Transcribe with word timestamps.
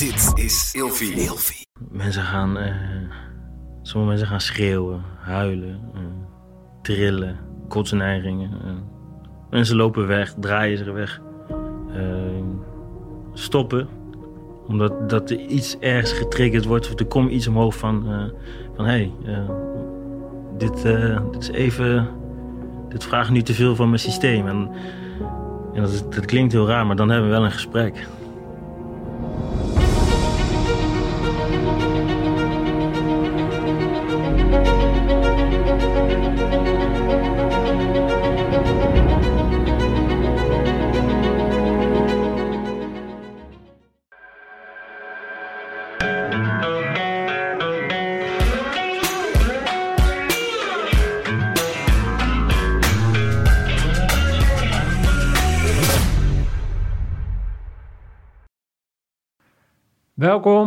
Dit 0.00 0.32
is 0.34 0.70
Ilfie. 0.76 1.12
Ilfie. 1.14 1.66
Mensen 1.90 2.22
gaan, 2.22 2.58
eh, 2.58 2.74
sommige 3.82 4.10
mensen 4.10 4.28
gaan 4.28 4.40
schreeuwen, 4.40 5.02
huilen, 5.18 5.80
eh, 5.94 6.00
trillen, 6.82 7.36
kotsneigingen. 7.68 8.50
eh. 8.64 8.70
mensen 9.50 9.76
lopen 9.76 10.06
weg, 10.06 10.34
draaien 10.40 10.78
zich 10.78 10.92
weg, 10.92 11.20
stoppen. 13.32 13.88
Omdat 14.66 15.10
dat 15.10 15.30
er 15.30 15.38
iets 15.38 15.78
ergens 15.78 16.12
getriggerd 16.12 16.64
wordt 16.64 16.92
of 16.92 16.98
er 16.98 17.06
komt 17.06 17.30
iets 17.30 17.46
omhoog 17.46 17.76
van, 17.76 18.08
eh, 18.12 18.24
van 18.76 18.84
hé, 18.84 18.90
hey, 18.90 19.12
eh, 19.34 19.50
dit, 20.58 20.84
eh, 20.84 21.20
dit 21.30 21.42
is 21.42 21.48
even, 21.50 22.08
dit 22.88 23.04
vraagt 23.04 23.30
nu 23.30 23.42
te 23.42 23.54
veel 23.54 23.76
van 23.76 23.86
mijn 23.88 24.00
systeem. 24.00 24.46
En, 24.48 24.70
en 25.74 25.80
dat, 25.82 25.90
is- 25.90 26.08
dat 26.08 26.24
klinkt 26.24 26.52
heel 26.52 26.66
raar, 26.68 26.86
maar 26.86 26.96
dan 26.96 27.08
hebben 27.10 27.30
we 27.30 27.36
wel 27.36 27.44
een 27.44 27.50
gesprek. 27.52 28.06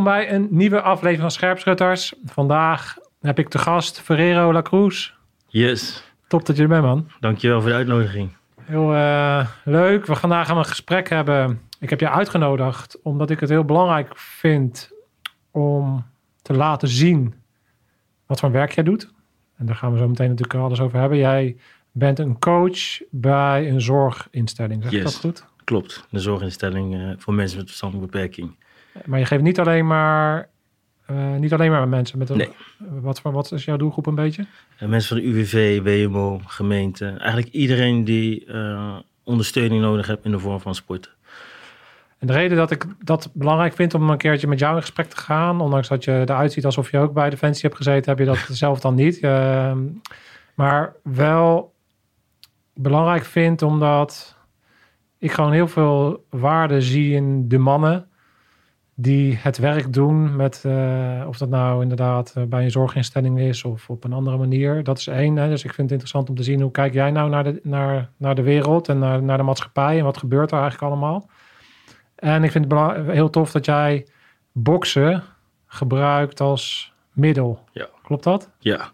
Welkom 0.04 0.22
bij 0.28 0.36
een 0.36 0.48
nieuwe 0.52 0.82
aflevering 0.82 1.22
van 1.22 1.32
Scherpschutters. 1.32 2.14
Vandaag 2.26 2.98
heb 3.22 3.40
ik 3.40 3.50
te 3.50 3.58
gast 3.58 4.02
Ferrero 4.02 4.54
La 4.54 4.62
Cruz. 4.62 5.12
Yes, 5.48 6.04
Top 6.28 6.46
dat 6.46 6.56
je 6.56 6.62
er 6.62 6.68
bent, 6.68 6.84
man. 6.84 7.08
dankjewel 7.20 7.62
voor 7.62 7.70
de 7.70 7.76
uitnodiging. 7.76 8.36
Heel 8.62 8.94
eh, 8.94 9.48
leuk. 9.64 10.00
We 10.06 10.12
gaan 10.12 10.20
vandaag 10.20 10.50
een 10.50 10.66
gesprek 10.66 11.10
hebben. 11.10 11.62
Ik 11.80 11.90
heb 11.90 12.00
je 12.00 12.10
uitgenodigd 12.10 13.02
omdat 13.02 13.30
ik 13.30 13.40
het 13.40 13.50
heel 13.50 13.64
belangrijk 13.64 14.18
vind 14.18 14.92
om 15.52 16.06
te 16.42 16.54
laten 16.54 16.88
zien 16.88 17.34
wat 18.26 18.40
voor 18.40 18.52
werk 18.52 18.72
jij 18.72 18.84
doet. 18.84 19.12
En 19.58 19.66
daar 19.66 19.76
gaan 19.76 19.92
we 19.92 19.98
zo 19.98 20.08
meteen 20.08 20.30
natuurlijk 20.30 20.60
alles 20.60 20.80
over 20.80 21.00
hebben. 21.00 21.18
Jij 21.18 21.58
bent 21.92 22.20
een 22.20 22.40
coach 22.40 23.02
bij 23.12 23.70
een 23.70 23.82
zorginstelling. 23.82 24.84
Zeg 24.84 24.92
Yes. 24.92 25.04
dat 25.04 25.16
goed? 25.16 25.46
Klopt, 25.64 26.08
de 26.10 26.20
zorginstelling 26.20 26.94
eh, 26.96 27.10
voor 27.18 27.34
mensen 27.34 27.58
met 27.58 27.68
verstandelijke 27.68 28.12
beperking. 28.12 28.56
Maar 29.06 29.20
je 29.20 29.26
geeft 29.26 29.44
niet 29.44 29.60
alleen 29.60 29.88
maar, 29.88 30.50
eh, 31.06 31.36
niet 31.36 31.54
alleen 31.54 31.72
maar 31.72 31.80
aan 31.80 31.90
mensen 31.90 32.18
met 32.18 32.30
een. 32.30 32.38
Nee. 32.38 32.50
Wat, 33.24 33.52
is 33.52 33.66
jouw 33.66 33.78
doelgroep 33.78 34.06
een 34.06 34.16
beetje? 34.16 34.46
En 34.78 34.90
mensen 34.90 35.16
van 35.16 35.26
de 35.26 35.32
UWV, 35.32 35.82
WMO, 35.82 36.42
gemeente, 36.46 37.06
eigenlijk 37.06 37.54
iedereen 37.54 38.04
die 38.04 38.46
eh, 38.46 38.96
ondersteuning 39.24 39.82
nodig 39.82 40.08
heeft 40.08 40.26
in 40.26 40.32
de 40.32 40.40
vorm 40.40 40.60
van 40.60 40.76
sporten. 40.76 41.12
En 42.24 42.28
de 42.28 42.34
reden 42.34 42.58
dat 42.58 42.72
ik 42.72 42.86
dat 43.00 43.30
belangrijk 43.34 43.74
vind 43.74 43.94
om 43.94 44.10
een 44.10 44.18
keertje 44.18 44.48
met 44.48 44.60
jou 44.60 44.76
in 44.76 44.82
gesprek 44.82 45.10
te 45.10 45.18
gaan, 45.18 45.62
ondanks 45.62 45.88
dat 45.88 46.04
je 46.04 46.12
eruit 46.12 46.52
ziet 46.52 46.66
alsof 46.66 46.92
je 46.92 46.98
ook 46.98 47.14
bij 47.14 47.30
Defensie 47.30 47.62
hebt 47.64 47.76
gezeten, 47.76 48.10
heb 48.10 48.20
je 48.20 48.26
dat 48.26 48.48
zelf 48.64 48.80
dan 48.80 48.96
niet. 48.96 49.20
Ehm, 49.20 49.80
maar 50.54 50.94
wel 51.04 51.74
belangrijk 52.74 53.26
vind 53.26 53.62
omdat 53.62 54.38
ik 55.18 55.32
gewoon 55.32 55.52
heel 55.52 55.68
veel 55.68 56.26
waarde 56.30 56.82
zie 56.82 57.14
in 57.14 57.48
de 57.48 57.58
mannen 57.58 58.08
die 59.04 59.36
het 59.42 59.58
werk 59.58 59.94
doen 59.94 60.36
met, 60.36 60.64
eh, 60.66 61.24
of 61.28 61.38
dat 61.38 61.50
nou 61.50 61.82
inderdaad 61.82 62.34
eh, 62.36 62.44
bij 62.44 62.64
een 62.64 62.72
zorginstelling 62.72 63.40
is 63.40 63.64
of 63.64 63.90
op 63.90 64.04
een 64.04 64.14
andere 64.14 64.38
manier. 64.38 64.84
Dat 64.84 64.98
is 64.98 65.08
één. 65.08 65.36
Hè. 65.36 65.50
Dus 65.50 65.64
ik 65.64 65.74
vind 65.74 65.82
het 65.82 65.92
interessant 65.92 66.30
om 66.30 66.36
te 66.36 66.44
zien 66.44 66.62
hoe 66.62 66.72
kijk 66.72 66.94
jij 66.94 67.12
nou 67.12 67.30
naar 67.30 67.44
de, 67.44 67.60
naar, 67.64 68.10
naar 68.18 68.36
de 68.36 68.42
wereld 68.42 68.90
en 68.90 69.00
naar, 69.00 69.24
naar 69.24 69.38
de 69.38 69.44
maatschappij 69.44 69.98
en 69.98 70.04
wat 70.04 70.18
gebeurt 70.18 70.52
er 70.52 70.60
eigenlijk 70.60 70.92
allemaal. 70.92 71.30
En 72.16 72.44
ik 72.44 72.52
vind 72.52 72.72
het 72.72 73.06
heel 73.06 73.30
tof 73.30 73.52
dat 73.52 73.66
jij 73.66 74.08
boksen 74.52 75.24
gebruikt 75.68 76.40
als 76.40 76.94
middel. 77.12 77.64
Ja. 77.72 77.88
Klopt 78.04 78.24
dat? 78.24 78.50
Ja, 78.60 78.92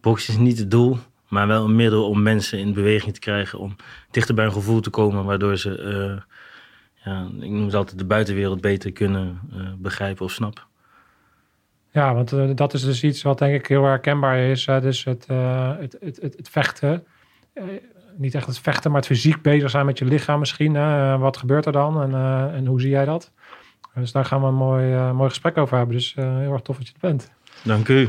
boksen 0.00 0.34
is 0.34 0.40
niet 0.40 0.58
het 0.58 0.70
doel, 0.70 0.98
maar 1.28 1.46
wel 1.46 1.64
een 1.64 1.76
middel 1.76 2.08
om 2.08 2.22
mensen 2.22 2.58
in 2.58 2.72
beweging 2.72 3.14
te 3.14 3.20
krijgen, 3.20 3.58
om 3.58 3.76
dichter 4.10 4.34
bij 4.34 4.44
een 4.44 4.52
gevoel 4.52 4.80
te 4.80 4.90
komen, 4.90 5.24
waardoor 5.24 5.56
ze, 5.56 5.78
eh, 5.78 6.22
ja, 7.04 7.28
ik 7.40 7.50
noem 7.50 7.64
het 7.64 7.74
altijd, 7.74 7.98
de 7.98 8.04
buitenwereld 8.04 8.60
beter 8.60 8.92
kunnen 8.92 9.40
eh, 9.52 9.58
begrijpen 9.78 10.24
of 10.24 10.30
snappen. 10.30 10.62
Ja, 11.90 12.14
want 12.14 12.32
eh, 12.32 12.50
dat 12.54 12.74
is 12.74 12.84
dus 12.84 13.02
iets 13.02 13.22
wat 13.22 13.38
denk 13.38 13.54
ik 13.54 13.66
heel 13.66 13.84
herkenbaar 13.84 14.38
is. 14.38 14.66
hè. 14.66 14.80
dus 14.80 15.04
het, 15.04 15.26
eh, 15.28 15.76
het, 15.78 15.96
het, 16.00 16.18
het, 16.22 16.36
het 16.36 16.48
vechten. 16.48 17.04
Niet 18.16 18.34
echt 18.34 18.46
het 18.46 18.58
vechten, 18.58 18.90
maar 18.90 19.00
het 19.00 19.08
fysiek 19.08 19.42
bezig 19.42 19.70
zijn 19.70 19.86
met 19.86 19.98
je 19.98 20.04
lichaam 20.04 20.38
misschien. 20.38 20.74
Hè. 20.74 21.18
Wat 21.18 21.36
gebeurt 21.36 21.66
er 21.66 21.72
dan 21.72 22.02
en, 22.02 22.14
en 22.54 22.66
hoe 22.66 22.80
zie 22.80 22.90
jij 22.90 23.04
dat? 23.04 23.32
Dus 23.94 24.12
daar 24.12 24.24
gaan 24.24 24.40
we 24.40 24.46
een 24.46 24.54
mooi, 24.54 25.12
mooi 25.12 25.28
gesprek 25.28 25.56
over 25.56 25.76
hebben. 25.76 25.96
Dus 25.96 26.14
heel 26.14 26.52
erg 26.52 26.60
tof 26.60 26.76
dat 26.76 26.86
je 26.86 26.92
er 26.92 27.08
bent. 27.08 27.30
Dank 27.62 27.88
u. 27.88 28.08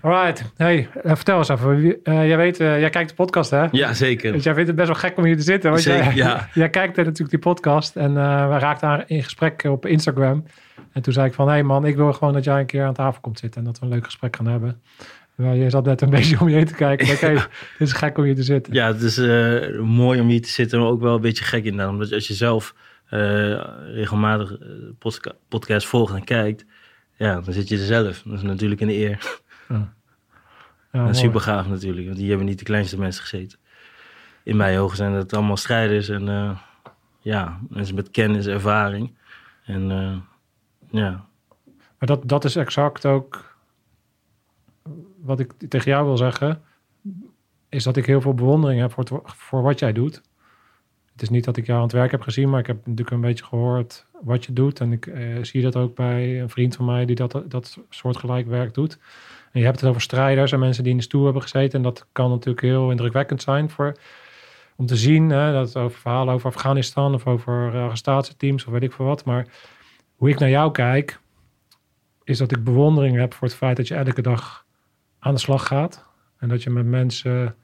Alright. 0.00 0.52
Hey, 0.56 0.88
eh, 1.02 1.14
vertel 1.14 1.38
eens 1.38 1.48
even. 1.48 2.02
Eh, 2.02 2.26
jij 2.26 2.36
weet, 2.36 2.60
eh, 2.60 2.80
jij 2.80 2.90
kijkt 2.90 3.08
de 3.08 3.14
podcast 3.14 3.50
hè? 3.50 3.66
Ja, 3.70 3.94
zeker. 3.94 4.32
Dus 4.32 4.44
jij 4.44 4.52
vindt 4.54 4.68
het 4.68 4.76
best 4.76 4.88
wel 4.88 4.98
gek 4.98 5.16
om 5.16 5.24
hier 5.24 5.36
te 5.36 5.42
zitten. 5.42 5.70
Want 5.70 5.82
Zeker, 5.82 6.04
jij, 6.04 6.14
ja. 6.14 6.48
jij 6.54 6.70
kijkt 6.70 6.96
natuurlijk 6.96 7.30
die 7.30 7.38
podcast. 7.38 7.96
En 7.96 8.16
eh, 8.16 8.48
we 8.48 8.58
raakten 8.58 8.88
aan 8.88 9.02
in 9.06 9.22
gesprek 9.22 9.64
op 9.64 9.86
Instagram. 9.86 10.44
En 10.92 11.02
toen 11.02 11.12
zei 11.12 11.26
ik 11.26 11.34
van, 11.34 11.46
hé 11.46 11.52
hey 11.52 11.62
man, 11.62 11.86
ik 11.86 11.96
wil 11.96 12.12
gewoon 12.12 12.34
dat 12.34 12.44
jij 12.44 12.60
een 12.60 12.66
keer 12.66 12.84
aan 12.84 12.94
tafel 12.94 13.20
komt 13.20 13.38
zitten. 13.38 13.60
En 13.60 13.66
dat 13.66 13.78
we 13.78 13.86
een 13.86 13.92
leuk 13.92 14.04
gesprek 14.04 14.36
gaan 14.36 14.46
hebben. 14.46 14.82
Je 15.36 15.70
zat 15.70 15.84
net 15.84 16.00
een 16.00 16.10
beetje 16.18 16.40
om 16.40 16.48
je 16.48 16.54
heen 16.54 16.66
te 16.66 16.74
kijken. 16.74 17.14
Oké, 17.14 17.32
dit 17.78 17.88
is 17.88 17.92
gek 17.92 18.18
om 18.18 18.24
hier 18.24 18.34
te 18.34 18.42
zitten. 18.42 18.74
Ja, 18.74 18.86
het 18.86 19.02
is 19.02 19.16
mooi 19.80 20.20
om 20.20 20.28
hier 20.28 20.42
te 20.42 20.48
zitten, 20.48 20.78
maar 20.80 20.88
ook 20.88 21.00
wel 21.00 21.14
een 21.14 21.20
beetje 21.20 21.44
gek 21.44 21.64
inderdaad. 21.64 21.90
Omdat 21.92 22.12
als 22.12 22.28
je 22.28 22.34
zelf 22.34 22.74
regelmatig 23.94 24.56
podca- 24.98 25.34
podcast 25.48 25.86
volgt 25.86 26.14
en 26.14 26.24
kijkt, 26.24 26.64
ja, 27.16 27.40
dan 27.40 27.52
zit 27.52 27.68
je 27.68 27.76
er 27.78 27.84
zelf. 27.84 28.22
Dat 28.22 28.34
is 28.36 28.42
natuurlijk 28.42 28.80
een 28.80 28.88
eer. 28.90 29.40
Ja, 30.92 31.12
super 31.12 31.40
gaaf 31.40 31.68
natuurlijk, 31.68 32.06
want 32.06 32.18
die 32.18 32.28
hebben 32.28 32.46
niet 32.46 32.58
de 32.58 32.64
kleinste 32.64 32.98
mensen 32.98 33.22
gezeten. 33.22 33.58
In 34.42 34.56
mijn 34.56 34.78
ogen 34.78 34.96
zijn 34.96 35.12
dat 35.12 35.32
allemaal 35.32 35.56
strijders 35.56 36.08
en 36.08 36.28
eh, 36.28 36.58
ja, 37.18 37.58
mensen 37.68 37.94
met 37.94 38.10
kennis, 38.10 38.46
ervaring. 38.46 39.16
En 39.64 39.90
eh, 39.90 40.16
ja, 40.90 41.26
Maar 41.98 42.08
dat, 42.08 42.28
dat 42.28 42.44
is 42.44 42.56
exact 42.56 43.06
ook 43.06 43.56
wat 45.20 45.40
ik 45.40 45.52
tegen 45.68 45.90
jou 45.90 46.06
wil 46.06 46.16
zeggen. 46.16 46.62
Is 47.68 47.84
dat 47.84 47.96
ik 47.96 48.06
heel 48.06 48.20
veel 48.20 48.34
bewondering 48.34 48.80
heb 48.80 48.92
voor, 48.92 49.04
het, 49.04 49.12
voor 49.24 49.62
wat 49.62 49.78
jij 49.78 49.92
doet. 49.92 50.22
Het 51.12 51.22
is 51.22 51.28
niet 51.28 51.44
dat 51.44 51.56
ik 51.56 51.66
jou 51.66 51.78
aan 51.78 51.84
het 51.84 51.92
werk 51.92 52.10
heb 52.10 52.22
gezien, 52.22 52.50
maar 52.50 52.60
ik 52.60 52.66
heb 52.66 52.76
natuurlijk 52.76 53.10
een 53.10 53.20
beetje 53.20 53.44
gehoord 53.44 54.06
wat 54.20 54.44
je 54.44 54.52
doet. 54.52 54.80
En 54.80 54.92
ik 54.92 55.06
eh, 55.06 55.42
zie 55.42 55.62
dat 55.62 55.76
ook 55.76 55.94
bij 55.94 56.40
een 56.40 56.48
vriend 56.48 56.76
van 56.76 56.84
mij 56.84 57.04
die 57.04 57.16
dat, 57.16 57.42
dat 57.46 57.78
soortgelijk 57.88 58.46
werk 58.46 58.74
doet. 58.74 58.98
Je 59.58 59.64
hebt 59.64 59.80
het 59.80 59.88
over 59.88 60.00
strijders 60.00 60.52
en 60.52 60.58
mensen 60.58 60.82
die 60.82 60.92
in 60.92 60.98
de 60.98 61.04
stoel 61.04 61.24
hebben 61.24 61.42
gezeten. 61.42 61.78
En 61.78 61.82
dat 61.82 62.06
kan 62.12 62.30
natuurlijk 62.30 62.60
heel 62.60 62.90
indrukwekkend 62.90 63.42
zijn 63.42 63.70
voor, 63.70 63.96
om 64.76 64.86
te 64.86 64.96
zien. 64.96 65.30
Hè, 65.30 65.52
dat 65.52 65.76
over 65.76 65.98
verhalen 65.98 66.34
over 66.34 66.48
Afghanistan 66.48 67.14
of 67.14 67.26
over 67.26 67.74
eh, 67.74 67.82
arrestatieteams 67.82 68.64
of 68.64 68.72
weet 68.72 68.82
ik 68.82 68.92
veel 68.92 69.04
wat. 69.04 69.24
Maar 69.24 69.46
hoe 70.16 70.28
ik 70.28 70.38
naar 70.38 70.48
jou 70.48 70.72
kijk, 70.72 71.20
is 72.24 72.38
dat 72.38 72.52
ik 72.52 72.64
bewondering 72.64 73.16
heb 73.16 73.34
voor 73.34 73.48
het 73.48 73.56
feit 73.56 73.76
dat 73.76 73.88
je 73.88 73.94
elke 73.94 74.22
dag 74.22 74.66
aan 75.18 75.34
de 75.34 75.40
slag 75.40 75.66
gaat. 75.66 76.06
En 76.38 76.48
dat 76.48 76.62
je 76.62 76.70
met 76.70 76.86
mensen 76.86 77.56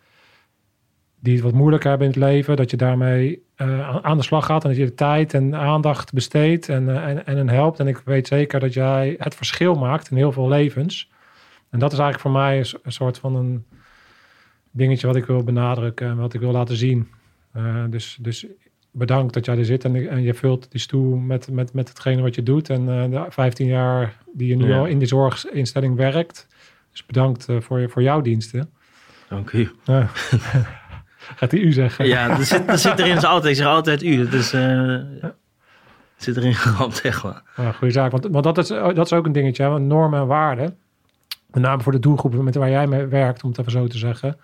die 1.20 1.34
het 1.34 1.42
wat 1.42 1.52
moeilijker 1.52 1.88
hebben 1.88 2.06
in 2.06 2.12
het 2.12 2.22
leven, 2.22 2.56
dat 2.56 2.70
je 2.70 2.76
daarmee 2.76 3.42
eh, 3.54 3.96
aan- 3.96 4.16
de 4.16 4.22
slag 4.22 4.46
gaat 4.46 4.62
en 4.62 4.68
dat 4.68 4.78
je 4.78 4.84
de 4.84 4.94
tijd 4.94 5.34
en 5.34 5.54
aandacht 5.54 6.12
besteedt 6.12 6.68
en, 6.68 6.88
eh, 6.88 7.08
en, 7.08 7.26
en 7.26 7.48
helpt. 7.48 7.80
En 7.80 7.86
ik 7.86 8.02
weet 8.04 8.26
zeker 8.26 8.60
dat 8.60 8.72
jij 8.72 9.14
het 9.18 9.34
verschil 9.34 9.74
maakt 9.74 10.10
in 10.10 10.16
heel 10.16 10.32
veel 10.32 10.48
levens. 10.48 11.10
En 11.74 11.80
dat 11.80 11.92
is 11.92 11.98
eigenlijk 11.98 12.20
voor 12.20 12.30
mij 12.42 12.58
een, 12.58 12.64
so- 12.66 12.78
een 12.82 12.92
soort 12.92 13.18
van 13.18 13.34
een 13.36 13.64
dingetje 14.70 15.06
wat 15.06 15.16
ik 15.16 15.24
wil 15.24 15.42
benadrukken 15.44 16.08
en 16.08 16.16
wat 16.16 16.34
ik 16.34 16.40
wil 16.40 16.52
laten 16.52 16.76
zien. 16.76 17.08
Eh, 17.52 17.84
dus, 17.90 18.16
dus 18.20 18.46
bedankt 18.90 19.34
dat 19.34 19.44
jij 19.44 19.58
er 19.58 19.64
zit 19.64 19.84
en, 19.84 20.08
en 20.08 20.22
je 20.22 20.34
vult 20.34 20.70
die 20.70 20.80
stoel 20.80 21.16
met, 21.16 21.50
met, 21.50 21.72
met 21.72 21.88
hetgene 21.88 22.22
wat 22.22 22.34
je 22.34 22.42
doet. 22.42 22.70
En 22.70 22.88
eh, 22.88 23.10
de 23.10 23.26
15 23.30 23.66
jaar 23.66 24.16
die 24.32 24.48
je 24.48 24.56
nu 24.56 24.68
Ja. 24.68 24.78
al 24.78 24.86
in 24.86 24.98
die 24.98 25.08
zorginstelling 25.08 25.96
werkt. 25.96 26.46
Dus 26.90 27.06
bedankt 27.06 27.48
eh, 27.48 27.60
voor, 27.60 27.80
je, 27.80 27.88
voor 27.88 28.02
jouw 28.02 28.20
diensten. 28.20 28.70
dank 29.28 29.52
u. 29.52 29.70
Gaat 31.36 31.50
hij 31.50 31.60
u 31.60 31.72
zeggen? 31.72 32.06
Ja, 32.06 32.30
er 32.38 32.44
zit, 32.44 32.62
zit 32.80 32.98
erin 32.98 33.16
is 33.16 33.24
altijd, 33.24 33.52
ik 33.52 33.62
zeg 33.62 33.66
altijd 33.72 34.02
u. 34.02 34.16
Dat 34.24 34.32
is, 34.32 34.48
zit 36.16 36.36
erin 36.36 36.54
geramd, 36.64 37.22
maar. 37.22 37.42
Ja, 37.56 37.72
goede 37.72 37.92
zaak. 37.92 38.10
Want, 38.10 38.26
want 38.30 38.44
dat, 38.44 38.58
is, 38.58 38.68
dat 38.68 38.98
is 38.98 39.12
ook 39.12 39.26
een 39.26 39.32
dingetje. 39.32 39.62
hè, 39.62 39.68
want 39.68 39.84
Normen 39.86 40.20
en 40.20 40.26
waarden. 40.26 40.76
Met 41.54 41.62
name 41.62 41.82
voor 41.82 41.92
de 41.92 41.98
doelgroepen 41.98 42.44
met 42.44 42.54
waar 42.54 42.70
jij 42.70 42.86
mee 42.86 43.06
werkt, 43.06 43.42
om 43.42 43.50
het 43.50 43.58
even 43.58 43.72
zo 43.72 43.86
te 43.86 43.98
zeggen. 43.98 44.36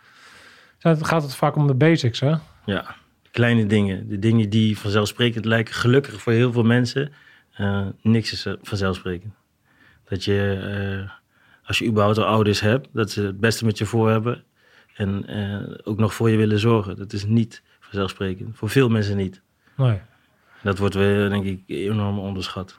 gaat 0.78 1.22
het 1.22 1.34
vaak 1.34 1.56
om 1.56 1.66
de 1.66 1.74
basics, 1.74 2.20
hè? 2.20 2.34
Ja, 2.64 2.94
kleine 3.30 3.66
dingen. 3.66 4.08
De 4.08 4.18
dingen 4.18 4.50
die 4.50 4.78
vanzelfsprekend 4.78 5.44
lijken 5.44 5.74
gelukkig 5.74 6.20
voor 6.22 6.32
heel 6.32 6.52
veel 6.52 6.62
mensen. 6.62 7.12
eh, 7.50 7.86
niks 8.02 8.32
is 8.32 8.46
eh, 8.46 8.52
vanzelfsprekend. 8.62 9.34
Dat 10.04 10.24
je, 10.24 10.58
eh, 11.04 11.10
als 11.64 11.78
je 11.78 11.86
überhaupt 11.86 12.18
al 12.18 12.24
ouders 12.24 12.60
hebt, 12.60 12.88
dat 12.92 13.10
ze 13.10 13.22
het 13.22 13.40
beste 13.40 13.64
met 13.64 13.78
je 13.78 13.86
voor 13.86 14.10
hebben. 14.10 14.44
En 14.94 15.24
ook 15.84 15.98
nog 15.98 16.14
voor 16.14 16.30
je 16.30 16.36
willen 16.36 16.58
zorgen. 16.58 16.96
Dat 16.96 17.12
is 17.12 17.24
niet 17.24 17.62
vanzelfsprekend. 17.80 18.56
Voor 18.56 18.68
veel 18.68 18.88
mensen 18.88 19.16
niet. 19.16 19.40
Nee. 19.76 20.00
Dat 20.62 20.78
wordt 20.78 20.94
weer, 20.94 21.28
denk 21.28 21.44
ik, 21.44 21.62
enorm 21.66 22.18
onderschat. 22.18 22.78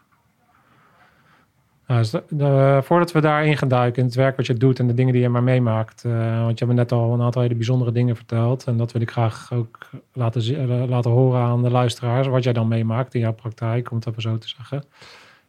Nou, 1.92 2.04
dus 2.04 2.12
de- 2.12 2.24
de- 2.30 2.80
voordat 2.84 3.12
we 3.12 3.22
daarin 3.22 3.58
gaan 3.58 3.68
duiken, 3.68 4.00
in 4.02 4.06
het 4.08 4.16
werk 4.18 4.38
wat 4.38 4.46
je 4.46 4.54
doet 4.54 4.80
en 4.80 4.88
de 4.88 4.94
dingen 4.94 5.14
die 5.14 5.22
je 5.22 5.30
maar 5.30 5.44
meemaakt. 5.44 6.04
eh, 6.06 6.12
want 6.44 6.60
je 6.60 6.66
hebt 6.66 6.68
me 6.68 6.74
net 6.74 6.92
al 6.92 7.14
een 7.14 7.22
aantal 7.22 7.42
hele 7.42 7.56
bijzondere 7.56 7.92
dingen 7.92 8.16
verteld. 8.16 8.64
En 8.64 8.78
dat 8.78 8.92
wil 8.92 9.02
ik 9.02 9.12
graag 9.12 9.50
ook 9.54 9.78
laten, 10.14 10.42
eh, 10.70 10.90
laten 10.90 11.12
horen 11.12 11.42
aan 11.42 11.64
de 11.64 11.70
luisteraars. 11.70 12.28
Wat 12.28 12.44
jij 12.44 12.54
dan 12.54 12.68
meemaakt 12.68 13.14
in 13.14 13.20
jouw 13.20 13.34
praktijk, 13.34 13.92
om 13.92 13.98
het 13.98 14.08
even 14.08 14.22
zo 14.22 14.38
te 14.38 14.48
zeggen. 14.48 14.84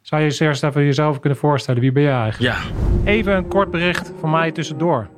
Zou 0.01 0.21
je 0.21 0.27
eens 0.27 0.39
eerst 0.41 0.63
even 0.63 0.85
jezelf 0.85 1.21
kunnen 1.21 1.39
voorstellen? 1.39 1.81
Wie 1.81 1.93
ben 1.93 2.03
jij 2.03 2.13
eigenlijk? 2.21 2.55
Ja, 2.57 2.63
Even 3.11 3.37
een 3.37 3.49
kort 3.49 3.71
bericht 3.71 4.13
van 4.21 4.31
mij 4.31 4.53
tussendoor. 4.53 5.09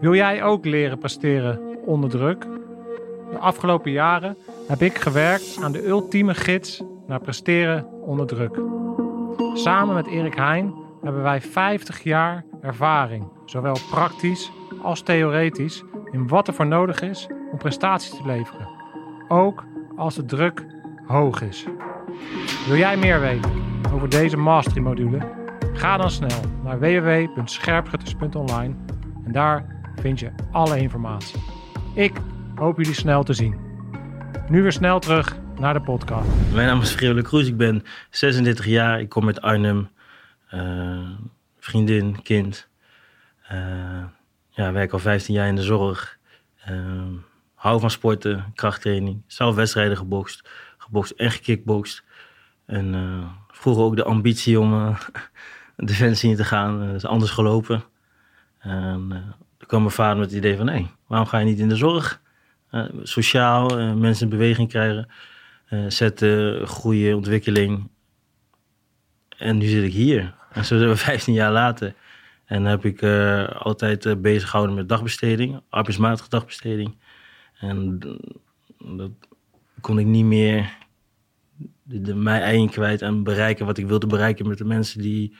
Wil 0.00 0.14
jij 0.14 0.42
ook 0.42 0.64
leren 0.64 0.98
presteren 0.98 1.60
onder 1.86 2.10
druk? 2.10 2.46
De 3.30 3.38
afgelopen 3.38 3.90
jaren 3.90 4.36
heb 4.68 4.82
ik 4.82 4.98
gewerkt 4.98 5.58
aan 5.62 5.72
de 5.72 5.86
ultieme 5.88 6.34
gids 6.34 6.82
naar 7.06 7.20
presteren 7.20 7.86
onder 8.04 8.26
druk. 8.26 8.58
Samen 9.52 9.94
met 9.94 10.06
Erik 10.06 10.34
Heijn 10.34 10.74
hebben 11.02 11.22
wij 11.22 11.40
50 11.40 12.02
jaar 12.02 12.44
ervaring, 12.60 13.28
zowel 13.44 13.76
praktisch 13.90 14.50
als 14.82 15.02
theoretisch, 15.02 15.82
in 16.10 16.28
wat 16.28 16.48
er 16.48 16.54
voor 16.54 16.66
nodig 16.66 17.02
is 17.02 17.28
om 17.52 17.58
prestaties 17.58 18.10
te 18.10 18.26
leveren. 18.26 18.68
Ook 19.28 19.64
als 19.96 20.14
de 20.14 20.24
druk 20.24 20.66
hoog 21.06 21.42
is. 21.42 21.66
Wil 22.66 22.76
jij 22.76 22.96
meer 22.96 23.20
weten 23.20 23.50
over 23.92 24.08
deze 24.08 24.36
mastery 24.36 24.80
module? 24.80 25.18
Ga 25.72 25.96
dan 25.96 26.10
snel 26.10 26.40
naar 26.64 26.78
www.scherpschutters.online 26.78 28.74
en 29.24 29.32
daar 29.32 29.64
vind 30.00 30.20
je 30.20 30.30
alle 30.52 30.78
informatie. 30.80 31.40
Ik 31.94 32.12
hoop 32.54 32.76
jullie 32.76 32.94
snel 32.94 33.22
te 33.22 33.32
zien. 33.32 33.54
Nu 34.48 34.62
weer 34.62 34.72
snel 34.72 34.98
terug 34.98 35.38
naar 35.60 35.74
de 35.74 35.80
podcast. 35.80 36.28
mijn 36.52 36.66
naam 36.66 36.80
is 36.80 36.90
Frederik 36.90 37.24
Kroes. 37.24 37.46
Ik 37.46 37.56
ben 37.56 37.84
36 38.10 38.66
jaar. 38.66 39.00
Ik 39.00 39.08
kom 39.08 39.26
uit 39.26 39.40
Arnhem. 39.40 39.90
Eh, 40.48 41.08
vriendin, 41.58 42.22
kind. 42.22 42.68
Eh, 43.42 44.04
ja, 44.50 44.72
werk 44.72 44.92
al 44.92 44.98
15 44.98 45.34
jaar 45.34 45.48
in 45.48 45.56
de 45.56 45.62
zorg. 45.62 46.18
Eh, 46.64 47.06
hou 47.54 47.80
van 47.80 47.90
sporten, 47.90 48.44
krachttraining. 48.54 49.22
Zelf 49.26 49.54
wedstrijden 49.54 49.96
gebokst. 49.96 50.48
Gebokst 50.78 51.12
en 51.12 51.30
gekickbokst. 51.30 52.04
En 52.66 52.94
eh, 52.94 53.28
vroeger 53.48 53.84
ook 53.84 53.96
de 53.96 54.04
ambitie 54.04 54.60
om 54.60 54.96
defensie 55.76 56.30
in 56.30 56.36
te 56.36 56.44
gaan. 56.44 56.86
Dat 56.86 56.94
is 56.94 57.06
anders 57.06 57.30
gelopen. 57.30 57.84
En 58.58 59.08
toen 59.58 59.68
kwam 59.68 59.80
mijn 59.80 59.94
vader 59.94 60.18
met 60.18 60.28
het 60.28 60.38
idee 60.38 60.56
van... 60.56 60.68
hé, 60.68 60.86
waarom 61.06 61.28
ga 61.28 61.38
je 61.38 61.44
niet 61.44 61.58
in 61.58 61.68
de 61.68 61.76
zorg? 61.76 62.20
Sociaal, 63.02 63.94
mensen 63.94 64.24
in 64.24 64.36
beweging 64.38 64.68
krijgen 64.68 65.08
zetten, 65.88 66.66
groeien, 66.66 67.16
ontwikkeling. 67.16 67.90
En 69.36 69.58
nu 69.58 69.66
zit 69.66 69.84
ik 69.84 69.92
hier. 69.92 70.34
En 70.52 70.64
zo 70.64 70.78
zijn 70.78 70.90
we 70.90 70.96
15 70.96 71.34
jaar 71.34 71.52
later. 71.52 71.94
En 72.44 72.64
heb 72.64 72.84
ik 72.84 73.02
eh, 73.02 73.48
altijd 73.48 74.06
eh, 74.06 74.16
bezig 74.16 74.48
gehouden 74.48 74.76
met 74.76 74.88
dagbesteding, 74.88 75.60
arbeidsmatige 75.68 76.28
dagbesteding. 76.28 76.96
En 77.58 77.98
dat 78.78 79.10
kon 79.80 79.98
ik 79.98 80.06
niet 80.06 80.24
meer 80.24 80.76
de, 81.82 82.14
mijn 82.14 82.42
eigen 82.42 82.70
kwijt 82.70 83.02
en 83.02 83.22
bereiken 83.22 83.66
wat 83.66 83.78
ik 83.78 83.86
wilde 83.86 84.06
bereiken 84.06 84.48
met 84.48 84.58
de 84.58 84.64
mensen 84.64 85.00
die 85.00 85.36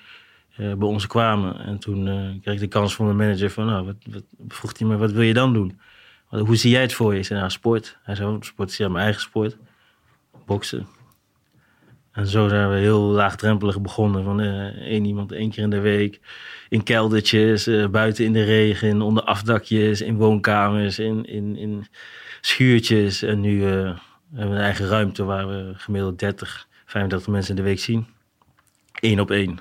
eh, 0.57 0.75
bij 0.75 0.89
ons 0.89 1.07
kwamen. 1.07 1.61
En 1.61 1.79
toen 1.79 2.09
eh, 2.09 2.43
kreeg 2.43 2.55
ik 2.55 2.61
de 2.61 2.67
kans 2.67 2.95
van 2.95 3.05
mijn 3.05 3.19
manager 3.19 3.51
van, 3.51 3.67
nou, 3.67 3.85
wat, 3.85 4.25
vroeg 4.49 4.79
hij 4.79 4.89
me, 4.89 4.97
wat 4.97 5.13
wil 5.13 5.23
je 5.23 5.35
dan 5.35 5.53
doen? 5.53 5.81
Hoe 6.27 6.57
zie 6.57 6.71
jij 6.71 6.83
het 6.83 6.93
voor 6.93 7.13
je? 7.13 7.19
Ik 7.19 7.25
zei, 7.25 7.39
nou, 7.39 7.51
sport. 7.51 7.99
Hij 8.03 8.15
zei, 8.15 8.29
"Oh, 8.29 8.41
sport 8.41 8.71
is 8.71 8.77
ja 8.77 8.89
mijn 8.89 9.05
eigen 9.05 9.23
sport 9.23 9.57
boksen. 10.51 10.87
En 12.13 12.27
zo 12.27 12.49
zijn 12.49 12.71
we 12.71 12.77
heel 12.77 13.01
laagdrempelig 13.01 13.81
begonnen. 13.81 14.25
Van 14.25 14.41
eh, 14.41 14.67
één 14.67 15.05
iemand 15.05 15.33
één 15.33 15.51
keer 15.51 15.63
in 15.63 15.71
de 15.71 15.81
week. 15.81 16.21
In 16.69 16.83
keldertjes, 16.83 17.67
eh, 17.67 17.89
buiten 17.89 18.25
in 18.25 18.33
de 18.33 18.45
regen, 18.45 19.03
onder 19.03 19.23
afdakjes, 19.23 20.01
in 20.01 20.17
woonkamers, 20.17 20.99
in, 20.99 21.25
in, 21.25 21.57
in 21.57 21.87
schuurtjes. 22.41 23.23
En 23.23 23.41
nu 23.41 23.65
eh, 23.65 23.71
hebben 23.71 23.99
we 24.33 24.41
een 24.41 24.57
eigen 24.57 24.89
ruimte 24.89 25.25
waar 25.25 25.49
we 25.49 25.73
gemiddeld 25.77 26.19
30, 26.19 26.67
35 26.85 27.29
mensen 27.29 27.57
in 27.57 27.63
de 27.63 27.69
week 27.69 27.81
zien. 27.81 28.07
Eén 29.01 29.21
op 29.21 29.31
één. 29.31 29.59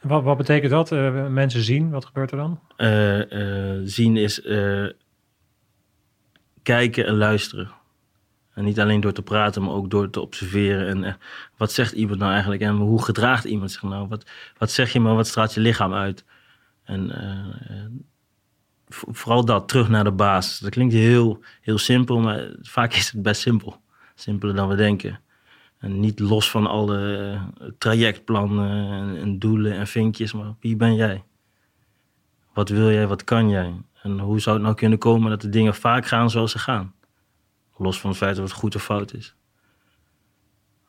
Wat, 0.00 0.22
wat 0.22 0.36
betekent 0.36 0.70
dat? 0.70 0.90
Mensen 1.30 1.62
zien, 1.62 1.90
wat 1.90 2.04
gebeurt 2.04 2.30
er 2.30 2.36
dan? 2.36 2.60
Zien 3.88 4.16
is 4.16 4.42
kijken 6.62 7.06
en 7.06 7.14
luisteren. 7.14 7.70
En 8.54 8.64
niet 8.64 8.80
alleen 8.80 9.00
door 9.00 9.12
te 9.12 9.22
praten, 9.22 9.62
maar 9.62 9.72
ook 9.72 9.90
door 9.90 10.10
te 10.10 10.20
observeren. 10.20 10.88
En 10.88 11.04
eh, 11.04 11.14
wat 11.56 11.72
zegt 11.72 11.92
iemand 11.92 12.18
nou 12.18 12.32
eigenlijk? 12.32 12.62
En 12.62 12.76
hoe 12.76 13.02
gedraagt 13.02 13.44
iemand 13.44 13.70
zich 13.70 13.82
nou? 13.82 14.08
Wat, 14.08 14.30
wat 14.58 14.70
zeg 14.70 14.92
je, 14.92 15.00
maar 15.00 15.14
wat 15.14 15.26
straalt 15.26 15.54
je 15.54 15.60
lichaam 15.60 15.94
uit? 15.94 16.24
En 16.84 17.10
eh, 17.10 17.78
eh, 17.78 17.86
vooral 18.86 19.44
dat, 19.44 19.68
terug 19.68 19.88
naar 19.88 20.04
de 20.04 20.12
basis. 20.12 20.58
Dat 20.58 20.70
klinkt 20.70 20.94
heel, 20.94 21.40
heel 21.60 21.78
simpel, 21.78 22.20
maar 22.20 22.50
vaak 22.62 22.94
is 22.94 23.10
het 23.10 23.22
best 23.22 23.40
simpel. 23.40 23.80
Simpeler 24.14 24.54
dan 24.54 24.68
we 24.68 24.74
denken. 24.74 25.20
En 25.78 26.00
niet 26.00 26.18
los 26.18 26.50
van 26.50 26.66
alle 26.66 27.16
eh, 27.60 27.66
trajectplannen 27.78 28.92
en, 28.92 29.16
en 29.20 29.38
doelen 29.38 29.72
en 29.72 29.86
vinkjes, 29.86 30.32
maar 30.32 30.54
wie 30.60 30.76
ben 30.76 30.94
jij? 30.94 31.24
Wat 32.54 32.68
wil 32.68 32.90
jij, 32.90 33.06
wat 33.06 33.24
kan 33.24 33.48
jij? 33.48 33.72
En 34.02 34.18
hoe 34.18 34.40
zou 34.40 34.56
het 34.56 34.64
nou 34.64 34.76
kunnen 34.76 34.98
komen 34.98 35.30
dat 35.30 35.40
de 35.40 35.48
dingen 35.48 35.74
vaak 35.74 36.06
gaan 36.06 36.30
zoals 36.30 36.52
ze 36.52 36.58
gaan? 36.58 36.94
Los 37.76 38.00
van 38.00 38.10
het 38.10 38.18
feit 38.18 38.36
dat 38.36 38.44
het 38.44 38.54
goed 38.58 38.74
of 38.74 38.82
fout 38.82 39.14
is. 39.14 39.34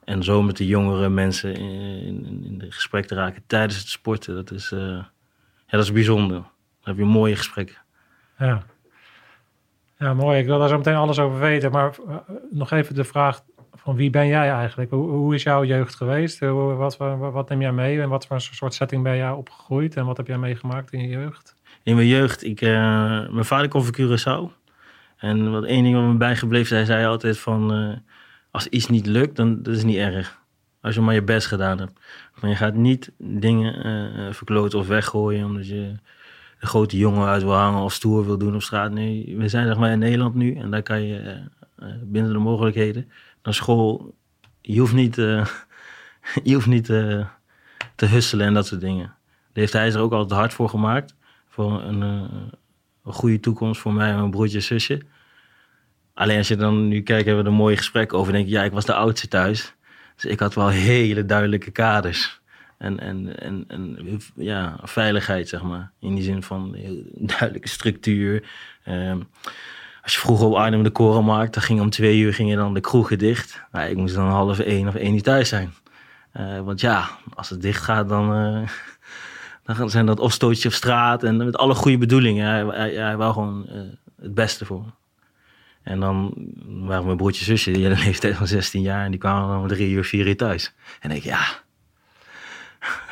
En 0.03 0.24
zo 0.24 0.41
met 0.41 0.57
de 0.57 0.68
jongere 0.68 1.09
mensen 1.09 1.56
in, 1.56 2.25
in, 2.25 2.44
in 2.45 2.57
de 2.57 2.71
gesprek 2.71 3.06
te 3.06 3.15
raken 3.15 3.44
tijdens 3.47 3.77
het 3.80 3.88
sporten, 3.88 4.35
dat 4.35 4.51
is, 4.51 4.71
eh, 4.71 4.80
ja, 4.80 5.12
dat 5.68 5.83
is 5.83 5.91
bijzonder. 5.91 6.38
Dan 6.38 6.44
heb 6.81 6.97
je 6.97 7.03
mooie 7.03 7.35
gesprekken. 7.35 7.75
Ja. 8.38 8.63
ja, 9.97 10.13
mooi. 10.13 10.39
Ik 10.39 10.45
wil 10.45 10.59
daar 10.59 10.69
zo 10.69 10.77
meteen 10.77 10.95
alles 10.95 11.19
over 11.19 11.39
weten. 11.39 11.71
Maar 11.71 11.95
eh, 12.07 12.15
nog 12.51 12.71
even 12.71 12.95
de 12.95 13.03
vraag 13.03 13.41
van 13.74 13.95
wie 13.95 14.09
ben 14.09 14.27
jij 14.27 14.51
eigenlijk? 14.51 14.91
Hoe, 14.91 15.09
hoe 15.09 15.36
is 15.36 15.44
jouw 15.44 15.63
jeugd 15.63 15.95
geweest? 15.95 16.39
Hoe- 16.39 16.74
Wat, 16.74 16.97
wat, 16.97 17.18
wat 17.33 17.50
neem 17.50 17.62
jij 17.62 17.71
mee? 17.71 18.01
En 18.01 18.09
wat 18.09 18.27
voor 18.27 18.41
soort 18.41 18.74
setting 18.74 19.03
ben 19.03 19.15
jij 19.15 19.31
opgegroeid? 19.31 19.96
En 19.96 20.05
wat 20.05 20.17
heb 20.17 20.27
jij 20.27 20.38
meegemaakt 20.38 20.91
in 20.93 21.01
je 21.01 21.08
jeugd? 21.08 21.55
In 21.84 21.96
mijn 21.96 22.08
jeugd, 22.08 22.43
ik, 22.43 22.62
eh, 22.62 22.69
mijn 23.29 23.46
vader 23.46 23.67
kwam 23.67 23.84
van 23.84 23.96
Curaçao. 23.96 24.62
En 25.24 25.51
wat 25.51 25.63
één 25.63 25.84
ding 25.84 25.96
wat 25.96 26.03
me 26.03 26.18
bijgebleven 26.18 26.63
is, 26.63 26.70
hij 26.70 26.86
zei 26.86 27.06
altijd 27.06 27.38
van... 27.38 27.74
eh, 27.74 27.98
als 28.51 28.68
iets 28.68 28.88
niet 28.88 29.06
lukt, 29.06 29.36
dan 29.36 29.63
dat 29.63 29.75
is 29.75 29.84
niet 29.84 29.98
erg. 29.98 30.39
Als 30.82 30.96
je 30.96 31.01
maar 31.01 31.13
je 31.13 31.24
best 31.24 31.48
gedaan 31.48 31.80
hebt. 31.80 32.00
Maar 32.39 32.50
je 32.50 32.56
gaat 32.56 32.74
niet 32.74 33.12
dingen 33.18 33.84
eh, 33.84 34.34
verkloten 34.34 34.80
of 34.80 34.88
weggooien... 34.88 35.46
omdat 35.46 35.68
je 35.68 35.96
de 36.60 36.65
grote 36.65 36.98
jongen 36.98 37.27
uit 37.27 37.44
wil 37.44 37.53
hangen 37.53 37.82
of 37.82 37.94
stoer 37.94 38.25
wil 38.25 38.38
doen 38.38 38.56
op 38.56 38.62
straat. 38.62 38.92
Nee, 38.92 39.36
we 39.38 39.48
zijn 39.48 39.68
zeg 39.68 39.77
maar 39.77 39.92
in 39.92 40.00
Nederland 40.00 40.36
nu 40.36 40.56
en 40.56 40.72
daar 40.72 40.84
kan 40.84 41.01
je 41.01 41.18
eh, 41.20 41.36
eh, 41.89 41.96
binnen 42.03 42.32
de 42.32 42.39
mogelijkheden... 42.39 43.12
naar 43.44 43.53
school, 43.53 44.15
je 44.62 44.80
hoeft 44.80 44.94
niet, 44.94 45.15
je 46.44 46.53
hoeft 46.53 46.68
niet 46.68 46.86
te 47.96 48.06
husselen 48.06 48.46
en 48.46 48.53
dat 48.53 48.68
soort 48.68 48.82
dingen. 48.82 49.06
Daar 49.06 49.63
heeft 49.63 49.74
hij 49.74 49.92
zich 49.92 50.01
ook 50.01 50.12
altijd 50.13 50.39
hard 50.39 50.53
voor 50.53 50.70
gemaakt 50.70 51.15
voor 51.48 51.82
een, 51.82 52.01
een 52.01 53.13
goede 53.13 53.39
toekomst 53.39 53.82
voor 53.82 53.94
mij 53.94 54.10
en 54.10 54.18
mijn 54.18 54.32
broertje 54.32 54.58
en 54.58 54.63
zusje. 54.63 55.01
Alleen 56.13 56.38
als 56.38 56.48
je 56.48 56.55
dan 56.55 56.88
nu 56.88 57.01
kijkt, 57.01 57.25
hebben 57.25 57.43
we 57.43 57.50
een 57.50 57.55
mooi 57.55 57.77
gesprek 57.77 58.13
over. 58.13 58.34
denk 58.34 58.46
ik, 58.46 58.51
ja, 58.51 58.63
ik 58.63 58.72
was 58.72 58.86
de 58.86 58.93
oudste 58.93 59.27
thuis. 59.27 59.74
Dus 60.15 60.25
ik 60.25 60.39
had 60.39 60.53
wel 60.53 60.67
hele 60.67 61.25
duidelijke 61.25 61.72
kaders. 61.72 62.41
En, 62.77 63.00
en, 63.00 63.39
en, 63.39 63.65
en 63.67 63.98
ja, 64.36 64.79
veiligheid, 64.84 65.50
zeg 65.50 65.62
maar. 65.62 65.91
In 66.00 66.15
die 66.15 66.24
zin 66.24 66.43
van 66.43 66.75
duidelijke 67.38 67.70
structuur. 67.70 68.43
Ehm, 68.84 69.20
als 70.03 70.13
je 70.13 70.20
vroeger 70.20 70.48
op 70.48 70.53
Arnhem 70.53 70.84
de 70.84 70.89
Korenmarkt, 70.89 71.53
dan 71.53 71.63
ging 71.63 71.82
om 71.82 71.89
twee 71.89 72.20
uur 72.20 72.34
gingen 72.34 72.58
dan 72.58 72.74
de 72.74 72.82
kroegen 72.82 73.17
dicht. 73.17 73.62
Nou, 73.72 73.89
ik 73.89 73.98
moest 73.98 74.15
dan 74.15 74.27
half 74.27 74.60
één 74.60 74.88
of 74.88 74.96
één 74.96 75.13
uur 75.13 75.22
thuis 75.22 75.50
zijn. 75.50 75.74
Eh, 76.32 76.60
want 76.60 76.82
ja, 76.82 77.10
als 77.34 77.50
het 77.50 77.62
dicht 77.62 77.84
gaat, 77.84 78.10
dan, 78.10 78.34
eh, 78.34 79.75
dan 79.77 79.89
zijn 79.89 80.05
dat 80.05 80.20
of 80.20 80.32
stootjes 80.32 80.65
op 80.65 80.74
straat. 80.74 81.24
En 81.24 81.38
met 81.38 81.58
alle 81.58 81.75
goede 81.75 81.98
bedoelingen. 81.98 82.48
Hij, 82.48 82.91
hij, 82.93 83.17
wou 83.17 83.34
gewoon 83.34 83.67
eh, 83.67 83.82
het 84.22 84.34
beste 84.34 84.65
voor. 84.65 84.86
En 85.84 86.00
dan 86.00 86.34
waren 86.66 87.06
mijn 87.06 87.18
broertje 87.18 87.40
en 87.40 87.46
zusje, 87.46 87.72
die 87.72 87.82
hadden 87.82 88.00
een 88.04 88.06
leeftijd 88.06 88.36
van 88.36 88.48
16 88.48 88.82
jaar. 88.82 89.06
En 89.06 89.12
die 89.12 89.20
kwamen 89.20 89.48
dan 89.48 89.62
om 89.62 89.68
drie 89.68 89.90
uur, 89.92 90.04
vier 90.04 90.28
uur 90.28 90.38
thuis. 90.38 90.74
En 91.00 91.12
ik, 91.12 91.24
ja. 91.24 91.62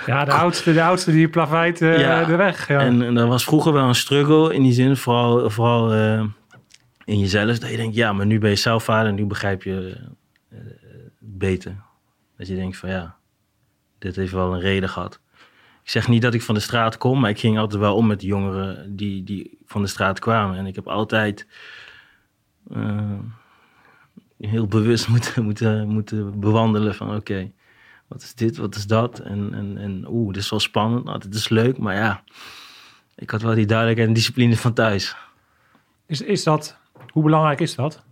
Ja, 0.05 0.25
de 0.25 0.31
oudste, 0.31 0.73
de 0.73 0.83
oudste 0.83 1.11
die 1.11 1.29
plaveit 1.29 1.81
eh, 1.81 1.99
Ja. 1.99 2.25
de 2.25 2.35
weg. 2.35 2.67
Ja. 2.67 2.79
En, 2.79 3.01
en 3.01 3.13
dat 3.13 3.27
was 3.27 3.43
vroeger 3.43 3.73
wel 3.73 3.87
een 3.87 3.95
struggle 3.95 4.53
in 4.53 4.63
die 4.63 4.73
zin. 4.73 4.97
Vooral, 4.97 5.49
vooral 5.49 5.93
eh, 5.93 6.23
in 7.05 7.19
jezelf. 7.19 7.59
Dat 7.59 7.69
je 7.69 7.77
denkt, 7.77 7.95
ja, 7.95 8.13
maar 8.13 8.25
nu 8.25 8.39
ben 8.39 8.49
je 8.49 8.55
zelf 8.55 8.83
vader. 8.83 9.09
En 9.09 9.15
nu 9.15 9.25
begrijp 9.25 9.63
je 9.63 9.97
eh, 10.49 10.57
beter. 11.19 11.75
Dat 12.37 12.47
je 12.47 12.55
denkt 12.55 12.77
van, 12.77 12.89
ja, 12.89 13.15
dit 13.99 14.15
heeft 14.15 14.31
wel 14.31 14.53
een 14.53 14.59
reden 14.59 14.89
gehad. 14.89 15.19
Ik 15.83 15.89
zeg 15.89 16.07
niet 16.07 16.21
dat 16.21 16.33
ik 16.33 16.41
van 16.41 16.55
de 16.55 16.61
straat 16.61 16.97
kom, 16.97 17.19
maar 17.19 17.29
ik 17.29 17.39
ging 17.39 17.59
altijd 17.59 17.81
wel 17.81 17.95
om 17.95 18.07
met 18.07 18.19
de 18.19 18.25
jongeren 18.25 18.95
die, 18.95 19.23
die 19.23 19.57
van 19.65 19.81
de 19.81 19.87
straat 19.87 20.19
kwamen. 20.19 20.57
En 20.57 20.65
ik 20.65 20.75
heb 20.75 20.87
altijd 20.87 21.47
heel 24.37 24.67
bewust 24.67 25.07
moeten, 25.13 25.43
moeten, 25.43 25.87
moeten 25.87 26.39
bewandelen 26.39 26.95
van 26.95 27.15
oké, 27.15 27.51
wat 28.07 28.21
is 28.21 28.33
dit, 28.33 28.57
wat 28.57 28.75
is 28.75 28.87
dat? 28.87 29.19
En, 29.19 29.53
en, 29.53 29.77
en 29.77 30.05
oeh, 30.07 30.33
dit 30.33 30.43
is 30.43 30.49
wel 30.49 30.59
spannend, 30.59 31.03
nou, 31.03 31.19
dit 31.19 31.33
is 31.33 31.49
leuk, 31.49 31.77
maar 31.77 31.95
ja, 31.95 32.23
ik 33.15 33.29
had 33.29 33.41
wel 33.41 33.55
die 33.55 33.65
duidelijkheid 33.65 34.09
en 34.09 34.15
discipline 34.15 34.57
van 34.57 34.73
thuis. 34.73 35.15
Is, 36.05 36.21
is 36.21 36.43
dat, 36.43 36.77
hoe 37.07 37.23
belangrijk 37.23 37.59
is 37.59 37.75
dat? 37.75 38.03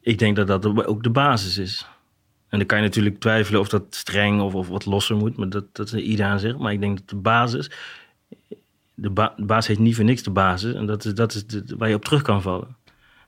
Ik 0.00 0.18
denk 0.18 0.36
dat 0.36 0.46
dat 0.46 0.86
ook 0.86 1.02
de 1.02 1.10
basis 1.10 1.58
is. 1.58 1.86
En 2.48 2.58
dan 2.58 2.66
kan 2.66 2.78
je 2.78 2.84
natuurlijk 2.84 3.18
twijfelen 3.18 3.60
of 3.60 3.68
dat 3.68 3.94
streng 3.94 4.40
of, 4.40 4.54
of 4.54 4.68
wat 4.68 4.84
losser 4.84 5.16
moet, 5.16 5.36
maar 5.36 5.48
dat, 5.48 5.74
dat 5.74 5.92
is 5.92 6.02
ieder 6.02 6.26
aan 6.26 6.40
zich. 6.40 6.58
Maar 6.58 6.72
ik 6.72 6.80
denk 6.80 6.98
dat 6.98 7.08
de 7.08 7.16
basis, 7.16 7.70
de, 8.94 9.10
ba 9.10 9.34
basis 9.36 9.66
heet 9.66 9.78
niet 9.78 9.94
voor 9.94 10.04
niks 10.04 10.22
de 10.22 10.30
basis. 10.30 10.74
En 10.74 10.86
dat 10.86 11.04
is, 11.04 11.14
dat 11.14 11.34
is 11.34 11.44
waar 11.76 11.88
je 11.88 11.94
op 11.94 12.04
terug 12.04 12.22
kan 12.22 12.42
vallen. 12.42 12.76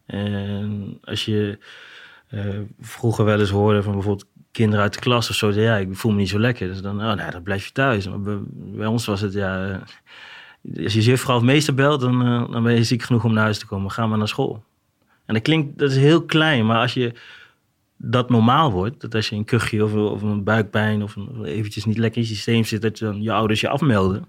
En 0.07 0.99
als 1.05 1.25
je 1.25 1.59
uh, 2.31 2.61
vroeger 2.81 3.25
wel 3.25 3.41
eens 3.41 3.51
hoorde 3.51 3.83
van 3.83 3.93
bijvoorbeeld 3.93 4.29
kinderen 4.53 4.83
uit 4.85 4.95
de 4.95 5.01
klas 5.01 5.31
of 5.31 5.37
zo, 5.37 5.51
ja, 5.51 5.77
ik 5.77 5.97
voel 5.97 6.13
me 6.13 6.19
niet 6.19 6.29
zo 6.29 6.39
lekker. 6.39 6.69
Dus 6.69 6.83
dan, 6.83 7.01
oh, 7.01 7.13
nou, 7.15 7.31
dan 7.31 7.43
blijf 7.43 7.67
je 7.67 7.73
thuis. 7.73 8.09
Maar 8.09 8.21
bij, 8.55 8.87
ons 8.87 9.07
was 9.07 9.21
het, 9.21 9.33
ja, 9.33 9.69
eh, 9.69 10.85
als 10.85 10.93
je 10.95 11.01
juffrouw 11.01 11.37
of 11.37 11.43
meester 11.43 11.75
belt, 11.75 12.01
dan, 12.01 12.27
uh, 12.27 12.53
dan 12.53 12.63
ben 12.63 12.75
je 12.75 12.85
ziek 12.85 13.03
genoeg 13.03 13.25
om 13.25 13.33
naar 13.33 13.43
huis 13.43 13.59
te 13.59 13.67
komen. 13.67 13.91
Ga 13.91 14.07
maar 14.07 14.19
naar 14.19 14.29
school. 14.29 14.65
En 15.27 15.35
dat 15.35 15.43
klinkt, 15.43 15.79
dat 15.79 15.91
is 15.91 15.97
heel 15.97 16.25
klein, 16.25 16.67
maar 16.67 16.81
als 16.81 16.95
je 16.95 17.13
dat 17.97 18.31
normaal 18.31 18.73
wordt, 18.73 19.01
dat 19.01 19.15
als 19.15 19.29
je 19.29 19.37
een 19.37 19.45
kuchje 19.45 19.85
of, 19.85 19.95
of 19.95 20.23
een 20.23 20.45
buikpijn 20.45 21.03
of 21.03 21.17
eventjes 21.45 21.85
niet 21.85 21.99
lekker 21.99 22.23
in 22.23 22.29
je 22.29 22.35
systeem 22.35 22.65
zit, 22.65 22.83
dat 22.83 22.99
je 22.99 23.05
dan 23.05 23.23
je 23.23 23.33
ouders 23.33 23.61
je 23.61 23.69
afmelden. 23.69 24.25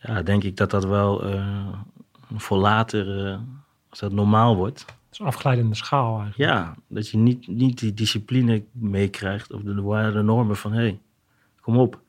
Ja, 0.00 0.22
denk 0.22 0.44
ik 0.44 0.56
dat 0.56 0.70
dat 0.70 0.84
wel 0.84 1.34
uh, 1.34 1.66
voor 2.34 2.58
later, 2.58 3.26
uh, 3.26 3.38
als 3.88 3.98
dat 3.98 4.12
normaal 4.12 4.56
wordt. 4.56 4.84
Dat 4.86 4.96
is 5.12 5.18
een 5.18 5.26
afglijdende 5.26 5.74
schaal 5.74 6.20
eigenlijk. 6.20 6.50
Ja, 6.50 6.74
dat 6.88 7.08
je 7.08 7.16
niet, 7.16 7.46
niet 7.46 7.78
die 7.78 7.94
discipline 7.94 8.64
meekrijgt 8.72 9.52
of 9.52 9.62
de, 9.62 9.74
de 10.12 10.22
normen 10.22 10.56
van 10.56 10.72
hé, 10.72 10.80
hey, 10.80 10.98
kom 11.60 11.76
op. 11.76 12.00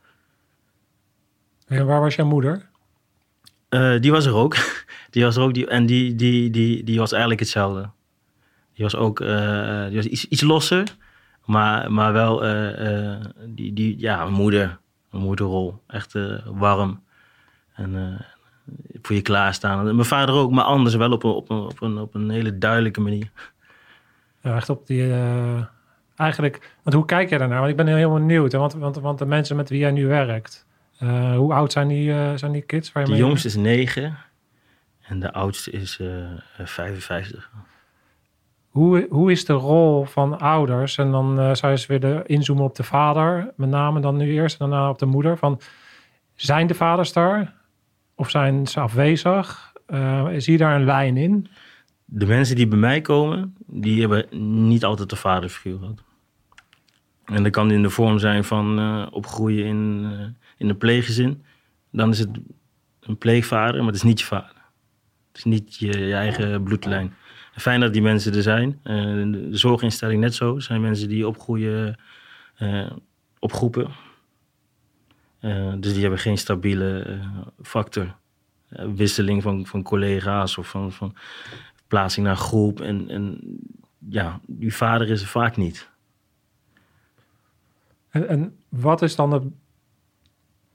En 1.68 1.86
waar 1.86 2.02
was 2.02 2.16
jouw 2.16 2.26
moeder? 2.26 2.70
Uh, 3.70 4.00
die 4.00 4.12
was 4.12 4.26
er 4.26 4.34
ook. 4.34 4.56
Die 5.10 5.24
was 5.24 5.36
er 5.36 5.42
ook 5.42 5.54
die, 5.54 5.68
en 5.68 5.86
die, 5.86 6.16
die, 6.16 6.50
die, 6.50 6.84
die 6.84 7.00
was 7.00 7.12
eigenlijk 7.12 7.42
hetzelfde. 7.42 7.90
Die 8.74 8.84
was 8.84 8.96
ook 8.96 9.20
uh, 9.20 9.86
die 9.86 9.96
was 9.96 10.06
iets, 10.06 10.28
iets 10.28 10.42
losser, 10.42 10.96
maar, 11.46 11.92
maar 11.92 12.14
wel 12.14 12.46
uh, 12.46 13.18
die, 13.46 13.74
die, 13.74 14.00
ja, 14.00 14.26
een 14.26 14.34
moeder, 14.34 14.80
moederrol. 15.10 15.82
Echt 15.88 16.14
warm 16.46 17.02
en 17.80 18.26
voor 19.02 19.16
je 19.16 19.22
klaarstaan. 19.22 19.88
En 19.88 19.96
mijn 19.96 20.08
vader 20.08 20.36
ook, 20.36 20.52
maar 20.52 20.64
anders 20.64 20.96
wel 20.96 21.12
op 21.12 21.24
een, 21.24 21.32
op 21.32 21.50
een, 21.50 21.58
op 21.60 21.82
een, 21.82 21.98
op 21.98 22.16
een 22.16 22.30
hele 22.30 22.58
duidelijke 22.58 23.02
manier. 23.02 23.32
Ja, 24.42 24.56
echt 24.56 24.70
op 24.70 24.88
die 24.88 25.14
eigenlijk, 26.20 26.76
want 26.84 26.96
hoe 26.96 27.06
kijk 27.06 27.30
jij 27.30 27.38
daarnaar? 27.38 27.60
Want 27.60 27.70
ik 27.70 27.78
ben 27.78 27.88
heel 27.88 28.14
benieuwd, 28.14 28.54
want, 28.54 28.74
want, 28.74 28.96
want 28.96 29.20
de 29.20 29.26
mensen 29.26 29.56
met 29.56 29.70
wie 29.70 29.80
jij 29.80 29.92
nu 29.92 30.08
werkt, 30.08 30.66
uh, 31.04 31.36
hoe 31.36 31.54
oud 31.54 31.72
zijn 31.72 31.88
die, 31.88 32.10
uh, 32.10 32.34
zijn 32.36 32.52
die 32.52 32.62
kids? 32.62 32.92
Waar 32.92 33.06
je 33.06 33.12
de 33.12 33.18
jongste 33.18 33.48
is 33.48 33.56
negen 33.56 34.18
en 35.02 35.20
de 35.20 35.34
oudste 35.34 35.72
is 35.72 36.00
uh, 36.02 36.26
55. 36.64 37.50
Hoe, 38.70 39.08
hoe 39.10 39.32
is 39.32 39.46
de 39.46 39.54
rol 39.54 40.06
van 40.06 40.40
ouders? 40.40 40.98
En 40.98 41.12
dan 41.12 41.40
uh, 41.40 41.54
zou 41.54 41.58
je 41.62 41.68
eens 41.68 41.86
weer 41.86 42.00
de, 42.00 42.24
inzoomen 42.26 42.64
op 42.64 42.76
de 42.76 42.84
vader, 42.84 43.52
met 43.56 43.70
name 43.70 44.00
dan 44.00 44.18
nu 44.18 44.32
eerst 44.32 44.60
en 44.60 44.70
daarna 44.70 44.90
op 44.90 45.00
de 45.00 45.06
moeder. 45.06 45.38
Van, 45.38 45.62
zijn 46.36 46.68
de 46.68 46.74
vaders 46.74 47.14
daar? 47.14 47.54
Of 48.20 48.30
zijn 48.30 48.68
ze 48.68 48.80
afwezig? 48.80 49.74
Uh, 49.88 50.28
zie 50.38 50.52
je 50.52 50.58
daar 50.58 50.76
een 50.76 50.86
lijn 50.86 51.18
in? 51.18 51.48
De 52.06 52.26
mensen 52.26 52.56
die 52.56 52.68
bij 52.68 52.78
mij 52.78 53.02
komen, 53.02 53.56
die 53.66 54.00
hebben 54.00 54.26
niet 54.68 54.86
altijd 54.86 55.10
de 55.10 55.16
vaderfiguur 55.16 55.78
gehad. 55.78 56.04
En 57.26 57.44
dat 57.44 57.52
kan 57.52 57.72
in 57.72 57.82
de 57.82 57.90
vorm 57.90 58.20
zijn 58.20 58.44
van 58.44 58.80
uh, 58.80 59.08
opgroeien 59.12 59.66
in, 59.66 60.00
uh, 60.04 60.28
in 60.58 60.70
een 60.70 60.78
pleeggezin. 60.78 61.44
Dan 61.92 62.10
is 62.10 62.20
het 62.20 62.30
een 63.00 63.18
pleegvader, 63.18 63.78
maar 63.78 63.86
het 63.86 63.96
is 63.96 64.04
niet 64.04 64.20
je 64.20 64.26
vader. 64.26 64.56
Het 65.28 65.38
is 65.38 65.44
niet 65.44 65.76
je, 65.76 66.00
je 66.00 66.14
eigen 66.14 66.64
bloedlijn. 66.64 67.14
Fijn 67.56 67.80
dat 67.80 67.94
die 67.94 68.02
mensen 68.02 68.36
er 68.36 68.42
zijn. 68.42 68.80
De 69.32 69.58
zorginstelling 69.58 70.22
net 70.22 70.36
zo. 70.36 70.60
Zijn 70.60 70.82
mensen 70.82 71.10
die 71.10 71.28
opgroeien 71.28 72.00
op 73.40 73.54
groepen. 73.54 73.88
Uh, 75.42 75.74
dus 75.78 75.92
die 75.94 76.02
hebben 76.02 76.20
geen 76.20 76.38
stabiele 76.38 77.20
factor. 77.62 78.16
wisseling 78.70 79.42
van, 79.42 79.66
van 79.66 79.84
collega's 79.84 80.58
of 80.58 80.68
van, 80.68 80.92
van 80.92 81.16
plaatsing 81.88 82.26
naar 82.26 82.36
groep. 82.36 82.82
En, 82.82 83.10
en 83.10 83.40
ja, 84.10 84.40
die 84.46 84.76
vader 84.76 85.10
is 85.10 85.22
er 85.22 85.28
vaak 85.28 85.58
niet. 85.58 85.90
En, 88.10 88.28
en 88.28 88.58
wat 88.70 89.02
is 89.02 89.16
dan 89.16 89.32
het, 89.32 89.44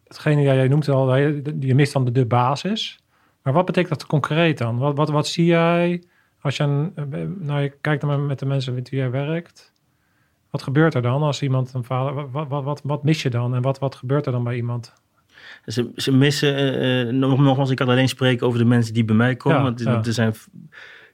hetgene, 0.04 0.42
jij 0.42 0.68
noemt 0.68 0.88
al, 0.88 1.16
je 1.16 1.74
mist 1.74 1.92
dan 1.92 2.04
de, 2.04 2.12
de 2.12 2.26
basis. 2.26 2.98
Maar 3.42 3.52
wat 3.52 3.66
betekent 3.66 3.98
dat 3.98 4.08
concreet 4.08 4.58
dan? 4.58 4.78
Wat, 4.78 4.96
wat, 4.96 5.08
wat 5.08 5.26
zie 5.26 5.44
jij 5.44 6.02
als 6.44 6.56
je, 6.56 6.90
nou, 7.38 7.60
je 7.60 7.76
kijkt 7.80 8.02
naar 8.02 8.20
met 8.20 8.38
de 8.38 8.46
mensen 8.46 8.74
met 8.74 8.88
wie 8.88 8.98
jij 8.98 9.10
werkt, 9.10 9.72
wat 10.54 10.62
gebeurt 10.62 10.94
er 10.94 11.02
dan 11.02 11.22
als 11.22 11.42
iemand 11.42 11.74
een 11.74 11.84
vader, 11.84 12.30
wat, 12.30 12.48
wat, 12.48 12.64
wat, 12.64 12.80
wat 12.84 13.04
mis 13.04 13.22
je 13.22 13.30
dan 13.30 13.54
en 13.54 13.62
wat, 13.62 13.78
wat 13.78 13.94
gebeurt 13.94 14.26
er 14.26 14.32
dan 14.32 14.44
bij 14.44 14.56
iemand? 14.56 14.92
Ze, 15.66 15.90
ze 15.96 16.12
missen, 16.12 16.82
uh, 16.84 17.12
nog, 17.12 17.38
nogmaals, 17.38 17.70
ik 17.70 17.76
kan 17.76 17.88
alleen 17.88 18.08
spreken 18.08 18.46
over 18.46 18.58
de 18.58 18.64
mensen 18.64 18.94
die 18.94 19.04
bij 19.04 19.14
mij 19.16 19.36
komen. 19.36 19.58
Ja, 19.58 19.64
want 19.64 19.80
ja. 19.80 20.02
er 20.04 20.12
zijn 20.12 20.34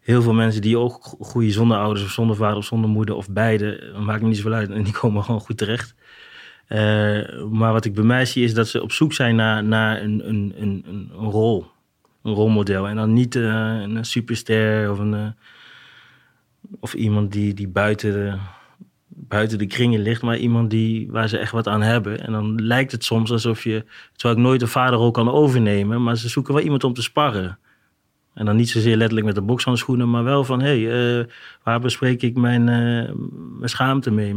heel 0.01 0.23
veel 0.23 0.33
mensen 0.33 0.63
die 0.63 0.79
ook 0.79 1.17
goede 1.21 1.51
zonder 1.51 1.79
ouders 1.79 2.05
of 2.05 2.11
zonder 2.11 2.37
vader 2.37 2.57
of 2.57 2.65
zonder 2.65 2.91
moeder 2.91 3.15
of 3.15 3.31
beide, 3.31 3.95
maakt 4.05 4.23
me 4.23 4.29
niet 4.29 4.37
zoveel 4.37 4.53
uit 4.53 4.71
en 4.79 4.83
die 4.83 4.93
komen 4.93 5.25
gewoon 5.25 5.41
goed 5.41 5.59
terecht. 5.59 5.95
Uh, 6.69 7.43
maar 7.51 7.73
wat 7.73 7.85
ik 7.85 7.95
bij 7.95 8.05
mij 8.05 8.25
zie 8.25 8.45
is 8.45 8.55
dat 8.55 8.69
ze 8.69 8.83
op 8.83 8.93
zoek 8.93 9.13
zijn 9.13 9.37
naar, 9.37 9.65
naar 9.65 10.03
een, 10.03 10.29
een, 10.29 10.55
een, 10.57 10.85
een 10.87 11.31
rol 11.31 11.67
een 12.23 12.33
rolmodel. 12.33 12.89
En 12.89 12.97
dan 12.97 13.13
niet 13.13 13.35
uh, 13.35 13.81
een 13.81 14.05
superster 14.05 14.91
of, 14.91 14.99
een, 14.99 15.13
uh, 15.13 15.29
of 16.81 16.95
iemand 16.95 17.33
die, 17.33 17.55
die 17.55 17.69
buiten, 17.69 18.13
de, 18.13 18.39
buiten 19.13 19.59
de 19.59 19.67
kringen 19.67 20.01
ligt, 20.01 20.23
maar 20.23 20.37
iemand 20.37 20.71
die, 20.71 21.11
waar 21.11 21.29
ze 21.29 21.39
echt 21.39 21.53
wat 21.53 21.67
aan 21.67 21.83
hebben. 21.83 22.21
En 22.21 22.33
dan 22.33 22.63
lijkt 22.63 22.93
het 22.93 23.05
soms 23.05 23.31
alsof 23.31 23.65
je, 23.65 23.85
terwijl 24.13 24.41
ik 24.41 24.47
nooit 24.47 24.63
een 24.63 24.69
vaderrol 24.69 25.11
kan 25.11 25.31
overnemen, 25.31 26.03
maar 26.03 26.17
ze 26.17 26.29
zoeken 26.29 26.55
wel 26.55 26.63
iemand 26.63 26.85
om 26.85 26.93
te 26.93 27.03
sparren. 27.03 27.59
En 28.41 28.47
dan 28.47 28.57
niet 28.57 28.71
zozeer 28.71 28.97
letterlijk 28.97 29.27
met 29.27 29.35
de 29.35 29.43
bokshandschoenen, 29.43 30.11
maar 30.11 30.25
wel 30.25 30.45
van... 30.45 30.61
hé, 30.61 30.83
hey, 30.83 31.19
uh, 31.19 31.25
waar 31.63 31.81
bespreek 31.81 32.23
ik 32.23 32.37
mijn, 32.37 32.61
uh, 32.61 33.15
mijn 33.59 33.69
schaamte 33.69 34.11
mee? 34.11 34.35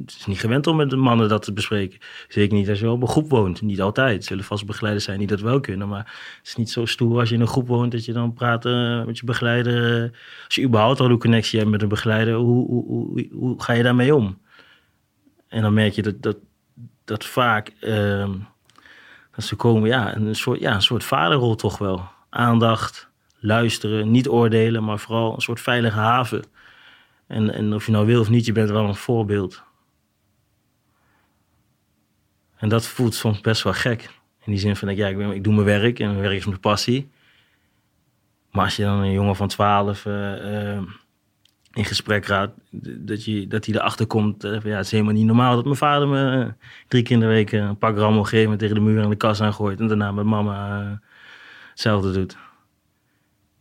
Het 0.00 0.16
is 0.18 0.26
niet 0.26 0.38
gewend 0.38 0.66
om 0.66 0.76
met 0.76 0.90
de 0.90 0.96
mannen 0.96 1.28
dat 1.28 1.42
te 1.42 1.52
bespreken. 1.52 1.98
Zeker 2.28 2.56
niet 2.56 2.68
als 2.68 2.80
je 2.80 2.90
op 2.90 3.02
een 3.02 3.08
groep 3.08 3.30
woont. 3.30 3.62
Niet 3.62 3.80
altijd. 3.80 4.16
Er 4.16 4.22
zullen 4.22 4.44
vast 4.44 4.66
begeleiders 4.66 5.04
zijn 5.04 5.18
die 5.18 5.26
dat 5.26 5.40
wel 5.40 5.60
kunnen. 5.60 5.88
Maar 5.88 6.12
het 6.38 6.46
is 6.46 6.56
niet 6.56 6.70
zo 6.70 6.84
stoer 6.84 7.18
als 7.18 7.28
je 7.28 7.34
in 7.34 7.40
een 7.40 7.46
groep 7.46 7.68
woont... 7.68 7.92
dat 7.92 8.04
je 8.04 8.12
dan 8.12 8.32
praat 8.32 8.66
uh, 8.66 9.04
met 9.04 9.18
je 9.18 9.24
begeleider. 9.24 10.10
als 10.44 10.54
je 10.54 10.62
überhaupt 10.62 11.00
al 11.00 11.10
een 11.10 11.18
connectie 11.18 11.58
hebt 11.58 11.70
met 11.70 11.82
een 11.82 11.88
begeleider... 11.88 12.34
hoe, 12.34 12.66
hoe, 12.66 12.84
hoe, 12.86 13.28
hoe 13.32 13.62
ga 13.62 13.72
je 13.72 13.82
daarmee 13.82 14.14
om? 14.14 14.38
En 15.48 15.62
dan 15.62 15.74
merk 15.74 15.92
je 15.92 16.02
dat, 16.02 16.22
dat, 16.22 16.36
dat 17.04 17.24
vaak... 17.24 17.72
Ehm, 17.80 18.32
dat 19.34 19.44
ze 19.44 19.56
komen, 19.56 19.88
ja 19.88 20.16
een, 20.16 20.34
soort, 20.34 20.60
ja, 20.60 20.74
een 20.74 20.82
soort 20.82 21.04
vaderrol 21.04 21.54
toch 21.54 21.78
wel 21.78 22.08
aandacht, 22.30 23.12
luisteren, 23.44 24.10
niet 24.10 24.28
oordelen, 24.28 24.84
maar 24.84 24.98
vooral 24.98 25.34
een 25.34 25.40
soort 25.40 25.60
veilige 25.60 25.98
haven. 25.98 26.44
En, 27.26 27.54
en 27.54 27.74
of 27.74 27.86
je 27.86 27.92
nou 27.92 28.06
wil 28.06 28.20
of 28.20 28.28
niet, 28.28 28.46
je 28.46 28.52
bent 28.52 28.70
wel 28.70 28.84
een 28.84 28.94
voorbeeld. 28.94 29.62
En 32.56 32.68
dat 32.68 32.86
voelt 32.86 33.14
soms 33.14 33.40
best 33.40 33.62
wel 33.62 33.72
gek. 33.72 34.10
In 34.44 34.52
die 34.52 34.60
zin 34.60 34.76
van, 34.76 34.96
ja, 34.96 35.08
ik, 35.08 35.16
ben, 35.16 35.30
ik 35.30 35.44
doe 35.44 35.54
mijn 35.54 35.66
werk 35.66 35.98
en 35.98 36.08
mijn 36.08 36.20
werk 36.20 36.36
is 36.36 36.46
mijn 36.46 36.60
passie. 36.60 37.10
Maar 38.50 38.64
als 38.64 38.76
je 38.76 38.82
dan 38.82 38.98
een 38.98 39.12
jongen 39.12 39.36
van 39.36 39.48
12 39.48 40.04
uh, 40.04 40.72
uh, 40.74 40.82
in 41.72 41.84
gesprek 41.84 42.26
gaat, 42.26 42.50
dat, 42.70 43.24
je, 43.24 43.46
dat 43.46 43.66
hij 43.66 43.74
erachter 43.74 44.06
komt, 44.06 44.44
uh, 44.44 44.60
ja, 44.62 44.76
het 44.76 44.84
is 44.84 44.90
helemaal 44.90 45.12
niet 45.12 45.26
normaal 45.26 45.54
dat 45.54 45.64
mijn 45.64 45.76
vader 45.76 46.08
me 46.08 46.44
eh, 46.44 46.52
drie 46.88 47.02
keer 47.02 47.14
in 47.14 47.20
de 47.20 47.26
week 47.26 47.52
een 47.52 47.78
pak 47.78 47.96
rammel 47.96 48.24
geeft, 48.24 48.58
tegen 48.58 48.74
de 48.74 48.80
muur 48.80 49.02
en 49.02 49.08
de 49.08 49.16
kast 49.16 49.40
aangooit 49.40 49.80
en 49.80 49.86
daarna 49.86 50.12
met 50.12 50.24
mama 50.24 50.80
eh, 50.80 50.92
hetzelfde 51.70 52.12
doet 52.12 52.36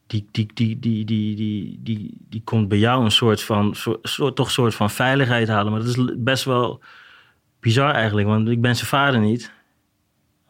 die, 0.07 0.27
die, 0.31 0.49
die, 0.53 0.79
die, 0.79 1.05
die, 1.05 1.35
die, 1.35 1.79
die, 1.83 2.17
die 2.29 2.41
komt 2.43 2.67
bij 2.67 2.77
jou 2.77 3.03
een 3.03 3.11
soort 3.11 3.43
van, 3.43 3.75
soort, 4.01 4.35
toch 4.35 4.51
soort 4.51 4.75
van 4.75 4.89
veiligheid 4.89 5.47
halen. 5.47 5.71
Maar 5.71 5.81
dat 5.81 5.97
is 5.97 6.13
best 6.17 6.43
wel 6.43 6.81
bizar 7.59 7.93
eigenlijk, 7.93 8.27
want 8.27 8.49
ik 8.49 8.61
ben 8.61 8.75
zijn 8.75 8.87
vader 8.87 9.19
niet. 9.19 9.51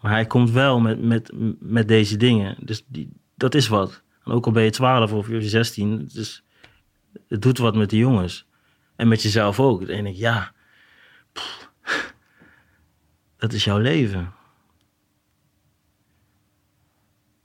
Maar 0.01 0.11
hij 0.11 0.25
komt 0.25 0.51
wel 0.51 0.79
met, 0.79 1.01
met, 1.01 1.31
met 1.59 1.87
deze 1.87 2.17
dingen. 2.17 2.55
Dus 2.59 2.83
die, 2.87 3.09
dat 3.35 3.55
is 3.55 3.67
wat. 3.67 4.01
En 4.25 4.31
ook 4.31 4.45
al 4.45 4.51
ben 4.51 4.63
je 4.63 4.69
12 4.69 5.13
of 5.13 5.29
je 5.29 5.41
16, 5.41 6.09
het 7.27 7.41
doet 7.41 7.57
wat 7.57 7.75
met 7.75 7.89
de 7.89 7.97
jongens. 7.97 8.45
En 8.95 9.07
met 9.07 9.21
jezelf 9.21 9.59
ook. 9.59 9.83
En 9.83 10.05
ik, 10.05 10.15
ja, 10.15 10.51
dat 13.37 13.53
is 13.53 13.63
jouw 13.63 13.77
leven. 13.77 14.33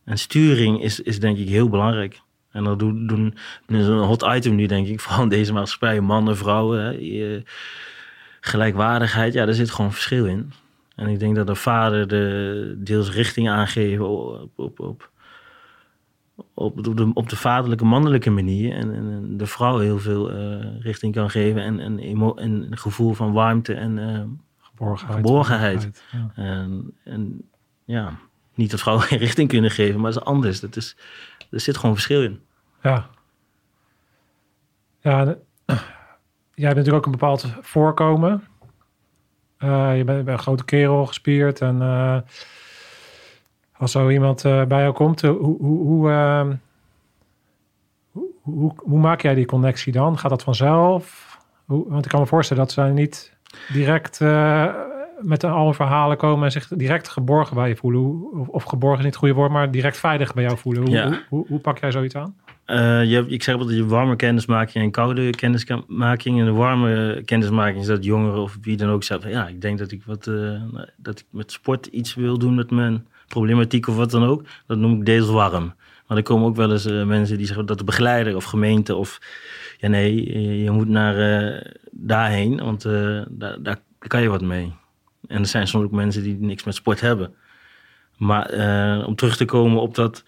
En 0.09 0.19
sturing 0.19 0.83
is, 0.83 1.01
is 1.01 1.21
denk 1.21 1.39
ik 1.39 1.49
heel 1.49 1.69
belangrijk. 1.69 2.21
En 2.51 2.65
dat 2.65 2.79
doen, 2.79 3.07
doen 3.07 3.35
is 3.67 3.87
een 3.87 3.99
hot 3.99 4.27
item 4.29 4.55
nu, 4.55 4.67
denk 4.67 4.87
ik, 4.87 5.01
vooral 5.01 5.23
in 5.23 5.29
deze 5.29 5.53
maatschappij. 5.53 6.01
Mannen, 6.01 6.37
vrouwen, 6.37 6.81
hè, 6.85 6.91
je- 6.91 7.43
gelijkwaardigheid, 8.41 9.33
ja, 9.33 9.45
daar 9.45 9.55
zit 9.55 9.71
gewoon 9.71 9.93
verschil 9.93 10.27
in. 10.27 10.53
En 10.95 11.09
ik 11.09 11.19
denk 11.19 11.37
dat 11.37 11.47
de 11.47 11.55
vader 11.55 12.09
de 12.09 12.75
deels 12.79 13.11
richting 13.13 13.49
aangeven 13.49 14.09
op, 14.09 14.51
op, 14.57 14.81
op, 14.81 15.11
op, 16.55 16.87
op, 16.87 16.97
de, 16.97 17.11
op 17.15 17.29
de 17.29 17.37
vaderlijke, 17.37 17.85
mannelijke 17.85 18.31
manier. 18.31 18.73
En, 18.73 18.95
en 18.95 19.37
de 19.37 19.47
vrouw 19.47 19.79
heel 19.79 19.99
veel 19.99 20.31
eh, 20.31 20.81
richting 20.81 21.15
kan 21.15 21.31
geven. 21.31 21.63
En, 21.63 21.81
en, 21.81 21.99
een 22.37 22.79
gevoel 22.79 23.13
van 23.13 23.33
warmte 23.33 23.75
en 23.75 23.99
eh, 23.99 24.23
Geborgenheid. 24.59 25.17
Geborgenheid. 25.17 26.03
Ja. 26.13 26.31
en, 26.35 26.95
en 27.05 27.43
ja, 27.85 28.19
niet 28.59 28.71
dat 28.71 28.81
vrouwen 28.81 29.07
geen 29.09 29.19
richting 29.19 29.49
kunnen 29.49 29.71
geven, 29.71 30.01
maar 30.01 30.13
dat 30.13 30.21
is 30.21 30.29
anders. 30.29 30.61
Dat 30.61 30.77
is, 30.77 30.97
er 31.51 31.61
zit 31.61 31.77
gewoon 31.77 31.95
verschil 31.95 32.23
in. 32.23 32.41
Ja. 32.83 33.07
Ja, 35.01 35.25
jij 36.55 36.67
hebt 36.67 36.77
natuurlijk 36.77 36.97
ook 36.97 37.07
een 37.07 37.11
bepaald 37.11 37.47
voorkomen. 37.61 38.45
Eh, 39.59 39.97
je 39.97 40.05
bent, 40.05 40.25
bent 40.25 40.39
een 40.39 40.45
grote 40.45 40.65
kerel, 40.65 41.07
gespierd. 41.07 41.61
En 41.61 41.83
eh, 41.83 42.19
als 43.77 43.93
zo 43.93 44.09
iemand 44.09 44.45
eh, 44.45 44.65
bij 44.65 44.81
jou 44.81 44.93
komt, 44.93 45.21
hoe, 45.21 45.37
hoe, 45.39 45.87
hoe, 45.87 46.11
ehm, 46.11 46.55
hoe, 48.43 48.73
hoe, 48.77 48.99
maak 48.99 49.21
jij 49.21 49.35
die 49.35 49.47
connectie 49.47 49.93
dan? 49.93 50.19
Gaat 50.19 50.31
dat 50.31 50.43
vanzelf? 50.43 51.27
Hoe, 51.65 51.89
want 51.89 52.05
ik 52.05 52.11
kan 52.11 52.21
me 52.21 52.27
voorstellen 52.27 52.63
dat 52.63 52.73
zij 52.73 52.91
niet 52.91 53.37
direct 53.73 54.19
met 55.21 55.45
alle 55.45 55.75
verhalen 55.75 56.17
komen 56.17 56.45
en 56.45 56.53
zich 56.53 56.69
direct 56.69 57.09
geborgen 57.09 57.55
bij 57.57 57.69
je 57.69 57.77
voelen. 57.77 58.31
Of, 58.33 58.49
of 58.49 58.65
geborgen 58.65 58.99
is 58.99 59.05
niet 59.05 59.15
het 59.15 59.23
goede 59.23 59.35
woord, 59.35 59.51
maar 59.51 59.71
direct 59.71 59.97
veilig 59.99 60.35
bij 60.35 60.45
jou 60.45 60.59
voelen. 60.59 60.83
Hoe, 60.83 60.91
Ja. 60.91 61.07
hoe, 61.09 61.23
hoe, 61.29 61.45
hoe 61.49 61.59
pak 61.59 61.79
jij 61.79 61.91
zoiets 61.91 62.15
aan? 62.15 62.35
Eh, 62.69 63.05
je 63.05 63.25
ik 63.29 63.43
zeg 63.43 63.55
altijd, 63.55 63.77
je 63.77 63.87
warme 63.87 64.17
kennismaking 64.17 64.85
en 64.85 64.91
koude 64.91 65.31
kennismaking. 65.31 66.39
En 66.39 66.45
de 66.45 66.53
warme 66.53 67.23
kennismaking 67.25 67.81
is 67.81 67.87
dat 67.87 68.05
jongeren 68.05 68.41
of 68.41 68.59
wie 68.61 68.77
dan 68.77 68.89
ook 68.89 69.03
zegt 69.03 69.23
ja, 69.23 69.49
ik 69.49 69.61
denk 69.61 69.79
dat 69.79 69.91
ik 69.93 70.03
wat 70.05 70.27
eh, 70.27 70.63
dat 70.97 71.19
ik 71.19 71.25
met 71.31 71.53
sport 71.53 71.87
iets 71.87 72.15
wil 72.15 72.39
doen 72.39 72.55
met 72.55 72.71
mijn 72.71 73.07
problematiek 73.29 73.89
of 73.89 73.97
wat 73.97 74.11
dan 74.11 74.25
ook. 74.25 74.43
Dat 74.67 74.79
noem 74.79 74.99
ik 74.99 75.07
deels 75.07 75.31
warm. 75.31 75.75
Maar 76.07 76.17
er 76.17 76.23
komen 76.23 76.47
ook 76.47 76.57
wel 76.57 76.73
eens 76.73 76.87
eh, 76.87 77.05
mensen 77.05 77.37
die 77.37 77.47
zeggen 77.47 77.67
dat 77.67 77.79
de 77.79 77.85
begeleider 77.85 78.37
of 78.37 78.45
gemeente 78.45 78.95
of 78.95 79.21
ja 79.79 79.89
nee, 79.89 80.63
je, 80.63 80.71
moet 80.71 80.89
naar 80.89 81.15
daarheen, 81.91 82.57
want 82.57 82.83
daar, 83.29 83.63
daar 83.63 83.79
kan 83.99 84.23
je 84.23 84.29
wat 84.29 84.43
mee. 84.43 84.73
En 85.29 85.39
er 85.41 85.47
zijn 85.47 85.69
soms 85.69 85.85
ook 85.85 85.91
mensen 85.91 86.23
die 86.23 86.37
niks 86.41 86.65
met 86.65 86.75
sport 86.75 87.01
hebben. 87.01 87.35
Maar 88.17 88.47
eh, 88.47 89.07
om 89.07 89.15
terug 89.15 89.37
te 89.37 89.45
komen 89.45 89.81
op 89.81 89.95
dat 89.95 90.25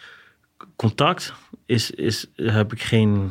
contact 0.77 1.35
is, 1.67 1.91
is, 1.91 2.31
heb 2.35 2.73
ik 2.73 2.83
geen. 2.83 3.31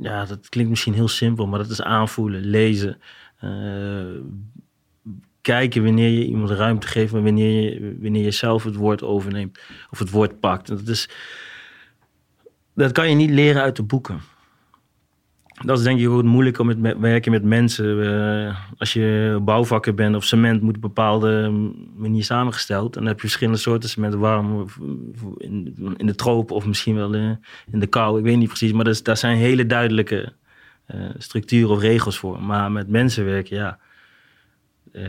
Ja, 0.00 0.24
dat 0.24 0.48
klinkt 0.48 0.70
misschien 0.70 0.94
heel 0.94 1.08
simpel, 1.08 1.46
maar 1.46 1.58
dat 1.58 1.70
is 1.70 1.82
aanvoelen, 1.82 2.40
lezen. 2.40 3.00
eh, 3.38 4.06
kijken 5.40 5.84
wanneer 5.84 6.08
je 6.08 6.26
iemand 6.26 6.50
ruimte 6.50 6.86
geeft, 6.86 7.12
maar 7.12 7.22
wanneer 7.22 7.62
je, 7.62 7.96
wanneer 8.00 8.24
je 8.24 8.30
zelf 8.30 8.64
het 8.64 8.74
woord 8.74 9.02
overneemt 9.02 9.58
of 9.90 9.98
het 9.98 10.10
woord 10.10 10.40
pakt. 10.40 10.66
Dat, 10.66 10.88
is, 10.88 11.08
dat 12.74 12.92
kan 12.92 13.08
je 13.08 13.14
niet 13.14 13.30
leren 13.30 13.62
uit 13.62 13.76
de 13.76 13.82
boeken. 13.82 14.20
Dat 15.52 15.78
is 15.78 15.84
denk 15.84 16.00
ik 16.00 16.08
ook 16.08 16.16
het 16.16 16.26
moeilijke 16.26 16.60
om 16.60 16.66
met, 16.66 16.78
met 16.78 16.98
werken 16.98 17.32
met 17.32 17.44
mensen. 17.44 18.56
Als 18.78 18.92
je 18.92 19.38
bouwvakker 19.42 19.94
bent 19.94 20.16
of 20.16 20.24
cement 20.24 20.60
moet 20.60 20.76
op 20.76 20.82
een 20.82 20.88
bepaalde 20.88 21.50
manier 21.96 22.24
samengesteld. 22.24 22.96
En 22.96 23.00
dan 23.00 23.06
heb 23.06 23.14
je 23.14 23.26
verschillende 23.26 23.58
soorten 23.58 23.88
cement, 23.88 24.14
warm 24.14 24.66
in, 25.36 25.74
in 25.96 26.06
de 26.06 26.14
tropen 26.14 26.56
of 26.56 26.66
misschien 26.66 26.94
wel 26.94 27.14
eh, 27.14 27.30
in 27.72 27.80
de 27.80 27.86
kou. 27.86 28.18
Ik 28.18 28.24
weet 28.24 28.36
niet 28.36 28.48
precies, 28.48 28.72
maar 28.72 28.84
dat 28.84 29.00
daar 29.04 29.16
zijn 29.16 29.36
hele 29.36 29.66
duidelijke 29.66 30.32
eh, 30.86 31.00
structuren 31.18 31.70
of 31.70 31.80
regels 31.80 32.18
voor. 32.18 32.42
Maar 32.42 32.72
met 32.72 32.88
mensen 32.88 33.24
werken, 33.24 33.56
ja. 33.56 33.78
Eh, 34.92 35.04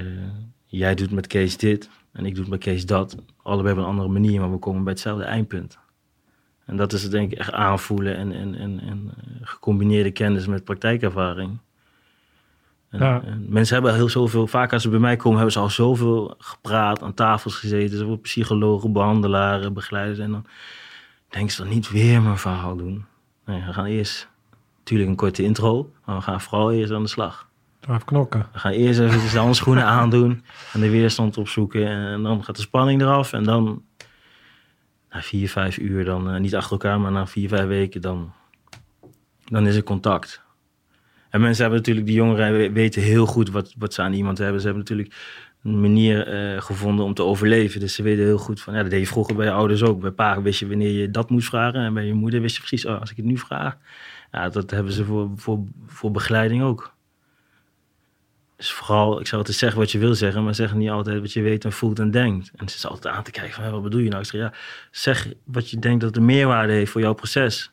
jij 0.66 0.96
doet 0.96 1.12
met 1.12 1.28
Kees 1.28 1.58
dit 1.58 1.90
en 2.12 2.26
ik 2.26 2.36
doe 2.36 2.46
met 2.48 2.60
Kees 2.60 2.86
dat. 2.86 3.16
Allebei 3.42 3.74
op 3.74 3.80
een 3.80 3.90
andere 3.90 4.10
manier, 4.10 4.40
maar 4.40 4.52
we 4.52 4.58
komen 4.58 4.84
bij 4.84 4.94
hetzelfde 4.94 5.24
eindpunt. 5.24 5.78
En 6.66 6.78
dat 6.78 6.94
is 6.94 7.04
het 7.04 7.12
denk 7.12 7.32
ik 7.32 7.38
echt 7.38 7.52
aanvoelen 7.52 8.18
en, 8.18 8.32
en, 8.34 8.56
en, 8.56 8.80
en 8.80 9.12
eh, 9.18 9.24
gecombineerde 9.42 10.12
kennis 10.12 10.48
met 10.48 10.64
praktijkervaring. 10.64 11.58
En, 12.90 13.00
Ja. 13.00 13.22
en 13.26 13.46
mensen 13.50 13.76
hebben 13.76 13.94
heel 13.96 14.10
zoveel, 14.10 14.48
vaak 14.48 14.74
als 14.74 14.82
ze 14.82 14.90
bij 14.90 15.00
mij 15.00 15.16
komen, 15.16 15.36
hebben 15.36 15.54
ze 15.54 15.60
al 15.60 15.70
zoveel 15.70 16.36
gepraat, 16.38 17.02
aan 17.04 17.14
tafels 17.14 17.56
gezeten. 17.56 17.98
Zoveel 17.98 18.18
psychologen, 18.18 18.92
behandelaren, 18.94 19.74
begeleiders. 19.74 20.20
En 20.20 20.32
dan 20.32 20.46
denken 21.30 21.52
ze 21.52 21.62
dan 21.62 21.72
niet 21.72 21.92
weer 21.92 22.22
mijn 22.22 22.38
verhaal 22.38 22.76
doen. 22.76 23.06
Nee, 23.46 23.64
we 23.66 23.74
gaan 23.74 23.86
eerst 23.86 24.30
natuurlijk 24.78 25.10
een 25.10 25.16
korte 25.16 25.44
intro, 25.44 25.92
maar 26.06 26.16
we 26.16 26.22
gaan 26.22 26.42
vooral 26.42 26.72
eerst 26.72 26.92
aan 26.92 27.04
de 27.04 27.10
slag. 27.10 27.48
Even 27.90 28.06
knokken. 28.06 28.48
We 28.54 28.60
gaan 28.60 28.72
eerst 28.72 29.00
even 29.00 29.32
de 29.32 29.38
handschoenen 29.40 29.86
aandoen 29.86 30.44
en 30.74 30.80
de 30.80 30.90
weerstand 30.90 31.38
opzoeken. 31.38 31.88
En 31.88 32.24
dan 32.24 32.44
gaat 32.44 32.56
de 32.56 32.62
spanning 32.62 33.02
eraf. 33.02 33.34
En 33.34 33.44
dan 33.44 33.82
na 35.14 35.22
vier, 35.22 35.50
vijf 35.50 35.78
uur, 35.78 36.06
dan 36.06 36.30
eh, 36.30 36.40
niet 36.40 36.56
achter 36.56 36.72
elkaar, 36.72 37.00
maar 37.00 37.12
na 37.12 37.28
vier, 37.28 37.50
vijf 37.50 37.68
weken, 37.68 38.02
dan, 38.02 38.34
dan 39.46 39.68
is 39.68 39.76
er 39.76 39.84
contact. 39.84 40.42
En 41.30 41.42
mensen 41.42 41.62
hebben 41.62 41.80
natuurlijk, 41.80 42.06
die 42.06 42.16
jongeren 42.16 42.58
we- 42.58 42.72
weten 42.72 43.02
heel 43.02 43.26
goed 43.26 43.50
wat, 43.50 43.74
wat 43.78 43.94
ze 43.94 44.02
aan 44.02 44.14
iemand 44.14 44.38
hebben. 44.38 44.60
Ze 44.62 44.66
hebben 44.68 44.84
natuurlijk 44.84 45.16
een 45.64 45.82
manier 45.82 46.28
eh, 46.28 46.62
gevonden 46.62 47.06
om 47.06 47.14
te 47.14 47.24
overleven. 47.24 47.80
Dus 47.80 47.96
ze 47.96 48.04
weten 48.04 48.24
heel 48.24 48.38
goed 48.38 48.62
van, 48.62 48.74
ja, 48.74 48.82
dat 48.82 48.92
deed 48.92 49.00
je 49.00 49.08
vroeger 49.08 49.36
bij 49.36 49.46
je 49.46 49.52
ouders 49.52 49.84
ook. 49.84 50.02
Bij 50.02 50.12
pa 50.12 50.42
wist 50.42 50.60
je 50.60 50.68
wanneer 50.68 50.92
je 50.92 51.12
dat 51.12 51.30
moest 51.30 51.48
vragen. 51.48 51.82
En 51.82 51.94
bij 51.94 52.06
je 52.06 52.14
moeder 52.14 52.42
wist 52.42 52.56
je 52.56 52.62
precies, 52.62 52.86
oh, 52.86 53.00
als 53.00 53.12
ik 53.12 53.18
het 53.18 53.26
nu 53.26 53.38
vraag. 53.38 53.78
Ja, 54.32 54.50
dat 54.50 54.72
hebben 54.72 54.94
ze 54.94 55.06
voor, 55.06 55.30
voor, 55.36 55.60
voor 55.86 56.12
begeleiding 56.12 56.64
ook. 56.64 56.93
Dus 58.56 58.72
vooral, 58.72 59.20
ik 59.20 59.28
zou 59.28 59.38
altijd 59.38 59.58
zeggen 59.58 59.80
wat 59.80 59.92
je 59.92 59.98
wil 59.98 60.16
zeggen, 60.16 60.44
maar 60.44 60.56
zeg 60.56 60.74
niet 60.74 60.90
altijd 60.90 61.20
wat 61.20 61.34
je 61.34 61.42
weet 61.42 61.66
en 61.66 61.72
voelt 61.72 62.00
en 62.00 62.12
denkt. 62.12 62.52
En 62.56 62.66
het 62.66 62.76
is 62.76 62.88
altijd 62.88 63.16
aan 63.16 63.24
te 63.24 63.32
kijken 63.32 63.54
van, 63.54 63.72
wat 63.72 63.84
bedoel 63.84 64.00
je 64.00 64.10
nou? 64.10 64.22
Ik 64.22 64.28
zeg, 64.28 64.42
ja, 64.42 64.54
zeg 64.92 65.34
wat 65.46 65.70
je 65.70 65.80
denkt 65.80 66.02
dat 66.02 66.14
de 66.14 66.22
meerwaarde 66.22 66.74
heeft 66.74 66.92
voor 66.92 67.02
jouw 67.02 67.14
proces. 67.14 67.72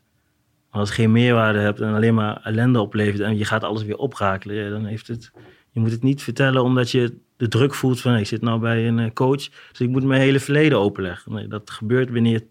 Als 0.70 0.88
het 0.88 0.98
geen 0.98 1.12
meerwaarde 1.12 1.58
hebt 1.58 1.80
en 1.80 1.94
alleen 1.94 2.14
maar 2.14 2.40
ellende 2.42 2.80
oplevert 2.80 3.20
en 3.20 3.38
je 3.38 3.44
gaat 3.44 3.64
alles 3.64 3.82
weer 3.82 3.96
oprakelen, 3.96 4.70
dan 4.70 4.84
heeft 4.84 5.06
het... 5.06 5.32
Je 5.72 5.80
moet 5.80 5.90
het 5.90 6.02
niet 6.02 6.22
vertellen 6.22 6.62
omdat 6.62 6.90
je 6.90 7.18
de 7.36 7.48
druk 7.48 7.74
voelt 7.74 8.00
van, 8.00 8.16
ik 8.16 8.26
zit 8.26 8.42
nou 8.42 8.60
bij 8.60 8.88
een 8.88 8.98
eh, 8.98 9.12
coach, 9.12 9.48
dus 9.70 9.80
ik 9.80 9.88
moet 9.88 10.04
mijn 10.04 10.20
hele 10.20 10.40
verleden 10.40 10.78
openleggen. 10.78 11.32
Nee, 11.32 11.48
dat 11.48 11.70
gebeurt 11.70 12.10
wanneer 12.10 12.42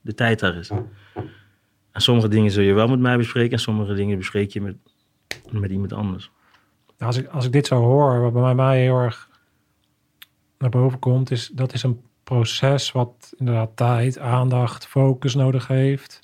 de 0.00 0.14
tijd 0.14 0.38
daar 0.40 0.56
is. 0.56 0.70
En 1.92 2.00
sommige 2.02 2.28
dingen 2.28 2.50
zul 2.50 2.62
je 2.62 2.72
wel 2.72 2.88
met 2.88 2.98
mij 2.98 3.16
bespreken 3.16 3.52
en 3.52 3.58
sommige 3.58 3.94
dingen 3.94 4.18
bespreek 4.18 4.50
je 4.50 4.60
met, 4.60 4.76
met 5.50 5.70
iemand 5.70 5.92
anders. 5.92 6.30
Nou, 6.98 7.12
Als 7.12 7.16
ik, 7.16 7.28
als 7.28 7.44
ik 7.44 7.52
dit 7.52 7.66
zo 7.66 7.80
hoor, 7.82 8.20
wat 8.20 8.32
bij 8.32 8.54
mij 8.54 8.80
heel 8.80 8.98
erg 8.98 9.28
naar 10.58 10.70
boven 10.70 10.98
komt, 10.98 11.30
is 11.30 11.50
dat 11.54 11.72
is 11.72 11.82
een 11.82 12.00
proces 12.24 12.92
wat 12.92 13.32
inderdaad 13.36 13.76
tijd, 13.76 14.18
aandacht, 14.18 14.86
focus 14.86 15.34
nodig 15.34 15.66
heeft. 15.66 16.20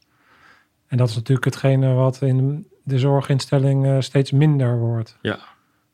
En 0.87 0.97
dat 0.97 1.09
is 1.09 1.15
natuurlijk 1.15 1.45
hetgene 1.45 1.93
wat 1.93 2.21
in 2.23 2.67
de 2.85 2.99
zorginstelling 2.99 3.87
eh, 3.87 3.97
steeds 3.99 4.31
minder 4.31 4.79
wordt. 4.79 5.19
Ja. 5.23 5.39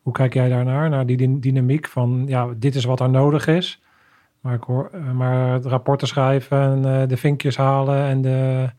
Hoe 0.01 0.13
kijk 0.13 0.33
jij 0.33 0.49
daarnaar, 0.49 0.89
naar 0.89 1.05
die 1.05 1.17
dyn- 1.17 1.39
dynamiek 1.39 1.87
van, 1.87 2.23
ja, 2.27 2.47
dit 2.57 2.75
is 2.75 2.83
wat 2.83 2.99
er 2.99 3.09
nodig 3.09 3.47
is. 3.47 3.81
Maar, 4.41 4.53
ik 4.53 4.63
hoor, 4.63 4.89
eh, 4.93 5.11
maar 5.11 5.53
het 5.53 5.65
rapporten 5.65 6.07
schrijven 6.07 6.61
en 6.61 7.01
eh, 7.01 7.07
de 7.07 7.17
vinkjes 7.17 7.57
halen 7.57 8.03
en 8.03 8.21
de... 8.21 8.69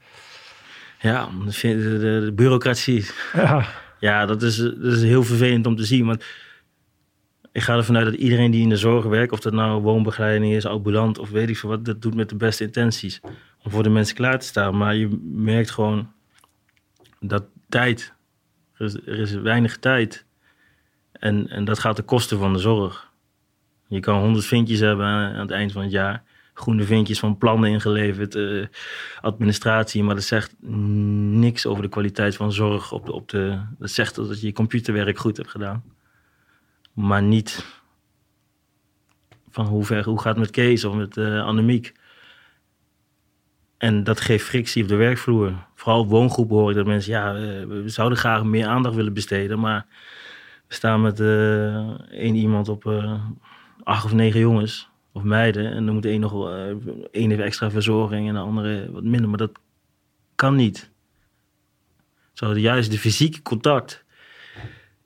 Ja, 0.99 1.29
de, 1.61 1.99
de 2.25 2.33
bureaucratie. 2.35 3.07
Ja, 3.33 3.65
Ja, 4.01 4.27
dat 4.27 4.43
is, 4.43 4.57
dat 4.57 4.93
is 4.93 5.03
heel 5.03 5.23
vervelend 5.23 5.67
om 5.67 5.77
te 5.77 5.85
zien. 5.85 6.07
Want 6.07 6.25
ik 7.53 7.63
ga 7.63 7.77
ervan 7.77 7.97
uit 7.97 8.05
dat 8.05 8.15
iedereen 8.15 8.51
die 8.51 8.63
in 8.63 8.69
de 8.69 8.77
zorg 8.77 9.05
werkt, 9.05 9.33
of 9.33 9.41
dat 9.41 9.53
nou 9.53 9.83
woonbegeleiding 9.83 10.53
is, 10.53 10.67
ambulant 10.67 11.19
of 11.19 11.31
weet 11.31 11.49
ik 11.49 11.57
veel 11.57 11.69
wat, 11.71 11.85
dat 11.85 12.03
doet 12.03 12.15
met 12.15 12.29
de 12.29 12.37
beste 12.37 12.65
intenties. 12.65 13.21
Om 13.63 13.71
voor 13.71 13.83
de 13.83 13.89
mensen 13.89 14.15
klaar 14.17 14.39
te 14.39 14.47
staan. 14.47 14.77
Maar 14.77 14.97
je 14.97 15.21
merkt 15.33 15.71
gewoon 15.71 16.13
dat 17.21 17.45
tijd, 17.69 18.15
er 18.75 18.87
is, 18.87 18.95
er 18.95 19.19
is 19.19 19.33
weinig 19.33 19.79
tijd. 19.79 20.25
En, 21.13 21.49
en 21.49 21.65
dat 21.65 21.79
gaat 21.79 21.97
ten 21.97 22.05
koste 22.05 22.37
van 22.37 22.53
de 22.53 22.59
zorg. 22.59 23.11
Je 23.87 24.01
kan 24.01 24.21
honderd 24.21 24.45
vinkjes 24.45 24.81
hebben 24.81 25.07
aan 25.07 25.35
het 25.35 25.51
eind 25.51 25.73
van 25.73 25.83
het 25.83 25.91
jaar. 25.91 26.23
Groene 26.61 26.85
vinkjes 26.85 27.19
van 27.19 27.39
plannen 27.39 27.71
ingeleverd, 27.71 28.35
eh, 28.35 28.67
administratie. 29.21 30.03
Maar 30.03 30.15
dat 30.15 30.25
zegt 30.25 30.55
niks 30.61 31.67
over 31.67 31.83
de 31.83 31.89
kwaliteit 31.89 32.37
van 32.37 32.53
zorg. 32.53 32.93
Op 32.93 33.07
de, 33.07 33.13
op 33.13 33.29
de, 33.29 33.61
dat 33.79 33.91
zegt 33.91 34.15
dat 34.15 34.41
je 34.41 34.47
je 34.47 34.53
computerwerk 34.53 35.19
goed 35.19 35.37
hebt 35.37 35.51
gedaan. 35.51 35.85
Maar 36.95 37.23
niet 37.23 37.67
van 39.51 39.67
hoe, 39.67 39.85
ver, 39.85 40.05
hoe 40.05 40.21
gaat 40.21 40.35
het 40.35 40.45
met 40.45 40.51
Kees 40.51 40.85
of 40.85 40.95
met 40.95 41.17
eh 41.17 41.45
Annemiek. 41.45 41.93
En 43.79 44.05
dat 44.05 44.21
geeft 44.21 44.45
frictie 44.45 44.83
op 44.83 44.89
de 44.89 44.97
werkvloer. 44.97 45.67
Vooral 45.75 46.07
woongroepen 46.07 46.57
hoor 46.57 46.71
ik 46.71 46.77
dat 46.77 46.87
mensen, 46.87 47.13
ja, 47.13 47.35
eh, 47.35 47.67
we 47.67 47.89
zouden 47.89 48.19
graag 48.19 48.45
meer 48.45 48.67
aandacht 48.67 48.95
willen 48.95 49.13
besteden. 49.13 49.61
Maar 49.61 49.87
we 50.69 50.75
staan 50.75 51.01
met 51.01 51.21
één 52.11 52.35
iemand 52.35 52.69
op, 52.69 53.13
acht 53.83 54.05
of 54.05 54.13
negen 54.13 54.41
jongens 54.41 54.90
of 55.13 55.23
meiden. 55.23 55.73
En 55.73 55.85
dan 55.85 55.95
moet 55.95 56.05
één 56.05 56.21
nog 56.21 56.33
wel, 56.33 56.55
eh, 56.55 56.75
één 57.11 57.31
heeft 57.31 57.43
extra 57.43 57.71
verzorging 57.71 58.29
en 58.29 58.35
de 58.35 58.41
andere 58.41 58.91
wat 58.93 59.03
minder. 59.03 59.29
Maar 59.29 59.39
dat 59.39 59.53
kan 60.35 60.55
niet. 60.55 60.91
Zo, 62.33 62.55
juist 62.57 62.91
de 62.91 62.99
fysieke 62.99 63.43
contact 63.43 64.05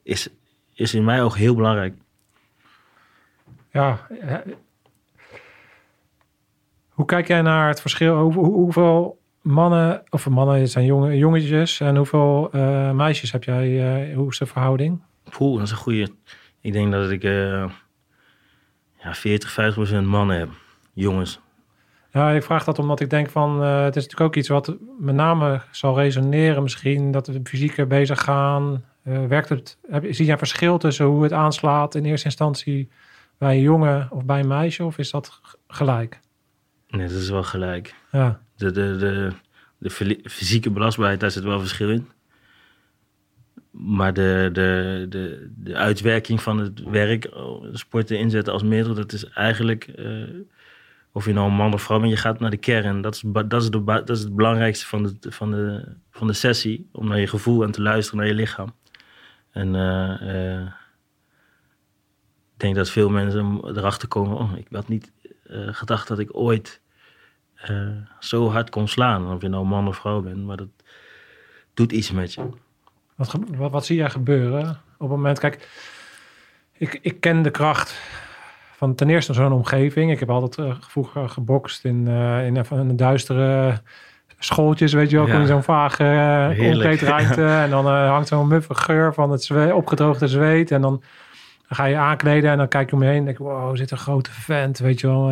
is, 0.03 0.29
is 0.73 0.93
in 0.93 1.03
mij 1.03 1.23
ook 1.23 1.35
heel 1.37 1.55
belangrijk. 1.55 1.93
Ja. 3.71 4.07
eh, 4.21 4.37
Hoe 6.89 7.05
kijk 7.05 7.27
jij 7.27 7.41
naar 7.41 7.67
het 7.67 7.81
verschil? 7.81 8.17
Hoe, 8.19 8.33
hoe- 8.33 8.53
hoeveel 8.53 9.19
mannen, 9.41 10.03
of 10.09 10.29
mannen 10.29 10.67
zijn 10.67 10.85
jonge, 10.85 11.17
jongetjes 11.17 11.79
en 11.79 11.95
hoeveel 11.95 12.49
eh, 12.51 12.91
meisjes 12.91 13.31
heb 13.31 13.43
jij? 13.43 14.05
eh, 14.09 14.15
hoe 14.15 14.29
is 14.31 14.37
de 14.37 14.45
verhouding? 14.45 15.01
Poeh, 15.29 15.55
dat 15.57 15.65
is 15.65 15.71
een 15.71 15.77
goede. 15.77 16.11
Ik 16.61 16.73
denk 16.73 16.91
dat 16.91 17.09
ik 17.11 17.23
eh, 17.23 17.71
ja, 19.05 19.13
40, 19.13 19.51
50 19.51 19.75
procent 19.75 20.07
mannen 20.07 20.37
heb. 20.37 20.49
Jongens. 20.93 21.39
Ja, 22.11 22.31
ik 22.31 22.43
vraag 22.43 22.63
dat 22.63 22.79
omdat 22.79 22.99
ik 22.99 23.09
denk 23.09 23.29
van, 23.29 23.63
eh, 23.63 23.83
het 23.83 23.95
is 23.95 24.03
natuurlijk 24.03 24.29
ook 24.29 24.35
iets 24.35 24.47
wat 24.47 24.75
met 24.99 25.15
name 25.15 25.61
zal 25.71 25.95
resoneren 25.95 26.63
misschien, 26.63 27.11
dat 27.11 27.27
we 27.27 27.39
fysieker 27.43 27.87
bezig 27.87 28.21
gaan. 28.21 28.83
Eh, 29.03 29.25
werkt 29.25 29.49
het, 29.49 29.77
heb, 29.89 30.05
zie 30.09 30.23
jij 30.23 30.33
een 30.33 30.37
verschil 30.37 30.77
tussen 30.77 31.05
hoe 31.05 31.23
het 31.23 31.33
aanslaat 31.33 31.95
in 31.95 32.05
eerste 32.05 32.25
instantie 32.25 32.89
bij 33.37 33.55
een 33.55 33.61
jongen 33.61 34.07
of 34.11 34.25
bij 34.25 34.39
een 34.39 34.47
meisje, 34.47 34.83
of 34.83 34.97
is 34.97 35.11
dat 35.11 35.41
gelijk? 35.67 36.19
Nee, 36.87 37.07
dat 37.07 37.17
is 37.17 37.29
wel 37.29 37.43
gelijk. 37.43 37.95
Ja, 38.11 38.39
De, 38.55 38.71
de, 38.71 38.95
de, 38.97 39.31
de 39.77 40.19
fysieke 40.23 40.71
belastbaarheid, 40.71 41.19
daar 41.19 41.31
zit 41.31 41.43
wel 41.43 41.59
verschil 41.59 41.89
in. 41.89 42.09
Maar 43.77 44.13
de, 44.13 44.49
de, 44.53 45.05
de, 45.09 45.51
de 45.55 45.75
uitwerking 45.75 46.41
van 46.41 46.57
het 46.57 46.83
werk, 46.83 47.29
oh, 47.33 47.65
sporten 47.73 48.19
inzetten 48.19 48.53
als 48.53 48.63
middel, 48.63 48.93
dat 48.93 49.13
is 49.13 49.25
eigenlijk, 49.25 49.83
eh, 49.87 50.23
of 51.11 51.25
je 51.25 51.33
nou 51.33 51.49
een 51.49 51.55
man 51.55 51.73
of 51.73 51.81
vrouw 51.81 51.99
bent, 51.99 52.11
je 52.11 52.17
gaat 52.17 52.39
naar 52.39 52.49
de 52.49 52.57
kern. 52.57 53.01
Dat 53.01 53.15
is, 53.15 53.23
dat 53.25 53.61
is, 53.61 53.69
de, 53.69 53.83
dat 53.83 54.09
is 54.09 54.19
het 54.19 54.35
belangrijkste 54.35 54.85
van 54.85 55.03
de, 55.03 55.31
van, 55.31 55.51
de, 55.51 55.95
van 56.11 56.27
de 56.27 56.33
sessie, 56.33 56.89
om 56.91 57.07
naar 57.07 57.19
je 57.19 57.27
gevoel 57.27 57.63
en 57.63 57.71
te 57.71 57.81
luisteren 57.81 58.19
naar 58.19 58.27
je 58.27 58.33
lichaam. 58.33 58.73
En 59.51 59.75
eh, 59.75 60.55
eh, 60.55 60.65
ik 62.53 62.61
denk 62.61 62.75
dat 62.75 62.89
veel 62.89 63.09
mensen 63.09 63.59
erachter 63.63 64.07
komen, 64.07 64.37
oh, 64.37 64.57
ik 64.57 64.67
had 64.71 64.87
niet 64.87 65.11
eh, 65.43 65.67
gedacht 65.71 66.07
dat 66.07 66.19
ik 66.19 66.35
ooit 66.35 66.81
eh, 67.55 67.97
zo 68.19 68.49
hard 68.49 68.69
kon 68.69 68.87
slaan. 68.87 69.31
Of 69.33 69.41
je 69.41 69.47
nou 69.47 69.65
man 69.65 69.87
of 69.87 69.97
vrouw 69.97 70.21
bent, 70.21 70.45
maar 70.45 70.57
dat 70.57 70.69
doet 71.73 71.91
iets 71.91 72.11
met 72.11 72.33
je. 72.33 72.49
Wat, 73.15 73.35
wat, 73.57 73.71
wat 73.71 73.85
zie 73.85 73.97
jij 73.97 74.09
gebeuren 74.09 74.69
op 74.69 75.09
het 75.09 75.09
moment? 75.09 75.39
Kijk, 75.39 75.67
ik, 76.77 76.99
ik 77.01 77.19
ken 77.19 77.41
de 77.41 77.51
kracht 77.51 77.99
van 78.75 78.95
ten 78.95 79.09
eerste 79.09 79.33
zo'n 79.33 79.51
omgeving. 79.51 80.11
Ik 80.11 80.19
heb 80.19 80.29
altijd 80.29 80.67
eh, 80.67 80.75
vroeger 80.79 81.29
gebokst 81.29 81.85
in, 81.85 82.07
eh, 82.07 82.45
in 82.45 82.65
een 82.69 82.95
duistere 82.95 83.81
schooltjes, 84.39 84.93
weet 84.93 85.09
je 85.09 85.17
wel. 85.17 85.27
Ja. 85.27 85.39
Je 85.39 85.45
zo'n 85.45 85.63
vage 85.63 86.03
uh, 86.57 86.67
omkleedruimte 86.67 87.45
en 87.63 87.69
dan 87.69 87.87
hangt 87.87 88.27
zo'n 88.27 88.47
muffe 88.47 88.75
geur 88.75 89.13
van 89.13 89.31
het 89.31 89.43
zwe- 89.43 89.73
opgedroogde 89.73 90.27
zweet 90.27 90.71
en 90.71 90.81
dan 90.81 91.03
ga 91.67 91.85
je 91.85 91.95
aankleden 91.95 92.51
en 92.51 92.57
dan 92.57 92.67
kijk 92.67 92.89
je 92.89 92.95
om 92.95 93.03
je 93.03 93.09
heen 93.09 93.17
en 93.17 93.25
denk 93.25 93.37
wow, 93.37 93.77
zit 93.77 93.91
een 93.91 93.97
grote 93.97 94.31
vent, 94.31 94.77
weet 94.79 94.99
je 94.99 95.07
wel, 95.07 95.31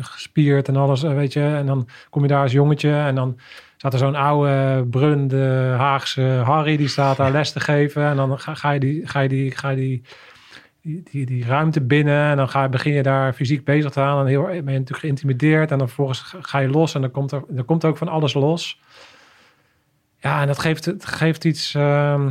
gespierd 0.00 0.68
en 0.68 0.76
alles, 0.76 1.02
weet 1.02 1.32
je. 1.32 1.44
En 1.44 1.66
dan 1.66 1.88
kom 2.10 2.22
je 2.22 2.28
daar 2.28 2.42
als 2.42 2.52
jongetje 2.52 2.92
en 2.92 3.14
dan 3.14 3.38
staat 3.84 4.00
er 4.00 4.06
zo'n 4.06 4.14
oude 4.14 4.86
brun, 4.90 5.28
de 5.28 5.74
Haagse 5.78 6.42
Harry, 6.44 6.76
die 6.76 6.88
staat 6.88 7.16
daar 7.16 7.30
les 7.38 7.52
te 7.52 7.60
geven. 7.60 8.04
En 8.04 8.16
dan 8.16 8.38
ga, 8.38 8.54
ga 8.54 8.70
je 8.70 8.80
die, 8.80 9.06
ga 9.06 9.20
je 9.20 9.28
die, 9.28 9.50
ga 9.50 9.68
je 9.68 9.76
die, 9.76 10.02
die, 10.82 11.02
die, 11.10 11.26
die 11.26 11.44
ruimte 11.44 11.80
binnen 11.80 12.30
en 12.30 12.36
dan 12.36 12.48
ga, 12.48 12.68
begin 12.68 12.92
je 12.92 13.02
daar 13.02 13.32
fysiek 13.32 13.64
bezig 13.64 13.90
te 13.90 14.00
gaan. 14.00 14.20
En 14.20 14.26
heel, 14.26 14.42
ben 14.42 14.54
je 14.54 14.62
natuurlijk 14.62 14.98
geïntimideerd 14.98 15.70
en 15.70 15.78
dan 15.78 15.86
vervolgens 15.86 16.34
ga- 16.40 16.58
je 16.58 16.68
los 16.68 16.94
en 16.94 17.00
dan 17.00 17.10
komt 17.10 17.32
er, 17.32 17.42
er 17.56 17.64
komt 17.64 17.84
ook 17.84 17.96
van 17.96 18.08
alles 18.08 18.34
los. 18.34 18.80
Ja, 20.18 20.40
en 20.40 20.46
dat 20.46 20.58
geeft, 20.58 20.84
het 20.84 21.06
geeft 21.06 21.44
iets... 21.44 21.74
ehm, 21.74 22.30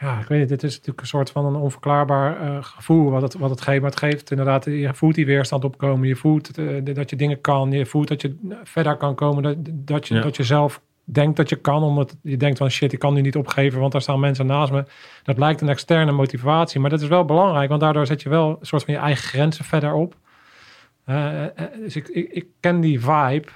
ja, 0.00 0.18
ik 0.20 0.26
weet 0.26 0.38
niet, 0.38 0.48
dit 0.48 0.62
is 0.62 0.72
natuurlijk 0.72 1.00
een 1.00 1.06
soort 1.06 1.30
van 1.30 1.46
een 1.46 1.54
onverklaarbaar 1.54 2.40
eh, 2.40 2.56
gevoel 2.60 3.10
wat 3.10 3.22
het, 3.22 3.34
wat 3.34 3.50
het 3.50 3.60
geeft. 3.60 3.80
Maar 3.80 3.90
het 3.90 3.98
geeft 3.98 4.30
inderdaad, 4.30 4.64
je 4.64 4.94
voelt 4.94 5.14
die 5.14 5.26
weerstand 5.26 5.64
opkomen. 5.64 6.08
Je 6.08 6.16
voelt 6.16 6.58
eh, 6.58 6.94
dat 6.94 7.10
je 7.10 7.16
dingen 7.16 7.40
kan. 7.40 7.70
Je 7.70 7.86
voelt 7.86 8.08
dat 8.08 8.22
je 8.22 8.36
verder 8.64 8.96
kan 8.96 9.14
komen. 9.14 9.42
Dat, 9.42 9.56
dat, 9.70 10.08
je, 10.08 10.14
Ja. 10.14 10.20
dat 10.20 10.36
je 10.36 10.42
zelf 10.44 10.80
denkt 11.04 11.36
dat 11.36 11.48
je 11.48 11.56
kan. 11.56 11.82
Omdat 11.82 12.16
je 12.22 12.36
denkt 12.36 12.58
van 12.58 12.70
shit, 12.70 12.92
ik 12.92 12.98
kan 12.98 13.14
nu 13.14 13.20
niet 13.20 13.36
opgeven. 13.36 13.80
Want 13.80 13.92
daar 13.92 14.02
staan 14.02 14.20
mensen 14.20 14.46
naast 14.46 14.72
me. 14.72 14.84
Dat 15.22 15.38
lijkt 15.38 15.60
een 15.60 15.68
externe 15.68 16.12
motivatie. 16.12 16.80
Maar 16.80 16.90
dat 16.90 17.00
is 17.00 17.08
wel 17.08 17.24
belangrijk. 17.24 17.68
Want 17.68 17.80
daardoor 17.80 18.06
zet 18.06 18.22
je 18.22 18.28
wel 18.28 18.48
een 18.60 18.66
soort 18.66 18.84
van 18.84 18.94
je 18.94 19.00
eigen 19.00 19.24
grenzen 19.28 19.64
verder 19.64 19.92
op. 19.92 20.16
Eh, 21.04 21.44
eh, 21.44 21.50
dus 21.78 21.96
ik, 21.96 22.08
ik, 22.08 22.28
ik 22.30 22.46
ken 22.60 22.80
die 22.80 23.00
vibe. 23.00 23.48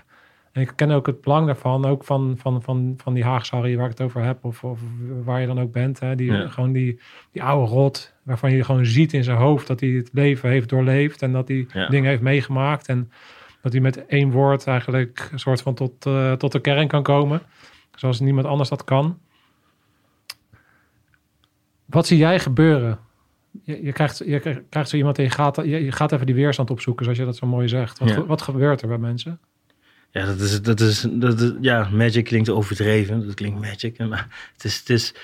En 0.58 0.64
ik 0.64 0.72
ken 0.76 0.90
ook 0.90 1.06
het 1.06 1.20
belang 1.20 1.46
daarvan, 1.46 1.84
ook 1.84 2.04
van, 2.04 2.34
van, 2.38 2.62
van, 2.62 2.94
van 2.96 3.14
die 3.14 3.24
Haagse 3.24 3.54
Harry 3.56 3.76
waar 3.76 3.84
ik 3.84 3.90
het 3.98 4.00
over 4.00 4.22
heb, 4.24 4.44
of, 4.44 4.64
of 4.64 4.80
waar 5.24 5.40
je 5.40 5.46
dan 5.46 5.60
ook 5.60 5.72
bent. 5.72 6.00
Hè? 6.00 6.14
Die, 6.14 6.32
Ja. 6.32 6.48
Gewoon 6.48 6.72
die, 6.72 7.00
die 7.32 7.42
oude 7.42 7.70
rot, 7.72 8.14
waarvan 8.22 8.52
je 8.52 8.64
gewoon 8.64 8.86
ziet 8.86 9.12
in 9.12 9.24
zijn 9.24 9.36
hoofd 9.38 9.66
dat 9.66 9.80
hij 9.80 9.88
het 9.88 10.08
leven 10.12 10.50
heeft 10.50 10.68
doorleefd 10.68 11.22
en 11.22 11.32
dat 11.32 11.48
hij 11.48 11.66
Ja. 11.72 11.88
dingen 11.88 12.10
heeft 12.10 12.22
meegemaakt. 12.22 12.88
En 12.88 13.10
dat 13.62 13.72
hij 13.72 13.80
met 13.80 14.06
één 14.06 14.30
woord 14.30 14.66
eigenlijk 14.66 15.28
een 15.32 15.38
soort 15.38 15.62
van 15.62 15.74
tot, 15.74 16.06
eh, 16.06 16.32
tot 16.32 16.52
de 16.52 16.60
kern 16.60 16.88
kan 16.88 17.02
komen, 17.02 17.40
zoals 17.94 18.20
niemand 18.20 18.46
anders 18.46 18.68
dat 18.68 18.84
kan. 18.84 19.18
Wat 21.84 22.06
zie 22.06 22.18
jij 22.18 22.38
gebeuren? 22.38 22.98
Je, 23.62 23.82
je, 23.84 23.92
krijgt, 23.92 24.18
je 24.26 24.64
krijgt- 24.70 24.90
zo 24.90 24.96
iemand 24.96 25.18
en 25.18 25.24
je 25.24 25.30
gaat, 25.30 25.56
je, 25.56 25.84
je 25.84 25.92
gaat 25.92 26.12
even 26.12 26.26
die 26.26 26.34
weerstand 26.34 26.70
opzoeken, 26.70 27.04
zoals 27.04 27.18
je 27.18 27.24
dat 27.24 27.36
zo 27.36 27.46
mooi 27.46 27.68
zegt. 27.68 27.98
Wat, 27.98 28.08
Ja. 28.08 28.24
wat 28.26 28.42
gebeurt 28.42 28.82
er 28.82 28.88
bij 28.88 28.98
mensen? 28.98 29.40
Ja, 30.10 30.26
dat 30.26 30.40
is, 30.40 30.62
dat 30.62 30.80
is, 30.80 31.06
dat 31.10 31.54
ja, 31.60 31.88
magic 31.92 32.24
klinkt 32.24 32.48
overdreven. 32.48 33.26
Dat 33.26 33.34
klinkt 33.34 33.60
magic. 33.60 33.98
Maar 33.98 34.50
het 34.52 34.64
is, 34.64 34.78
het 34.78 34.90
is 34.90 35.14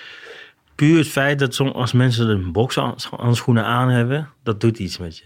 puur 0.74 0.98
het 0.98 1.08
feit 1.08 1.38
dat 1.38 1.54
som, 1.54 1.68
als 1.68 1.92
mensen 1.92 2.28
een 2.28 2.52
bokshandschoenen 2.52 3.64
aan 3.64 3.88
hebben, 3.88 4.28
dat 4.42 4.60
doet 4.60 4.78
iets 4.78 4.98
met 4.98 5.18
je. 5.18 5.24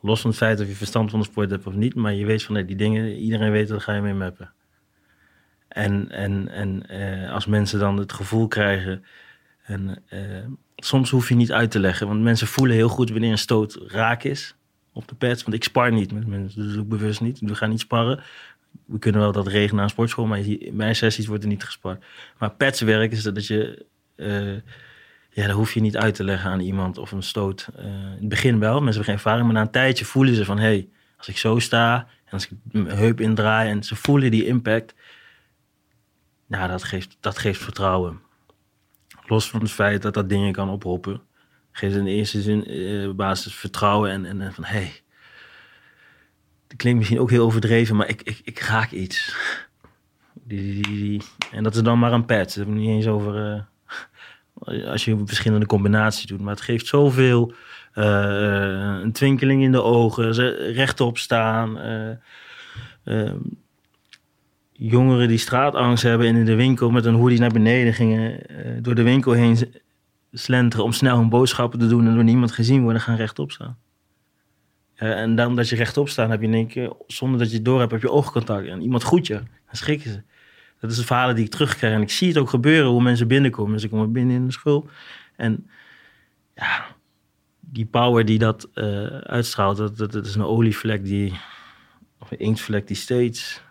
Los 0.00 0.20
van 0.20 0.30
het 0.30 0.38
feit 0.38 0.60
of 0.60 0.66
je 0.66 0.74
verstand 0.74 1.10
van 1.10 1.20
de 1.20 1.26
sport 1.26 1.50
hebt 1.50 1.66
of 1.66 1.74
niet, 1.74 1.94
maar 1.94 2.14
je 2.14 2.26
weet 2.26 2.42
van 2.42 2.54
nee, 2.54 2.64
die 2.64 2.76
dingen, 2.76 3.16
iedereen 3.16 3.50
weet, 3.50 3.68
daar 3.68 3.80
ga 3.80 3.94
je 3.94 4.00
mee 4.00 4.14
mappen. 4.14 4.52
En, 5.68 6.10
en, 6.10 6.48
en 6.48 6.88
eh, 6.88 7.32
als 7.32 7.46
mensen 7.46 7.78
dan 7.78 7.96
het 7.96 8.12
gevoel 8.12 8.48
krijgen, 8.48 9.04
en 9.62 10.02
eh, 10.08 10.20
soms 10.76 11.10
hoef 11.10 11.28
je 11.28 11.34
niet 11.34 11.52
uit 11.52 11.70
te 11.70 11.78
leggen, 11.78 12.06
want 12.06 12.20
mensen 12.20 12.46
voelen 12.46 12.76
heel 12.76 12.88
goed 12.88 13.10
wanneer 13.10 13.30
een 13.30 13.38
stoot 13.38 13.78
raak 13.86 14.22
is 14.22 14.54
op 14.92 15.08
de 15.08 15.14
pads. 15.14 15.42
Want 15.42 15.54
ik 15.54 15.64
spar 15.64 15.92
niet 15.92 16.12
met 16.12 16.26
mensen, 16.26 16.64
dat 16.64 16.72
doe 16.72 16.82
ik 16.82 16.88
bewust 16.88 17.20
niet. 17.20 17.40
We 17.40 17.54
gaan 17.54 17.70
niet 17.70 17.80
sparren. 17.80 18.22
We 18.84 18.98
kunnen 18.98 19.20
wel 19.20 19.32
dat 19.32 19.46
regelen 19.46 19.76
na 19.76 19.82
een 19.82 19.88
sportschool, 19.88 20.26
maar 20.26 20.40
mijn 20.72 20.96
sessies 20.96 21.26
wordt 21.26 21.42
er 21.42 21.48
niet 21.48 21.64
gespart. 21.64 22.04
Maar 22.38 22.50
padswerk 22.50 23.12
is 23.12 23.22
dat, 23.22 23.46
je, 23.46 23.86
eh, 24.16 24.54
ja, 25.30 25.46
dat 25.46 25.50
hoef 25.50 25.72
je 25.72 25.80
niet 25.80 25.96
uit 25.96 26.14
te 26.14 26.24
leggen 26.24 26.50
aan 26.50 26.60
iemand 26.60 26.98
of 26.98 27.12
een 27.12 27.22
stoot. 27.22 27.68
Eh, 27.76 27.84
in 27.84 28.16
het 28.18 28.28
begin 28.28 28.58
wel, 28.58 28.80
mensen 28.80 28.86
hebben 28.86 29.04
geen 29.04 29.14
ervaring, 29.14 29.44
maar 29.44 29.54
na 29.54 29.60
een 29.60 29.70
tijdje 29.70 30.04
voelen 30.04 30.34
ze 30.34 30.44
van, 30.44 30.58
hé, 30.58 30.64
hey, 30.64 30.88
als 31.16 31.28
ik 31.28 31.38
zo 31.38 31.58
sta 31.58 32.06
en 32.24 32.32
als 32.32 32.44
ik 32.44 32.50
mijn 32.62 32.96
heup 32.96 33.20
indraai 33.20 33.70
en 33.70 33.84
ze 33.84 33.96
voelen 33.96 34.30
die 34.30 34.46
impact, 34.46 34.94
nou, 36.46 36.68
dat 36.68 36.84
geeft, 36.84 37.16
dat 37.20 37.38
geeft 37.38 37.62
vertrouwen. 37.62 38.20
Los 39.26 39.50
van 39.50 39.60
het 39.60 39.70
feit 39.70 40.02
dat 40.02 40.14
dat 40.14 40.28
dingen 40.28 40.52
kan 40.52 40.68
oproepen, 40.68 41.20
geeft 41.72 41.96
in 41.96 42.06
eerste 42.06 42.42
zin 42.42 42.66
eh, 42.66 43.10
basis 43.10 43.54
vertrouwen 43.54 44.10
en, 44.10 44.24
en, 44.24 44.40
en 44.40 44.52
van, 44.52 44.64
hé, 44.64 44.78
hey, 44.78 45.02
dat 46.70 46.78
klinkt 46.78 46.98
misschien 46.98 47.20
ook 47.20 47.30
heel 47.30 47.44
overdreven, 47.44 47.96
maar 47.96 48.08
ik, 48.08 48.22
ik, 48.22 48.40
ik 48.44 48.58
raak 48.58 48.90
iets. 48.90 49.36
Die, 50.44 50.82
die, 50.82 51.22
En 51.52 51.62
dat 51.62 51.74
is 51.74 51.82
dan 51.82 51.98
maar 51.98 52.12
een 52.12 52.24
pad. 52.24 52.38
Dat 52.38 52.54
hebben 52.54 52.74
niet 52.74 52.88
eens 52.88 53.06
over. 53.06 53.66
eh, 54.64 54.90
als 54.90 55.04
je 55.04 55.22
verschillende 55.24 55.66
combinaties 55.66 56.26
doet. 56.26 56.40
Maar 56.40 56.54
het 56.54 56.62
geeft 56.62 56.86
zoveel. 56.86 57.52
eh, 57.92 58.98
een 59.02 59.12
twinkeling 59.12 59.62
in 59.62 59.72
de 59.72 59.82
ogen. 59.82 60.32
Rechtop 60.72 61.18
staan. 61.18 61.78
eh, 63.04 63.32
jongeren 64.72 65.28
die 65.28 65.38
straatangst 65.38 66.02
hebben 66.02 66.26
en 66.26 66.36
in 66.36 66.44
de 66.44 66.54
winkel 66.54 66.90
met 66.90 67.04
een 67.04 67.14
hoodie 67.14 67.38
naar 67.38 67.50
beneden 67.52 67.92
gingen. 67.94 68.40
door 68.82 68.94
de 68.94 69.02
winkel 69.02 69.32
heen 69.32 69.74
slenteren 70.32 70.84
om 70.84 70.92
snel 70.92 71.16
hun 71.18 71.28
boodschappen 71.28 71.78
te 71.78 71.86
doen 71.86 72.06
en 72.06 72.14
door 72.14 72.24
niemand 72.24 72.52
gezien 72.52 72.82
worden, 72.82 73.02
gaan 73.02 73.16
rechtop 73.16 73.52
staan. 73.52 73.78
Eh, 75.00 75.20
en 75.20 75.34
dan 75.34 75.56
dat 75.56 75.68
je 75.68 75.76
rechtop 75.76 76.08
staat, 76.08 76.28
heb 76.28 76.40
je 76.40 76.46
in 76.46 76.54
één 76.54 76.66
keer, 76.66 76.92
zonder 77.06 77.38
dat 77.38 77.50
je 77.50 77.54
het 77.54 77.64
door 77.64 77.78
hebt, 77.78 77.92
heb 77.92 78.02
je 78.02 78.10
oogcontact. 78.10 78.66
En 78.66 78.82
iemand 78.82 79.02
groet 79.02 79.26
je. 79.26 79.34
Dan 79.34 79.44
schrikken 79.70 80.10
ze. 80.10 80.22
Dat 80.80 80.90
is 80.90 80.96
de 80.96 81.04
verhalen 81.04 81.34
die 81.34 81.44
ik 81.44 81.50
terugkrijg. 81.50 81.94
En 81.94 82.02
ik 82.02 82.10
zie 82.10 82.28
het 82.28 82.38
ook 82.38 82.48
gebeuren, 82.48 82.90
hoe 82.90 83.02
mensen 83.02 83.28
binnenkomen. 83.28 83.80
Ze 83.80 83.88
komen 83.88 84.12
binnen 84.12 84.36
in 84.36 84.46
de 84.46 84.52
school. 84.52 84.88
En 85.36 85.68
ja, 86.54 86.86
die 87.60 87.86
power 87.86 88.24
die 88.24 88.38
dat 88.38 88.68
eh, 88.74 89.06
uitstraalt, 89.06 89.76
dat, 89.76 89.96
dat, 89.96 90.26
is 90.26 90.34
een 90.34 90.44
olievlek 90.44 91.04
die, 91.04 91.34
of 92.18 92.30
een 92.30 92.38
inktvlek 92.38 92.86
die 92.86 92.96
steeds 92.96 93.62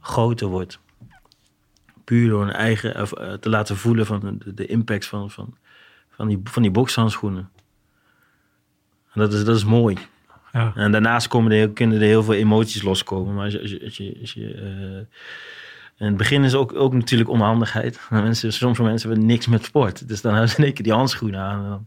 groter 0.00 0.46
wordt. 0.46 0.78
Puur 2.04 2.28
door 2.28 2.42
een 2.42 2.52
eigen, 2.52 2.94
eh, 2.94 3.32
te 3.32 3.48
laten 3.48 3.76
voelen 3.76 4.06
van 4.06 4.38
de, 4.38 4.54
de 4.54 4.66
impact 4.66 5.06
van, 5.06 5.30
van, 5.30 5.56
van, 6.10 6.28
die, 6.28 6.40
van 6.44 6.62
die 6.62 6.70
bokshandschoenen. 6.70 7.50
En 9.12 9.20
dat 9.20 9.32
is, 9.32 9.44
dat 9.44 9.56
is 9.56 9.64
mooi. 9.64 9.96
Ja. 10.52 10.72
En 10.74 10.92
daarnaast 10.92 11.28
komen 11.28 11.50
er, 11.50 11.56
heel- 11.56 11.72
kunnen 11.72 12.00
er 12.00 12.06
heel 12.06 12.22
veel 12.22 12.34
emoties 12.34 12.82
loskomen. 12.82 13.34
Maar 13.34 13.44
als 13.44 13.52
je, 13.52 13.60
als 13.60 13.70
je, 13.70 13.80
als 13.84 13.96
je, 13.96 14.18
als 14.20 14.32
je, 14.32 14.54
eh, 14.54 15.16
in 15.96 16.06
het 16.06 16.16
begin 16.16 16.44
is 16.44 16.54
ook, 16.54 16.74
ook 16.74 16.92
natuurlijk 16.92 17.30
onhandigheid. 17.30 18.00
Mensen, 18.10 18.52
soms 18.52 18.76
hebben 18.78 18.94
mensen 18.94 19.26
niks 19.26 19.46
met 19.46 19.64
sport. 19.64 20.08
Dus 20.08 20.20
dan 20.20 20.32
hebben 20.32 20.50
ze 20.50 20.58
in 20.58 20.64
één 20.64 20.74
keer 20.74 20.84
die 20.84 20.92
handschoenen 20.92 21.40
aan. 21.40 21.64
En 21.64 21.68
dan, 21.68 21.86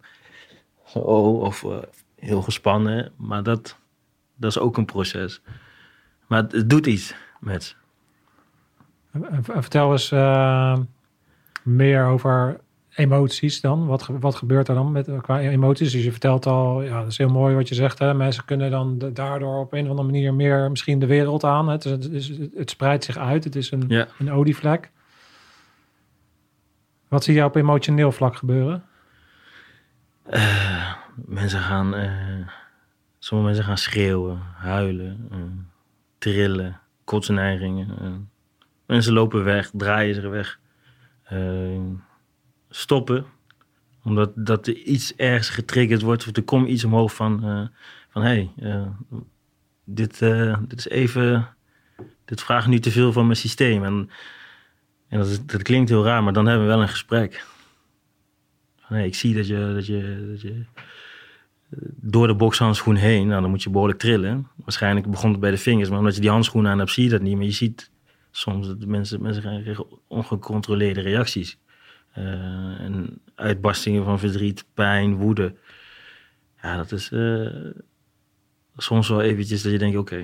zo, 0.86 1.00
of 1.00 1.64
eh, 1.64 1.78
heel 2.20 2.42
gespannen. 2.42 3.12
Maar 3.18 3.44
dat, 3.44 3.78
dat 4.36 4.50
is 4.50 4.60
ook 4.60 4.78
een 4.78 4.86
proces. 4.86 5.42
Maar 6.28 6.42
het, 6.42 6.52
het 6.52 6.70
doet 6.70 6.86
iets 6.86 7.16
met 7.40 7.64
ze. 7.64 7.74
En 9.12 9.44
Vertel 9.44 9.92
eens 9.92 10.12
eh, 10.12 10.78
meer 11.64 12.06
over 12.06 12.60
emoties 12.96 13.62
dan. 13.62 13.86
Wat, 13.86 14.08
wat 14.20 14.36
gebeurt 14.36 14.68
er 14.68 14.76
dan 14.76 14.92
met, 14.92 15.10
qua 15.22 15.40
emoties? 15.40 15.92
Dus 15.92 16.04
je 16.04 16.12
vertelt 16.12 16.46
al, 16.46 16.82
ja, 16.82 17.00
dat 17.00 17.12
is 17.12 17.18
heel 17.18 17.30
mooi 17.30 17.56
wat 17.56 17.68
je 17.68 17.76
zegt. 17.76 18.00
Hè? 18.00 18.14
Mensen 18.14 18.46
kunnen 18.46 18.72
dan 18.72 18.98
daardoor 19.14 19.60
op 19.60 19.74
een 19.74 19.84
of 19.84 19.90
andere 19.90 20.08
manier 20.08 20.34
meer 20.34 20.70
misschien 20.70 21.00
de 21.00 21.06
wereld 21.06 21.44
aan. 21.44 21.68
Het, 21.70 21.86
is, 21.86 22.28
het, 22.28 22.52
het 22.56 22.70
spreidt 22.70 23.04
zich 23.04 23.18
uit. 23.18 23.44
Het 23.44 23.56
is 23.56 23.72
een, 23.72 23.86
Ja. 23.88 24.08
een 24.20 24.32
olievlek. 24.32 24.92
Wat 27.08 27.24
zie 27.24 27.34
je 27.34 27.44
op 27.44 27.56
emotioneel 27.56 28.12
vlak 28.12 28.36
gebeuren? 28.36 28.84
Eh, 30.24 30.94
mensen 31.16 31.60
gaan, 31.60 31.96
eh, 31.96 32.48
sommige 33.20 33.50
mensen 33.50 33.68
gaan 33.68 33.78
schreeuwen, 33.78 34.42
huilen, 34.56 35.28
eh, 35.32 35.38
trillen, 36.18 36.80
kotsneigingen. 37.04 38.30
mensen 38.86 39.14
lopen 39.14 39.44
weg, 39.44 39.70
draaien 39.74 40.16
zich 40.16 40.30
weg, 40.30 40.60
stoppen. 42.76 43.26
Omdat 44.04 44.32
dat 44.36 44.68
er 44.68 44.76
iets 44.76 45.16
ergens 45.16 45.50
getriggerd 45.50 46.02
wordt 46.02 46.28
of 46.28 46.36
er 46.36 46.44
komt 46.44 46.68
iets 46.68 46.84
omhoog 46.84 47.16
van, 47.16 47.44
eh, 47.44 47.68
van 48.10 48.22
hé, 48.22 48.52
hey, 48.56 48.72
eh, 48.72 48.88
dit, 49.84 50.22
eh, 50.22 50.58
dit 50.68 50.80
is 50.80 50.88
even, 50.90 51.48
dit 52.26 52.42
vraagt 52.42 52.68
nu 52.68 52.80
te 52.80 52.92
veel 52.92 53.12
van 53.14 53.26
mijn 53.26 53.38
systeem. 53.38 53.84
En, 53.84 54.10
en 55.08 55.18
dat, 55.20 55.28
is- 55.28 55.46
dat 55.46 55.62
klinkt 55.62 55.90
heel 55.90 56.04
raar, 56.04 56.24
maar 56.24 56.34
dan 56.34 56.46
hebben 56.46 56.66
we 56.68 56.74
wel 56.74 56.82
een 56.82 56.90
gesprek. 56.90 57.46
Hey, 58.82 59.06
ik 59.06 59.16
zie 59.16 59.36
dat 59.36 59.48
je, 59.48 59.72
dat 59.74 59.86
je, 59.86 60.28
dat 60.32 60.42
je 60.42 60.64
door 61.96 62.28
de 62.28 62.36
bokshandschoen 62.36 62.96
heen, 62.96 63.28
nou, 63.28 63.42
dan 63.42 63.50
moet 63.50 63.64
je 63.64 63.70
behoorlijk 63.70 64.00
trillen. 64.00 64.48
Waarschijnlijk 64.56 65.10
begon 65.10 65.32
het 65.32 65.40
bij 65.40 65.52
de 65.52 65.58
vingers, 65.58 65.90
maar 65.90 66.00
omdat 66.00 66.16
je 66.16 66.22
die 66.22 66.30
handschoen 66.30 66.68
aan 66.68 66.78
hebt, 66.80 66.92
zie 66.92 67.04
je 67.04 67.10
dat 67.10 67.22
niet. 67.22 67.36
Maar 67.36 67.46
je 67.46 67.52
ziet 67.52 67.92
soms 68.32 68.68
dat 68.68 68.86
mensen, 68.86 69.22
mensen 69.22 69.42
krijgen 69.42 69.86
ongecontroleerde 70.08 71.02
reacties. 71.02 71.58
Eh, 72.14 72.24
en 72.80 73.22
uitbarstingen 73.36 74.04
van 74.04 74.20
verdriet, 74.20 74.66
pijn, 74.74 75.16
woede. 75.16 75.56
Ja, 76.62 76.78
dat 76.78 76.92
is 76.92 77.12
eh, 77.12 77.48
soms 78.78 79.10
wel 79.10 79.22
eventjes 79.22 79.62
dat 79.62 79.72
je 79.72 79.78
denkt, 79.78 79.98
oké. 79.98 80.18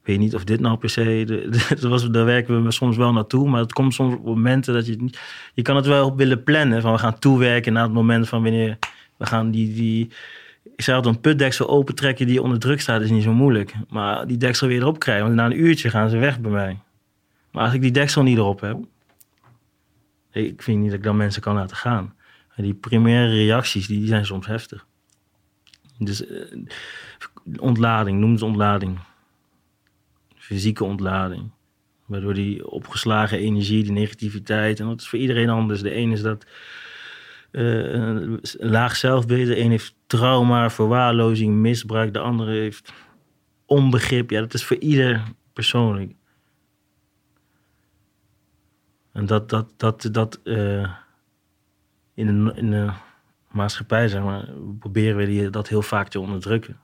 Ik 0.00 0.06
weet 0.06 0.18
niet 0.18 0.34
of 0.34 0.44
dit 0.44 0.60
nou 0.60 0.78
per 0.78 0.90
se... 0.90 1.22
De, 1.26 2.08
daar 2.10 2.24
werken 2.24 2.64
we 2.64 2.70
soms 2.70 2.96
wel 2.96 3.12
naartoe, 3.12 3.48
maar 3.48 3.60
het 3.60 3.72
komt 3.72 3.94
soms 3.94 4.14
op 4.14 4.24
momenten 4.24 4.74
dat 4.74 4.86
je... 4.86 5.10
Je 5.54 5.62
kan 5.62 5.76
het 5.76 5.86
wel 5.86 6.16
willen 6.16 6.42
plannen, 6.42 6.82
van 6.82 6.92
we 6.92 6.98
gaan 6.98 7.18
toewerken 7.18 7.72
naar 7.72 7.82
het 7.82 7.92
moment 7.92 8.28
van 8.28 8.42
wanneer... 8.42 8.78
We 9.16 9.26
gaan 9.26 9.50
die... 9.50 9.74
die 9.74 10.10
ik 10.76 10.82
zei 10.86 10.96
altijd, 10.96 11.14
een 11.14 11.20
putdeksel 11.20 11.68
opentrekken 11.68 12.26
die 12.26 12.42
onder 12.42 12.58
druk 12.58 12.80
staat 12.80 13.00
is 13.00 13.10
niet 13.10 13.22
zo 13.22 13.32
moeilijk. 13.32 13.74
Maar 13.88 14.26
die 14.26 14.36
deksel 14.36 14.68
weer 14.68 14.80
erop 14.80 14.98
krijgen, 14.98 15.24
want 15.24 15.36
na 15.36 15.44
een 15.44 15.60
uurtje 15.60 15.90
gaan 15.90 16.08
ze 16.08 16.16
weg 16.16 16.40
bij 16.40 16.50
mij. 16.50 16.78
Maar 17.50 17.64
als 17.64 17.74
ik 17.74 17.80
die 17.80 17.90
deksel 17.90 18.22
niet 18.22 18.36
erop 18.36 18.60
heb... 18.60 18.78
Ik 20.32 20.62
vind 20.62 20.80
niet 20.80 20.88
dat 20.90 20.98
ik 20.98 21.04
dan 21.04 21.16
mensen 21.16 21.42
kan 21.42 21.54
laten 21.54 21.76
gaan. 21.76 22.14
Die 22.56 22.74
primaire 22.74 23.34
reacties, 23.34 23.86
die, 23.86 24.06
zijn 24.06 24.26
soms 24.26 24.46
heftig. 24.46 24.86
Dus 25.98 26.26
eh, 26.26 26.58
ontlading, 27.58 28.20
noem 28.20 28.32
het 28.32 28.42
ontlading. 28.42 28.98
Fysieke 30.36 30.84
ontlading. 30.84 31.50
Waardoor 32.06 32.34
die 32.34 32.70
opgeslagen 32.70 33.38
energie, 33.38 33.82
die 33.82 33.92
negativiteit... 33.92 34.80
en 34.80 34.86
dat 34.86 35.00
is 35.00 35.08
voor 35.08 35.18
iedereen 35.18 35.48
anders. 35.48 35.82
De 35.82 35.96
een 35.96 36.12
is 36.12 36.22
dat 36.22 36.46
eh, 37.50 38.34
laag 38.58 38.96
zelfbeeld. 38.96 39.46
De 39.46 39.60
een 39.60 39.70
heeft 39.70 39.94
trauma, 40.06 40.70
verwaarlozing, 40.70 41.54
misbruik. 41.54 42.12
De 42.12 42.18
andere 42.18 42.52
heeft 42.52 42.92
onbegrip. 43.66 44.30
Ja, 44.30 44.40
dat 44.40 44.54
is 44.54 44.64
voor 44.64 44.78
ieder 44.78 45.22
persoonlijk. 45.52 46.12
En 49.20 49.26
dat, 49.26 49.48
dat, 49.48 49.72
dat, 49.76 50.08
dat 50.12 50.40
eh, 50.44 50.90
in, 52.14 52.44
de, 52.44 52.52
in 52.54 52.70
de 52.70 52.90
maatschappij, 53.50 54.08
zeg 54.08 54.22
maar, 54.22 54.48
proberen 54.78 55.16
we 55.16 55.26
die, 55.26 55.50
dat 55.50 55.68
heel 55.68 55.82
vaak 55.82 56.08
te 56.08 56.20
onderdrukken. 56.20 56.80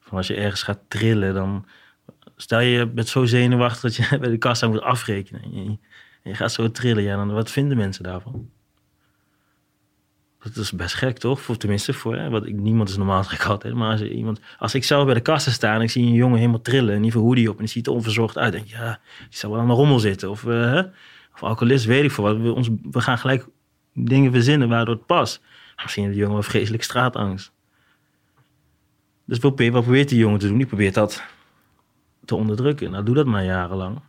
Van 0.00 0.16
als 0.16 0.26
je 0.26 0.34
ergens 0.34 0.62
gaat 0.62 0.80
trillen, 0.88 1.34
dan 1.34 1.66
stel 2.36 2.60
je 2.60 2.86
bent 2.86 3.08
zo 3.08 3.24
zenuwachtig 3.24 3.80
dat 3.80 3.94
je 3.96 4.18
bij 4.20 4.30
de 4.30 4.38
kassa 4.38 4.68
moet 4.68 4.80
afrekenen. 4.80 5.42
En 5.42 5.64
je, 5.64 5.78
je 6.22 6.34
gaat 6.34 6.52
zo 6.52 6.70
trillen, 6.70 7.02
ja, 7.02 7.16
dan 7.16 7.32
wat 7.32 7.50
vinden 7.50 7.76
mensen 7.76 8.04
daarvan? 8.04 8.50
Dat 10.42 10.56
is 10.56 10.72
best 10.72 10.94
gek, 10.94 11.18
toch? 11.18 11.40
Voor, 11.40 11.56
tenminste, 11.56 11.92
voor, 11.92 12.16
hè, 12.16 12.30
wat 12.30 12.46
ik, 12.46 12.54
niemand 12.54 12.88
is 12.88 12.96
normaal 12.96 13.24
gek 13.24 13.44
altijd. 13.44 13.74
Maar 13.74 13.90
als, 13.90 14.02
iemand, 14.02 14.40
als 14.58 14.74
ik 14.74 14.84
zelf 14.84 15.04
bij 15.04 15.14
de 15.14 15.20
kassa 15.20 15.50
sta 15.50 15.74
en 15.74 15.80
ik 15.80 15.90
zie 15.90 16.06
een 16.06 16.12
jongen 16.12 16.38
helemaal 16.38 16.60
trillen... 16.60 16.94
en 16.94 17.02
die 17.02 17.12
hoodie 17.12 17.48
op 17.48 17.54
en 17.54 17.64
die 17.64 17.72
ziet 17.72 17.86
er 17.86 17.92
onverzorgd 17.92 18.38
uit... 18.38 18.52
denk 18.52 18.64
ik, 18.64 18.70
ja, 18.70 19.00
die 19.28 19.38
zal 19.38 19.50
wel 19.50 19.60
aan 19.60 19.66
de 19.66 19.72
rommel 19.72 19.98
zitten. 19.98 20.30
Of, 20.30 20.42
hè? 20.42 20.80
of 21.32 21.42
alcoholist, 21.42 21.84
weet 21.84 22.04
ik 22.04 22.10
veel 22.10 22.24
wat. 22.24 22.36
We, 22.36 22.52
ons, 22.52 22.68
we 22.90 23.00
gaan 23.00 23.18
gelijk 23.18 23.46
dingen 23.94 24.32
verzinnen 24.32 24.68
waardoor 24.68 24.94
het 24.94 25.06
past. 25.06 25.42
Misschien 25.82 26.02
heeft 26.02 26.14
die 26.14 26.24
jongen 26.24 26.40
wel 26.40 26.50
vreselijk 26.50 26.82
straatangst. 26.82 27.52
Dus 29.24 29.38
wat 29.38 29.54
probeert, 29.54 29.72
wat 29.72 29.82
probeert 29.82 30.08
die 30.08 30.18
jongen 30.18 30.38
te 30.38 30.46
doen? 30.46 30.56
Die 30.56 30.66
probeert 30.66 30.94
dat 30.94 31.22
te 32.24 32.34
onderdrukken. 32.34 32.90
Nou, 32.90 33.04
doe 33.04 33.14
dat 33.14 33.26
maar 33.26 33.44
jarenlang. 33.44 34.00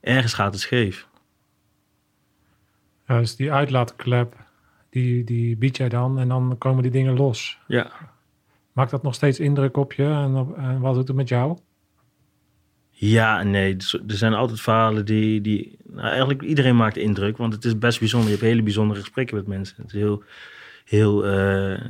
Ergens 0.00 0.34
gaat 0.34 0.52
het 0.52 0.62
scheef. 0.62 1.06
Ja, 3.06 3.18
dus 3.18 3.36
die 3.36 3.52
uitlaatklep, 3.52 4.36
die, 4.92 5.24
die 5.24 5.56
bied 5.56 5.76
jij 5.76 5.88
dan 5.88 6.18
en 6.18 6.28
dan 6.28 6.58
komen 6.58 6.82
die 6.82 6.92
dingen 6.92 7.16
los. 7.16 7.58
Ja, 7.66 7.90
Maakt 8.72 8.90
dat 8.90 9.02
nog 9.02 9.14
steeds 9.14 9.40
indruk 9.40 9.76
op 9.76 9.92
je 9.92 10.04
en, 10.04 10.54
en 10.56 10.80
wat 10.80 10.94
doet 10.94 11.08
het 11.08 11.16
met 11.16 11.28
jou? 11.28 11.58
Ja 12.90 13.42
nee. 13.42 13.76
Dus 13.76 13.92
Er 13.94 14.02
zijn 14.06 14.34
altijd 14.34 14.60
verhalen 14.60 15.04
die... 15.04 15.40
die 15.40 15.76
nou, 15.84 16.08
eigenlijk 16.08 16.42
iedereen 16.42 16.76
maakt 16.76 16.96
indruk. 16.96 17.36
Want 17.36 17.52
het 17.52 17.64
is 17.64 17.78
best 17.78 17.98
bijzonder. 17.98 18.28
Je 18.28 18.34
hebt 18.34 18.48
hele 18.48 18.62
bijzondere 18.62 19.00
gesprekken 19.00 19.36
met 19.36 19.46
mensen. 19.46 19.76
Het 19.76 19.86
is 19.86 20.00
heel, 20.00 20.22
heel 20.84 21.26
eh, 21.26 21.80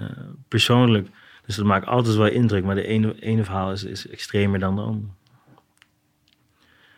persoonlijk. 0.49 1.09
Dus 1.47 1.57
dat 1.57 1.65
maakt 1.65 1.87
altijd 1.87 2.17
wel 2.17 2.27
indruk. 2.27 2.65
Maar 2.65 2.75
de 2.75 2.87
ene, 2.87 3.21
ene 3.21 3.45
verhaal 3.45 3.73
is, 3.73 3.85
is 3.85 4.09
extremer 4.09 4.59
dan 4.59 4.77
de 4.77 4.83
andere. 4.83 5.13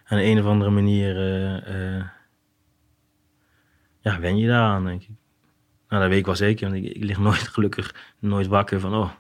En 0.05 0.17
de 0.17 0.25
een 0.25 0.39
of 0.39 0.45
andere 0.47 0.71
manier... 0.71 1.17
eh, 1.17 1.97
eh, 1.97 2.05
ja, 4.01 4.21
wen 4.21 4.37
je 4.37 4.47
daaraan, 4.47 4.85
denk 4.85 5.03
ik. 5.03 5.11
Nou, 5.95 6.07
dat 6.07 6.15
weet 6.15 6.23
ik 6.23 6.39
wel 6.39 6.49
zeker. 6.49 6.71
Want 6.71 6.85
ik, 6.85 6.93
ik 6.93 7.05
lig 7.05 7.19
nooit 7.19 7.49
gelukkig 7.55 7.95
nooit 8.19 8.47
wakker 8.47 8.81
van... 8.81 8.95
Oh, 8.95 9.11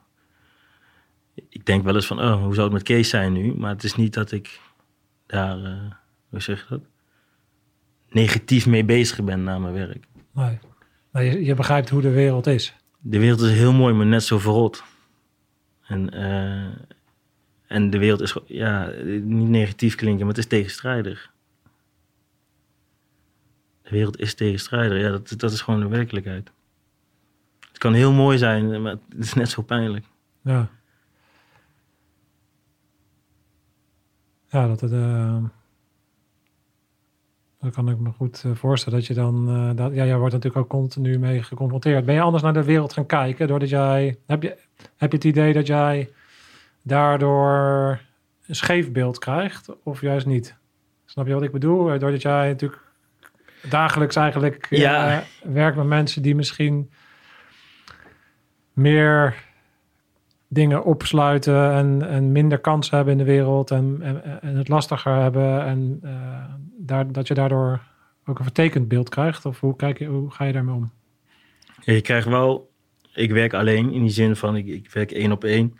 ik 1.48 1.66
denk 1.66 1.84
wel 1.84 1.94
eens 1.94 2.06
van, 2.06 2.20
oh, 2.20 2.42
hoe 2.42 2.54
zou 2.54 2.64
het 2.64 2.72
met 2.72 2.82
Kees 2.82 3.08
zijn 3.08 3.32
nu? 3.32 3.54
Maar 3.54 3.70
het 3.70 3.84
is 3.84 3.94
niet 3.94 4.14
dat 4.14 4.32
ik 4.32 4.60
daar, 5.26 5.64
eh, 5.64 5.92
hoe 6.28 6.40
zeg 6.40 6.60
je 6.60 6.66
dat? 6.68 6.80
Negatief 8.08 8.66
mee 8.66 8.84
bezig 8.84 9.24
ben 9.24 9.44
na 9.44 9.58
mijn 9.58 9.74
werk. 9.74 10.06
Nee. 10.32 10.58
Maar 11.10 11.24
je, 11.24 11.44
je 11.44 11.54
begrijpt 11.54 11.88
hoe 11.88 12.00
de 12.00 12.10
wereld 12.10 12.46
is. 12.46 12.74
De 13.00 13.18
wereld 13.18 13.40
is 13.40 13.52
heel 13.52 13.72
mooi, 13.72 13.94
maar 13.94 14.06
net 14.06 14.22
zo 14.22 14.38
verrot. 14.38 14.84
En, 15.86 16.10
eh, 16.10 16.76
en 17.66 17.90
de 17.90 17.98
wereld 17.98 18.20
is, 18.20 18.36
ja, 18.46 18.90
niet 19.22 19.48
negatief 19.48 19.94
klinken, 19.94 20.26
maar 20.26 20.34
het 20.34 20.44
is 20.44 20.46
tegenstrijdig. 20.46 21.32
De 23.82 23.90
wereld 23.90 24.20
is 24.20 24.34
tegenstrijdig, 24.34 25.00
ja, 25.00 25.10
dat, 25.10 25.34
dat 25.36 25.52
is 25.52 25.60
gewoon 25.60 25.80
de 25.80 25.88
werkelijkheid. 25.88 26.52
Het 27.74 27.82
kan 27.82 27.92
heel 27.92 28.12
mooi 28.12 28.38
zijn, 28.38 28.82
maar 28.82 28.92
het 28.92 29.24
is 29.24 29.34
net 29.34 29.48
zo 29.48 29.62
pijnlijk. 29.62 30.04
Ja. 30.42 30.68
Ja, 34.48 34.66
dat 34.66 34.80
het. 34.80 34.92
eh, 34.92 35.42
dat 37.60 37.72
kan 37.74 37.88
ik 37.90 37.98
me 37.98 38.10
goed 38.10 38.42
eh, 38.44 38.52
voorstellen. 38.54 38.98
Dat 38.98 39.08
je 39.08 39.14
dan. 39.14 39.48
eh, 39.48 39.76
dat, 39.76 39.94
ja, 39.94 40.04
jij 40.04 40.18
wordt 40.18 40.34
natuurlijk 40.34 40.62
ook 40.64 40.70
continu 40.70 41.18
mee 41.18 41.42
geconfronteerd. 41.42 42.04
Ben 42.04 42.14
je 42.14 42.20
anders 42.20 42.42
naar 42.42 42.52
de 42.52 42.64
wereld 42.64 42.92
gaan 42.92 43.06
kijken? 43.06 43.48
Doordat 43.48 43.68
jij. 43.68 44.18
Heb 44.26 44.42
je, 44.42 44.56
heb 44.96 45.10
je 45.10 45.16
het 45.16 45.24
idee 45.26 45.52
dat 45.52 45.66
jij 45.66 46.10
daardoor 46.82 48.00
een 48.46 48.54
scheef 48.54 48.92
beeld 48.92 49.18
krijgt? 49.18 49.82
Of 49.82 50.00
juist 50.00 50.26
niet? 50.26 50.56
Snap 51.04 51.26
je 51.26 51.34
wat 51.34 51.42
ik 51.42 51.52
bedoel? 51.52 51.84
Doordat 51.98 52.22
jij 52.22 52.48
natuurlijk 52.48 52.82
dagelijks 53.68 54.16
eigenlijk 54.16 54.66
Ja. 54.70 55.22
werkt 55.42 55.76
met 55.76 55.86
mensen 55.86 56.22
die 56.22 56.34
misschien 56.34 56.90
meer 58.74 59.34
dingen 60.48 60.84
opsluiten 60.84 61.72
en, 61.72 62.08
en 62.08 62.32
minder 62.32 62.58
kansen 62.58 62.96
hebben 62.96 63.18
in 63.18 63.24
de 63.24 63.32
wereld 63.32 63.70
en, 63.70 63.98
en, 64.40 64.56
het 64.56 64.68
lastiger 64.68 65.14
hebben 65.14 65.64
en 65.64 65.98
eh, 66.02 66.54
daar, 66.78 67.12
dat 67.12 67.28
je 67.28 67.34
daardoor 67.34 67.80
ook 68.26 68.38
een 68.38 68.44
vertekend 68.44 68.88
beeld 68.88 69.08
krijgt? 69.08 69.46
Of 69.46 69.60
hoe, 69.60 69.76
kijk 69.76 69.98
je, 69.98 70.06
hoe 70.06 70.30
ga 70.30 70.44
je 70.44 70.52
daarmee 70.52 70.74
om? 70.74 70.92
Ja, 71.80 71.92
je 71.92 72.00
krijgt 72.00 72.28
wel 72.28 72.72
ik 73.14 73.30
werk 73.30 73.54
alleen 73.54 73.92
in 73.92 74.00
die 74.00 74.10
zin 74.10 74.36
van 74.36 74.56
ik, 74.56 74.66
ik 74.66 74.90
werk 74.90 75.12
één 75.12 75.32
op 75.32 75.44
één. 75.44 75.78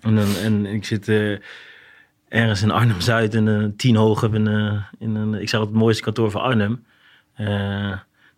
En, 0.00 0.18
en 0.18 0.66
ik 0.66 0.84
zit 0.84 1.08
eh, 1.08 1.36
ergens 2.28 2.62
in 2.62 2.70
Arnhem-Zuid 2.70 3.34
in 3.34 3.46
een 3.46 3.76
tien 3.76 3.96
hoog 3.96 4.22
in, 4.22 4.46
een, 4.46 4.84
in 4.98 5.14
een, 5.14 5.34
ik 5.34 5.48
zeg 5.48 5.60
het 5.60 5.72
mooiste 5.72 6.02
kantoor 6.02 6.30
van 6.30 6.40
Arnhem. 6.40 6.84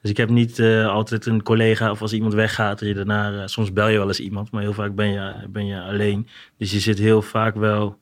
Dus 0.02 0.10
ik 0.10 0.16
heb 0.16 0.30
niet 0.30 0.58
uh, 0.58 0.86
altijd 0.86 1.26
een 1.26 1.42
collega 1.42 1.90
of 1.90 2.02
als 2.02 2.12
iemand 2.12 2.34
weggaat, 2.34 2.78
dat 2.78 2.88
je 2.88 2.94
daarna, 2.94 3.32
uh, 3.32 3.42
soms 3.46 3.72
bel 3.72 3.88
je 3.88 3.98
wel 3.98 4.06
eens 4.06 4.20
iemand, 4.20 4.50
maar 4.50 4.62
heel 4.62 4.72
vaak 4.72 4.94
ben 4.94 5.08
je, 5.08 5.34
ben 5.48 5.66
je 5.66 5.80
alleen. 5.80 6.28
Dus 6.56 6.70
je 6.72 6.80
zit 6.80 6.98
heel 6.98 7.22
vaak 7.22 7.54
wel, 7.54 7.98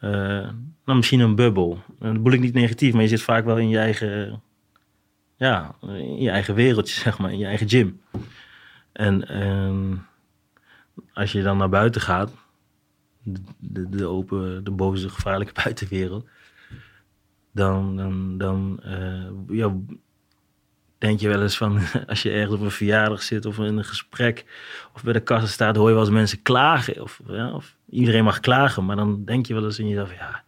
uh, 0.00 0.10
nou 0.84 0.96
misschien 0.96 1.20
een 1.20 1.34
bubbel. 1.34 1.82
Dat 1.98 2.12
bedoel 2.12 2.32
ik 2.32 2.40
niet 2.40 2.54
negatief, 2.54 2.92
maar 2.92 3.02
je 3.02 3.08
zit 3.08 3.22
vaak 3.22 3.44
wel 3.44 3.56
in 3.58 3.68
je 3.68 3.78
eigen, 3.78 4.42
ja, 5.36 5.74
je 6.18 6.30
eigen 6.30 6.54
wereldje, 6.54 7.00
zeg 7.00 7.18
maar, 7.18 7.32
in 7.32 7.38
je 7.38 7.46
eigen 7.46 7.68
gym. 7.68 8.00
En 8.92 9.28
ehm, 9.28 9.96
als 11.12 11.32
je 11.32 11.42
dan 11.42 11.56
naar 11.56 11.68
buiten 11.68 12.00
gaat, 12.00 12.32
de, 13.22 13.40
de, 13.58 13.88
de 13.88 14.06
open, 14.06 14.64
de 14.64 14.70
boze, 14.70 15.08
gevaarlijke 15.08 15.60
buitenwereld, 15.64 16.28
dan, 17.52 17.96
dan, 17.96 18.38
dan 18.38 18.80
ja, 19.48 19.74
denk 20.98 21.20
je 21.20 21.28
wel 21.28 21.42
eens 21.42 21.56
van, 21.56 21.80
als 22.06 22.22
je 22.22 22.30
ergens 22.30 22.54
op 22.54 22.60
een 22.60 22.70
verjaardag 22.70 23.22
zit 23.22 23.46
of 23.46 23.58
in 23.58 23.76
een 23.76 23.84
gesprek 23.84 24.44
of 24.94 25.02
bij 25.02 25.12
de 25.12 25.20
kassa 25.20 25.46
staat, 25.46 25.76
hoor 25.76 25.88
je 25.88 25.94
wel 25.94 26.04
eens 26.04 26.12
mensen 26.12 26.42
klagen. 26.42 27.02
Of, 27.02 27.20
ja, 27.26 27.52
of 27.52 27.76
iedereen 27.90 28.24
mag 28.24 28.40
klagen, 28.40 28.84
maar 28.84 28.96
dan 28.96 29.24
denk 29.24 29.46
je 29.46 29.54
wel 29.54 29.64
eens 29.64 29.78
in 29.78 29.88
jezelf, 29.88 30.14
ja, 30.14 30.44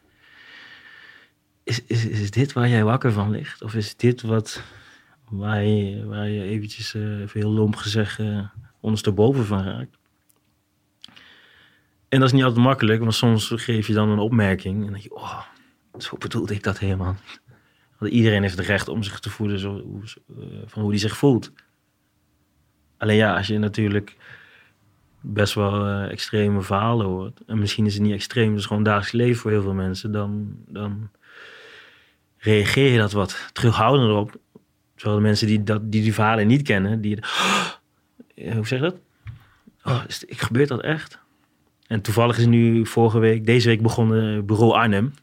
is, 1.62 1.84
is, 1.84 2.06
is 2.06 2.30
dit 2.30 2.52
waar 2.52 2.68
jij 2.68 2.84
wakker 2.84 3.12
van 3.12 3.30
ligt? 3.30 3.62
Of 3.62 3.74
is 3.74 3.96
dit 3.96 4.22
wat, 4.22 4.62
waar 5.28 5.62
je, 5.62 6.06
waar 6.06 6.28
je 6.28 6.42
eventjes, 6.42 6.94
uh, 6.94 7.20
even 7.20 7.40
heel 7.40 7.50
lomp 7.50 7.76
gezegd, 7.76 8.18
uh, 8.18 8.46
ondersteboven 8.80 9.44
van 9.44 9.64
raakt? 9.64 9.98
En 12.08 12.18
dat 12.18 12.28
is 12.28 12.32
niet 12.32 12.44
altijd 12.44 12.64
makkelijk, 12.64 13.00
want 13.00 13.14
soms 13.14 13.52
geef 13.54 13.86
je 13.86 13.92
dan 13.92 14.08
een 14.08 14.18
opmerking 14.18 14.74
en 14.74 14.82
dan 14.82 14.90
denk 14.90 15.02
je, 15.02 15.14
oh, 15.14 15.40
zo 15.98 16.16
bedoelde 16.16 16.54
ik 16.54 16.62
dat 16.62 16.78
helemaal. 16.78 17.16
Want 18.00 18.12
iedereen 18.12 18.42
heeft 18.42 18.56
het 18.56 18.66
recht 18.66 18.88
om 18.88 19.02
zich 19.02 19.20
te 19.20 19.30
voelen 19.30 19.58
zo, 19.58 19.84
van 20.66 20.82
hoe 20.82 20.90
hij 20.90 20.98
zich 20.98 21.16
voelt. 21.16 21.52
Alleen 22.96 23.16
ja, 23.16 23.36
als 23.36 23.46
je 23.46 23.58
natuurlijk 23.58 24.16
best 25.20 25.54
wel 25.54 25.86
uh, 25.86 26.10
extreme 26.10 26.62
verhalen 26.62 27.06
hoort. 27.06 27.40
En 27.46 27.58
misschien 27.58 27.86
is 27.86 27.94
het 27.94 28.02
niet 28.02 28.12
extreem, 28.12 28.56
is 28.56 28.66
gewoon 28.66 28.82
dagelijks 28.82 29.12
leven 29.12 29.40
voor 29.40 29.50
heel 29.50 29.62
veel 29.62 29.74
mensen. 29.74 30.12
Dan, 30.12 30.54
dan 30.66 31.10
reageer 32.38 32.92
je 32.92 32.98
dat 32.98 33.12
wat 33.12 33.50
terughoudender 33.52 34.16
op. 34.16 34.36
Terwijl 34.94 35.16
de 35.16 35.26
mensen 35.26 35.46
die, 35.46 35.62
dat, 35.62 35.92
die 35.92 36.02
die 36.02 36.14
verhalen 36.14 36.46
niet 36.46 36.62
kennen, 36.62 37.00
die... 37.00 37.18
Hoe 38.54 38.66
zeg 38.66 38.78
je 38.78 38.78
dat? 38.78 38.96
Oh, 39.84 40.02
is, 40.06 40.24
gebeurt 40.26 40.68
dat 40.68 40.82
echt? 40.82 41.18
En 41.86 42.00
toevallig 42.00 42.38
is 42.38 42.46
nu 42.46 42.86
vorige 42.86 43.18
week, 43.18 43.46
deze 43.46 43.68
week 43.68 43.82
begonnen 43.82 44.46
bureau 44.46 44.72
Arnhem. 44.72 45.14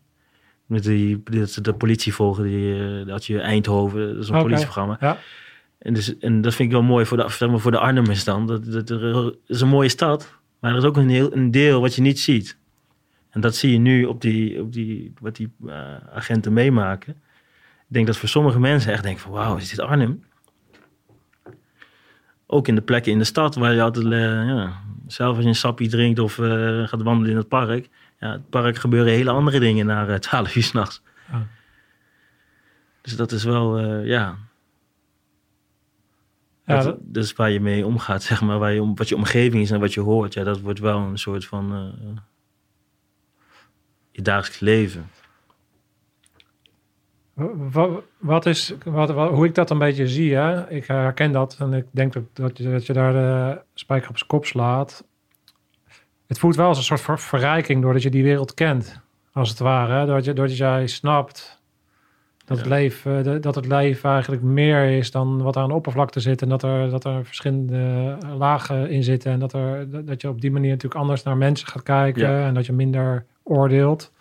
Met 0.68 0.84
die, 0.84 1.24
dat 1.24 1.60
de 1.62 1.74
politie 1.74 2.14
volgen, 2.14 2.44
die, 2.44 3.06
dat 3.06 3.26
je 3.26 3.40
Eindhoven, 3.40 4.14
dat 4.14 4.24
is 4.24 4.30
een 4.30 4.42
politieprogramma. 4.42 4.98
Ja. 5.00 5.18
En, 5.78 5.94
dus, 5.94 6.18
en 6.18 6.42
dat 6.42 6.56
vind 6.56 6.70
ik 6.70 6.76
wel 6.76 6.84
mooi 6.84 7.06
voor 7.06 7.18
de, 7.18 7.30
zeg 7.30 7.50
maar, 7.50 7.60
voor 7.60 7.72
de 7.72 7.80
Arnhemmers 7.80 8.24
dan. 8.24 8.48
Dat, 8.48 8.66
dat 8.66 8.90
het 8.90 9.36
is 9.48 9.62
een 9.62 9.68
mooie 9.68 9.90
stad, 9.90 10.34
maar 10.60 10.72
er 10.72 10.78
is 10.78 10.84
ook 10.84 10.98
een, 10.98 11.10
heel, 11.10 11.36
een 11.36 11.52
deel 11.52 11.82
wat 11.82 11.96
je 11.96 12.02
niet 12.02 12.20
ziet. 12.20 12.58
En 13.30 13.42
dat 13.42 13.56
zie 13.56 13.72
je 13.72 13.78
nu 13.78 14.06
op 14.06 14.22
die, 14.22 14.62
op 14.62 14.74
die, 14.74 15.14
wat 15.20 15.36
die 15.36 15.52
uh, 15.66 15.96
agenten 16.14 16.54
meemaken. 16.54 17.14
Ik 17.88 17.94
denk 17.94 18.06
dat 18.08 18.18
voor 18.18 18.30
sommige 18.30 18.60
mensen 18.60 18.92
echt 18.92 19.04
denken 19.04 19.22
van 19.22 19.32
wauw, 19.32 19.58
is 19.58 19.70
dit 19.70 19.80
Arnhem? 19.80 20.24
Ook 22.46 22.68
in 22.68 22.76
de 22.76 22.82
plekken 22.82 23.12
in 23.12 23.18
de 23.18 23.24
stad 23.24 23.56
waar 23.56 23.74
je 23.74 23.82
altijd, 23.82 24.06
uh, 24.06 24.48
ja, 24.48 24.82
zelf 25.08 25.36
als 25.36 25.44
je 25.44 25.50
een 25.50 25.56
sappie 25.56 25.90
drinkt 25.90 26.20
of 26.20 26.38
uh, 26.38 26.88
gaat 26.88 27.02
wandelen 27.02 27.32
in 27.32 27.38
het 27.38 27.48
park. 27.48 27.90
Ja, 28.20 28.32
het 28.32 28.50
park 28.50 28.78
gebeuren 28.78 29.14
hele 29.14 29.30
andere 29.30 29.60
dingen 29.60 29.86
na 29.86 30.08
uh, 30.08 30.16
12 30.16 30.56
uur 30.56 30.64
s'nachts. 30.64 31.02
Oh. 31.30 31.42
Dus 33.02 33.16
dat 33.16 33.32
is 33.32 33.44
wel, 33.44 33.80
ja, 34.04 34.38
Ja, 36.66 36.82
dat, 36.84 37.24
is 37.24 37.34
waar 37.34 37.50
je 37.52 37.60
mee 37.60 37.86
omgaat, 37.86 38.24
zeg 38.24 38.42
maar. 38.42 38.60
Waar 38.60 38.74
je, 38.74 38.82
om- 38.82 38.96
wat 38.96 39.10
je 39.10 39.16
omgeving 39.16 39.64
is 39.64 39.72
en 39.72 39.80
wat 39.80 39.94
je 39.94 40.00
hoort. 40.02 40.34
Ja, 40.34 40.44
dat 40.44 40.60
wordt 40.60 40.80
wel 40.80 41.00
een 41.00 41.18
soort 41.18 41.46
van 41.46 41.74
eh, 41.74 42.08
je 44.12 44.22
dagelijks 44.22 44.60
leven. 44.60 45.10
Wat, 47.72 48.04
wat 48.18 48.46
is, 48.46 48.74
wat, 48.86 49.10
wat- 49.12 49.32
hoe 49.32 49.46
ik 49.46 49.56
dat 49.56 49.70
een 49.70 49.78
beetje 49.78 50.08
zie, 50.08 50.36
hè? 50.36 50.70
ik 50.70 50.86
herken 50.86 51.32
dat 51.32 51.56
en 51.60 51.74
ik 51.74 51.86
denk 51.92 52.14
dat, 52.14 52.24
dat, 52.34 52.58
je, 52.58 52.72
dat 52.72 52.86
je 52.86 52.94
daar 52.94 53.14
de 53.14 53.62
spijker 53.74 54.10
op 54.10 54.18
zijn 54.18 54.30
kop 54.30 54.46
slaat. 54.46 55.07
Het 56.28 56.40
voelt 56.40 56.56
wel 56.56 56.68
als 56.68 56.78
een 56.78 56.84
soort 56.84 57.02
ver- 57.02 57.20
verrijking 57.20 57.82
doordat 57.82 58.02
je 58.02 58.10
die 58.10 58.24
wereld 58.24 58.54
kent, 58.54 59.02
als 59.32 59.50
het 59.50 59.60
ware. 59.60 59.94
Hè? 59.94 60.06
Doordat, 60.06 60.26
je, 60.26 60.34
doordat 60.34 60.58
jij 60.58 60.88
snapt 60.88 61.62
dat, 62.46 62.58
het 62.58 62.68
leven, 62.68 63.24
de- 63.24 63.40
dat 63.40 63.56
het 63.56 63.66
leven 63.66 64.10
eigenlijk 64.10 64.42
meer 64.42 64.98
is 64.98 65.12
dan 65.12 65.42
wat 65.42 65.56
er 65.56 65.62
aan 65.62 65.68
de 65.68 65.74
oppervlakte 65.74 66.20
zit. 66.20 66.42
En 66.42 66.50
dat 66.50 66.64
er, 66.64 66.90
dat 66.90 67.04
er 67.06 67.26
verschillende 67.26 68.18
lagen 68.38 68.90
in 68.90 69.04
zitten. 69.04 69.32
En 69.32 69.40
dat, 69.40 69.54
er, 69.54 70.06
dat 70.06 70.22
je 70.22 70.30
op 70.30 70.42
die 70.42 70.52
manier 70.52 70.70
natuurlijk 70.70 71.02
anders 71.02 71.24
naar 71.24 71.38
mensen 71.38 71.68
gaat 71.68 71.84
kijken. 71.84 72.32
Ja. 72.32 72.46
En 72.46 72.54
dat 72.54 72.66
je 72.66 72.74
minder 72.74 73.26
oordeelt. 73.44 74.12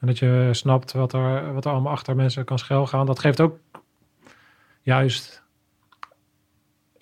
En 0.00 0.06
dat 0.06 0.18
je 0.18 0.48
snapt 0.50 0.92
wat 0.92 1.12
er, 1.12 1.52
wat 1.52 1.64
er 1.64 1.70
allemaal 1.70 1.92
achter 1.92 2.16
mensen 2.16 2.44
kan 2.44 2.58
schuilgaan. 2.58 3.06
Dat 3.06 3.18
geeft 3.18 3.40
ook 3.40 3.58
juist 4.80 5.41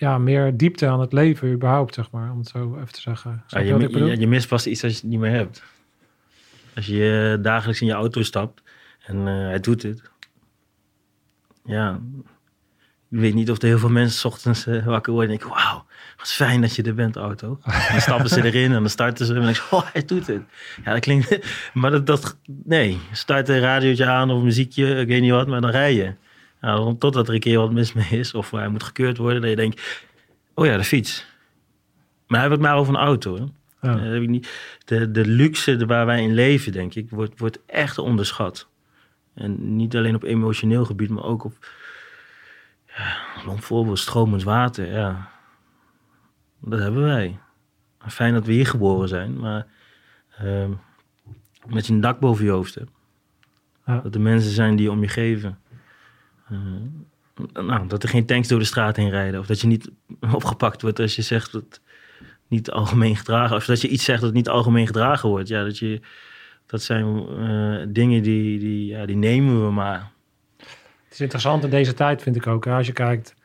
ja, 0.01 0.17
meer 0.17 0.57
diepte 0.57 0.87
aan 0.87 0.99
het 0.99 1.13
leven 1.13 1.51
überhaupt, 1.51 1.93
zeg 1.93 2.11
maar. 2.11 2.31
Om 2.31 2.37
het 2.37 2.47
zo 2.47 2.75
even 2.75 2.93
te 2.93 3.01
zeggen. 3.01 3.43
Ja, 3.47 3.59
je 3.59 4.19
je, 4.19 4.27
mist 4.27 4.47
pas 4.47 4.67
iets 4.67 4.83
als 4.83 4.91
je 4.91 4.99
het 4.99 5.09
niet 5.09 5.19
meer 5.19 5.31
hebt. 5.31 5.63
Als 6.75 6.85
je 6.85 7.39
dagelijks 7.41 7.81
in 7.81 7.87
je 7.87 7.93
auto 7.93 8.23
stapt 8.23 8.61
en 9.05 9.27
eh, 9.27 9.33
hij 9.33 9.59
doet 9.59 9.81
dit. 9.81 10.01
Ja, 11.65 11.99
ik 13.09 13.19
weet 13.19 13.33
niet 13.33 13.51
of 13.51 13.61
er 13.61 13.67
heel 13.67 13.79
veel 13.79 13.89
mensen 13.89 14.19
's 14.19 14.25
ochtends 14.25 14.67
eh, 14.67 14.85
wakker 14.85 15.13
worden 15.13 15.31
en 15.31 15.37
denken... 15.37 15.57
Wauw, 15.57 15.85
wat 16.17 16.31
fijn 16.31 16.61
dat 16.61 16.75
je 16.75 16.83
er 16.83 16.95
bent, 16.95 17.15
auto. 17.15 17.59
En 17.63 17.81
dan 17.91 18.01
stappen 18.01 18.29
ze 18.29 18.43
erin 18.43 18.71
en 18.73 18.79
dan 18.79 18.89
starten 18.89 19.25
ze 19.25 19.33
en 19.33 19.41
dan. 19.41 19.55
Oh, 19.71 19.87
hij 19.93 20.05
doet 20.05 20.27
het. 20.27 20.41
Ja, 20.83 20.91
dat 20.91 20.99
klinkt... 20.99 21.39
Maar 21.73 21.91
dat, 21.91 22.05
dat 22.05 22.37
nee, 22.63 22.99
start 23.11 23.49
een 23.49 23.59
radiootje 23.59 24.05
aan 24.05 24.31
of 24.31 24.43
muziekje, 24.43 24.95
ik 24.95 25.07
weet 25.07 25.21
niet 25.21 25.31
wat, 25.31 25.47
maar 25.47 25.61
dan 25.61 25.71
rij 25.71 25.95
je. 25.95 26.13
Dan- 26.61 26.97
totdat 26.97 27.27
er 27.27 27.33
een 27.33 27.39
keer 27.39 27.57
wat 27.57 27.71
mis 27.71 27.93
mee 27.93 28.09
is 28.09 28.33
of 28.33 28.51
hij 28.51 28.67
moet 28.67 28.83
gekeurd 28.83 29.17
worden. 29.17 29.41
Dat 29.41 29.49
je 29.49 29.55
denkt, 29.55 30.05
oh 30.53 30.65
ja, 30.65 30.77
de 30.77 30.83
fiets. 30.83 31.25
Maar 32.27 32.39
hij 32.39 32.49
het 32.49 32.59
maar 32.59 32.75
over 32.75 32.93
een 32.93 32.99
auto, 32.99 33.35
hè. 33.35 33.43
Eh. 33.81 34.39
De, 34.85 35.11
de 35.11 35.25
luxe 35.25 35.85
waar 35.85 36.05
wij 36.05 36.23
in 36.23 36.33
leven, 36.33 36.71
denk 36.71 36.93
ik, 36.95 37.09
wordt, 37.09 37.39
wordt 37.39 37.59
echt 37.65 37.97
onderschat. 37.97 38.67
En 39.33 39.75
niet 39.75 39.95
alleen 39.95 40.15
op 40.15 40.23
emotioneel 40.23 40.85
gebied, 40.85 41.09
maar 41.09 41.23
ook 41.23 41.43
op. 41.43 41.53
Ja, 42.87 43.17
een 43.47 43.61
voorbeeld, 43.61 43.99
stromend 43.99 44.43
water. 44.43 44.91
Ja. 44.91 45.31
Dat 46.59 46.79
hebben 46.79 47.03
wij. 47.03 47.39
Fijn 48.07 48.33
dat 48.33 48.45
we 48.45 48.51
hier 48.51 48.67
geboren 48.67 49.07
zijn, 49.07 49.39
maar. 49.39 49.67
ehm, 50.37 50.71
met 51.67 51.87
je 51.87 51.93
een 51.93 52.01
dak 52.01 52.19
boven 52.19 52.45
je 52.45 52.51
hoofd 52.51 52.75
hebt. 52.75 52.91
Ja. 53.85 53.99
Dat 53.99 54.15
er 54.15 54.21
mensen 54.21 54.51
zijn 54.51 54.75
die 54.75 54.85
je 54.85 54.91
om 54.91 55.01
je 55.01 55.07
geven. 55.07 55.59
Eh, 56.51 57.63
nou, 57.63 57.87
dat 57.87 58.03
er 58.03 58.09
geen 58.09 58.25
tanks 58.25 58.47
door 58.47 58.59
de 58.59 58.65
straat 58.65 58.95
heen 58.95 59.09
rijden. 59.09 59.39
Of 59.39 59.45
dat 59.45 59.61
je 59.61 59.67
niet 59.67 59.91
opgepakt 60.33 60.81
wordt 60.81 60.99
als 60.99 61.15
je 61.15 61.21
zegt 61.21 61.51
dat 61.51 61.81
niet 62.47 62.71
algemeen 62.71 63.15
gedragen. 63.15 63.55
Of 63.55 63.65
dat 63.65 63.81
je 63.81 63.87
iets 63.87 64.03
zegt 64.03 64.21
dat 64.21 64.33
niet 64.33 64.49
algemeen 64.49 64.87
gedragen 64.87 65.29
wordt. 65.29 65.47
Ja, 65.47 65.63
dat, 65.63 65.77
je, 65.77 65.99
dat 66.65 66.81
zijn 66.81 67.25
eh, 67.39 67.85
dingen 67.87 68.23
die, 68.23 68.59
die, 68.59 68.85
ja, 68.85 69.05
die 69.05 69.15
nemen 69.15 69.65
we 69.65 69.71
maar. 69.71 70.11
Het 71.03 71.19
is 71.19 71.21
interessant 71.21 71.63
in 71.63 71.69
deze 71.69 71.93
tijd, 71.93 72.21
vind 72.21 72.35
ik 72.35 72.47
ook. 72.47 72.67
Als 72.67 72.87
je 72.87 72.93
kijkt, 72.93 73.35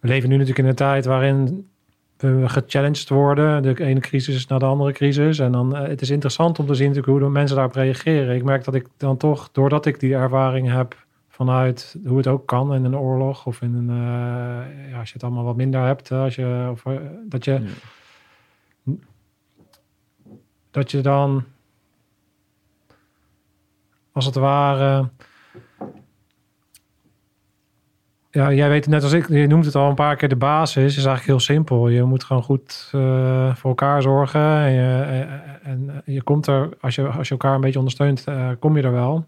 we 0.00 0.08
leven 0.08 0.28
nu 0.28 0.34
natuurlijk 0.34 0.62
in 0.62 0.70
een 0.70 0.74
tijd 0.74 1.04
waarin 1.04 1.68
we 2.16 2.48
gechallenged 2.48 3.08
worden. 3.08 3.62
De 3.62 3.84
ene 3.84 4.00
crisis 4.00 4.46
naar 4.46 4.58
de 4.58 4.64
andere 4.64 4.92
crisis. 4.92 5.38
En 5.38 5.52
dan, 5.52 5.76
eh, 5.76 5.88
het 5.88 6.00
is 6.00 6.10
interessant 6.10 6.58
om 6.58 6.66
te 6.66 6.74
zien 6.74 6.88
natuurlijk 6.88 7.12
hoe 7.12 7.26
de 7.26 7.32
mensen 7.32 7.56
daarop 7.56 7.74
reageren. 7.74 8.36
Ik 8.36 8.44
merk 8.44 8.64
dat 8.64 8.74
ik 8.74 8.86
dan 8.96 9.16
toch, 9.16 9.48
doordat 9.52 9.86
ik 9.86 10.00
die 10.00 10.14
ervaring 10.14 10.70
heb 10.70 11.06
vanuit 11.38 11.96
hoe 12.06 12.16
het 12.16 12.26
ook 12.26 12.46
kan 12.46 12.74
in 12.74 12.84
een 12.84 12.96
oorlog 12.96 13.46
of 13.46 13.62
in 13.62 13.74
een, 13.74 13.90
eh, 13.90 14.90
ja, 14.90 14.98
als 14.98 15.08
je 15.08 15.14
het 15.14 15.22
allemaal 15.22 15.44
wat 15.44 15.56
minder 15.56 15.84
hebt, 15.84 16.10
als 16.10 16.34
je, 16.34 16.68
of, 16.70 16.86
eh, 16.86 16.94
dat 17.24 17.44
je, 17.44 17.52
Ja. 18.82 18.92
dat 20.70 20.90
je 20.90 21.00
dan 21.00 21.44
als 24.12 24.24
het 24.24 24.34
ware 24.34 25.08
ja, 28.30 28.52
jij 28.52 28.68
weet 28.68 28.84
het 28.84 28.94
net 28.94 29.02
als 29.02 29.12
ik, 29.12 29.28
je 29.28 29.46
noemt 29.46 29.64
het 29.64 29.74
al 29.74 29.88
een 29.88 29.94
paar 29.94 30.16
keer, 30.16 30.28
de 30.28 30.36
basis 30.36 30.96
is 30.96 31.04
eigenlijk 31.04 31.26
heel 31.26 31.40
simpel. 31.40 31.88
Je 31.88 32.02
moet 32.02 32.24
gewoon 32.24 32.42
goed 32.42 32.90
eh, 32.92 33.54
voor 33.54 33.68
elkaar 33.70 34.02
zorgen. 34.02 34.40
En 34.40 34.72
je, 34.72 35.02
en, 35.62 35.90
en 35.90 36.02
je 36.04 36.22
komt 36.22 36.46
er, 36.46 36.68
als 36.80 36.94
je, 36.94 37.08
als 37.08 37.28
je 37.28 37.34
elkaar 37.34 37.54
een 37.54 37.60
beetje 37.60 37.78
ondersteunt, 37.78 38.24
kom 38.58 38.76
je 38.76 38.82
er 38.82 38.92
wel. 38.92 39.26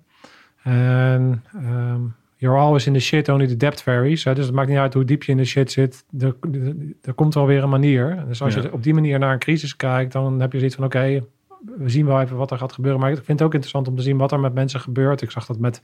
En 0.62 1.44
ehm, 1.54 2.00
you're 2.36 2.58
always 2.58 2.86
in 2.86 2.92
the 2.92 3.00
shit, 3.00 3.28
only 3.28 3.46
the 3.46 3.56
depth 3.56 3.82
varies. 3.82 4.24
Hè? 4.24 4.34
Dus 4.34 4.46
het 4.46 4.54
maakt 4.54 4.68
niet 4.68 4.78
uit 4.78 4.94
hoe 4.94 5.04
diep 5.04 5.22
je 5.22 5.32
in 5.32 5.38
de 5.38 5.44
shit 5.44 5.72
zit. 5.72 6.04
Er, 6.20 6.34
er, 6.52 6.74
er 7.02 7.14
komt 7.14 7.34
wel 7.34 7.46
weer 7.46 7.62
een 7.62 7.68
manier. 7.68 8.24
Dus 8.28 8.42
als 8.42 8.54
Ja. 8.54 8.62
je 8.62 8.72
op 8.72 8.82
die 8.82 8.94
manier 8.94 9.18
naar 9.18 9.32
een 9.32 9.38
crisis 9.38 9.76
kijkt, 9.76 10.12
dan 10.12 10.40
heb 10.40 10.52
je 10.52 10.58
zoiets 10.58 10.76
van, 10.76 10.84
oké, 10.84 11.20
we 11.78 11.88
zien 11.88 12.06
wel 12.06 12.20
even 12.20 12.36
wat 12.36 12.50
er 12.50 12.58
gaat 12.58 12.72
gebeuren. 12.72 13.00
Maar 13.00 13.10
ik 13.10 13.16
vind 13.16 13.38
het 13.38 13.42
ook 13.42 13.52
interessant 13.54 13.88
om 13.88 13.96
te 13.96 14.02
zien 14.02 14.16
wat 14.16 14.32
er 14.32 14.40
met 14.40 14.54
mensen 14.54 14.80
gebeurt. 14.80 15.22
Ik 15.22 15.30
zag 15.30 15.46
dat 15.46 15.58
met 15.58 15.82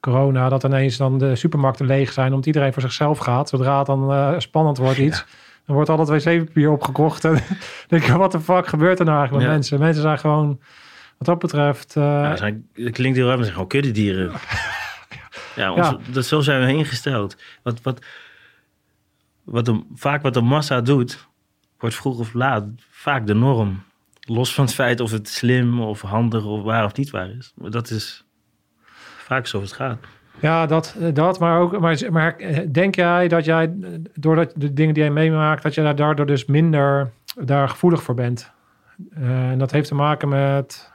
corona, 0.00 0.48
dat 0.48 0.64
ineens 0.64 0.96
dan 0.96 1.18
de 1.18 1.36
supermarkten 1.36 1.86
leeg 1.86 2.12
zijn, 2.12 2.30
omdat 2.30 2.46
iedereen 2.46 2.72
voor 2.72 2.82
zichzelf 2.82 3.18
gaat. 3.18 3.48
Zodra 3.48 3.78
het 3.78 3.86
dan 3.86 4.12
eh, 4.12 4.34
spannend 4.38 4.78
wordt 4.78 4.98
iets, 4.98 5.24
dan 5.66 5.74
wordt 5.74 5.90
al 5.90 5.96
dat 5.96 6.08
wc-papier 6.08 6.70
opgekocht. 6.70 7.24
En 7.28 7.38
denk 7.88 8.02
je, 8.02 8.16
wat 8.18 8.32
de 8.32 8.40
fuck 8.40 8.66
gebeurt 8.66 8.98
er 8.98 9.04
nou 9.04 9.18
eigenlijk 9.18 9.46
met 9.46 9.56
mensen? 9.56 9.78
Mensen 9.78 10.02
zijn 10.02 10.18
gewoon, 10.18 10.60
wat 11.20 11.28
dat 11.28 11.38
betreft... 11.38 11.96
eh, 11.96 12.02
Ja, 12.02 12.36
zijn, 12.36 12.68
dat 12.74 12.92
klinkt 12.92 13.16
heel 13.16 13.26
raar, 13.28 13.38
maar 13.38 13.46
gewoon 13.46 13.66
kuddedieren. 13.66 14.32
Ja, 15.56 15.72
ons, 15.72 15.88
Ja. 15.88 15.98
Dat, 16.12 16.24
zo 16.24 16.40
zijn 16.40 16.66
we 16.66 16.72
ingesteld. 16.72 17.36
Wat, 17.62 17.82
wat, 17.82 18.04
wat 19.44 19.64
de, 19.64 19.82
vaak 19.94 20.22
wat 20.22 20.34
de 20.34 20.40
massa 20.40 20.80
doet, 20.80 21.28
wordt 21.78 21.96
vroeg 21.96 22.18
of 22.18 22.34
laat 22.34 22.64
vaak 22.90 23.26
de 23.26 23.34
norm. 23.34 23.82
Los 24.20 24.54
van 24.54 24.64
het 24.64 24.74
feit 24.74 25.00
of 25.00 25.10
het 25.10 25.28
slim 25.28 25.80
of 25.80 26.00
handig 26.00 26.44
of 26.44 26.62
waar 26.62 26.84
of 26.84 26.96
niet 26.96 27.10
waar 27.10 27.30
is. 27.30 27.52
Maar 27.56 27.70
dat 27.70 27.90
is 27.90 28.24
vaak 29.16 29.46
zoals 29.46 29.64
het 29.64 29.74
gaat. 29.74 29.98
Ja, 30.40 30.66
dat, 30.66 30.96
dat 31.12 31.38
maar 31.38 31.60
ook. 31.60 31.80
Maar, 31.80 31.98
maar 32.10 32.36
denk 32.72 32.94
jij 32.94 33.28
dat 33.28 33.44
jij, 33.44 33.72
doordat 34.14 34.52
de 34.56 34.72
dingen 34.72 34.94
die 34.94 35.02
jij 35.02 35.12
meemaakt, 35.12 35.62
dat 35.62 35.74
je 35.74 35.82
daar 35.82 35.96
daardoor 35.96 36.26
dus 36.26 36.44
minder 36.44 37.10
daar 37.40 37.68
gevoelig 37.68 38.02
voor 38.02 38.14
bent? 38.14 38.50
Eh, 39.14 39.50
en 39.50 39.58
dat 39.58 39.70
heeft 39.70 39.88
te 39.88 39.94
maken 39.94 40.28
met 40.28 40.89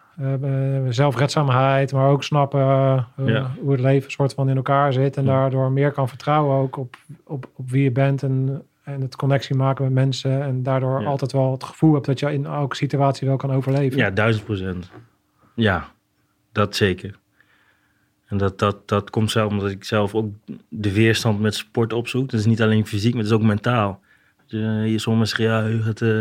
zelfredzaamheid, 0.89 1.91
maar 1.93 2.09
ook 2.09 2.24
snappen 2.24 2.59
eh, 2.61 3.28
Ja. 3.28 3.51
hoe 3.59 3.72
het 3.72 3.82
leven 3.82 4.11
soort 4.11 4.34
van 4.34 4.49
in 4.49 4.55
elkaar 4.55 4.93
zit. 4.93 5.18
En 5.18 5.24
Ja. 5.26 5.30
daardoor 5.32 5.72
meer 5.72 5.91
kan 5.91 6.09
vertrouwen 6.09 6.57
ook 6.57 6.78
op, 6.78 6.95
op, 7.24 7.49
op 7.55 7.70
wie 7.70 7.84
je 7.84 7.91
bent 7.91 8.24
en, 8.24 8.63
en 8.84 9.01
het 9.01 9.16
connectie 9.16 9.55
maken 9.55 9.84
met 9.84 9.93
mensen. 9.93 10.41
En 10.43 10.63
daardoor 10.63 11.01
Ja. 11.01 11.07
altijd 11.07 11.32
wel 11.32 11.51
het 11.51 11.63
gevoel 11.63 11.93
hebt 11.93 12.05
dat 12.05 12.20
je 12.20 12.34
in 12.34 12.45
elke 12.45 12.76
situatie 12.76 13.28
wel 13.28 13.38
kan 13.38 13.51
overleven. 13.51 13.97
Ja, 13.97 14.09
duizend 14.11 14.45
procent. 14.45 14.91
Ja, 15.53 15.91
dat 16.51 16.76
zeker. 16.76 17.18
En 18.26 18.38
dat, 18.38 18.59
dat, 18.59 18.88
dat 18.88 19.09
komt 19.09 19.32
zelf 19.32 19.51
omdat 19.51 19.70
ik 19.70 19.84
zelf 19.84 20.16
ook 20.16 20.28
de 20.70 20.93
weerstand 20.93 21.39
met 21.39 21.55
sport 21.55 21.93
opzoek. 21.93 22.30
Dat 22.30 22.39
is 22.39 22.45
niet 22.45 22.61
alleen 22.61 22.86
fysiek, 22.88 23.13
maar 23.13 23.24
het 23.24 23.32
is 23.32 23.38
ook 23.38 23.43
mentaal. 23.43 23.99
Je, 24.45 24.59
je 24.86 24.99
soms 24.99 25.30
zeggen, 25.30 25.45
ja, 25.45 25.66
je 25.66 25.82
gaat, 25.82 26.01
eh, 26.01 26.20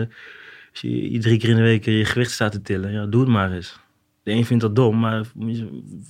als 0.71 0.81
je 0.81 1.19
drie 1.19 1.39
keer 1.39 1.49
in 1.49 1.57
de 1.57 1.63
week 1.63 1.85
je 1.85 2.05
gewicht 2.05 2.31
staat 2.31 2.53
te 2.53 2.63
tillen, 2.63 2.93
ja, 2.93 3.07
doe 3.07 3.21
het 3.21 3.31
maar 3.31 3.53
eens. 3.53 3.81
De 4.25 4.31
een 4.33 4.45
vindt 4.45 4.63
dat 4.63 4.77
dom, 4.77 4.99
maar 5.01 5.25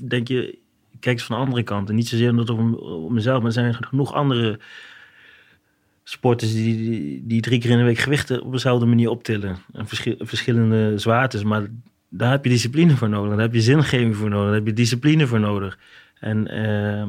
denk 0.08 0.28
je, 0.28 0.58
kijk 1.00 1.16
eens 1.16 1.24
van 1.26 1.36
de 1.36 1.42
andere 1.42 1.62
kant. 1.62 1.88
En 1.88 1.94
niet 1.94 2.08
zozeer 2.08 2.30
omdat 2.30 2.48
het 2.48 2.56
om, 2.58 2.74
om 2.74 3.14
mezelf, 3.14 3.36
maar 3.38 3.46
er 3.46 3.52
zijn 3.52 3.74
genoeg 3.74 4.12
andere 4.14 4.58
sporters 6.04 6.52
die, 6.52 6.76
die, 6.76 7.22
die 7.26 7.40
drie 7.40 7.60
keer 7.60 7.70
in 7.70 7.78
de 7.78 7.84
week 7.84 7.98
gewichten 7.98 8.42
op 8.42 8.52
dezelfde 8.52 8.86
manier 8.86 9.08
optillen. 9.10 9.56
En 9.72 9.86
verschil- 9.86 10.16
verschillende 10.18 10.98
zwaartes, 10.98 11.42
maar 11.44 11.66
daar 12.08 12.30
heb 12.30 12.44
je 12.44 12.50
discipline 12.50 12.96
voor 12.96 13.08
nodig. 13.08 13.30
Daar 13.30 13.40
heb 13.40 13.54
je 13.54 13.60
zingeving 13.60 14.16
voor 14.16 14.28
nodig. 14.28 14.46
Daar 14.46 14.54
heb 14.54 14.66
je 14.66 14.72
discipline 14.72 15.26
voor 15.26 15.40
nodig. 15.40 15.78
En 16.20 16.46
ehm, 16.48 17.08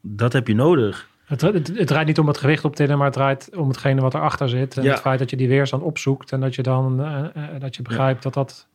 dat 0.00 0.32
heb 0.32 0.46
je 0.48 0.54
nodig. 0.54 1.10
Het, 1.24 1.40
het, 1.40 1.76
het 1.76 1.86
draait 1.86 2.06
niet 2.06 2.18
om 2.18 2.26
het 2.26 2.38
gewicht 2.38 2.64
op 2.64 2.76
tillen, 2.76 2.96
maar 2.96 3.06
het 3.06 3.14
draait 3.14 3.50
om 3.56 3.68
hetgene 3.68 4.00
wat 4.00 4.14
erachter 4.14 4.48
zit. 4.48 4.76
En 4.76 4.82
Ja. 4.82 4.90
het 4.90 5.00
feit 5.00 5.18
dat 5.18 5.30
je 5.30 5.36
die 5.36 5.48
weerstand 5.48 5.82
opzoekt 5.82 6.32
en 6.32 6.40
dat 6.40 6.54
je 6.54 6.62
dan 6.62 7.00
eh, 7.02 7.24
eh, 7.34 7.60
dat 7.60 7.76
je 7.76 7.82
begrijpt 7.82 8.22
dat 8.22 8.34
dat. 8.34 8.68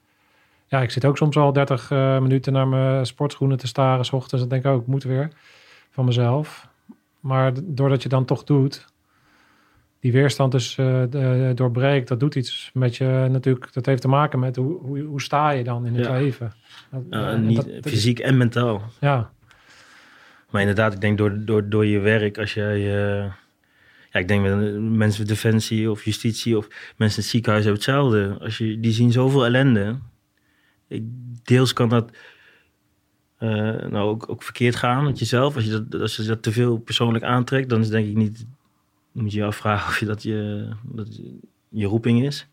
Ja, 0.67 0.81
ik 0.81 0.91
zit 0.91 1.05
ook 1.05 1.17
soms 1.17 1.37
al 1.37 1.53
30 1.53 1.91
eh, 1.91 2.19
minuten 2.19 2.53
naar 2.53 2.67
mijn 2.67 3.05
sportschoenen 3.05 3.57
te 3.57 3.67
staren, 3.67 4.05
s 4.05 4.11
ochtends. 4.13 4.43
En 4.43 4.49
denk 4.49 4.65
ik 4.65 4.71
ook, 4.71 4.81
ik 4.81 4.87
moet 4.87 5.03
weer 5.03 5.29
van 5.89 6.05
mezelf. 6.05 6.67
Maar 7.19 7.51
doordat 7.63 8.03
je 8.03 8.09
dan 8.09 8.25
toch 8.25 8.43
doet, 8.43 8.85
die 9.99 10.11
weerstand 10.11 10.51
dus 10.51 10.75
de- 10.75 11.51
doorbreekt, 11.55 12.07
dat 12.07 12.19
doet 12.19 12.35
iets 12.35 12.69
met 12.73 12.95
je 12.95 13.27
natuurlijk. 13.31 13.73
Dat 13.73 13.85
heeft 13.85 14.01
te 14.01 14.07
maken 14.07 14.39
met 14.39 14.55
hoe, 14.55 14.79
hoe, 14.81 14.99
hoe 15.01 15.21
sta 15.21 15.49
je 15.49 15.63
dan 15.63 15.85
in 15.85 15.95
het 15.95 16.05
Ja. 16.05 16.11
leven. 16.17 16.53
Dat- 16.91 17.01
Uh, 17.09 17.27
en 17.27 17.45
niet, 17.45 17.55
dat- 17.55 17.65
dat 17.65 17.85
is- 17.85 17.91
fysiek 17.91 18.19
en 18.19 18.37
mentaal. 18.37 18.81
ja, 18.99 19.31
Maar 20.49 20.61
inderdaad, 20.61 20.93
ik 20.93 21.01
denk 21.01 21.17
door, 21.17 21.45
door, 21.45 21.69
door 21.69 21.85
je 21.85 21.99
werk, 21.99 22.37
als 22.37 22.53
jij... 22.53 22.79
ja, 24.11 24.19
ik 24.19 24.27
denk 24.27 24.41
met 24.41 24.79
mensen 24.81 25.19
met 25.21 25.27
defensie 25.29 25.91
of 25.91 26.03
justitie 26.05 26.57
of 26.57 26.67
mensen 26.97 27.17
in 27.17 27.23
het 27.23 27.31
ziekenhuis 27.31 27.65
hebben 27.65 27.81
hetzelfde. 27.83 28.37
Als 28.39 28.57
je, 28.57 28.79
die 28.79 28.91
zien 28.91 29.11
zoveel 29.11 29.45
ellende. 29.45 29.97
Deels 31.43 31.73
kan 31.73 31.89
dat 31.89 32.11
eh, 33.37 33.49
nou 33.89 34.09
ook, 34.09 34.29
ook 34.29 34.43
verkeerd 34.43 34.75
gaan 34.75 35.03
met 35.03 35.19
jezelf. 35.19 35.55
Als 35.55 35.65
je 35.65 35.87
dat, 35.87 36.01
als 36.01 36.15
je 36.15 36.23
dat 36.23 36.43
te 36.43 36.51
veel 36.51 36.77
persoonlijk 36.77 37.23
aantrekt, 37.23 37.69
dan 37.69 37.81
is 37.81 37.89
denk 37.89 38.07
ik 38.07 38.15
niet... 38.15 38.45
Moet 39.11 39.31
je 39.31 39.37
je 39.37 39.45
afvragen 39.45 39.87
of 39.91 39.99
je 39.99 40.05
dat 40.05 40.23
je, 40.23 40.69
dat 40.83 41.19
je 41.69 41.85
roeping 41.85 42.23
is. 42.23 42.47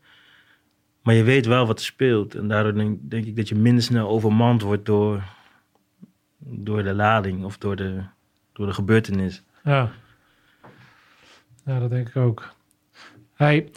Maar 1.01 1.13
je 1.13 1.23
weet 1.23 1.45
wel 1.45 1.67
wat 1.67 1.79
er 1.79 1.85
speelt. 1.85 2.35
En 2.35 2.47
daardoor 2.47 2.73
denk, 2.73 2.99
denk 3.01 3.25
ik 3.25 3.35
dat 3.35 3.49
je 3.49 3.55
minder 3.55 3.83
snel 3.83 4.07
overmand 4.07 4.61
wordt 4.61 4.85
door, 4.85 5.23
door 6.37 6.83
de 6.83 6.93
lading 6.93 7.43
of 7.43 7.57
door 7.57 7.75
de, 7.75 8.03
door 8.53 8.65
de 8.65 8.73
gebeurtenis. 8.73 9.43
Ja. 9.63 9.91
Ja, 11.65 11.79
dat 11.79 11.89
denk 11.89 12.07
ik 12.07 12.15
ook. 12.15 12.53
Hey, 13.33 13.71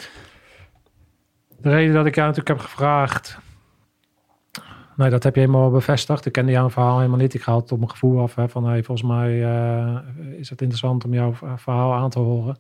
de 1.61 1.71
reden 1.71 1.95
dat 1.95 2.07
ik 2.07 2.15
jou 2.15 2.29
natuurlijk 2.29 2.61
heb 2.61 2.69
gevraagd... 2.69 3.39
Nee, 4.99 5.11
dat 5.11 5.23
heb 5.23 5.35
je 5.35 5.41
helemaal 5.41 5.71
bevestigd. 5.71 6.27
Ik 6.27 6.33
kende 6.33 6.53
jouw 6.53 6.71
verhaal 6.71 6.97
helemaal 6.97 7.19
niet. 7.19 7.35
Ik 7.35 7.43
ga 7.43 7.57
het 7.57 7.73
op 7.73 7.79
mijn 7.79 7.91
gevoel 7.91 8.21
af. 8.21 8.33
Van, 8.33 8.85
volgens 8.85 9.03
mij 9.03 9.45
eh, 9.45 9.99
is 10.39 10.51
het 10.51 10.61
interessant 10.61 11.05
om 11.05 11.15
jouw 11.15 11.35
verhaal 11.57 11.93
aan 11.93 12.11
te 12.11 12.19
horen. 12.19 12.59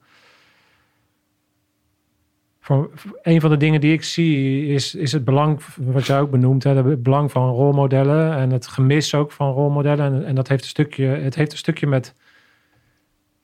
Voor 2.60 2.90
een 3.22 3.40
van 3.40 3.50
de 3.50 3.56
dingen 3.56 3.80
die 3.80 3.92
ik 3.92 4.02
zie 4.02 4.66
is, 4.66 4.94
is 4.94 5.12
het 5.12 5.24
belang, 5.24 5.60
wat 5.76 6.06
jij 6.06 6.20
ook 6.20 6.30
benoemt, 6.30 6.64
hè, 6.64 6.74
het 6.74 7.02
belang 7.02 7.30
van 7.30 7.50
rolmodellen 7.50 8.36
en 8.36 8.50
het 8.50 8.66
gemis 8.66 9.14
ook 9.14 9.32
van 9.32 9.52
rolmodellen. 9.52 10.14
En, 10.14 10.24
en 10.24 10.34
dat 10.34 10.48
heeft 10.48 10.62
een 10.62 10.68
stukje, 10.68 11.06
het 11.06 11.34
heeft 11.34 11.52
een 11.52 11.58
stukje 11.58 11.86
met, 11.86 12.14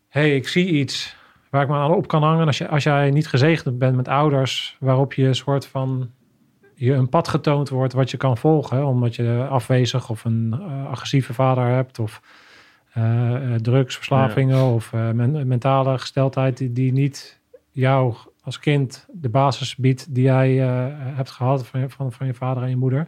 hey, 0.08 0.36
ik 0.36 0.48
zie 0.48 0.66
iets 0.66 1.16
waar 1.50 1.62
ik 1.62 1.68
me 1.68 1.74
aan 1.74 1.94
op 1.94 2.08
kan 2.08 2.22
hangen. 2.22 2.46
Als, 2.46 2.58
je, 2.58 2.68
als 2.68 2.82
jij 2.82 3.10
niet 3.10 3.28
gezegend 3.28 3.78
bent 3.78 3.96
met 3.96 4.08
ouders 4.08 4.76
waarop 4.80 5.12
je 5.12 5.26
een 5.26 5.34
soort 5.34 5.66
van 5.66 6.10
je 6.74 6.92
een 6.92 7.08
pad 7.08 7.28
getoond 7.28 7.68
wordt 7.68 7.92
wat 7.92 8.10
je 8.10 8.16
kan 8.16 8.36
volgen, 8.36 8.86
omdat 8.86 9.16
je 9.16 9.46
afwezig 9.50 10.10
of 10.10 10.24
een 10.24 10.56
eh, 10.60 10.86
agressieve 10.86 11.34
vader 11.34 11.66
hebt 11.66 11.98
of 11.98 12.20
eh, 12.92 13.34
eh, 13.34 13.60
drugsverslavingen 13.60 14.62
of 14.64 14.92
men- 14.92 15.48
mentale 15.48 15.98
gesteldheid 15.98 16.56
die, 16.56 16.72
die 16.72 16.92
niet 16.92 17.40
jou 17.70 18.14
als 18.42 18.58
kind 18.58 19.06
de 19.12 19.28
basis 19.28 19.76
biedt 19.76 20.14
die 20.14 20.24
jij 20.24 20.54
hebt 21.14 21.30
gehad 21.30 21.66
van 21.66 21.80
je, 21.80 21.88
van, 21.88 22.12
van 22.12 22.26
je 22.26 22.34
vader 22.34 22.62
en 22.62 22.68
je 22.68 22.76
moeder. 22.76 23.06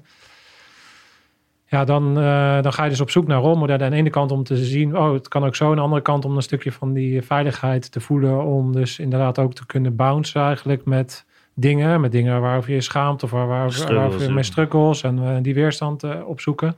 Ja, 1.68 1.84
dan, 1.84 2.14
dan 2.62 2.72
ga 2.72 2.84
je 2.84 2.90
dus 2.90 3.00
op 3.00 3.10
zoek 3.10 3.26
naar 3.26 3.40
rolmodellen. 3.40 3.84
Aan 3.84 3.90
de 3.90 3.96
ene 3.96 4.10
kant 4.10 4.30
om 4.30 4.42
te 4.42 4.56
zien, 4.56 4.98
oh, 4.98 5.12
het 5.12 5.28
kan 5.28 5.44
ook 5.44 5.54
zo. 5.54 5.70
Aan 5.70 5.76
de 5.76 5.82
andere 5.82 6.02
kant 6.02 6.24
om 6.24 6.36
een 6.36 6.42
stukje 6.42 6.72
van 6.72 6.92
die 6.92 7.22
veiligheid 7.22 7.92
te 7.92 8.00
voelen. 8.00 8.44
Om 8.44 8.72
dus 8.72 8.98
inderdaad 8.98 9.38
ook 9.38 9.54
te 9.54 9.66
kunnen 9.66 9.96
bouncen 9.96 10.42
eigenlijk 10.42 10.84
met 10.84 11.26
dingen. 11.58 12.00
Met 12.00 12.12
dingen 12.12 12.40
waarover 12.40 12.72
je 12.72 12.80
schaamt 12.80 13.22
of 13.22 13.30
waar, 13.30 13.46
waar, 13.46 13.72
Struggles, 13.72 13.96
waarover 13.96 14.20
je 14.20 14.26
ja. 14.26 14.34
mee 14.34 14.42
struggles. 14.42 15.02
En 15.02 15.18
eh, 15.18 15.42
die 15.42 15.54
weerstand 15.54 16.02
eh, 16.02 16.28
opzoeken. 16.28 16.76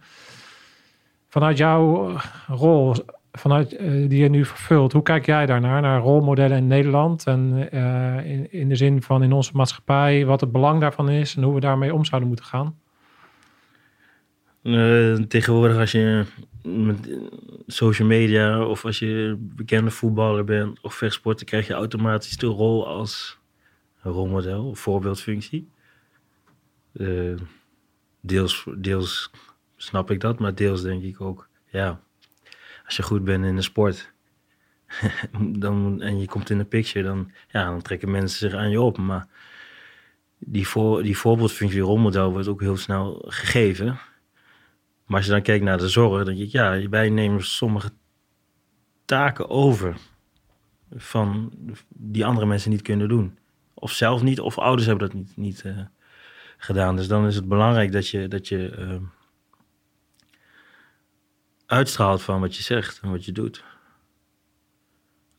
Vanuit 1.29 1.59
jouw 1.59 2.17
rol, 2.47 2.95
vanuit, 3.33 3.77
eh, 3.77 3.91
die 3.91 4.19
je 4.23 4.29
nu 4.29 4.45
vervult. 4.45 4.93
Hoe 4.93 5.03
kijk 5.03 5.27
jij 5.27 5.47
daarnaar, 5.47 5.81
naar 5.81 6.01
rolmodellen 6.01 6.57
in 6.57 6.67
Nederland? 6.67 7.27
En 7.27 7.71
in, 8.25 8.53
in 8.53 8.69
de 8.69 8.77
zin 8.77 9.03
van 9.03 9.23
in 9.23 9.33
onze 9.33 9.51
maatschappij, 9.55 10.27
wat 10.27 10.41
het 10.41 10.53
belang 10.53 10.81
daarvan 10.81 11.11
is 11.11 11.37
en 11.37 11.43
hoe 11.43 11.55
we 11.55 11.61
daarmee 11.61 11.95
om 11.95 12.05
zouden 12.05 12.29
moeten 12.29 12.47
gaan? 12.47 12.77
Tegenwoordig 15.29 15.79
als 15.79 15.93
je 15.93 16.25
met 16.63 17.19
social 17.67 18.09
media 18.09 18.65
of 18.65 18.85
als 18.85 18.99
je 18.99 19.37
bekende 19.39 19.91
voetballer 19.91 20.45
bent 20.45 20.81
of 20.81 20.95
vechtsporter, 20.95 21.47
krijg 21.47 21.67
je 21.67 21.73
automatisch 21.73 22.37
de 22.37 22.47
rol 22.47 22.87
als 22.87 23.38
rolmodel 24.01 24.75
voorbeeldfunctie. 24.75 25.71
Eh, 26.93 27.37
deels, 28.21 28.67
deels 28.77 29.31
snap 29.77 30.11
ik 30.11 30.21
dat, 30.21 30.39
maar 30.39 30.55
deels 30.55 30.83
denk 30.83 31.03
ik 31.03 31.21
ook, 31.21 31.49
ja, 31.67 32.01
als 32.85 32.97
je 32.97 33.03
goed 33.03 33.25
bent 33.25 33.45
in 33.45 33.57
de 33.57 33.63
sport 33.63 34.13
dan, 35.65 36.03
en 36.03 36.21
je 36.21 36.27
komt 36.27 36.51
in 36.51 36.59
de 36.59 36.65
picture, 36.65 37.05
dan, 37.05 37.33
ja, 37.49 37.65
dan 37.65 37.83
trekken 37.83 38.11
mensen 38.11 38.39
zich 38.39 38.59
aan 38.59 38.71
je 38.71 38.81
op. 38.81 38.99
Maar 38.99 39.27
die, 40.39 40.69
voor, 40.69 41.03
die 41.03 41.19
voorbeeldfunctie, 41.19 41.81
rolmodel, 41.81 42.33
wordt 42.33 42.49
ook 42.49 42.61
heel 42.61 42.77
snel 42.77 43.25
gegeven. 43.27 43.99
Maar 45.07 45.17
als 45.17 45.25
je 45.25 45.33
dan 45.33 45.43
kijkt 45.43 45.65
naar 45.65 45.79
de 45.79 45.89
zorg, 45.89 46.17
dan 46.17 46.25
denk 46.25 46.47
ik, 46.47 46.53
ja, 46.53 46.89
wij 46.89 47.11
nemen 47.11 47.45
sommige 47.45 47.91
taken 49.05 49.51
over 49.51 49.97
van 50.95 51.53
die 51.89 52.27
andere 52.27 52.47
mensen 52.47 52.71
niet 52.71 52.83
kunnen 52.83 53.09
doen. 53.09 53.39
Of 53.79 53.93
zelf 53.93 54.23
niet, 54.23 54.41
of 54.41 54.59
ouders 54.59 54.87
hebben 54.87 55.09
dat 55.09 55.17
niet, 55.17 55.37
niet 55.37 55.63
eh, 55.63 55.79
gedaan. 56.59 56.97
Dus 56.97 57.09
dan 57.09 57.27
is 57.27 57.35
het 57.35 57.49
belangrijk 57.49 57.93
dat 57.93 58.09
je, 58.09 58.29
dat 58.29 58.49
je, 58.49 58.71
eh, 58.71 58.97
uitstraalt 61.67 62.23
van 62.23 62.41
wat 62.41 62.57
je 62.57 62.63
zegt 62.63 63.01
en 63.03 63.11
wat 63.11 63.25
je 63.25 63.33
doet. 63.33 63.65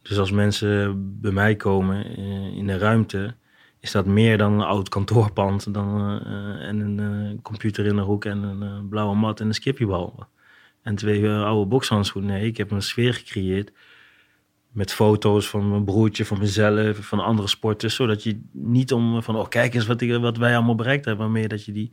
Dus 0.01 0.17
als 0.17 0.31
mensen 0.31 0.95
bij 1.21 1.31
mij 1.31 1.55
komen 1.55 2.05
eh, 2.05 2.57
in 2.57 2.67
de 2.67 2.77
ruimte, 2.77 3.35
is 3.79 3.91
dat 3.91 4.05
meer 4.05 4.37
dan 4.37 4.53
een 4.53 4.65
oud 4.65 4.89
kantoorpand 4.89 5.73
dan, 5.73 6.19
eh, 6.25 6.67
en 6.67 6.79
een 6.79 7.41
computer 7.41 7.85
in 7.85 7.95
de 7.95 8.01
hoek 8.01 8.25
en 8.25 8.43
een 8.43 8.89
blauwe 8.89 9.15
mat 9.15 9.39
en 9.39 9.47
een 9.47 9.53
skippiebal. 9.53 10.27
En 10.81 10.95
twee 10.95 11.29
oude 11.29 11.69
bokshandschoenen. 11.69 12.31
Nee, 12.31 12.45
ik 12.45 12.57
heb 12.57 12.71
een 12.71 12.81
sfeer 12.81 13.13
gecreëerd 13.13 13.71
met 14.71 14.93
foto's 14.93 15.49
van 15.49 15.69
mijn 15.69 15.83
broertje, 15.83 16.25
van 16.25 16.39
mezelf, 16.39 16.97
van 16.97 17.19
andere 17.19 17.47
sporters. 17.47 17.95
Zodat 17.95 18.23
je 18.23 18.41
niet 18.51 18.93
om 18.93 19.23
van, 19.23 19.35
oh 19.35 19.47
kijk 19.47 19.73
eens 19.73 19.85
wat, 19.85 20.01
ik, 20.01 20.17
wat 20.19 20.37
wij 20.37 20.55
allemaal 20.55 20.75
bereikt 20.75 21.05
hebben. 21.05 21.25
Maar 21.25 21.39
meer 21.39 21.49
dat 21.49 21.65
je 21.65 21.71
die 21.71 21.91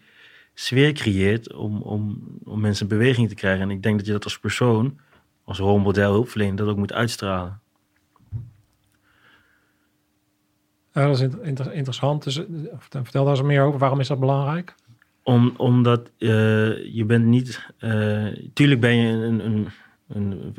sfeer 0.55 0.93
creëert 0.93 1.55
om, 1.55 1.83
om, 1.83 2.23
om 2.45 2.61
mensen 2.61 2.89
in 2.89 2.97
beweging 2.99 3.29
te 3.29 3.35
krijgen. 3.35 3.63
En 3.63 3.71
ik 3.71 3.83
denk 3.83 3.97
dat 3.97 4.07
je 4.07 4.13
dat 4.13 4.25
als 4.25 4.39
persoon, 4.39 4.99
als 5.45 5.59
rolmodel, 5.59 6.13
hulpverlener, 6.13 6.57
dat 6.57 6.69
ook 6.69 6.77
moet 6.77 6.93
uitstralen. 6.93 7.61
Ja, 10.93 11.07
dat 11.07 11.15
is 11.17 11.21
inter- 11.21 11.45
inter- 11.45 11.73
interessant. 11.73 12.25
Dus, 12.25 12.37
eh, 12.39 12.45
vertel 12.79 13.25
daar 13.25 13.37
eens 13.37 13.43
meer 13.43 13.63
over. 13.63 13.79
Waarom 13.79 14.01
is 14.01 14.09
dat 14.09 14.21
belangrijk? 14.21 14.75
Om, 15.23 15.55
omdat 15.57 16.11
eh, 16.19 16.95
je 16.95 17.05
bent 17.07 17.25
niet... 17.25 17.73
eh, 17.79 18.27
tuurlijk 18.53 18.81
ben 18.81 18.97
je 18.97 19.13
een, 19.13 19.45
een, 19.47 19.69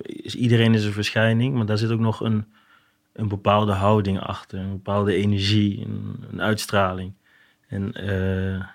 is, 0.01 0.35
iedereen 0.35 0.73
is 0.73 0.85
een 0.85 0.91
verschijning, 0.91 1.55
maar 1.55 1.65
daar 1.65 1.77
zit 1.77 1.91
ook 1.91 1.99
nog 1.99 2.19
een, 2.19 2.45
een 3.13 3.27
bepaalde 3.27 3.71
houding 3.71 4.19
achter. 4.19 4.59
Een 4.59 4.71
bepaalde 4.71 5.13
energie, 5.13 5.85
een, 5.85 6.23
een 6.31 6.41
uitstraling. 6.41 7.13
En 7.67 7.93
eh, 7.93 8.65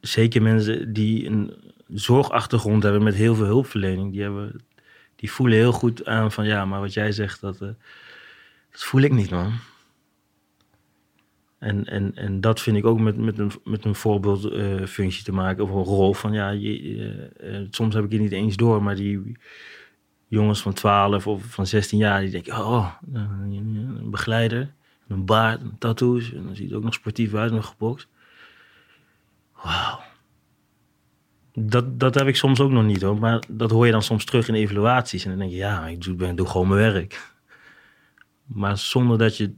zeker 0.00 0.42
mensen 0.42 0.92
die 0.92 1.26
een 1.26 1.54
zorgachtergrond 1.88 2.82
hebben 2.82 3.02
met 3.02 3.14
heel 3.14 3.34
veel 3.34 3.46
hulpverlening... 3.46 4.12
die, 4.12 4.22
hebben, 4.22 4.64
die 5.16 5.32
voelen 5.32 5.58
heel 5.58 5.72
goed 5.72 6.06
aan 6.06 6.32
van... 6.32 6.46
ja, 6.46 6.64
maar 6.64 6.80
wat 6.80 6.92
jij 6.92 7.12
zegt, 7.12 7.40
dat, 7.40 7.54
eh, 7.60 7.68
dat 8.70 8.84
voel 8.84 9.00
ik 9.00 9.12
niet, 9.12 9.30
man. 9.30 9.52
En, 11.58 11.84
en, 11.84 12.14
en 12.14 12.40
dat 12.40 12.60
vind 12.60 12.76
ik 12.76 12.86
ook 12.86 13.00
met, 13.00 13.16
met 13.16 13.38
een, 13.38 13.50
met 13.64 13.84
een 13.84 13.94
voorbeeldfunctie 13.94 15.24
te 15.24 15.32
maken, 15.32 15.64
of 15.64 15.70
een 15.70 15.94
rol 15.94 16.14
van 16.14 16.32
ja, 16.32 16.50
je, 16.50 17.30
eh, 17.38 17.56
eh, 17.56 17.66
soms 17.70 17.94
heb 17.94 18.04
ik 18.04 18.12
het 18.12 18.20
niet 18.20 18.32
eens 18.32 18.56
door, 18.56 18.82
maar 18.82 18.96
die 18.96 19.36
jongens 20.28 20.60
van 20.60 20.72
12 20.72 21.26
of 21.26 21.44
van 21.44 21.66
16 21.66 21.98
jaar, 21.98 22.20
die 22.20 22.30
denken, 22.30 22.56
oh, 22.66 22.92
een 23.12 24.10
begeleider, 24.10 24.72
een 25.08 25.24
baard, 25.24 25.60
een 25.60 25.78
tattoos, 25.78 26.32
en 26.32 26.44
dan 26.44 26.56
ziet 26.56 26.68
het 26.68 26.78
ook 26.78 26.84
nog 26.84 26.94
sportief 26.94 27.34
uit, 27.34 27.52
nog 27.52 27.66
gebokst. 27.66 28.08
Wauw. 29.62 30.00
Dat, 31.52 32.00
dat 32.00 32.14
heb 32.14 32.26
ik 32.26 32.36
soms 32.36 32.60
ook 32.60 32.70
nog 32.70 32.84
niet 32.84 33.02
hoor, 33.02 33.18
maar 33.18 33.42
dat 33.48 33.70
hoor 33.70 33.86
je 33.86 33.92
dan 33.92 34.02
soms 34.02 34.24
terug 34.24 34.48
in 34.48 34.54
evaluaties. 34.54 35.24
En 35.24 35.30
dan 35.30 35.38
denk 35.38 35.50
je, 35.50 35.56
ja, 35.56 35.86
ik 35.86 36.02
doe, 36.02 36.14
ben- 36.14 36.36
doe 36.36 36.46
gewoon 36.46 36.68
mijn 36.68 36.92
werk. 36.92 37.34
Maar 38.44 38.78
zonder 38.78 39.18
dat 39.18 39.36
je 39.36 39.54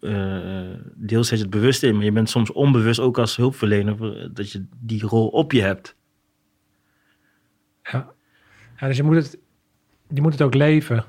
eh, 0.00 0.60
deels 0.94 1.28
zet 1.28 1.38
je 1.38 1.44
het 1.44 1.54
bewust 1.54 1.82
in, 1.82 1.94
maar 1.94 2.04
je 2.04 2.12
bent 2.12 2.30
soms 2.30 2.52
onbewust 2.52 3.00
ook 3.00 3.18
als 3.18 3.36
hulpverlener 3.36 4.18
eh, 4.18 4.28
dat 4.32 4.52
je 4.52 4.64
die 4.80 5.02
rol 5.02 5.28
op 5.28 5.52
je 5.52 5.62
hebt. 5.62 5.96
Ja. 7.82 8.08
ja 8.80 8.86
dus 8.86 8.96
je 8.96 9.02
moet, 9.02 9.16
het, 9.16 9.38
je 10.08 10.22
moet 10.22 10.32
het 10.32 10.42
ook 10.42 10.54
leven. 10.54 11.04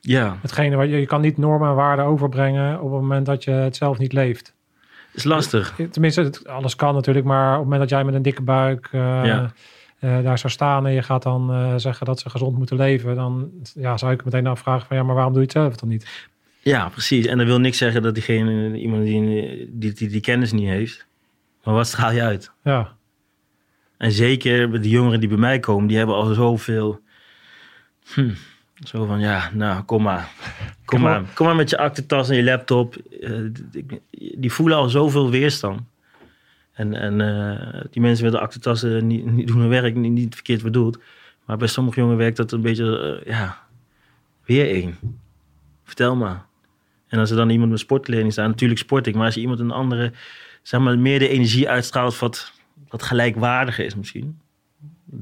Ja, 0.00 0.38
Hetgene 0.40 0.76
wat 0.76 0.88
je, 0.88 0.96
je 0.96 1.06
kan 1.06 1.20
niet 1.20 1.36
normen 1.36 1.68
en 1.68 1.74
waarden 1.74 2.04
overbrengen 2.04 2.80
op 2.80 2.92
het 2.92 3.00
moment 3.00 3.26
dat 3.26 3.44
je 3.44 3.50
het 3.50 3.76
zelf 3.76 3.98
niet 3.98 4.12
leeft. 4.12 4.54
is 5.12 5.24
lastig. 5.24 5.78
Tenminste, 5.90 6.22
het, 6.22 6.46
alles 6.46 6.76
kan 6.76 6.94
natuurlijk, 6.94 7.26
maar 7.26 7.48
op 7.48 7.54
het 7.54 7.64
moment 7.64 7.80
dat 7.80 7.90
jij 7.90 8.04
met 8.04 8.14
een 8.14 8.22
dikke 8.22 8.42
buik 8.42 8.88
eh, 8.92 9.00
Ja. 9.24 9.52
daar 10.00 10.38
zou 10.38 10.52
staan 10.52 10.86
en 10.86 10.92
je 10.92 11.02
gaat 11.02 11.22
dan 11.22 11.80
zeggen 11.80 12.06
dat 12.06 12.20
ze 12.20 12.30
gezond 12.30 12.56
moeten 12.56 12.76
leven, 12.76 13.14
dan 13.14 13.50
ja, 13.74 13.96
zou 13.96 14.12
ik 14.12 14.24
meteen 14.24 14.46
afvragen 14.46 14.86
van 14.86 14.96
ja, 14.96 15.02
maar 15.02 15.14
waarom 15.14 15.32
doe 15.32 15.42
je 15.42 15.48
het 15.48 15.56
zelf 15.56 15.76
dan 15.76 15.88
niet? 15.88 16.28
Ja, 16.62 16.88
precies. 16.88 17.26
En 17.26 17.38
dat 17.38 17.46
wil 17.46 17.60
niks 17.60 17.78
zeggen 17.78 18.02
dat 18.02 18.14
diegene, 18.14 18.78
iemand 18.78 19.04
die 19.04 19.68
die, 19.72 19.92
die 19.92 20.08
die 20.08 20.20
kennis 20.20 20.52
niet 20.52 20.68
heeft. 20.68 21.06
Maar 21.64 21.74
wat 21.74 21.86
straal 21.86 22.12
je 22.12 22.22
uit? 22.22 22.50
Ja, 22.64 22.96
En 23.96 24.12
zeker 24.12 24.82
de 24.82 24.88
jongeren 24.88 25.20
die 25.20 25.28
bij 25.28 25.38
mij 25.38 25.60
komen, 25.60 25.86
die 25.88 25.96
hebben 25.96 26.14
al 26.16 26.34
zoveel. 26.34 27.00
Hm, 28.14 28.30
zo 28.84 29.04
van 29.04 29.20
ja, 29.20 29.50
nou 29.54 29.82
kom 29.82 30.02
maar. 30.02 30.32
Kom 30.84 31.00
maar, 31.00 31.22
kom 31.34 31.46
maar 31.46 31.56
met 31.56 31.70
je 31.70 31.78
aktentas 31.78 32.28
en 32.28 32.36
je 32.36 32.42
laptop. 32.42 32.96
Eh, 32.96 33.30
die- 33.70 34.00
die 34.38 34.52
voelen 34.52 34.76
al 34.76 34.88
zoveel 34.88 35.30
weerstand. 35.30 35.80
En, 36.72 36.94
en 36.94 37.20
eh, 37.20 37.80
die 37.90 38.02
mensen 38.02 38.24
met 38.24 38.32
de 38.32 38.40
aktentassen 38.40 39.06
niet, 39.06 39.24
niet 39.24 39.46
doen 39.46 39.58
hun 39.60 39.68
werk, 39.68 39.94
niet, 39.94 40.12
niet 40.12 40.34
verkeerd 40.34 40.62
bedoeld. 40.62 40.98
Maar 41.44 41.56
bij 41.56 41.68
sommige 41.68 42.00
jongen 42.00 42.16
werkt 42.16 42.36
dat 42.36 42.52
een 42.52 42.60
beetje, 42.60 43.20
eh, 43.24 43.32
ja, 43.32 43.66
weer 44.44 44.70
één. 44.70 44.96
Vertel 45.84 46.16
maar. 46.16 46.48
En 47.10 47.18
als 47.18 47.30
er 47.30 47.36
dan 47.36 47.50
iemand 47.50 47.70
met 47.70 47.78
sportkleding 47.80 48.32
staat, 48.32 48.46
natuurlijk 48.48 48.80
sport 48.80 49.06
ik. 49.06 49.14
Maar 49.14 49.24
als 49.24 49.34
je 49.34 49.40
iemand 49.40 49.60
een 49.60 49.70
andere, 49.70 50.12
zeg 50.62 50.80
maar, 50.80 50.98
meer 50.98 51.18
de 51.18 51.28
energie 51.28 51.68
uitstraalt 51.68 52.18
wat, 52.18 52.52
wat 52.88 53.02
gelijkwaardiger 53.02 53.84
is 53.84 53.94
misschien. 53.94 54.38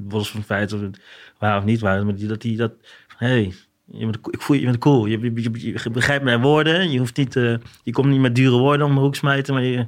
Los 0.09 0.29
van 0.29 0.39
het 0.39 0.47
feit 0.49 0.73
of 0.73 0.81
het 0.81 1.01
waar 1.37 1.57
of 1.57 1.63
niet 1.63 1.79
waar 1.79 1.97
is. 1.97 2.03
Maar 2.03 2.15
die, 2.15 2.27
dat 2.27 2.41
die 2.41 2.57
dat, 2.57 2.71
hé, 3.17 3.27
hey, 3.27 3.53
je 3.85 4.05
bent, 4.05 4.15
ik 4.31 4.41
voel 4.41 4.55
je, 4.57 4.63
bent 4.65 4.77
cool. 4.77 5.05
Je, 5.05 5.19
je, 5.19 5.31
je- 5.33 5.79
je 5.83 5.89
begrijpt 5.91 6.23
mijn 6.23 6.41
woorden. 6.41 6.91
Je 6.91 6.99
hoeft 6.99 7.17
niet, 7.17 7.35
eh, 7.35 7.55
je 7.83 7.91
komt 7.91 8.07
niet 8.07 8.19
met 8.19 8.35
dure 8.35 8.57
woorden 8.57 8.85
om 8.85 8.93
de 8.95 8.99
hoek 9.01 9.15
smijten, 9.15 9.53
maar 9.53 9.63
je, 9.63 9.87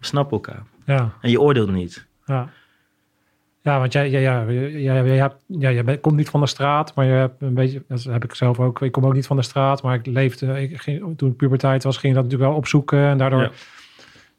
snappen 0.00 0.32
elkaar. 0.36 0.62
ja, 0.86 1.14
En 1.20 1.30
je 1.30 1.40
oordeelt 1.40 1.70
niet. 1.70 2.06
ja. 2.26 2.50
Ja, 3.62 3.78
want 3.78 3.92
jij, 3.92 4.10
jij, 4.10 4.20
ja, 4.20 4.44
jij, 4.50 4.70
jij, 4.82 5.30
jij 5.46 5.74
jij 5.74 5.98
komt 5.98 6.16
niet 6.16 6.28
van 6.28 6.40
de 6.40 6.46
straat, 6.46 6.94
maar 6.94 7.04
je 7.04 7.12
hebt 7.12 7.42
een 7.42 7.54
beetje, 7.54 7.82
dat 7.88 8.02
heb 8.02 8.24
ik 8.24 8.34
zelf 8.34 8.60
ook. 8.60 8.82
Ik 8.82 8.92
kom 8.92 9.06
ook 9.06 9.14
niet 9.14 9.26
van 9.26 9.36
de 9.36 9.42
straat, 9.42 9.82
maar 9.82 9.94
ik 9.94 10.06
leefde, 10.06 10.62
ik 10.62 10.80
ging, 10.80 11.18
toen 11.18 11.30
ik 11.30 11.36
puberteit 11.36 11.82
was, 11.84 11.96
ging 11.96 12.08
ik 12.12 12.14
dat 12.14 12.24
natuurlijk 12.24 12.50
wel 12.50 12.58
opzoeken. 12.60 12.98
En 12.98 13.18
daardoor 13.18 13.40
Ja. 13.42 13.50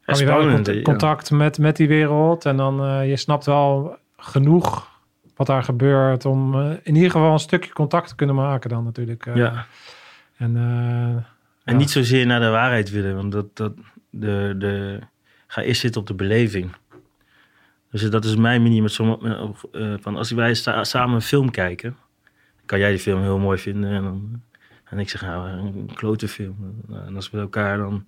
kwam 0.06 0.20
je 0.20 0.26
wel 0.26 0.50
in 0.50 0.76
ja. 0.76 0.82
contact 0.82 1.32
met, 1.32 1.58
met 1.58 1.76
die 1.76 1.88
wereld. 1.88 2.46
En 2.46 2.58
dan 2.58 2.86
uh, 2.86 3.10
je 3.10 3.16
snapt 3.16 3.46
wel 3.46 3.98
genoeg 4.18 4.90
wat 5.36 5.48
daar 5.48 5.64
gebeurt 5.64 6.26
om 6.26 6.56
uh, 6.56 6.72
in 6.84 6.96
ieder 6.96 7.12
geval 7.12 7.32
een 7.32 7.40
stukje 7.40 7.74
contact 7.74 8.08
te 8.08 8.16
kunnen 8.16 8.36
maken 8.36 8.70
dan 8.70 8.84
natuurlijk. 8.84 9.26
Uh, 9.26 9.36
Ja. 9.36 9.66
En, 10.38 10.56
en 11.64 11.78
niet 11.78 11.92
zozeer 11.92 12.26
naar 12.26 12.40
de 12.40 12.50
waarheid 12.50 12.90
willen, 12.92 13.16
want 13.16 13.32
dat, 13.32 13.56
dat 13.56 13.74
de, 14.10 14.56
de, 14.58 15.00
ga 15.48 15.62
eerst 15.62 15.82
zitten 15.82 16.02
op 16.02 16.08
de 16.08 16.14
beleving. 16.14 16.72
Dus 17.92 18.10
dat 18.10 18.26
is 18.26 18.36
mijn 18.36 18.62
manier 18.62 18.82
met 18.82 18.92
sommige, 18.92 19.54
uh, 19.72 19.94
van 20.00 20.16
als 20.16 20.32
wij 20.32 20.54
sa 20.54 20.84
samen 20.84 21.16
een 21.16 21.22
film 21.22 21.52
kijken, 21.52 21.98
kan 22.66 22.80
jij 22.80 22.90
die 22.90 23.00
film 23.00 23.22
heel 23.22 23.40
mooi 23.40 23.58
vinden 23.58 23.92
en, 23.92 24.04
dan, 24.04 24.42
en 24.84 25.00
ik 25.00 25.10
zeg 25.10 25.22
nou 25.22 25.50
een 25.50 25.90
klote 25.94 26.28
film. 26.28 26.82
En 26.92 27.16
als 27.16 27.30
we 27.30 27.40
elkaar 27.40 27.78
dan 27.78 28.08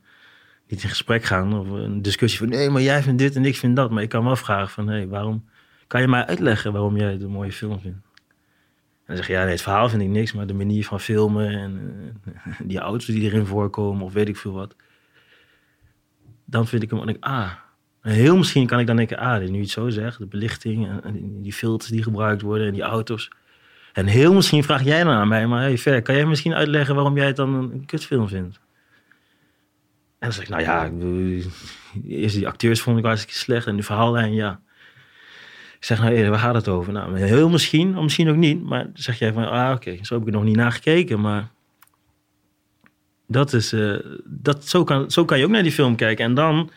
niet 0.67 0.83
in 0.83 0.89
gesprek 0.89 1.23
gaan 1.23 1.59
of 1.59 1.69
een 1.69 2.01
discussie 2.01 2.39
van 2.39 2.49
nee, 2.49 2.69
maar 2.69 2.81
jij 2.81 3.01
vindt 3.01 3.19
dit 3.19 3.35
en 3.35 3.45
ik 3.45 3.57
vind 3.57 3.75
dat, 3.75 3.91
maar 3.91 4.03
ik 4.03 4.09
kan 4.09 4.23
wel 4.23 4.35
vragen 4.35 4.69
van 4.69 4.87
hé, 4.87 4.93
hey, 4.93 5.07
waarom 5.07 5.45
kan 5.87 6.01
je 6.01 6.07
mij 6.07 6.25
uitleggen 6.25 6.71
waarom 6.71 6.97
jij 6.97 7.13
een 7.13 7.29
mooie 7.29 7.51
film 7.51 7.79
vindt? 7.79 7.97
En 9.05 9.15
dan 9.15 9.17
zeg 9.17 9.27
je 9.27 9.33
ja, 9.33 9.45
het 9.45 9.61
verhaal 9.61 9.89
vind 9.89 10.01
ik 10.01 10.07
niks, 10.07 10.33
maar 10.33 10.47
de 10.47 10.53
manier 10.53 10.85
van 10.85 10.99
filmen 10.99 11.49
en 11.49 11.95
die 12.63 12.79
auto's 12.79 13.05
die 13.05 13.21
erin 13.21 13.45
voorkomen 13.45 14.05
of 14.05 14.13
weet 14.13 14.27
ik 14.27 14.37
veel 14.37 14.53
wat. 14.53 14.75
Dan 16.45 16.67
vind 16.67 16.83
ik 16.83 16.89
hem, 16.89 17.09
ik, 17.09 17.17
ah, 17.19 17.51
heel 18.11 18.37
misschien 18.37 18.67
kan 18.67 18.79
ik 18.79 18.87
dan 18.87 18.95
denken, 18.95 19.17
ah, 19.17 19.39
nu 19.39 19.59
iets 19.59 19.73
zo 19.73 19.89
zegt, 19.89 20.17
de 20.17 20.25
belichting 20.25 21.01
en, 21.03 21.41
die 21.41 21.53
filters 21.53 21.91
die 21.91 22.03
gebruikt 22.03 22.41
worden 22.41 22.67
en 22.67 22.73
die 22.73 22.81
auto's. 22.81 23.31
En 23.93 24.05
heel 24.05 24.33
misschien 24.33 24.63
vraag 24.63 24.83
jij 24.83 25.03
dan 25.03 25.13
aan 25.13 25.27
mij, 25.27 25.47
maar 25.47 25.61
hey, 25.61 25.77
Ver, 25.77 26.01
kan 26.01 26.15
jij 26.15 26.25
misschien 26.25 26.53
uitleggen 26.53 26.95
waarom 26.95 27.15
jij 27.17 27.25
het 27.25 27.35
dan 27.35 27.53
een, 27.53 27.85
kutfilm 27.85 28.27
vindt? 28.27 28.59
En 30.19 30.29
dan 30.29 30.31
zeg 30.31 30.43
ik, 30.43 30.49
nou 30.49 30.61
ja, 30.61 30.91
eerst 32.07 32.35
die 32.35 32.47
acteurs 32.47 32.81
vond 32.81 32.97
ik 32.97 33.05
hartstikke 33.05 33.37
slecht 33.37 33.67
en 33.67 33.75
de 33.75 33.83
verhaallijn, 33.83 34.33
ja. 34.33 34.61
Ik 35.77 35.89
zeg, 35.89 36.01
nou, 36.01 36.29
waar 36.29 36.39
gaat 36.39 36.55
het 36.55 36.67
over? 36.67 36.93
Nou, 36.93 37.19
heel 37.19 37.49
misschien, 37.49 38.03
misschien 38.03 38.29
ook 38.29 38.35
niet. 38.35 38.63
Maar 38.63 38.89
zeg 38.93 39.19
jij 39.19 39.33
van, 39.33 39.49
ah, 39.49 39.71
oké, 39.75 39.97
zo 40.01 40.17
heb 40.17 40.27
ik 40.27 40.33
nog 40.33 40.43
niet 40.43 40.55
naar 40.55 40.71
gekeken. 40.71 41.21
Maar 41.21 41.47
dat 43.27 43.53
is, 43.53 43.73
uh, 43.73 43.99
dat, 44.25 44.67
zo, 44.67 44.83
kan, 44.83 45.11
zo 45.11 45.25
kan 45.25 45.37
je 45.37 45.45
ook 45.45 45.51
naar 45.51 45.63
die 45.63 45.71
film 45.71 45.95
kijken. 45.95 46.25
En 46.25 46.33
dan 46.33 46.69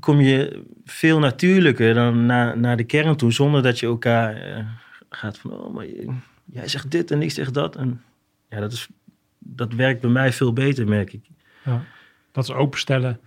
kom 0.00 0.20
je 0.20 0.62
veel 0.84 1.18
natuurlijker 1.18 1.94
dan 1.94 2.26
naar, 2.26 2.58
naar 2.58 2.76
de 2.76 2.84
kern 2.84 3.16
toe, 3.16 3.32
zonder 3.32 3.62
dat 3.62 3.78
je 3.78 3.86
elkaar 3.86 4.48
uh, 4.48 4.66
gaat 5.08 5.38
van, 5.38 5.50
oh, 5.52 5.74
maar 5.74 5.86
jij 6.44 6.68
zegt 6.68 6.90
dit 6.90 7.10
en 7.10 7.22
ik 7.22 7.30
zeg 7.30 7.50
dat. 7.50 7.76
En 7.76 8.02
ja, 8.48 8.60
dat, 8.60 8.72
is, 8.72 8.88
dat 9.38 9.72
werkt 9.72 10.00
bij 10.00 10.10
mij 10.10 10.32
veel 10.32 10.52
beter, 10.52 10.88
merk 10.88 11.12
ik. 11.12 11.24
Ja, 11.64 11.82
dat 12.32 12.44
is 12.44 12.52
openstellen. 12.52 13.20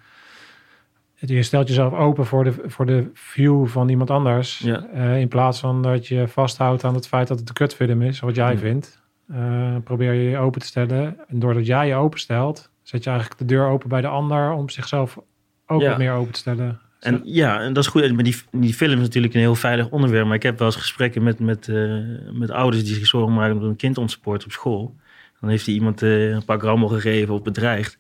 Je 1.20 1.44
stelt 1.44 1.68
jezelf 1.68 1.94
open 1.94 2.26
voor 2.26 2.44
de, 2.44 2.54
voor 2.66 2.86
de 2.86 3.10
view 3.14 3.68
van 3.68 3.90
iemand 3.90 4.10
anders. 4.10 4.58
Ja. 4.60 4.88
Uh, 4.94 5.20
in 5.20 5.28
plaats 5.28 5.60
van 5.60 5.82
dat 5.82 6.08
je 6.08 6.28
vasthoudt 6.28 6.84
aan 6.84 6.94
het 6.94 7.08
feit 7.08 7.28
dat 7.28 7.40
het 7.40 7.48
een 7.48 7.54
kutfilm 7.54 8.02
is, 8.02 8.20
wat 8.20 8.36
jij 8.36 8.52
Ja. 8.52 8.58
vindt. 8.58 9.02
Uh, 9.32 9.76
probeer 9.84 10.14
je 10.14 10.30
je 10.30 10.38
open 10.38 10.62
te 10.62 10.68
stellen. 10.68 11.28
En 11.28 11.40
doordat 11.40 11.66
jij 11.66 11.88
je 11.88 11.96
openstelt, 11.96 12.70
zet 12.82 13.04
je 13.04 13.10
eigenlijk 13.10 13.40
de 13.40 13.46
deur 13.46 13.68
open 13.68 13.90
bij 13.90 14.02
de 14.02 14.08
ander 14.08 14.52
om 14.52 14.70
zichzelf 14.70 15.20
ook 15.68 15.82
Ja. 15.82 15.90
wat 15.90 15.98
meer 15.98 16.12
open 16.12 16.34
te 16.34 16.40
stellen. 16.40 16.80
En 17.00 17.22
ja, 17.24 17.62
en 17.62 17.74
dat 17.74 17.84
is 17.84 17.90
goed. 17.90 18.14
Maar 18.14 18.24
die, 18.24 18.36
die 18.52 18.74
film 18.74 18.94
is 18.94 19.00
natuurlijk 19.00 19.34
een 19.34 19.40
heel 19.40 19.56
veilig 19.56 19.90
onderwerp. 19.90 20.26
Maar 20.26 20.36
ik 20.36 20.44
heb 20.44 20.58
wel 20.58 20.68
eens 20.68 20.76
gesprekken 20.76 21.24
met, 21.24 21.40
met, 21.40 21.68
eh, 21.68 22.00
met 22.32 22.52
ouders 22.52 22.84
die 22.84 22.94
zich 22.96 23.08
zorgen 23.08 23.34
maken 23.34 23.54
omdat 23.54 23.70
een 23.70 23.76
kind 23.76 23.98
ontspoort 23.98 24.46
op 24.46 24.52
school. 24.52 24.96
Dan 25.40 25.50
heeft 25.50 25.66
hij 25.66 25.76
iemand 25.76 26.02
eh, 26.02 26.30
een 26.30 26.46
paar 26.46 26.60
grammel 26.60 26.88
gegeven 26.88 27.34
of 27.34 27.42
bedreigd. 27.42 27.98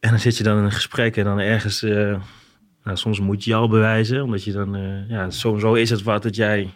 En 0.00 0.10
dan 0.10 0.18
zit 0.18 0.36
je 0.36 0.44
dan 0.44 0.58
in 0.58 0.64
een 0.64 0.72
gesprek 0.72 1.16
en 1.16 1.24
dan 1.24 1.38
ergens... 1.38 1.82
eh, 1.82 2.20
nou, 2.84 2.96
soms 2.96 3.20
moet 3.20 3.44
je 3.44 3.54
al 3.54 3.68
bewijzen, 3.68 4.22
omdat 4.22 4.44
je 4.44 4.52
dan... 4.52 5.04
ja, 5.08 5.30
zo, 5.30 5.58
zo 5.58 5.74
is 5.74 5.90
het 5.90 6.02
wat 6.02 6.22
dat 6.22 6.36
jij 6.36 6.70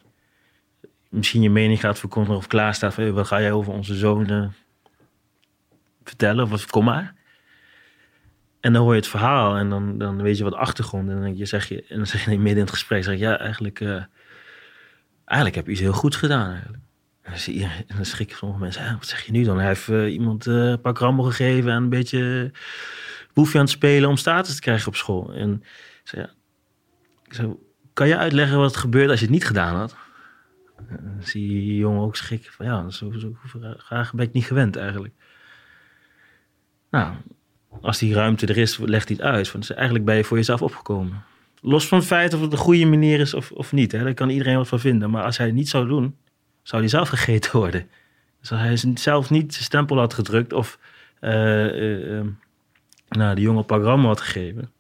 misschien 1.09 1.43
je 1.43 1.51
mening 1.51 1.81
gaat 1.81 1.99
verkondigen 1.99 2.37
of 2.39 2.47
klaar 2.47 2.75
staat 2.75 2.95
van... 2.95 3.03
"Hey, 3.05 3.13
wat 3.13 3.27
ga 3.27 3.41
jij 3.41 3.53
over 3.53 3.73
onze 3.73 3.95
zoon 3.95 4.53
vertellen? 6.05 6.45
Of 6.45 6.51
wat, 6.51 6.67
kom 6.67 6.85
maar. 6.85 7.15
En 8.69 8.75
dan 8.75 8.83
hoor 8.83 8.93
je 8.93 9.01
het 9.01 9.09
verhaal 9.09 9.57
en 9.57 9.69
dan, 9.69 9.99
dan 9.99 10.23
weet 10.23 10.39
je 10.39 10.45
wat 10.45 10.55
achtergrond. 10.55 11.09
En 11.09 11.21
dan, 11.21 11.37
je, 11.37 11.45
zeg 11.45 11.69
je, 11.69 11.85
en 11.89 11.97
dan 11.97 12.07
zeg 12.07 12.25
je 12.25 12.31
midden 12.31 12.53
in 12.53 12.61
het 12.61 12.71
gesprek, 12.71 13.05
zeg 13.05 13.15
je, 13.15 13.21
ja, 13.21 13.39
eigenlijk, 13.39 13.81
eh, 13.81 14.03
eigenlijk 15.25 15.57
heb 15.57 15.67
je 15.67 15.73
iets 15.73 15.81
heel 15.81 15.93
goeds 15.93 16.17
gedaan. 16.17 16.51
Eigenlijk. 16.51 16.83
En 17.23 17.31
dan, 17.31 17.41
zie 17.41 17.59
je, 17.59 17.65
en 17.65 17.97
dan 17.97 18.05
schrikken 18.05 18.37
sommige 18.37 18.61
mensen, 18.61 18.83
"Hè, 18.83 18.95
wat 18.95 19.07
zeg 19.07 19.23
je 19.23 19.33
nu 19.33 19.45
dan? 19.45 19.59
Hij 19.59 19.67
heeft 19.67 19.89
eh, 19.89 20.13
iemand 20.13 20.47
eh, 20.47 20.55
een 20.55 20.81
paar 20.81 20.97
grammel 20.97 21.25
gegeven 21.25 21.71
en 21.71 21.77
een 21.77 21.89
beetje 21.89 22.53
boefje 23.35 23.59
aan 23.59 23.65
het 23.65 23.73
spelen 23.73 24.09
om 24.09 24.17
status 24.17 24.55
te 24.55 24.61
krijgen 24.61 24.89
op 24.89 24.97
school. 24.97 25.33
En 25.33 25.63
ik 26.03 26.09
zei, 26.09 26.23
ja, 26.23 26.31
ik 27.25 27.57
kan 27.93 28.09
je 28.09 28.17
uitleggen 28.17 28.59
wat 28.59 28.75
er 28.75 28.81
gebeurt 28.81 29.11
als 29.11 29.19
je 29.19 29.25
het 29.25 29.35
niet 29.35 29.47
gedaan 29.47 29.77
had? 29.77 29.97
En 30.89 31.01
dan 31.03 31.23
zie 31.27 31.43
je 31.43 31.61
die 31.61 31.77
jongen 31.77 32.03
ook 32.03 32.17
schrikken 32.17 32.53
van, 32.53 32.67
ja, 32.67 32.91
zo, 32.91 33.13
zo 33.13 33.37
graag 33.77 34.15
ben 34.15 34.27
ik 34.27 34.33
niet 34.33 34.45
gewend 34.47 34.77
eigenlijk. 34.77 35.15
Nou, 36.91 37.15
als 37.81 37.99
die 37.99 38.15
ruimte 38.15 38.47
er 38.47 38.57
is, 38.57 38.79
legt 38.79 39.09
hij 39.09 39.17
het 39.21 39.27
uit. 39.27 39.53
Want 39.53 39.71
eigenlijk 39.71 40.05
ben 40.05 40.17
je 40.17 40.25
voor 40.25 40.37
jezelf 40.37 40.63
opgekomen. 40.63 41.25
Los 41.61 41.89
van 41.89 41.99
het 41.99 42.07
feit 42.07 42.35
of 42.35 42.41
het 42.41 42.53
een 42.53 42.59
goede 42.59 42.87
manier 42.87 43.21
is 43.21 43.35
of, 43.35 43.51
of 43.51 43.73
niet. 43.73 43.93
Hè, 43.93 44.05
daar 44.05 44.15
kan 44.15 44.31
iedereen 44.31 44.57
wat 44.57 44.69
van 44.69 44.81
vinden. 44.81 45.11
Maar 45.11 45.25
als 45.25 45.37
hij 45.37 45.47
het 45.47 45.55
niet 45.55 45.69
zou 45.69 45.87
doen, 45.87 46.17
zou 46.63 46.83
hij 46.83 46.91
zelf 46.91 47.09
gegeten 47.09 47.57
worden. 47.57 47.89
Dus 48.41 48.51
als 48.51 48.61
hij 48.61 48.95
zelf 48.95 49.31
niet 49.31 49.53
zijn 49.53 49.65
stempel 49.65 49.99
had 49.99 50.15
gedrukt 50.15 50.53
of 50.53 50.79
eh, 51.21 51.65
eh, 51.67 52.19
eh, 52.19 52.27
nou, 53.09 53.35
de 53.35 53.41
jongen 53.41 53.65
gram 53.67 54.05
had 54.05 54.21
gegeven. 54.21 54.71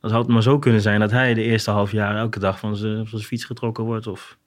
Dan 0.00 0.10
zou 0.10 0.22
het 0.22 0.32
maar 0.32 0.42
zo 0.42 0.58
kunnen 0.58 0.80
zijn 0.80 1.00
dat 1.00 1.10
hij 1.10 1.34
de 1.34 1.42
eerste 1.42 1.70
half 1.70 1.92
jaar 1.92 2.16
elke 2.16 2.38
dag 2.38 2.58
van 2.58 2.76
zijn, 2.76 2.96
van 2.96 3.18
zijn 3.18 3.22
fiets 3.22 3.44
getrokken 3.44 3.84
wordt. 3.84 4.06
Of 4.06 4.38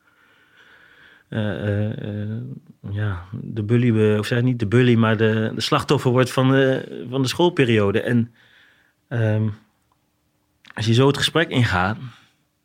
ja, 2.92 3.24
de 3.32 3.64
bully, 3.64 4.18
of 4.18 4.26
zeg 4.26 4.42
niet 4.42 4.60
de 4.60 4.68
bully, 4.68 4.96
maar 4.96 5.18
de, 5.18 5.52
de 5.56 5.62
slachtoffer 5.62 6.12
wordt 6.12 6.32
van 6.32 6.52
de, 6.52 7.06
van 7.10 7.22
de 7.22 7.28
schoolperiode. 7.28 8.02
En 8.02 8.34
ehm, 9.08 9.50
als 10.74 10.86
je 10.86 10.94
zo 10.94 11.08
het 11.08 11.18
gesprek 11.18 11.50
ingaat, 11.50 11.98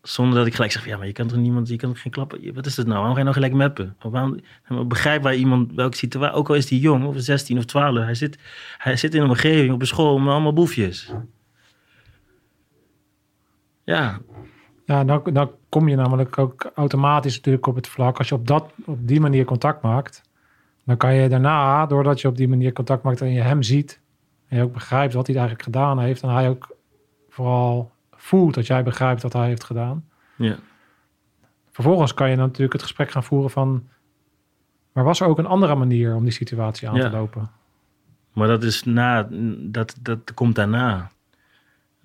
zonder 0.02 0.38
dat 0.38 0.46
ik 0.46 0.54
gelijk 0.54 0.72
zeg, 0.72 0.86
ja, 0.86 0.96
maar 0.96 1.06
je 1.06 1.12
kan 1.12 1.26
toch 1.26 1.38
niemand, 1.38 1.68
je 1.68 1.76
kan 1.76 1.92
toch 1.92 2.02
geen 2.02 2.12
klappen, 2.12 2.54
wat 2.54 2.66
is 2.66 2.76
het 2.76 2.86
nou? 2.86 2.98
Waarom 2.98 3.12
ga 3.12 3.18
je 3.18 3.24
nou 3.24 3.36
gelijk 3.36 3.54
meppen? 3.54 3.96
Waarom, 4.00 4.40
begrijp 4.88 5.22
waar 5.22 5.34
iemand, 5.34 5.72
welke 5.74 5.96
situatie, 5.96 6.36
ook 6.36 6.48
al 6.48 6.54
is 6.54 6.66
die 6.66 6.80
jong, 6.80 7.04
of 7.04 7.14
16 7.18 7.58
of 7.58 7.64
12, 7.64 7.96
hij 7.96 8.14
zit, 8.14 8.38
hij 8.78 8.96
zit 8.96 9.14
in 9.14 9.22
een 9.22 9.28
omgeving 9.28 9.72
op 9.72 9.80
een 9.80 9.86
school 9.86 10.18
met 10.18 10.32
allemaal 10.32 10.52
boefjes. 10.52 11.12
Ja, 13.84 14.20
Ja, 14.86 15.04
dan, 15.04 15.22
dan 15.32 15.50
kom 15.76 15.88
je 15.88 15.96
namelijk 15.96 16.38
ook 16.38 16.70
automatisch 16.74 17.36
natuurlijk 17.36 17.66
op 17.66 17.74
het 17.74 17.88
vlak. 17.88 18.18
Als 18.18 18.28
je 18.28 18.34
op, 18.34 18.46
dat, 18.46 18.72
op 18.84 19.08
die 19.08 19.20
manier 19.20 19.44
contact 19.44 19.82
maakt, 19.82 20.22
dan 20.84 20.96
kan 20.96 21.14
je 21.14 21.28
daarna, 21.28 21.86
doordat 21.86 22.20
je 22.20 22.28
op 22.28 22.36
die 22.36 22.48
manier 22.48 22.72
contact 22.72 23.02
maakt 23.02 23.20
en 23.20 23.32
je 23.32 23.40
hem 23.40 23.62
ziet, 23.62 24.00
en 24.48 24.56
je 24.56 24.62
ook 24.62 24.72
begrijpt 24.72 25.14
wat 25.14 25.26
hij 25.26 25.36
eigenlijk 25.36 25.64
gedaan 25.64 25.98
heeft, 25.98 26.22
en 26.22 26.28
hij 26.28 26.48
ook 26.48 26.76
vooral 27.28 27.92
voelt 28.10 28.54
dat 28.54 28.66
jij 28.66 28.82
begrijpt 28.82 29.22
wat 29.22 29.32
hij 29.32 29.46
heeft 29.46 29.64
gedaan. 29.64 30.04
ja, 30.36 30.56
Vervolgens 31.70 32.14
kan 32.14 32.30
je 32.30 32.36
dan 32.36 32.46
natuurlijk 32.46 32.72
het 32.72 32.82
gesprek 32.82 33.10
gaan 33.10 33.24
voeren 33.24 33.50
van, 33.50 33.88
maar 34.92 35.04
was 35.04 35.20
er 35.20 35.26
ook 35.26 35.38
een 35.38 35.46
andere 35.46 35.74
manier 35.74 36.14
om 36.14 36.22
die 36.22 36.32
situatie 36.32 36.88
aan 36.88 36.94
Ja. 36.96 37.08
te 37.10 37.16
lopen? 37.16 37.50
maar 38.32 38.48
dat 38.48 38.62
is 38.62 38.84
na, 38.84 39.28
dat, 39.60 39.96
dat 40.00 40.34
komt 40.34 40.54
daarna. 40.54 41.10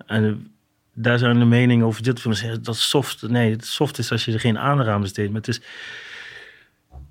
En 0.06 0.51
daar 0.94 1.18
zijn 1.18 1.38
de 1.38 1.44
meningen 1.44 1.86
over 1.86 2.02
dit 2.02 2.64
dat 2.64 2.76
soft. 2.76 3.28
Nee, 3.28 3.50
het 3.50 3.64
soft 3.66 3.98
is 3.98 4.10
als 4.12 4.24
je 4.24 4.32
er 4.32 4.40
geen 4.40 4.58
aandacht 4.58 4.88
aan 4.88 5.00
besteedt. 5.00 5.28
Maar 5.32 5.40
het 5.40 5.48
is 5.48 5.60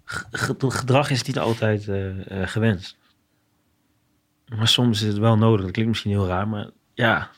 ge- 0.03 0.25
ge- 0.31 0.55
gedrag 0.71 1.09
is 1.09 1.23
niet 1.23 1.39
altijd 1.39 1.87
eh, 1.87 2.41
eh, 2.41 2.47
gewenst. 2.47 2.97
Maar 4.57 4.67
soms 4.67 5.01
is 5.01 5.07
het 5.07 5.17
wel 5.17 5.37
nodig. 5.37 5.61
Dat 5.61 5.71
klinkt 5.71 5.91
misschien 5.91 6.11
heel 6.11 6.27
raar, 6.27 6.47
maar 6.47 6.69
ja, 6.93 7.29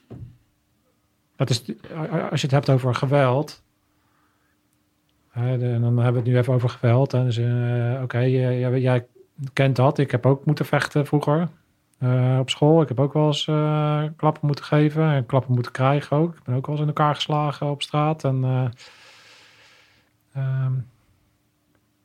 Dat 1.36 1.50
is, 1.50 1.64
als 2.30 2.42
je 2.42 2.48
het 2.48 2.52
hebt 2.52 2.70
over 2.70 2.96
geweld. 2.96 3.64
dan 5.34 5.44
hebben 5.44 6.12
we 6.14 6.18
het 6.20 6.24
nu 6.24 6.38
even 6.38 6.54
over 6.54 6.70
geweld. 6.70 7.12
Dus, 7.12 7.38
eh, 7.38 8.00
Oké, 8.04 8.20
jij 8.20 9.06
kent 9.54 9.76
dat. 9.76 9.98
Ik 9.98 10.12
heb 10.12 10.26
ook 10.26 10.46
moeten 10.46 10.66
vechten 10.66 11.06
vroeger. 11.06 11.50
Eh, 12.04 12.40
op 12.40 12.50
school. 12.50 12.82
Ik 12.82 12.88
heb 12.88 13.00
ook 13.00 13.14
wel 13.14 13.26
eens 13.26 13.48
eh, 13.48 14.04
klappen 14.16 14.46
moeten 14.46 14.66
geven. 14.66 15.12
En 15.12 15.26
klappen 15.26 15.54
moeten 15.54 15.72
krijgen 15.72 16.18
ook. 16.18 16.36
Ik 16.36 16.44
ben 16.44 16.56
ook 16.56 16.66
wel 16.66 16.76
eens 16.76 16.84
in 16.84 16.90
elkaar 16.90 17.16
geslagen 17.16 17.70
op 17.70 17.82
straat. 17.82 18.24
En, 18.24 18.44
eh, 18.44 18.66
ehm, 20.34 20.72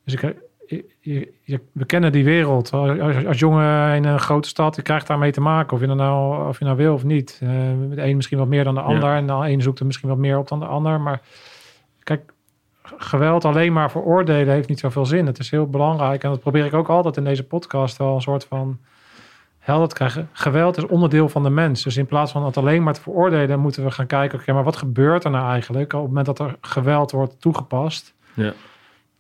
dus 0.05 0.15
ik, 0.15 0.37
je, 1.01 1.61
we 1.73 1.85
kennen 1.85 2.13
die 2.13 2.25
wereld. 2.25 2.73
Als, 2.73 3.27
als, 3.27 3.39
jongen 3.39 3.95
in 3.95 4.05
een 4.05 4.21
grote 4.21 4.49
stad, 4.49 4.77
je 4.77 4.83
krijgt 4.83 5.07
daarmee 5.07 5.33
te 5.33 5.41
maken. 5.41 5.73
Of 5.73 5.81
je, 5.81 5.87
nou, 5.87 6.49
of 6.49 6.59
je 6.59 6.65
nou 6.65 6.77
wil 6.77 6.95
of 6.95 7.05
niet. 7.05 7.39
Eh, 7.43 7.49
de 7.91 8.03
een 8.03 8.17
misschien 8.17 8.39
wat 8.39 8.49
meer 8.49 8.65
dan 8.65 8.75
de 8.75 8.81
ander. 8.81 9.15
En 9.15 9.27
de 9.27 9.33
een 9.33 9.63
zoekt 9.63 9.79
er 9.79 9.87
misschien 9.87 10.09
wat 10.09 10.19
meer 10.19 10.39
op 10.39 10.49
dan 10.49 10.61
de 10.61 10.67
ander. 10.67 11.01
Maar 11.01 11.21
kijk, 12.03 12.33
geweld 12.97 13.45
alleen 13.45 13.73
maar 13.73 13.91
veroordelen 13.91 14.55
heeft 14.55 14.69
niet 14.69 14.79
zoveel 14.79 15.07
zin. 15.07 15.27
Het 15.27 15.39
is 15.39 15.51
heel 15.51 15.67
belangrijk. 15.67 16.25
En 16.25 16.31
dat 16.31 16.41
probeer 16.41 16.65
ik 16.65 16.75
ook 16.75 16.89
altijd 16.89 17.17
in 17.17 17.25
deze 17.25 17.45
podcast 17.45 17.97
wel 17.97 18.15
een 18.15 18.21
soort 18.21 18.45
van 18.45 18.79
helder 19.69 19.89
te 19.89 19.95
krijgen. 19.95 20.29
Geweld 20.33 20.77
is 20.77 20.87
onderdeel 20.87 21.29
van 21.29 21.43
de 21.43 21.51
mens. 21.51 21.83
Dus 21.83 21.97
in 21.97 22.07
plaats 22.07 22.33
van 22.33 22.45
het 22.45 22.57
alleen 22.57 22.83
maar 22.83 22.95
te 22.95 23.01
veroordelen, 23.01 23.61
moeten 23.61 23.85
we 23.85 23.91
gaan 23.91 24.07
kijken, 24.07 24.39
oké, 24.39 24.53
maar 24.53 24.65
wat 24.65 24.77
gebeurt 24.77 25.25
er 25.25 25.31
nou 25.31 25.51
eigenlijk 25.51 25.93
op 25.93 25.99
het 25.99 26.09
moment 26.09 26.27
dat 26.27 26.39
er 26.39 26.57
geweld 26.61 27.11
wordt 27.11 27.41
toegepast? 27.41 28.15
Ja. 28.35 28.53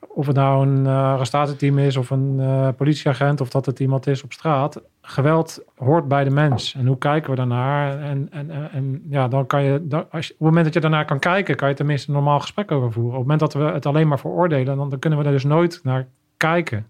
Of 0.08 0.26
het 0.26 0.36
nou 0.36 0.66
een 0.66 0.84
uh, 0.84 1.12
arrestatieteam 1.12 1.78
is 1.78 1.96
of 1.96 2.10
een 2.10 2.36
uh, 2.38 2.68
politieagent 2.76 3.40
of 3.40 3.48
dat 3.48 3.66
het 3.66 3.80
iemand 3.80 4.06
is 4.06 4.22
op 4.22 4.32
straat. 4.32 4.82
Geweld 5.02 5.64
hoort 5.76 6.08
bij 6.08 6.24
de 6.24 6.30
mens. 6.30 6.74
En 6.74 6.86
hoe 6.86 6.98
kijken 6.98 7.30
we 7.30 7.36
daarnaar? 7.36 8.00
En, 8.00 8.28
en, 8.30 8.50
en, 8.50 8.70
en 8.72 9.02
ja, 9.10 9.28
dan 9.28 9.46
kan 9.46 9.62
je, 9.62 9.86
dan, 9.86 10.06
als 10.10 10.26
je, 10.26 10.32
op 10.32 10.38
het 10.38 10.48
moment 10.48 10.64
dat 10.64 10.74
je 10.74 10.80
daarnaar 10.80 11.04
kan 11.04 11.18
kijken, 11.18 11.56
kan 11.56 11.68
je 11.68 11.74
tenminste 11.74 12.08
een 12.08 12.14
normaal 12.14 12.40
gesprek 12.40 12.70
over 12.70 12.92
voeren. 12.92 13.12
Op 13.12 13.18
het 13.18 13.28
moment 13.28 13.40
dat 13.40 13.54
we 13.54 13.72
het 13.72 13.86
alleen 13.86 14.08
maar 14.08 14.18
veroordelen, 14.18 14.76
dan, 14.76 14.90
dan 14.90 14.98
kunnen 14.98 15.18
we 15.18 15.24
er 15.24 15.32
dus 15.32 15.44
nooit 15.44 15.80
naar 15.82 16.06
kijken. 16.36 16.86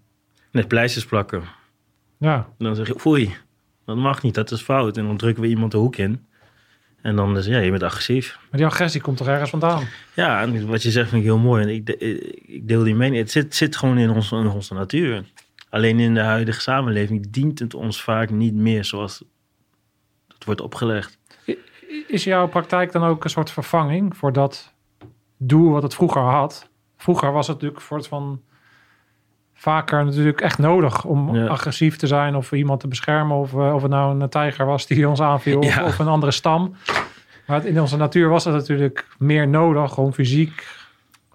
Net 0.51 0.67
pleisters 0.67 1.05
plakken. 1.05 1.43
Ja. 2.17 2.47
Dan 2.57 2.75
zeg 2.75 2.87
je, 2.87 3.05
oei, 3.05 3.35
dat 3.89 3.97
mag 3.97 4.21
niet, 4.21 4.33
dat 4.33 4.51
is 4.51 4.61
fout. 4.61 4.97
En 4.97 5.05
dan 5.05 5.17
drukken 5.17 5.43
we 5.43 5.49
iemand 5.49 5.71
de 5.71 5.77
hoek 5.77 5.95
in. 5.95 6.25
En 7.01 7.15
dan 7.15 7.37
is 7.37 7.45
ja, 7.45 7.57
je 7.57 7.71
bent 7.71 7.83
agressief. 7.83 8.39
Maar 8.49 8.59
die 8.59 8.65
agressie 8.65 9.01
komt 9.01 9.17
toch 9.17 9.27
ergens 9.27 9.49
vandaan? 9.49 9.83
Ja, 10.13 10.41
en 10.41 10.67
wat 10.67 10.83
je 10.83 10.91
zegt 10.91 11.09
vind 11.09 11.21
ik 11.21 11.27
heel 11.27 11.37
mooi. 11.37 11.63
En 11.63 11.69
ik, 11.69 11.85
de, 11.85 11.97
ik 12.45 12.67
deel 12.67 12.83
die 12.83 12.95
mening. 12.95 13.17
Het 13.17 13.31
zit, 13.31 13.55
zit 13.55 13.75
gewoon 13.75 13.97
in, 13.97 14.09
ons, 14.09 14.31
in 14.31 14.47
onze 14.47 14.73
natuur. 14.73 15.23
Alleen 15.69 15.99
in 15.99 16.13
de 16.13 16.19
huidige 16.19 16.61
samenleving 16.61 17.29
dient 17.29 17.59
het 17.59 17.73
ons 17.73 18.03
vaak 18.03 18.29
niet 18.29 18.53
meer 18.53 18.85
zoals 18.85 19.23
het 20.27 20.45
wordt 20.45 20.61
opgelegd. 20.61 21.17
Is 22.07 22.23
jouw 22.23 22.47
praktijk 22.47 22.91
dan 22.91 23.03
ook 23.03 23.23
een 23.23 23.29
soort 23.29 23.51
vervanging 23.51 24.17
voor 24.17 24.33
dat 24.33 24.73
doel 25.37 25.71
wat 25.71 25.83
het 25.83 25.93
vroeger 25.93 26.21
had? 26.21 26.69
Vroeger 26.97 27.31
was 27.31 27.47
het 27.47 27.55
natuurlijk 27.55 27.81
voor 27.81 27.97
het 27.97 28.07
van 28.07 28.41
vaker 29.59 30.05
natuurlijk 30.05 30.41
echt 30.41 30.57
nodig 30.57 31.03
om 31.05 31.35
ja. 31.35 31.47
agressief 31.47 31.97
te 31.97 32.07
zijn 32.07 32.35
of 32.35 32.51
iemand 32.51 32.79
te 32.79 32.87
beschermen. 32.87 33.37
Of, 33.37 33.53
uh, 33.53 33.73
of 33.73 33.81
het 33.81 33.91
nou 33.91 34.19
een 34.21 34.29
tijger 34.29 34.65
was 34.65 34.87
die 34.87 35.09
ons 35.09 35.21
aanviel 35.21 35.63
ja. 35.63 35.83
of, 35.83 35.87
of, 35.87 35.99
een 35.99 36.07
andere 36.07 36.31
stam. 36.31 36.75
Maar 37.47 37.65
in 37.65 37.81
onze 37.81 37.97
natuur 37.97 38.29
was 38.29 38.45
het 38.45 38.53
natuurlijk 38.53 39.07
meer 39.17 39.47
nodig 39.47 39.97
om 39.97 40.13
fysiek 40.13 40.67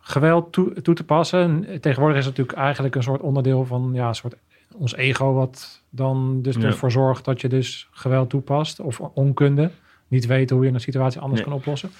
geweld 0.00 0.52
toe, 0.52 0.82
toe 0.82 0.94
te 0.94 1.04
passen. 1.04 1.66
En 1.68 1.80
tegenwoordig 1.80 2.18
is 2.18 2.26
het 2.26 2.36
natuurlijk 2.36 2.66
eigenlijk 2.66 2.94
een 2.94 3.02
soort 3.02 3.20
onderdeel 3.20 3.64
van 3.64 3.90
ja, 3.92 4.08
een 4.08 4.14
soort 4.14 4.34
ons 4.72 4.94
ego, 4.94 5.32
wat 5.32 5.82
dan 5.90 6.42
dus 6.42 6.56
ja. 6.56 6.62
ervoor 6.62 6.90
zorgt 6.90 7.24
dat 7.24 7.40
je 7.40 7.48
dus 7.48 7.88
geweld 7.90 8.30
toepast 8.30 8.80
of 8.80 9.00
onkunde. 9.00 9.70
Niet 10.08 10.26
weten 10.26 10.56
hoe 10.56 10.64
je 10.64 10.72
een 10.72 10.80
situatie 10.80 11.20
anders 11.20 11.42
kan 11.42 11.52
oplossen. 11.52 11.90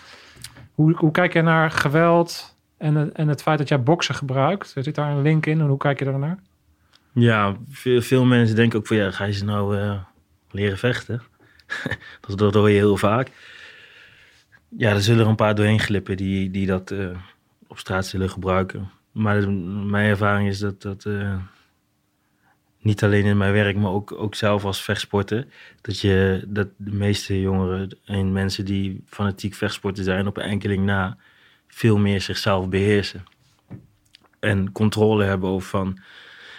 Hoe, 0.74 0.92
hoe 0.96 1.10
kijk 1.10 1.32
je 1.32 1.42
naar 1.42 1.70
geweld 1.70 2.53
en 2.76 2.94
het, 2.94 3.12
en 3.12 3.28
het 3.28 3.42
feit 3.42 3.58
dat 3.58 3.68
jij 3.68 3.82
boksen 3.82 4.14
gebruikt, 4.14 4.74
zit 4.78 4.94
daar 4.94 5.10
een 5.10 5.22
link 5.22 5.46
in 5.46 5.60
en 5.60 5.66
hoe 5.66 5.76
kijk 5.76 5.98
je 5.98 6.04
daar 6.04 6.18
naar? 6.18 6.38
Ja, 7.12 7.56
veel, 7.70 8.02
veel 8.02 8.24
mensen 8.24 8.56
denken 8.56 8.78
ook 8.78 8.86
van 8.86 8.96
ja, 8.96 9.10
ga 9.10 9.24
je 9.24 9.32
ze 9.32 9.44
nou 9.44 9.76
uh, 9.76 10.02
leren 10.50 10.78
vechten? 10.78 11.22
dat, 12.36 12.54
hoor 12.54 12.70
je 12.70 12.76
heel 12.76 12.96
vaak. 12.96 13.30
Ja, 14.68 14.90
er 14.90 15.02
zullen 15.02 15.24
er 15.24 15.30
een 15.30 15.36
paar 15.36 15.54
doorheen 15.54 15.80
glippen 15.80 16.16
die, 16.16 16.50
die 16.50 16.66
dat 16.66 16.90
uh, 16.90 17.16
op 17.66 17.78
straat 17.78 18.06
zullen 18.06 18.30
gebruiken. 18.30 18.90
Maar 19.12 19.50
mijn 19.50 20.08
ervaring 20.08 20.48
is 20.48 20.58
dat 20.58 20.82
dat 20.82 21.06
niet 22.84 23.02
alleen 23.04 23.24
in 23.24 23.36
mijn 23.36 23.52
werk, 23.52 23.76
maar 23.76 23.90
ook, 23.90 24.12
ook 24.12 24.34
zelf 24.34 24.64
als 24.64 24.82
vechtsporter. 24.82 25.46
Dat, 25.80 26.00
je, 26.00 26.44
dat 26.46 26.68
de 26.76 26.92
meeste 26.92 27.40
jongeren 27.40 27.98
en 28.04 28.32
mensen 28.32 28.64
die 28.64 29.02
fanatiek 29.06 29.54
vechtsporter 29.54 30.04
zijn 30.04 30.26
op 30.26 30.36
een 30.36 30.42
enkeling 30.42 30.84
na, 30.84 31.16
veel 31.74 31.98
meer 31.98 32.20
zichzelf 32.20 32.68
beheersen. 32.68 33.24
En 34.40 34.72
controle 34.72 35.24
hebben 35.24 35.48
over 35.48 35.68
van. 35.68 35.98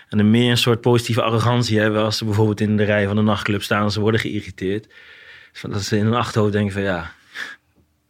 En 0.09 0.19
er 0.19 0.25
meer 0.25 0.51
een 0.51 0.57
soort 0.57 0.81
positieve 0.81 1.21
arrogantie 1.21 1.79
hebben 1.79 2.03
als 2.03 2.17
ze 2.17 2.25
bijvoorbeeld 2.25 2.61
in 2.61 2.77
de 2.77 2.83
rij 2.83 3.07
van 3.07 3.17
een 3.17 3.25
nachtclub 3.25 3.63
staan 3.63 3.83
en 3.83 3.91
ze 3.91 3.99
worden 3.99 4.19
geïrriteerd. 4.19 4.93
Van 5.53 5.69
dat 5.71 5.81
ze 5.81 5.97
in 5.97 6.05
hun 6.05 6.13
achterhoofd 6.13 6.53
denken 6.53 6.73
van 6.73 6.81
ja, 6.81 7.11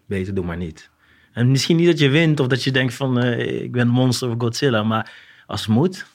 beter 0.06 0.34
doe 0.34 0.46
maar 0.46 0.58
niet. 0.58 0.90
En 1.34 1.52
misschien 1.52 1.76
niet 1.76 1.88
dat 1.88 2.00
je 2.00 2.10
wint 2.10 2.40
of 2.40 2.48
dat 2.48 2.64
je 2.64 2.72
denkt 2.72 2.94
van 2.94 3.20
eh, 3.20 3.64
ik 3.64 3.72
ben 3.72 3.82
een 3.82 3.88
monster 3.88 4.30
of 4.30 4.36
Godzilla, 4.38 4.84
maar 4.84 5.12
als 5.46 5.62
het 5.62 5.70
moet, 5.70 6.06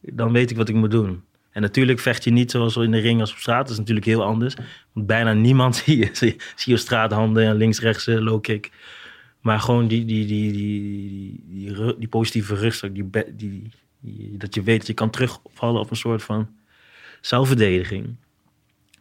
dan 0.00 0.32
weet 0.32 0.50
ik 0.50 0.56
wat 0.56 0.68
ik 0.68 0.74
moet 0.74 0.90
doen. 0.90 1.24
En 1.50 1.62
natuurlijk 1.62 1.98
vecht 1.98 2.24
je 2.24 2.30
niet 2.30 2.50
zoals 2.50 2.76
in 2.76 2.90
de 2.90 2.98
ring 2.98 3.20
als 3.20 3.32
op 3.32 3.38
straat. 3.38 3.62
Dat 3.62 3.70
is 3.70 3.78
natuurlijk 3.78 4.06
heel 4.06 4.24
anders. 4.24 4.54
Want 4.92 5.06
bijna 5.06 5.32
niemand 5.32 5.76
zie 5.84 5.96
je, 5.96 6.08
zie 6.12 6.36
je 6.64 6.72
op 6.72 6.78
straat 6.78 7.12
handen 7.12 7.46
en 7.46 7.56
links, 7.56 7.80
rechts, 7.80 8.06
eh, 8.06 8.18
low 8.18 8.42
kick. 8.42 8.70
Maar 9.40 9.60
gewoon 9.60 9.88
die, 9.88 10.04
die, 10.04 10.26
die, 10.26 10.52
die, 10.52 11.44
die, 11.98 12.08
positieve 12.08 12.54
rust, 12.54 12.94
die, 12.94 13.10
die, 13.32 13.70
dat 14.36 14.54
je 14.54 14.62
weet 14.62 14.78
dat 14.78 14.86
je 14.86 14.94
kan 14.94 15.10
terugvallen 15.10 15.80
op 15.80 15.90
een 15.90 15.96
soort 15.96 16.22
van 16.22 16.48
zelfverdediging. 17.20 18.16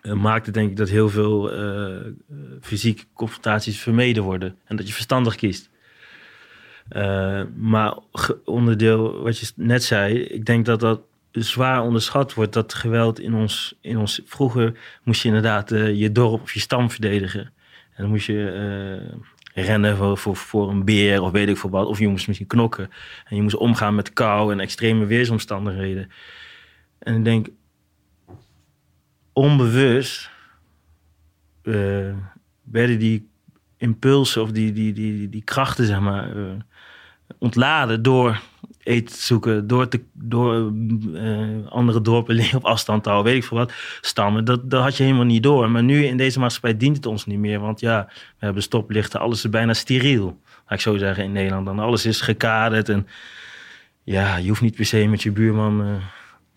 eh, 0.01 0.13
maakt 0.13 0.45
het 0.45 0.55
denk 0.55 0.69
ik 0.69 0.77
dat 0.77 0.89
heel 0.89 1.09
veel 1.09 1.51
eh, 1.51 2.11
fysieke 2.61 3.03
confrontaties 3.13 3.79
vermeden 3.79 4.23
worden. 4.23 4.55
En 4.65 4.75
dat 4.75 4.87
je 4.87 4.93
verstandig 4.93 5.35
kiest. 5.35 5.69
Maar 7.55 7.97
onderdeel, 8.45 9.21
wat 9.21 9.39
je 9.39 9.51
net 9.55 9.83
zei, 9.83 10.19
ik 10.19 10.45
denk 10.45 10.65
dat 10.65 10.79
dat 10.79 11.01
zwaar 11.43 11.81
onderschat 11.81 12.33
wordt. 12.33 12.53
Dat 12.53 12.73
geweld 12.73 13.19
in 13.19 13.33
ons, 13.33 13.77
in 13.81 13.97
ons 13.97 14.21
vroeger 14.25 14.79
moest 15.03 15.21
je 15.21 15.27
inderdaad 15.27 15.71
eh, 15.71 15.99
je 15.99 16.11
dorp 16.11 16.41
of 16.41 16.53
je 16.53 16.59
stam 16.59 16.91
verdedigen. 16.91 17.41
En 17.93 18.03
dan 18.03 18.09
moest 18.09 18.25
je 18.25 18.49
eh, 19.53 19.63
rennen 19.65 19.97
voor, 19.97 20.17
voor, 20.17 20.35
voor 20.35 20.69
een 20.69 20.85
beer 20.85 21.21
of 21.21 21.31
weet 21.31 21.49
ik 21.49 21.57
veel 21.57 21.69
wat. 21.69 21.87
Of 21.87 21.99
je 21.99 22.07
moest 22.07 22.27
misschien 22.27 22.47
knokken. 22.47 22.89
En 23.25 23.35
je 23.35 23.41
moest 23.41 23.55
omgaan 23.55 23.95
met 23.95 24.13
kou 24.13 24.51
en 24.51 24.59
extreme 24.59 25.05
weersomstandigheden. 25.05 26.11
En 26.99 27.15
ik 27.15 27.23
denk, 27.23 27.47
onbewust 29.33 30.29
eh, 31.61 32.13
werden 32.63 32.99
die 32.99 33.29
impulsen 33.77 34.41
of 34.41 34.51
die, 34.51 34.73
die, 34.73 34.93
die, 34.93 35.17
die, 35.17 35.29
die 35.29 35.43
krachten, 35.43 35.85
zeg 35.85 35.99
maar, 35.99 36.29
ontladen 37.37 38.01
door 38.01 38.41
eten 38.87 39.15
te 39.15 39.21
zoeken, 39.21 39.67
door, 39.67 39.87
te, 39.87 40.01
door 40.13 40.73
eh, 41.15 41.67
andere 41.69 42.01
dorpen 42.01 42.45
op 42.55 42.65
afstand 42.65 43.03
te 43.03 43.09
houden, 43.09 43.31
weet 43.33 43.41
ik 43.41 43.47
veel 43.47 43.57
wat, 43.57 43.73
stammen. 44.01 44.45
Dat, 44.45 44.69
dat 44.71 44.83
had 44.83 44.97
je 44.97 45.03
helemaal 45.03 45.25
niet 45.25 45.43
door. 45.43 45.71
Maar 45.71 45.83
nu 45.83 46.05
in 46.05 46.17
deze 46.17 46.39
maatschappij 46.39 46.77
dient 46.77 46.95
het 46.95 47.05
ons 47.05 47.25
niet 47.25 47.39
meer, 47.39 47.59
want 47.59 47.79
ja, 47.79 48.05
we 48.09 48.45
hebben 48.45 48.63
stoplichten, 48.63 49.19
alles 49.19 49.43
is 49.43 49.49
bijna 49.49 49.73
steriel, 49.73 50.39
laat 50.45 50.73
ik 50.73 50.81
zo 50.81 50.97
zeggen, 50.97 51.23
in 51.23 51.31
Nederland. 51.31 51.65
Dan 51.65 51.79
alles 51.79 52.05
is 52.05 52.21
gekaderd 52.21 52.89
en 52.89 53.07
ja, 54.03 54.37
je 54.37 54.47
hoeft 54.47 54.61
niet 54.61 54.75
per 54.75 54.85
se 54.85 55.07
met 55.07 55.23
je 55.23 55.31
buurman... 55.31 55.81
eh, 55.81 55.87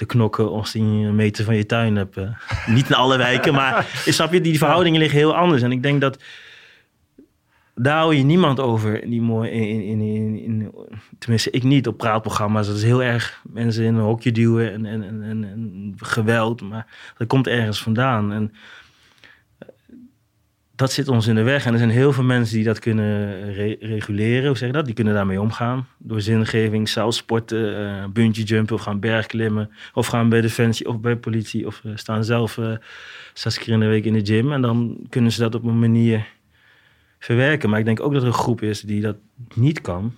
te 0.00 0.06
knokken 0.06 0.50
als 0.50 0.72
die 0.72 0.82
een 0.82 1.14
meter 1.14 1.44
van 1.44 1.56
je 1.56 1.66
tuin 1.66 1.96
hebt. 1.96 2.16
eh. 2.16 2.28
Niet 2.76 2.88
in 2.88 2.94
alle 2.94 3.16
wijken, 3.16 3.54
maar 3.54 3.86
snap 4.06 4.32
je, 4.32 4.40
die 4.40 4.58
verhoudingen 4.58 5.00
liggen 5.00 5.18
heel 5.18 5.36
anders. 5.36 5.62
En 5.62 5.72
ik 5.72 5.82
denk 5.82 6.00
dat 6.00 6.22
daar 7.82 7.96
hou 7.96 8.14
je 8.14 8.22
niemand 8.22 8.60
over. 8.60 9.10
Die 9.10 9.22
mooi 9.22 9.50
in, 9.50 9.82
in, 9.82 10.00
in, 10.00 10.38
in, 10.38 10.72
tenminste, 11.18 11.50
ik 11.50 11.62
niet 11.62 11.86
op 11.86 11.96
praatprogramma's. 11.96 12.66
Dat 12.66 12.76
is 12.76 12.82
heel 12.82 13.02
erg 13.02 13.42
mensen 13.42 13.84
in 13.84 13.94
een 13.94 14.02
hokje 14.02 14.32
duwen 14.32 14.72
en, 14.72 14.86
en, 14.86 15.02
en, 15.02 15.44
en, 15.44 15.94
geweld. 15.96 16.62
Maar 16.62 16.86
dat 17.16 17.26
komt 17.26 17.46
ergens 17.46 17.82
vandaan. 17.82 18.32
En 18.32 18.52
eh, 19.58 19.68
dat 20.74 20.92
zit 20.92 21.08
ons 21.08 21.26
in 21.26 21.34
de 21.34 21.42
weg. 21.42 21.66
En 21.66 21.72
er 21.72 21.78
zijn 21.78 21.90
heel 21.90 22.12
veel 22.12 22.24
mensen 22.24 22.54
die 22.56 22.64
dat 22.64 22.78
kunnen 22.78 23.52
re- 23.52 23.76
reguleren. 23.80 24.46
Hoe 24.46 24.56
zeg 24.56 24.68
je 24.68 24.74
dat? 24.74 24.84
Die 24.84 24.94
kunnen 24.94 25.14
daarmee 25.14 25.40
omgaan. 25.40 25.86
Door 25.98 26.20
zingeving, 26.20 26.88
zelfsporten, 26.88 27.78
eh 27.78 28.04
bungee 28.12 28.44
jumpen 28.44 28.74
of 28.74 28.82
gaan 28.82 29.00
bergklimmen. 29.00 29.70
Of 29.94 30.06
gaan 30.06 30.28
bij 30.28 30.40
Defensie 30.40 30.88
of 30.88 31.00
bij 31.00 31.16
politie. 31.16 31.66
Of 31.66 31.80
eh, 31.84 31.92
staan 31.94 32.24
zelf 32.24 32.58
eh, 32.58 32.72
zes 33.34 33.58
keer 33.58 33.72
in 33.72 33.80
de 33.80 33.86
week 33.86 34.04
in 34.04 34.12
de 34.12 34.26
gym. 34.26 34.52
En 34.52 34.60
dan 34.60 35.06
kunnen 35.08 35.32
ze 35.32 35.40
dat 35.40 35.54
op 35.54 35.64
een 35.64 35.78
manier 35.78 36.38
verwerken. 37.20 37.70
Maar 37.70 37.78
ik 37.78 37.84
denk 37.84 38.00
ook 38.00 38.12
dat 38.12 38.22
er 38.22 38.28
een 38.28 38.34
groep 38.34 38.62
is 38.62 38.80
die 38.80 39.00
dat 39.00 39.16
niet 39.54 39.80
kan. 39.80 40.14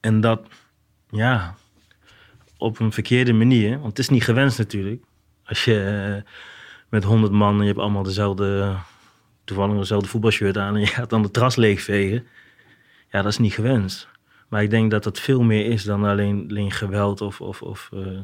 En 0.00 0.20
dat, 0.20 0.48
ja, 1.10 1.54
op 2.58 2.80
een 2.80 2.92
verkeerde 2.92 3.32
manier. 3.32 3.70
Want 3.70 3.86
het 3.86 3.98
is 3.98 4.08
niet 4.08 4.24
gewenst 4.24 4.58
natuurlijk. 4.58 5.04
Als 5.44 5.64
je 5.64 5.80
eh, 6.16 6.30
met 6.88 7.04
honderd 7.04 7.32
man 7.32 7.54
en 7.54 7.60
je 7.60 7.66
hebt 7.66 7.78
allemaal 7.78 8.02
dezelfde, 8.02 8.76
toevallig 9.44 9.78
dezelfde 9.78 10.08
voetbalshirt 10.08 10.58
aan 10.58 10.74
en 10.74 10.80
je 10.80 10.86
gaat 10.86 11.10
dan 11.10 11.22
de 11.22 11.30
tras 11.30 11.56
leegvegen. 11.56 12.26
Ja, 13.10 13.22
dat 13.22 13.32
is 13.32 13.38
niet 13.38 13.54
gewenst. 13.54 14.08
Maar 14.48 14.62
ik 14.62 14.70
denk 14.70 14.90
dat 14.90 15.04
dat 15.04 15.20
veel 15.20 15.42
meer 15.42 15.66
is 15.66 15.84
dan 15.84 16.04
alleen, 16.04 16.70
geweld 16.72 17.20
of, 17.20 17.40
of, 17.40 17.62
of 17.62 17.90
eh, 17.92 18.20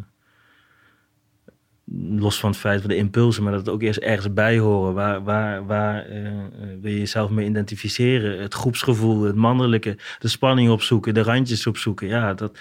los 1.84 2.40
van 2.40 2.50
het 2.50 2.58
feit 2.58 2.80
van 2.80 2.90
de 2.90 2.96
impulsen, 2.96 3.42
maar 3.42 3.52
dat 3.52 3.60
het 3.60 3.74
ook 3.74 3.82
eerst 3.82 3.98
ergens 3.98 4.32
bij 4.32 4.58
horen. 4.58 4.94
Waar, 4.94 5.24
waar, 5.24 5.66
waar 5.66 6.04
eh, 6.06 6.26
eh, 6.26 6.32
wil 6.80 6.90
je 6.90 6.98
jezelf 6.98 7.30
mee 7.30 7.48
identificeren? 7.48 8.40
Het 8.40 8.54
groepsgevoel, 8.54 9.22
het 9.22 9.36
mannelijke, 9.36 9.96
de 10.18 10.28
spanning 10.28 10.70
opzoeken, 10.70 11.14
de 11.14 11.22
randjes 11.22 11.66
opzoeken. 11.66 12.06
Ja, 12.06 12.34
dat, 12.34 12.52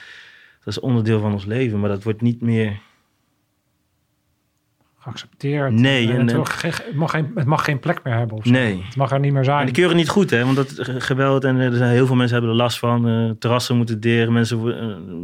dat 0.64 0.74
is 0.74 0.80
onderdeel 0.80 1.20
van 1.20 1.34
ons 1.34 1.46
leven, 1.46 1.80
maar 1.80 1.90
dat 1.90 2.04
wordt 2.04 2.22
niet 2.22 2.42
meer. 2.42 2.80
Geaccepteerd. 5.04 5.72
Nee, 5.72 6.08
En 6.08 6.14
en- 6.14 6.22
het, 6.22 6.32
en- 6.32 6.38
mag 6.38 6.60
geen, 6.60 6.72
het, 6.72 6.94
mag 6.96 7.12
geen, 7.12 7.32
het 7.36 7.46
mag 7.46 7.64
geen 7.64 7.80
plek 7.80 8.00
meer 8.04 8.14
hebben. 8.14 8.38
Of 8.38 8.46
zo. 8.46 8.52
Nee. 8.52 8.82
Het 8.86 8.96
mag 8.96 9.12
er 9.12 9.20
niet 9.20 9.30
meer 9.32 9.40
En 9.40 9.46
zijn. 9.46 9.66
die 9.66 9.74
keuren 9.76 9.96
niet 9.96 10.10
goed, 10.10 10.30
hè? 10.30 10.44
Want 10.44 10.56
dat 10.56 10.70
ge- 10.76 11.02
geweld 11.02 11.44
en 11.44 11.60
eh, 11.60 11.66
er 11.66 11.74
zijn 11.76 11.92
heel 11.92 12.06
veel 12.06 12.16
mensen 12.16 12.36
hebben 12.38 12.56
er 12.56 12.62
last 12.62 12.80
van. 12.80 13.08
eh, 13.08 13.30
terrassen 13.40 13.78
moeten 13.78 14.00
deren, 14.00 14.34
mensen 14.34 14.78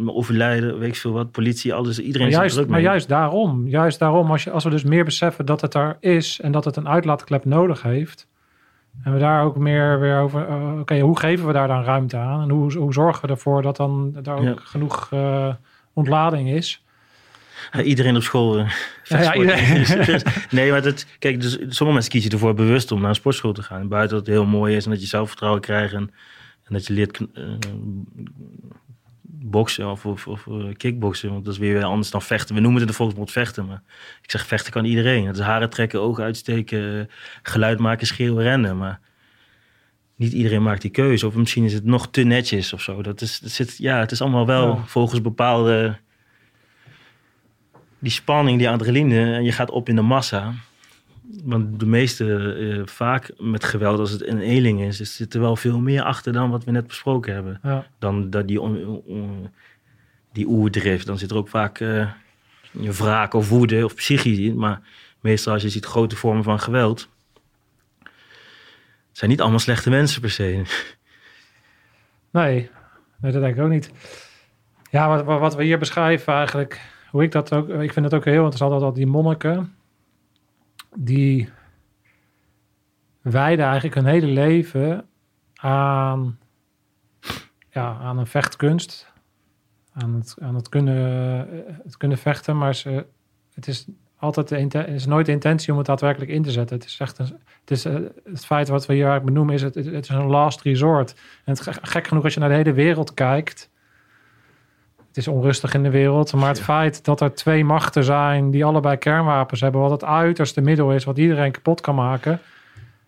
eh, 0.05 0.15
overlijden, 0.15 0.79
weet 0.79 0.89
ik 0.89 0.95
veel 0.95 1.11
wat. 1.11 1.31
Politie, 1.31 1.73
alles. 1.73 1.99
Iedereen 1.99 2.19
Maar 2.21 2.27
is 2.27 2.33
er 2.35 2.39
juist, 2.41 2.55
druk 2.55 2.67
maar 2.67 2.77
mee. 2.77 2.87
juist 2.87 3.07
daarom, 3.07 3.67
juist 3.67 3.99
daarom 3.99 4.31
als, 4.31 4.43
je, 4.43 4.51
als 4.51 4.63
we 4.63 4.69
dus 4.69 4.83
meer 4.83 5.05
beseffen 5.05 5.45
dat 5.45 5.61
het 5.61 5.73
er 5.73 5.97
is 5.99 6.39
en 6.39 6.51
dat 6.51 6.65
het 6.65 6.75
een 6.75 6.87
uitlaatklep 6.89 7.45
nodig 7.45 7.81
heeft. 7.81 8.27
En 9.03 9.13
we 9.13 9.19
daar 9.19 9.43
ook 9.43 9.57
meer 9.57 9.99
weer 9.99 10.19
over, 10.19 10.47
eh, 10.47 10.79
oké, 10.79 10.99
hoe 10.99 11.19
geven 11.19 11.47
we 11.47 11.53
daar 11.53 11.67
dan 11.67 11.83
ruimte 11.83 12.17
aan? 12.17 12.41
En 12.41 12.49
hoe, 12.49 12.77
hoe 12.77 12.93
zorgen 12.93 13.21
we 13.25 13.33
ervoor 13.33 13.61
dat 13.61 13.75
dan 13.77 14.15
daar 14.23 14.37
ook 14.37 14.43
Ja. 14.43 14.53
genoeg 14.57 15.07
eh, 15.11 15.47
ontlading 15.93 16.49
is? 16.49 16.83
Iedereen 17.83 18.15
op 18.15 18.21
school. 18.23 18.57
eh, 18.57 18.71
Ja, 19.03 19.33
ja, 19.33 19.57
vechtsport. 19.57 20.51
nee, 20.51 20.71
maar 20.71 20.81
dat, 20.81 21.05
kijk, 21.19 21.41
dus, 21.41 21.51
sommige 21.53 21.83
mensen 21.91 22.11
kiezen 22.11 22.31
ervoor 22.31 22.53
bewust 22.53 22.91
om 22.91 22.99
naar 22.99 23.09
een 23.09 23.15
sportschool 23.15 23.53
te 23.53 23.63
gaan. 23.63 23.87
Buiten 23.87 24.17
dat 24.17 24.25
het 24.25 24.35
heel 24.35 24.45
mooi 24.45 24.75
is 24.75 24.85
en 24.85 24.91
dat 24.91 25.01
je 25.01 25.07
zelfvertrouwen 25.07 25.61
krijgt 25.61 25.93
en, 25.93 26.11
en 26.63 26.73
dat 26.73 26.87
je 26.87 26.93
leert 26.93 27.19
eh, 27.33 27.43
boksen 29.29 29.91
of, 29.91 30.05
of, 30.05 30.27
of 30.27 30.47
eh, 30.47 30.53
kickboksen. 30.77 31.31
Want 31.31 31.45
dat 31.45 31.53
is 31.53 31.59
weer 31.59 31.83
anders 31.83 32.11
dan 32.11 32.21
vechten. 32.21 32.55
We 32.55 32.61
noemen 32.61 32.79
het 32.79 32.87
in 32.89 32.95
de 32.95 32.97
volksmond 33.03 33.31
vechten, 33.31 33.65
maar 33.65 33.83
ik 34.21 34.31
zeg 34.31 34.45
vechten 34.45 34.71
kan 34.71 34.85
iedereen. 34.85 35.25
Het 35.27 35.37
is 35.37 35.41
haren 35.43 35.69
trekken, 35.69 36.01
ogen 36.01 36.23
uitsteken, 36.23 37.09
geluid 37.43 37.79
maken, 37.79 38.07
schreeuwen, 38.07 38.43
rennen. 38.43 38.77
Maar 38.77 38.99
niet 40.15 40.33
iedereen 40.33 40.63
maakt 40.63 40.81
die 40.81 40.91
keuze. 40.91 41.27
Of 41.27 41.35
misschien 41.35 41.63
is 41.63 41.73
het 41.73 41.83
nog 41.85 42.07
te 42.11 42.21
netjes 42.23 42.73
of 42.73 42.81
zo. 42.81 43.01
Dat 43.01 43.21
is, 43.21 43.39
dat 43.39 43.51
zit, 43.51 43.77
ja, 43.77 43.99
het 43.99 44.11
is 44.11 44.21
allemaal 44.21 44.45
wel 44.45 44.67
Ja. 44.67 44.83
volgens 44.85 45.21
bepaalde 45.21 45.97
die 48.07 48.15
spanning, 48.15 48.57
die 48.57 48.69
adrenaline, 48.69 49.33
en 49.35 49.43
je 49.43 49.51
gaat 49.51 49.69
op 49.71 49.89
in 49.89 49.95
de 49.95 50.01
massa. 50.01 50.53
Want 51.43 51.79
de 51.79 51.85
meeste, 51.85 52.53
eh, 52.53 52.81
vaak 52.93 53.31
met 53.37 53.63
geweld, 53.63 53.99
als 53.99 54.11
het 54.11 54.27
een 54.27 54.39
eenling 54.39 54.81
is, 54.81 54.99
is 55.01 55.15
zit 55.15 55.33
er 55.33 55.39
wel 55.39 55.55
veel 55.55 55.79
meer 55.79 56.01
achter 56.03 56.33
dan 56.33 56.49
wat 56.49 56.63
we 56.63 56.71
net 56.71 56.87
besproken 56.87 57.33
hebben. 57.33 57.59
Ja. 57.63 57.87
Dan 57.99 58.29
dat 58.29 58.47
die, 58.47 58.61
on, 58.61 59.01
on- 59.05 59.53
die 60.33 60.47
oerdrift. 60.47 61.05
Dan 61.05 61.17
zit 61.17 61.31
er 61.31 61.37
ook 61.37 61.49
vaak 61.49 61.79
eh, 61.79 62.11
je 62.71 62.91
wraak 62.91 63.33
of 63.33 63.49
woede 63.49 63.85
of 63.85 63.95
psychisch 63.95 64.37
in. 64.37 64.57
Maar 64.57 64.81
meestal 65.19 65.53
als 65.53 65.61
je 65.61 65.69
ziet 65.69 65.85
grote 65.85 66.15
vormen 66.15 66.43
van 66.43 66.59
geweld, 66.59 67.09
zijn 69.11 69.29
niet 69.29 69.41
allemaal 69.41 69.59
slechte 69.59 69.89
mensen 69.89 70.21
per 70.21 70.29
se. 70.31 70.61
Nee, 72.31 72.69
nee, 73.21 73.31
dat 73.31 73.41
denk 73.41 73.55
ik 73.55 73.63
ook 73.63 73.69
niet. 73.69 73.91
Ja, 74.91 75.07
wat- 75.23 75.39
wat 75.39 75.55
we 75.55 75.63
hier 75.63 75.79
beschrijven 75.79 76.33
eigenlijk, 76.33 76.81
hoe 77.09 77.23
ik 77.23 77.31
dat 77.31 77.53
ook, 77.53 77.69
ik 77.69 77.93
vind 77.93 78.05
het 78.05 78.13
ook 78.13 78.25
heel 78.25 78.45
interessant 78.45 78.81
dat, 78.81 78.95
die 78.95 79.07
monniken, 79.07 79.75
die 80.95 81.49
wijden 83.21 83.65
eigenlijk 83.65 83.95
hun 83.95 84.05
hele 84.05 84.27
leven 84.27 85.05
aan, 85.55 86.39
ja, 87.69 87.97
aan 88.01 88.17
een 88.17 88.27
vechtkunst, 88.27 89.11
aan 89.93 90.13
het, 90.13 90.35
aan 90.39 90.55
het, 90.55 90.69
kunnen, 90.69 91.47
het 91.83 91.97
kunnen 91.97 92.17
vechten, 92.17 92.57
maar 92.57 92.75
ze, 92.75 93.05
het 93.53 93.67
is 93.67 93.87
altijd 94.17 94.71
de 94.71 94.85
is 94.87 95.05
nooit 95.05 95.25
de 95.25 95.31
intentie 95.31 95.71
om 95.71 95.77
het 95.77 95.87
daadwerkelijk 95.87 96.31
in 96.31 96.43
te 96.43 96.51
zetten. 96.51 96.77
Het 96.77 96.85
is 96.85 96.99
echt 96.99 97.17
een, 97.17 97.25
het, 97.59 97.71
is, 97.71 97.85
eh, 97.85 97.95
het 98.23 98.45
feit 98.45 98.67
wat 98.67 98.85
we 98.85 98.93
hier 98.93 99.03
eigenlijk 99.07 99.33
benoemen 99.33 99.55
is 99.55 99.61
het, 99.61 99.75
het 99.75 100.03
is 100.03 100.09
een 100.09 100.25
last 100.25 100.61
resort. 100.61 101.11
En 101.13 101.51
het, 101.53 101.61
ge- 101.61 101.79
gek 101.81 102.07
genoeg 102.07 102.23
als 102.23 102.33
je 102.33 102.39
naar 102.39 102.49
de 102.49 102.55
hele 102.55 102.73
wereld 102.73 103.13
kijkt, 103.13 103.69
het 105.17 105.27
is 105.27 105.33
onrustig 105.33 105.73
in 105.73 105.83
de 105.83 105.89
wereld. 105.89 106.33
Maar 106.33 106.47
het 106.47 106.57
Ja. 106.57 106.63
feit 106.63 107.03
dat 107.05 107.21
er 107.21 107.33
twee 107.33 107.65
machten 107.65 108.03
zijn 108.03 108.51
die 108.51 108.65
allebei 108.65 108.97
kernwapens 108.97 109.61
hebben, 109.61 109.81
wat 109.81 109.91
het 109.91 110.03
uiterste 110.03 110.61
middel 110.61 110.91
is, 110.93 111.03
wat 111.03 111.17
iedereen 111.17 111.51
kapot 111.51 111.81
kan 111.81 111.95
maken, 111.95 112.39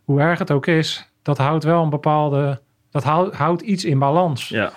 hoe 0.03 0.19
erg 0.21 0.39
het 0.39 0.51
ook 0.51 0.65
is, 0.65 1.09
dat 1.21 1.37
houdt 1.37 1.63
wel 1.63 1.83
een 1.83 1.89
bepaalde, 1.89 2.61
dat 2.91 3.03
houdt, 3.03 3.35
houdt 3.35 3.61
iets 3.61 3.85
in 3.85 3.99
balans. 3.99 4.49
Ja, 4.49 4.71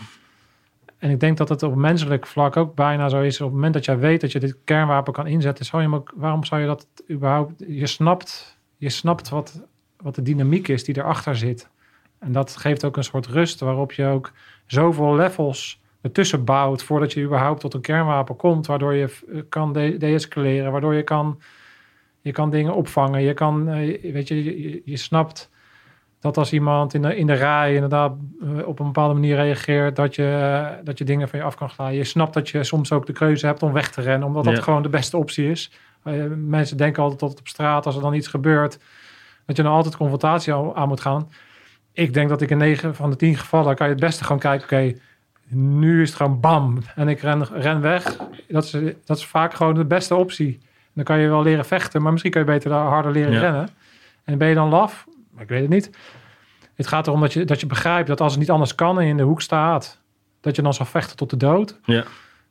En 0.99 1.11
ik 1.11 1.21
denk 1.21 1.37
dat 1.37 1.49
het 1.49 1.63
op 1.63 1.75
menselijk 1.75 2.27
vlak 2.27 2.57
ook 2.57 2.75
bijna 2.75 3.09
zo 3.09 3.21
is. 3.21 3.41
Op 3.41 3.47
het 3.47 3.55
moment 3.55 3.75
dat 3.75 3.85
jij 3.85 3.99
weet 3.99 4.21
dat 4.21 4.33
je 4.33 4.41
dit 4.41 4.57
kernwapen 4.65 5.13
kan 5.13 5.27
inzetten, 5.27 5.65
zou 5.65 5.83
je 5.83 5.89
hem 5.89 5.97
ook, 5.97 6.13
waarom 6.17 6.45
zou 6.45 6.61
je 6.61 6.67
dat 6.67 6.87
überhaupt? 7.11 7.65
Je 7.67 7.87
snapt, 7.87 8.59
je 8.77 8.89
snapt 8.89 9.29
wat, 9.29 9.63
wat 9.97 10.15
de 10.15 10.23
dynamiek 10.23 10.69
is 10.69 10.85
die 10.85 10.97
erachter 10.99 11.37
zit. 11.37 11.69
En 12.19 12.33
dat 12.33 12.57
geeft 12.57 12.85
ook 12.85 12.97
een 12.97 13.05
soort 13.05 13.27
rust 13.27 13.61
waarop 13.61 13.93
je 13.93 14.07
ook 14.07 14.33
zoveel 14.67 15.15
levels 15.15 15.81
ertussen 16.03 16.45
bouwt 16.45 16.83
voordat 16.83 17.13
je 17.13 17.23
überhaupt 17.23 17.61
tot 17.61 17.75
een 17.75 17.81
kernwapen 17.81 18.37
komt, 18.37 18.67
waardoor 18.67 18.95
je 18.95 19.15
eh, 19.33 19.41
kan 19.49 19.73
de- 19.73 19.97
deescaleren, 19.97 20.73
waardoor 20.73 20.95
je 20.95 21.03
kan, 21.03 21.41
je 22.21 22.33
kan 22.33 22.51
dingen 22.51 22.75
opvangen. 22.75 23.23
Je 23.23 23.35
kan, 23.35 23.69
eh, 23.69 24.13
weet 24.13 24.29
je, 24.29 24.45
je, 24.63 24.83
je 24.85 24.97
snapt 24.97 25.51
dat 26.21 26.37
als 26.37 26.53
iemand 26.53 26.95
in 26.95 27.03
de, 27.03 27.17
in 27.17 27.27
de 27.27 27.33
rij 27.33 27.75
inderdaad 27.75 28.13
eh, 28.43 28.67
op 28.67 28.79
een 28.79 28.87
bepaalde 28.87 29.15
manier 29.15 29.37
reageert, 29.37 29.97
dat 29.97 30.15
je, 30.15 30.69
dat 30.85 30.99
je 30.99 31.05
dingen 31.05 31.29
van 31.29 31.39
je 31.39 31.45
af 31.45 31.55
kan 31.55 31.71
glijden. 31.71 31.97
Je 31.97 32.05
snapt 32.05 32.35
dat 32.35 32.49
je 32.49 32.65
soms 32.65 32.93
ook 32.93 33.07
de 33.07 33.13
keuze 33.13 33.47
hebt 33.47 33.63
om 33.63 33.73
weg 33.73 33.91
te 33.91 34.01
rennen, 34.01 34.29
omdat 34.29 34.45
dat 34.45 34.57
Ja. 34.57 34.63
gewoon 34.63 34.83
de 34.83 34.89
beste 34.89 35.17
optie 35.17 35.51
is. 35.51 35.73
Mensen 36.37 36.77
denken 36.77 37.03
altijd 37.03 37.21
dat 37.21 37.31
het 37.31 37.39
op 37.39 37.49
straat, 37.49 37.87
als 37.87 37.95
er 37.97 38.03
dan 38.03 38.15
iets 38.15 38.29
gebeurt, 38.29 38.79
dat 39.47 39.57
je 39.57 39.63
dan 39.63 39.73
altijd 39.73 39.97
confrontatie 39.97 40.55
aan 40.55 40.75
aan 40.75 40.89
moet 40.89 41.01
gaan. 41.01 41.29
Ik 41.93 42.15
denk 42.15 42.29
dat 42.29 42.41
ik 42.41 42.51
in 42.51 42.59
9 42.59 42.95
van 42.95 43.11
de 43.11 43.17
10 43.17 43.37
gevallen 43.37 43.75
kan 43.77 43.87
je 43.87 43.93
het 43.93 44.03
beste 44.03 44.25
gewoon 44.25 44.39
kijken, 44.39 44.65
oké, 44.65 44.99
nu 45.55 46.03
is 46.03 46.09
het 46.09 46.17
gewoon 46.17 46.41
bam 46.41 46.79
en 46.95 47.09
ik 47.09 47.21
ren, 47.21 47.45
ren 47.53 47.81
weg. 47.81 48.17
Dat 48.49 48.65
is, 48.65 48.71
dat 49.05 49.17
is 49.17 49.27
vaak 49.27 49.55
gewoon 49.55 49.75
de 49.75 49.85
beste 49.85 50.15
optie. 50.15 50.59
Dan 50.93 51.05
kan 51.05 51.19
je 51.19 51.29
wel 51.29 51.43
leren 51.43 51.65
vechten, 51.65 52.03
maar 52.03 52.11
misschien 52.11 52.33
kan 52.33 52.41
je 52.41 52.47
beter 52.47 52.71
daar 52.71 52.87
harder 52.87 53.13
leren 53.13 53.33
Ja. 53.33 53.41
rennen. 53.41 53.69
En 54.25 54.39
ben 54.39 54.49
je 54.49 54.55
dan 54.55 54.69
laf? 54.69 55.07
Ik 55.39 55.49
weet 55.49 55.61
het 55.61 55.71
niet. 55.71 55.91
Het 56.75 56.87
gaat 56.87 57.07
erom 57.07 57.21
dat 57.21 57.33
je, 57.33 57.45
dat 57.45 57.61
je 57.61 57.67
begrijpt 57.67 58.09
dat 58.09 58.21
als 58.21 58.33
het 58.33 58.41
niet 58.41 58.51
anders 58.51 58.75
kan 58.75 58.99
en 58.99 59.05
je 59.05 59.11
in 59.11 59.17
de 59.17 59.23
hoek 59.23 59.41
staat, 59.43 60.01
dat 60.41 60.57
je 60.57 60.63
dan 60.63 60.75
zal 60.75 60.87
vechten 60.87 61.17
tot 61.17 61.31
de 61.31 61.37
dood. 61.37 61.79
ja, 61.85 62.05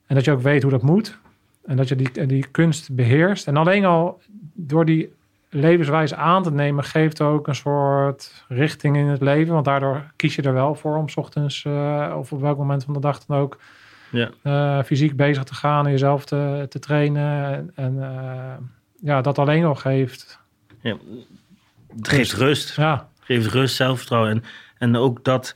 En 0.08 0.16
dat 0.16 0.26
je 0.26 0.32
ook 0.32 0.42
weet 0.42 0.62
hoe 0.62 0.72
dat 0.72 0.82
moet. 0.82 1.18
En 1.66 1.78
dat 1.78 1.88
je 1.88 1.96
die, 1.96 2.26
die 2.26 2.48
kunst 2.52 2.96
beheerst. 2.96 3.48
En 3.48 3.58
alleen 3.58 3.86
al 3.86 4.22
door 4.54 4.86
die 4.86 5.14
levenswijze 5.54 6.16
aan 6.16 6.44
te 6.44 6.52
nemen, 6.52 6.84
geeft 6.84 7.22
ook 7.22 7.48
een 7.48 7.56
soort 7.56 8.46
richting 8.48 8.98
in 8.98 9.06
het 9.08 9.22
leven. 9.22 9.54
Want 9.54 9.66
daardoor 9.66 10.12
kies 10.16 10.36
je 10.36 10.42
er 10.42 10.54
wel 10.54 10.76
voor 10.76 10.98
om 10.98 11.10
's 11.10 11.16
ochtends 11.16 11.66
eh, 11.66 12.16
of 12.18 12.32
op 12.32 12.42
welk 12.42 12.58
moment 12.58 12.84
van 12.84 12.94
de 12.94 13.00
dag 13.00 13.26
dan 13.26 13.38
ook 13.38 13.58
ja. 14.12 14.30
eh, 14.42 14.84
fysiek 14.84 15.16
bezig 15.16 15.44
te 15.44 15.54
gaan 15.54 15.86
en 15.86 15.92
jezelf 15.92 16.26
te, 16.26 16.66
te 16.70 16.80
trainen. 16.80 17.72
En, 17.76 18.04
eh, 18.04 18.66
ja, 19.02 19.22
dat 19.22 19.40
alleen 19.40 19.66
al 19.66 19.76
geeft. 19.76 20.40
ja. 20.82 20.98
Het 21.98 22.08
geeft 22.08 22.34
rust. 22.34 22.76
Ja, 22.76 23.08
geeft 23.20 23.48
rust, 23.48 23.76
zelfvertrouwen. 23.76 24.32
En, 24.32 24.44
en 24.78 24.96
ook 24.96 25.24
dat, 25.24 25.56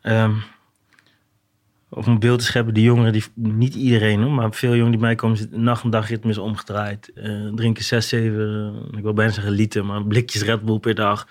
ehm 0.00 0.34
op 1.96 2.06
een 2.06 2.18
beeld 2.18 2.38
te 2.38 2.44
scheppen, 2.44 2.74
die 2.74 2.84
jongeren, 2.84 3.12
die, 3.12 3.24
niet 3.34 3.74
iedereen, 3.74 4.34
maar 4.34 4.52
veel 4.52 4.70
jongeren 4.70 4.90
die 4.90 5.00
bij 5.00 5.08
mij 5.08 5.16
komen, 5.16 5.36
zitten 5.36 5.62
nacht 5.62 5.84
en 5.84 5.90
dag 5.90 6.08
ritmes 6.08 6.38
omgedraaid. 6.38 7.12
Eh, 7.14 7.48
drinken 7.54 7.84
zes, 7.84 8.08
zeven, 8.08 8.74
eh, 8.92 8.98
ik 8.98 9.02
wil 9.02 9.12
bijna 9.12 9.32
zeggen 9.32 9.52
liter, 9.52 9.84
maar 9.84 10.04
blikjes 10.04 10.42
Red 10.42 10.64
Bull 10.64 10.78
per 10.78 10.94
dag. 10.94 11.28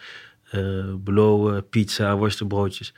belowen, 0.98 1.70
pizza, 1.70 2.18
worstenbroodjes. 2.18 2.94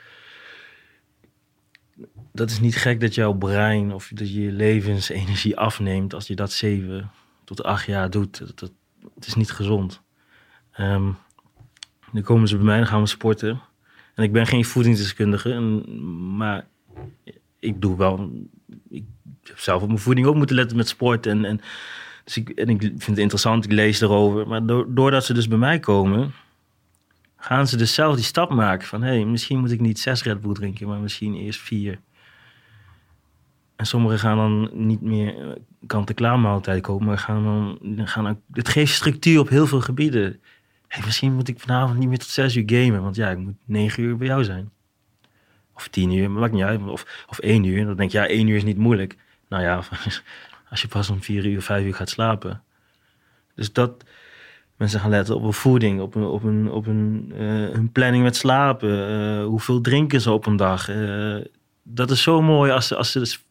Dat 2.34 2.50
is 2.50 2.60
niet 2.60 2.76
gek 2.76 3.00
dat 3.00 3.16
jouw 3.16 3.34
brein 3.34 3.94
of 3.94 4.12
dat 4.14 4.34
je 4.34 4.52
levensenergie 4.52 5.58
afneemt 5.58 6.14
als 6.14 6.28
je 6.28 6.36
dat 6.36 6.52
zeven 6.52 7.12
tot 7.44 7.64
acht 7.64 7.86
jaar 7.86 8.10
doet. 8.10 8.40
Dat, 8.40 8.60
dat, 8.60 8.72
het 9.16 9.28
is 9.28 9.36
niet 9.36 9.52
gezond. 9.52 10.02
Ehm, 10.72 11.12
dan 12.12 12.22
komen 12.22 12.48
ze 12.48 12.56
bij 12.56 12.66
mij, 12.66 12.78
dan 12.78 12.88
gaan 12.88 13.02
we 13.02 13.08
sporten. 13.08 13.62
En 14.16 14.24
ik 14.24 14.32
ben 14.32 14.48
geen 14.48 14.66
voedingsdeskundige, 14.66 15.54
en, 15.54 15.84
maar 16.38 16.68
ik 17.60 17.82
doe 17.82 17.98
wel. 17.98 18.32
Ik 18.90 19.04
heb 19.44 19.60
zelf 19.60 19.82
op 19.82 19.88
mijn 19.88 20.00
voeding 20.00 20.28
ook 20.28 20.36
moeten 20.36 20.56
letten 20.56 20.78
met 20.78 20.88
sport. 20.88 21.26
En, 21.26 21.46
en, 21.46 21.62
dus 22.24 22.38
ik, 22.38 22.50
en 22.50 22.70
ik 22.70 22.82
vind 22.82 23.06
het 23.06 23.18
interessant, 23.18 23.66
ik 23.66 23.72
lees 23.72 24.02
erover. 24.02 24.48
Maar 24.48 24.66
do- 24.66 24.94
doordat 24.94 25.26
ze 25.26 25.34
dus 25.34 25.48
bij 25.48 25.58
mij 25.58 25.80
komen, 25.80 26.32
gaan 27.38 27.68
ze 27.68 27.78
dus 27.78 27.94
zelf 27.94 28.16
die 28.16 28.24
stap 28.24 28.50
maken 28.50 28.88
van: 28.88 29.02
hé, 29.02 29.16
hey, 29.16 29.26
misschien 29.26 29.60
moet 29.60 29.72
ik 29.72 29.80
niet 29.80 30.00
zes 30.00 30.24
Red 30.24 30.42
Bull 30.42 30.54
drinken, 30.54 30.88
maar 30.88 31.00
misschien 31.00 31.36
eerst 31.36 31.60
vier. 31.60 32.00
En 33.76 33.86
sommigen 33.86 34.20
gaan 34.20 34.38
dan 34.38 34.70
niet 34.74 35.02
meer 35.02 35.40
eh, 35.40 35.56
kant-en-klaar 35.88 36.40
maaltijd 36.40 36.82
kopen, 36.82 37.06
maar 37.06 37.18
gaan 37.18 37.44
dan, 37.44 38.08
gaan 38.08 38.42
het 38.52 38.70
geeft 38.70 38.94
structuur 38.94 39.40
op 39.40 39.50
heel 39.50 39.68
veel 39.68 39.82
gebieden. 39.82 40.42
Hey, 40.88 41.06
misschien 41.06 41.34
moet 41.34 41.48
ik 41.48 41.60
vanavond 41.60 42.00
niet 42.00 42.08
meer 42.08 42.18
tot 42.18 42.28
zes 42.28 42.56
uur 42.56 42.64
gamen, 42.66 43.02
want 43.02 43.16
ja, 43.16 43.30
ik 43.30 43.38
moet 43.38 43.56
negen 43.66 44.04
uur 44.04 44.18
bij 44.18 44.28
jou 44.28 44.44
zijn. 44.44 44.72
Of 45.78 45.88
tien 45.88 46.12
uur, 46.12 46.32
maakt 46.32 46.54
niet 46.54 46.64
uit. 46.64 46.82
Of, 46.88 47.26
of 47.30 47.40
één 47.40 47.64
uur. 47.64 47.86
Dan 47.86 47.96
denk 47.96 48.12
je, 48.12 48.18
ja, 48.18 48.28
één 48.28 48.48
uur 48.48 48.56
is 48.56 48.64
niet 48.64 48.78
moeilijk. 48.78 49.16
Nou 49.50 49.64
ja, 49.64 49.76
als 50.70 50.82
je 50.82 50.88
pas 50.88 51.10
om 51.10 51.22
vier 51.24 51.46
uur, 51.46 51.62
vijf 51.62 51.86
uur 51.86 51.94
gaat 51.96 52.10
slapen. 52.10 52.64
Dus 53.56 53.74
dat 53.74 54.04
mensen 54.76 55.00
gaan 55.00 55.10
letten 55.10 55.36
op 55.36 55.44
een 55.44 55.54
voeding, 55.54 56.02
op 56.02 56.16
op 56.16 56.44
een, 56.44 56.72
op 56.72 56.88
een, 56.88 57.32
eh, 57.36 57.40
hun 57.76 57.92
planning 57.92 58.24
met 58.24 58.36
slapen. 58.36 59.08
eh, 59.10 59.46
hoeveel 59.46 59.82
drinken 59.82 60.22
ze 60.22 60.32
op 60.32 60.46
een 60.46 60.56
dag. 60.56 60.90
eh, 60.90 61.36
dat 61.84 62.12
is 62.12 62.22
zo 62.22 62.42
mooi 62.42 62.72
als 62.72 62.94
als 62.94 63.12
ze 63.12 63.20
dus 63.20 63.46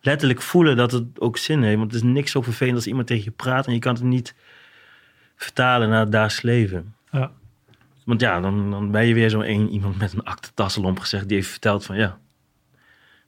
letterlijk 0.00 0.42
voelen 0.42 0.76
dat 0.76 0.92
het 0.92 1.20
ook 1.20 1.36
zin 1.36 1.62
heeft. 1.62 1.78
Want 1.78 1.92
het 1.92 2.02
is 2.02 2.08
niks 2.10 2.30
zo 2.30 2.42
vervelend 2.42 2.76
als 2.76 2.86
iemand 2.86 3.06
tegen 3.06 3.24
je 3.24 3.30
praat 3.30 3.66
en 3.66 3.72
je 3.72 3.78
kan 3.78 3.94
het 3.94 4.02
niet 4.02 4.34
vertalen 5.36 5.88
naar 5.88 6.00
het 6.00 6.12
dagelijks 6.12 6.42
leven. 6.42 6.94
Ja. 7.10 7.32
Want 8.10 8.22
ja, 8.22 8.40
dan, 8.40 8.70
dan 8.70 8.90
ben 8.90 9.06
je 9.06 9.14
weer 9.14 9.28
zo 9.28 9.40
een, 9.40 9.68
iemand 9.68 9.98
met 9.98 10.12
een 10.12 10.24
aktentasselomp 10.24 10.98
gezegd 10.98 11.28
die 11.28 11.36
heeft 11.36 11.50
verteld 11.50 11.84
van 11.84 11.96
ja. 11.96 12.18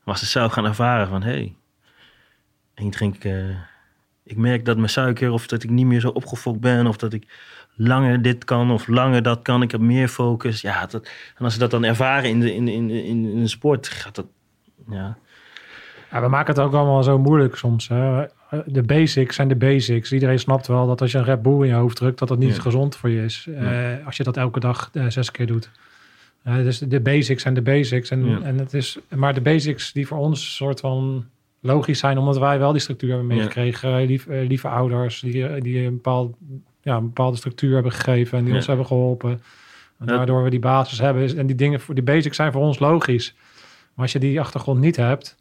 Was 0.05 0.18
ze 0.18 0.26
zelf 0.26 0.53
gaan 0.53 0.64
ervaren 0.64 1.09
van 1.09 1.22
hé. 1.22 1.30
Hey, 1.30 1.55
ik 2.74 2.93
drink, 2.93 3.24
eh, 3.24 3.49
ik 4.24 4.37
merk 4.37 4.64
dat 4.64 4.76
mijn 4.76 4.89
suiker 4.89 5.30
of 5.30 5.47
dat 5.47 5.62
ik 5.62 5.70
niet 5.70 5.87
meer 5.87 6.01
zo 6.01 6.09
opgefokt 6.09 6.61
ben 6.61 6.87
of 6.87 6.97
dat 6.97 7.12
ik 7.12 7.26
langer 7.74 8.22
dit 8.22 8.45
kan 8.45 8.70
of 8.70 8.87
langer 8.87 9.22
dat 9.22 9.43
kan. 9.43 9.62
Ik 9.62 9.70
heb 9.70 9.80
meer 9.80 10.09
focus. 10.09 10.61
Ja, 10.61 10.87
dat, 10.87 11.11
en 11.37 11.45
als 11.45 11.53
ze 11.53 11.59
dat 11.59 11.70
dan 11.70 11.85
ervaren 11.85 12.30
in 12.30 12.41
de, 12.41 12.55
in, 12.55 12.68
in, 12.68 12.91
in, 12.91 13.24
in 13.24 13.49
sport, 13.49 13.89
gaat 13.89 14.14
dat, 14.14 14.26
ja. 14.89 15.18
Ja, 16.11 16.20
we 16.20 16.28
maken 16.28 16.55
het 16.55 16.62
ook 16.62 16.74
allemaal 16.74 17.03
zo 17.03 17.18
moeilijk 17.18 17.57
soms. 17.57 17.89
Hè. 17.89 18.26
De 18.67 18.83
basics 18.83 19.37
zijn 19.37 19.49
de 19.49 19.57
basics. 19.57 20.13
Iedereen 20.13 20.39
snapt 20.39 20.67
wel 20.67 20.87
dat 20.87 21.01
als 21.01 21.13
je 21.13 21.19
een 21.19 21.25
Red 21.25 21.43
Bull 21.43 21.61
in 21.61 21.67
je 21.67 21.73
hoofd 21.75 21.97
drukt, 21.97 22.19
dat 22.19 22.29
dat 22.29 22.39
niet 22.39 22.55
Ja. 22.57 22.61
gezond 22.63 22.97
voor 22.97 23.11
je 23.11 23.25
is. 23.25 23.47
Eh, 23.59 24.07
als 24.07 24.17
je 24.17 24.23
dat 24.23 24.37
elke 24.37 24.61
dag 24.61 24.91
eh, 24.93 25.05
zes 25.09 25.31
keer 25.31 25.47
doet. 25.47 25.71
Eh, 26.43 26.57
dus 26.57 26.79
de 26.79 27.01
basics 27.01 27.43
zijn 27.43 27.55
de 27.55 27.63
basics. 27.63 28.11
En, 28.11 28.25
Ja. 28.29 28.41
en 28.41 28.59
het 28.59 28.75
is, 28.75 28.99
maar 29.15 29.35
de 29.35 29.41
basics 29.41 29.93
die 29.93 30.07
voor 30.07 30.19
ons 30.19 30.55
soort 30.57 30.81
van 30.81 31.25
logisch 31.61 31.99
zijn, 31.99 32.19
omdat 32.19 32.39
wij 32.39 32.59
wel 32.59 32.73
die 32.73 32.81
structuur 32.81 33.09
hebben 33.09 33.27
meegekregen. 33.27 33.99
Eh, 33.99 34.07
Lief, 34.07 34.27
eh, 34.27 34.47
lieve 34.49 34.69
ouders 34.69 35.21
die, 35.21 35.61
die 35.61 35.85
een, 35.85 35.93
bepaald, 35.95 36.37
ja, 36.83 36.97
een 36.97 37.03
bepaalde 37.07 37.37
structuur 37.37 37.75
hebben 37.75 37.93
gegeven 37.93 38.39
en 38.39 38.45
die 38.45 38.55
ons 38.55 38.67
hebben 38.67 38.87
geholpen. 38.87 39.41
En. 39.99 40.07
Waardoor 40.07 40.43
we 40.45 40.51
die 40.51 40.59
basis 40.59 40.99
hebben. 40.99 41.37
En 41.39 41.47
die 41.47 41.57
dingen, 41.57 41.81
voor 41.81 41.95
die 41.95 42.05
basics 42.05 42.37
zijn 42.37 42.53
voor 42.53 42.63
ons 42.63 42.79
logisch. 42.79 43.35
Maar 43.95 44.05
als 44.05 44.13
je 44.13 44.19
die 44.19 44.41
achtergrond 44.41 44.81
niet 44.81 44.97
hebt, 44.97 45.37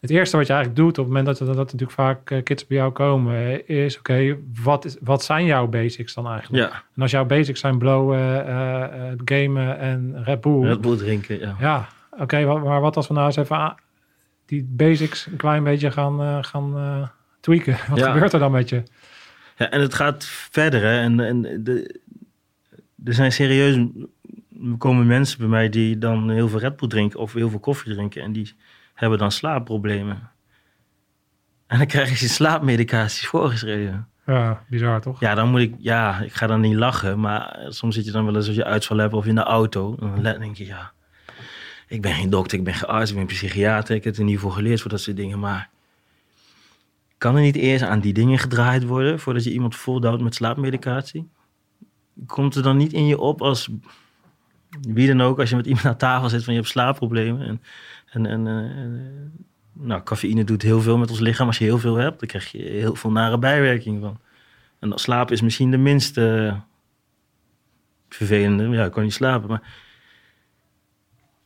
het 0.00 0.10
eerste 0.10 0.36
wat 0.36 0.46
je 0.46 0.52
eigenlijk 0.52 0.82
doet 0.82 0.98
op 0.98 1.04
het 1.04 1.14
moment 1.14 1.26
dat, 1.26 1.38
dat, 1.38 1.56
dat 1.56 1.56
natuurlijk 1.72 1.90
vaak 1.92 2.30
eh, 2.30 2.42
kids 2.42 2.66
bij 2.66 2.76
jou 2.76 2.92
komen, 2.92 3.68
is 3.68 3.98
oké, 3.98 4.38
wat 4.62 4.82
wat, 4.84 4.98
wat 5.00 5.24
zijn 5.24 5.44
jouw 5.44 5.66
basics 5.66 6.14
dan 6.14 6.28
eigenlijk? 6.28 6.64
Ja, 6.72 6.82
En 6.96 7.02
als 7.02 7.10
jouw 7.10 7.24
basics 7.24 7.60
zijn 7.60 7.78
blowen, 7.78 8.46
eh, 8.46 9.12
gamen 9.24 9.78
en 9.78 10.24
Red 10.24 10.40
Bull. 10.40 10.64
Red 10.66 10.80
Bull 10.80 10.96
drinken, 10.96 11.38
ja. 11.38 11.56
Ja, 11.60 11.88
oké, 12.18 12.44
maar 12.44 12.80
wat 12.80 12.96
als 12.96 13.08
we 13.08 13.14
nou 13.14 13.26
eens 13.26 13.36
even 13.36 13.74
die 14.46 14.64
basics 14.70 15.26
een 15.26 15.36
klein 15.36 15.64
beetje 15.64 15.90
gaan, 15.90 16.44
gaan 16.44 17.10
tweaken? 17.40 17.76
Wat 17.90 17.98
Ja. 17.98 18.12
gebeurt 18.12 18.32
er 18.32 18.38
dan 18.38 18.50
met 18.52 18.68
je? 18.68 18.82
Ja, 19.56 19.70
en 19.70 19.80
het 19.80 19.94
gaat 19.94 20.24
verder. 20.24 20.82
Hè? 20.82 21.00
En, 21.00 21.20
en 21.20 21.42
de, 21.64 22.00
er 23.04 23.14
zijn 23.14 23.32
serieus... 23.32 23.74
Er 23.74 24.76
komen 24.78 25.06
mensen 25.06 25.38
bij 25.38 25.48
mij 25.48 25.68
die 25.68 25.98
dan 25.98 26.30
heel 26.30 26.48
veel 26.48 26.58
Red 26.58 26.76
Bull 26.76 26.88
drinken... 26.88 27.18
of 27.20 27.32
heel 27.32 27.50
veel 27.50 27.58
koffie 27.58 27.92
drinken... 27.92 28.22
en 28.22 28.32
die 28.32 28.54
hebben 29.00 29.18
dan 29.18 29.32
slaapproblemen. 29.32 30.30
En 31.66 31.78
dan 31.78 31.86
krijgen 31.86 32.16
ze 32.16 32.28
slaapmedicaties 32.28 33.26
voorgeschreven. 33.26 34.08
Ja, 34.26 34.64
bizar 34.68 35.00
toch? 35.00 35.20
Ja, 35.20 35.34
dan 35.34 35.48
moet 35.48 35.60
ik... 35.60 35.74
Ja, 35.78 36.20
ik 36.20 36.32
ga 36.32 36.46
dan 36.46 36.60
niet 36.60 36.74
lachen... 36.74 37.20
maar 37.20 37.58
soms 37.68 37.94
zit 37.94 38.04
je 38.04 38.10
dan 38.10 38.24
wel 38.24 38.36
eens 38.36 38.46
als 38.46 38.56
je 38.56 38.64
uitval 38.64 38.96
hebt... 38.96 39.12
of 39.12 39.26
in 39.26 39.34
de 39.34 39.42
auto. 39.42 39.96
En 40.00 40.22
dan 40.22 40.40
denk 40.40 40.56
je, 40.56 40.66
ja... 40.66 40.92
Ik 41.86 42.02
ben 42.02 42.14
geen 42.14 42.30
dokter, 42.30 42.58
ik 42.58 42.64
ben 42.64 42.74
geen 42.74 42.88
arts, 42.88 43.10
ik 43.10 43.16
ben 43.16 43.26
psychiater. 43.26 43.94
Ik 43.94 44.04
heb 44.04 44.16
er 44.16 44.24
niet 44.24 44.38
voor 44.38 44.52
geleerd 44.52 44.80
voor 44.80 44.90
dat 44.90 45.00
soort 45.00 45.16
dingen. 45.16 45.38
Maar 45.38 45.70
kan 47.18 47.36
er 47.36 47.42
niet 47.42 47.56
eerst 47.56 47.84
aan 47.84 48.00
die 48.00 48.12
dingen 48.12 48.38
gedraaid 48.38 48.84
worden... 48.84 49.20
voordat 49.20 49.44
je 49.44 49.52
iemand 49.52 49.76
voldouwt 49.76 50.20
met 50.20 50.34
slaapmedicatie? 50.34 51.28
Komt 52.26 52.54
er 52.54 52.62
dan 52.62 52.76
niet 52.76 52.92
in 52.92 53.06
je 53.06 53.18
op 53.18 53.42
als... 53.42 53.70
wie 54.80 55.06
dan 55.06 55.20
ook, 55.20 55.38
als 55.38 55.50
je 55.50 55.56
met 55.56 55.66
iemand 55.66 55.86
aan 55.86 55.96
tafel 55.96 56.28
zit 56.28 56.44
van 56.44 56.52
je 56.52 56.58
hebt 56.58 56.72
slaapproblemen... 56.72 57.46
en, 57.46 57.62
en, 58.10 58.26
en, 58.26 58.46
eh, 58.46 58.54
en, 58.54 59.46
nou, 59.72 60.02
cafeïne 60.02 60.44
doet 60.44 60.62
heel 60.62 60.80
veel 60.80 60.98
met 60.98 61.10
ons 61.10 61.20
lichaam. 61.20 61.46
Als 61.46 61.58
je 61.58 61.64
heel 61.64 61.78
veel 61.78 61.96
hebt, 61.96 62.18
dan 62.18 62.28
krijg 62.28 62.52
je 62.52 62.62
heel 62.62 62.94
veel 62.94 63.10
nare 63.10 63.38
bijwerkingen 63.38 64.00
van. 64.00 64.18
En 64.78 64.88
dan 64.88 64.98
slapen 64.98 65.34
is 65.34 65.40
misschien 65.40 65.70
de 65.70 65.76
minste 65.76 66.54
vervelende. 68.08 68.68
Ja, 68.68 68.84
ik 68.84 68.92
kan 68.92 69.02
niet 69.02 69.12
slapen, 69.12 69.48
maar 69.48 69.62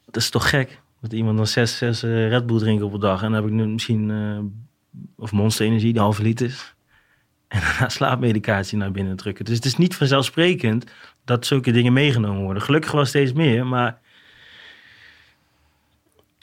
dat 0.04 0.16
is 0.16 0.30
toch 0.30 0.48
gek. 0.48 0.82
Dat 1.00 1.12
iemand 1.12 1.36
dan 1.36 1.46
zes, 1.46 1.76
zes 1.76 2.02
eh, 2.02 2.28
Red 2.28 2.46
Bull 2.46 2.58
drinkt 2.58 2.82
op 2.82 2.92
een 2.92 3.00
dag. 3.00 3.22
En 3.22 3.32
dan 3.32 3.42
heb 3.42 3.50
ik 3.50 3.56
nu 3.56 3.66
misschien, 3.66 4.10
eh, 4.10 4.38
of 5.16 5.32
Monster 5.32 5.66
Energie, 5.66 5.92
de 5.92 6.00
halve 6.00 6.22
liters. 6.22 6.72
En 7.48 7.60
daarna 7.60 7.88
slaapmedicatie 7.88 8.78
naar 8.78 8.90
binnen 8.90 9.16
drukken. 9.16 9.44
Dus 9.44 9.54
het 9.54 9.64
is 9.64 9.76
niet 9.76 9.96
vanzelfsprekend 9.96 10.84
dat 11.24 11.46
zulke 11.46 11.70
dingen 11.70 11.92
meegenomen 11.92 12.42
worden. 12.42 12.62
Gelukkig 12.62 12.92
wel 12.92 13.04
steeds 13.04 13.32
meer, 13.32 13.66
maar 13.66 14.00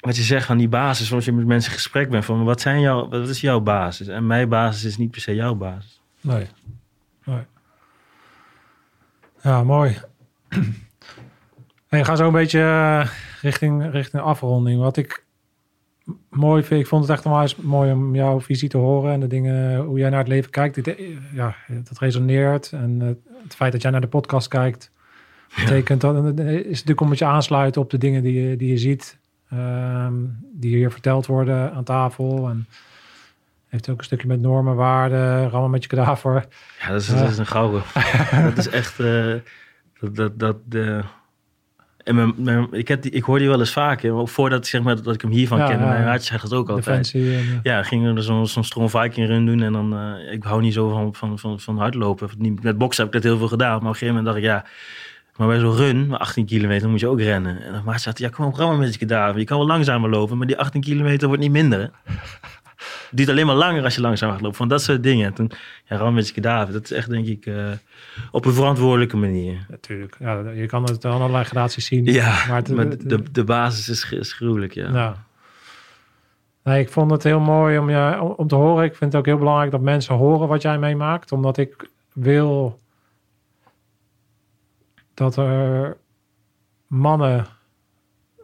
wat 0.02 0.16
je 0.16 0.24
zegt 0.24 0.46
van 0.46 0.58
die 0.58 0.70
basis, 0.70 1.14
als 1.14 1.26
je 1.26 1.32
met 1.32 1.46
mensen 1.46 1.72
in 1.72 1.78
gesprek 1.78 2.10
bent, 2.10 2.26
van 2.26 2.44
wat, 2.44 2.62
zijn 2.62 2.80
jouw, 2.80 3.10
wat 3.10 3.30
is 3.30 3.42
jouw 3.42 3.60
basis? 3.60 4.08
En 4.08 4.28
mijn 4.28 4.50
basis 4.50 4.84
is 4.84 4.98
niet 4.98 5.12
per 5.12 5.22
se 5.22 5.36
jouw 5.36 5.56
basis. 5.56 6.02
Nee. 6.22 6.48
nee. 7.26 7.44
Ja, 9.42 9.64
mooi. 9.64 9.98
En 11.90 11.98
je 11.98 12.06
gaat 12.06 12.18
zo 12.18 12.28
een 12.28 12.34
beetje 12.34 12.60
eh, 12.60 13.08
richting, 13.42 13.92
richting 13.92 14.24
afronding. 14.24 14.80
Wat 14.80 14.98
ik 14.98 15.26
mooi 16.30 16.64
vind, 16.64 16.82
ik 16.82 16.88
vond 16.88 17.02
het 17.02 17.12
echt 17.12 17.26
onwijs 17.26 17.56
mooi 17.56 17.92
om 17.92 18.16
jouw 18.16 18.42
visie 18.42 18.70
te 18.70 18.78
horen 18.78 19.14
en 19.14 19.20
de 19.20 19.28
dingen, 19.28 19.80
hoe 19.80 20.00
jij 20.00 20.10
naar 20.10 20.20
het 20.20 20.28
leven 20.28 20.52
kijkt. 20.52 20.84
Denk, 20.84 21.00
ja, 21.34 21.56
dat 21.68 22.00
resoneert. 22.00 22.72
En 22.72 23.02
eh, 23.02 23.08
het 23.44 23.56
feit 23.56 23.72
dat 23.72 23.82
jij 23.82 23.92
naar 23.92 24.02
de 24.02 24.08
podcast 24.08 24.48
kijkt, 24.48 24.92
betekent 25.56 26.02
dat, 26.02 26.40
is 26.40 26.66
natuurlijk 26.66 27.02
om 27.02 27.14
je 27.14 27.26
aansluiten 27.26 27.82
op 27.82 27.90
de 27.90 27.98
dingen 27.98 28.24
die 28.24 28.42
je, 28.42 28.56
die 28.56 28.70
je 28.70 28.78
ziet, 28.78 29.18
ehm, 29.52 30.14
die 30.54 30.76
hier 30.76 30.92
verteld 30.92 31.26
worden 31.26 31.74
aan 31.74 31.84
tafel. 31.84 32.50
En 32.50 32.68
heeft 33.68 33.90
ook 33.90 33.98
een 33.98 34.04
stukje 34.04 34.28
met 34.28 34.42
normen, 34.42 34.76
waarden, 34.76 35.50
rammen 35.50 35.72
met 35.72 35.84
je 35.84 35.90
kadaver. 35.90 36.46
Ja, 36.80 36.88
dat 36.88 37.02
is, 37.02 37.08
dat 37.08 37.30
is 37.30 37.38
een 37.38 37.46
gouden. 37.46 37.84
dat 38.50 38.58
is 38.58 38.70
echt, 38.70 39.00
uh, 39.00 39.34
dat, 40.00 40.16
dat, 40.16 40.40
dat 40.40 40.58
de 40.66 41.04
en 42.04 42.16
mijn, 42.16 42.34
mijn, 42.38 42.68
ik, 42.72 42.88
heb 42.88 43.02
die, 43.02 43.12
ik 43.12 43.24
hoor 43.24 43.40
die 43.40 43.48
wel 43.48 43.60
eens. 43.60 43.78
Ook 43.78 44.30
voordat 44.30 44.68
zeg 44.68 44.82
maar, 44.82 45.02
dat 45.02 45.14
ik 45.14 45.22
hem 45.22 45.32
hiervan 45.32 45.58
ja, 45.58 45.68
ken. 45.68 45.80
Ja, 45.80 45.86
mijn 45.86 46.04
hartje 46.04 46.28
zegt 46.28 46.44
het 46.44 46.54
ook 46.54 46.70
altijd. 46.70 47.12
En, 47.14 47.60
ja, 47.64 47.84
gingen 47.84 48.16
er 48.16 48.24
zo'n 48.24 48.48
zo'n 48.48 48.64
Strong 48.64 48.92
Viking 48.92 49.28
run 49.28 49.46
doen. 49.46 49.62
En 49.62 49.74
dan, 49.74 49.94
uh, 49.94 50.34
ik 50.34 50.44
hou 50.44 50.62
niet 50.62 50.74
zo 50.74 50.90
van, 50.90 51.16
van, 51.16 51.40
van, 51.40 51.60
van 51.60 51.78
hardlopen. 51.78 52.30
Met 52.62 52.78
boksen 52.78 53.04
heb 53.04 53.14
ik 53.16 53.22
dat 53.22 53.32
heel 53.32 53.40
veel 53.40 53.48
gedaan. 53.48 53.70
Maar 53.70 53.78
op 53.78 53.84
een 53.86 53.92
gegeven 53.94 54.16
moment 54.16 54.26
dacht 54.26 54.38
ik, 54.38 54.44
ja... 54.44 54.66
Maar 55.42 55.50
bij 55.50 55.60
zo'n 55.60 55.76
run, 55.76 56.18
18 56.18 56.46
kilometer, 56.46 56.90
moet 56.90 57.00
je 57.00 57.08
ook 57.08 57.20
rennen. 57.20 57.62
En 57.62 57.72
dan 57.72 57.84
Maarten 57.84 58.02
zei, 58.02 58.16
ja, 58.18 58.30
kom 58.30 58.46
op, 58.46 58.56
rammen 58.56 58.80
met 58.80 58.94
je 58.94 59.00
kadaver. 59.00 59.40
Je 59.40 59.46
kan 59.46 59.58
wel 59.58 59.68
langzamer 59.68 60.10
lopen, 60.10 60.38
maar 60.38 60.48
die 60.48 60.58
18 60.58 60.82
kilometer 60.82 61.28
wordt 61.28 61.44
niet 61.44 61.52
minder. 61.52 61.80
Hè? 61.80 62.14
Het 63.10 63.10
duurt 63.12 63.30
alleen 63.30 63.46
maar 63.46 63.56
langer 63.56 63.84
als 63.84 63.96
je 63.96 64.02
langzaam 64.02 64.32
gaat 64.32 64.42
lopen. 64.42 64.58
Van 64.58 64.68
dat 64.68 64.82
soort 64.82 65.04
dingen. 65.04 65.26
En 65.26 65.34
toen, 65.34 65.52
ja, 65.86 65.98
ram 65.98 66.14
met 66.14 66.28
je 66.28 66.34
kadaver. 66.34 66.74
Dat 66.74 66.84
is 66.84 66.92
echt, 66.92 67.10
denk 67.10 67.28
ik, 67.28 67.46
uh, 67.46 67.70
op 68.32 68.46
een 68.46 68.54
verantwoordelijke 68.54 69.18
manier. 69.18 69.66
Natuurlijk. 69.70 70.16
Ja, 70.20 70.50
je 70.50 70.66
kan 70.66 70.84
het 70.84 71.06
aan 71.06 71.12
allerlei 71.12 71.44
gradaties 71.44 71.86
zien. 71.86 72.06
Ja, 72.06 72.46
maar, 72.48 72.58
het, 72.58 72.76
maar 72.76 72.90
de, 72.98 73.32
de 73.32 73.44
basis 73.44 73.90
is, 73.90 74.12
is 74.12 74.34
gruwelijk, 74.34 74.74
ja. 74.74 74.90
Nou. 74.90 75.16
Nee, 76.64 76.82
ik 76.82 76.90
vond 76.90 77.12
het 77.12 77.24
heel 77.24 77.40
mooi 77.40 77.78
om, 77.78 77.90
je, 77.90 78.22
om 78.36 78.48
te 78.48 78.56
horen. 78.56 78.84
Ik 78.84 78.96
vind 78.96 79.12
het 79.12 79.22
ook 79.22 79.28
heel 79.28 79.38
belangrijk 79.38 79.72
dat 79.72 79.82
mensen 79.82 80.16
horen 80.16 80.48
wat 80.48 80.62
jij 80.62 80.78
meemaakt. 80.78 81.32
Omdat 81.32 81.58
ik 81.58 81.90
wil 82.14 82.80
dat 85.14 85.36
er 85.38 85.98
mannen 86.88 87.48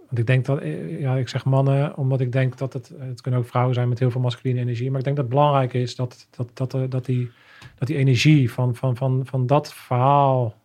want 0.08 0.20
ik 0.20 0.28
denk 0.28 0.46
dat, 0.46 0.60
eh, 0.60 1.00
ja, 1.00 1.16
ik 1.16 1.28
zeg 1.28 1.46
mannen, 1.46 1.98
omdat 1.98 2.22
ik 2.22 2.32
denk 2.32 2.58
dat 2.58 2.74
het, 2.74 2.92
het 3.00 3.22
kunnen 3.22 3.40
ook 3.40 3.48
vrouwen 3.48 3.74
zijn 3.74 3.90
met 3.90 4.00
heel 4.00 4.12
veel 4.12 4.22
masculine 4.22 4.60
energie. 4.60 4.90
Maar 4.90 5.00
ik 5.00 5.04
denk 5.04 5.16
dat 5.16 5.26
het 5.26 5.34
belangrijk 5.34 5.74
is 5.74 5.96
dat, 5.96 6.28
dat, 6.30 6.50
dat, 6.54 6.72
dat, 6.72 6.92
dat, 6.92 7.06
die, 7.06 7.32
dat 7.76 7.88
die 7.88 7.98
energie 7.98 8.52
van, 8.52 8.76
van, 8.76 8.96
van, 8.96 9.22
van 9.26 9.46
dat 9.46 9.74
verhaal 9.74 10.56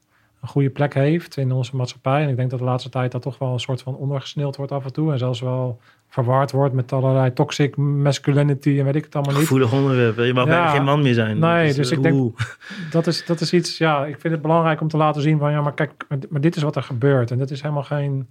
een 0.40 0.48
goede 0.48 0.70
plek 0.70 0.94
heeft 0.94 1.36
in 1.36 1.52
onze 1.52 1.76
maatschappij. 1.76 2.22
En 2.22 2.28
ik 2.28 2.36
denk 2.36 2.50
dat 2.50 2.58
de 2.58 2.64
laatste 2.64 2.88
tijd 2.88 3.12
dat 3.12 3.22
toch 3.22 3.38
wel 3.38 3.52
een 3.52 3.60
soort 3.60 3.82
van 3.82 3.96
ondergesneeld 3.96 4.56
wordt 4.56 4.72
af 4.72 4.84
en 4.84 4.92
toe. 4.92 5.12
En 5.12 5.18
zelfs 5.18 5.40
wel 5.40 5.80
verward 6.12 6.50
wordt 6.50 6.74
met 6.74 6.92
allerlei 6.92 7.32
toxic 7.32 7.76
masculinity 7.76 8.78
en 8.78 8.84
weet 8.84 8.94
ik 8.94 9.04
het 9.04 9.14
allemaal 9.14 9.34
niet. 9.34 9.42
Gevoelig 9.42 9.72
onderwerp. 9.72 10.18
Je 10.18 10.34
mag 10.34 10.46
ja, 10.46 10.68
geen 10.68 10.84
man 10.84 11.02
meer 11.02 11.14
zijn. 11.14 11.38
Nee, 11.38 11.66
dus, 11.66 11.76
dus 11.76 11.90
ik 11.90 12.02
denk 12.02 12.40
dat 12.90 13.06
is, 13.06 13.26
dat 13.26 13.40
is 13.40 13.52
iets, 13.52 13.78
ja, 13.78 14.06
ik 14.06 14.20
vind 14.20 14.32
het 14.32 14.42
belangrijk 14.42 14.80
om 14.80 14.88
te 14.88 14.96
laten 14.96 15.22
zien 15.22 15.38
van 15.38 15.50
ja, 15.50 15.60
maar 15.60 15.74
kijk, 15.74 16.06
maar 16.28 16.40
dit 16.40 16.56
is 16.56 16.62
wat 16.62 16.76
er 16.76 16.82
gebeurt. 16.82 17.30
En 17.30 17.38
dat 17.38 17.50
is 17.50 17.62
helemaal 17.62 17.82
geen 17.82 18.28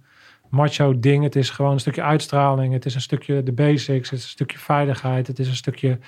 macho 0.48 0.98
ding. 0.98 1.24
Het 1.24 1.36
is 1.36 1.50
gewoon 1.50 1.72
een 1.72 1.80
stukje 1.80 2.02
uitstraling. 2.02 2.72
Het 2.72 2.84
is 2.84 2.94
een 2.94 3.00
stukje 3.00 3.42
de 3.42 3.52
basics. 3.52 4.10
Het 4.10 4.18
is 4.18 4.24
een 4.24 4.30
stukje 4.30 4.58
veiligheid. 4.58 5.26
Het 5.26 5.38
is 5.38 5.48
een 5.48 5.54
stukje 5.54 5.98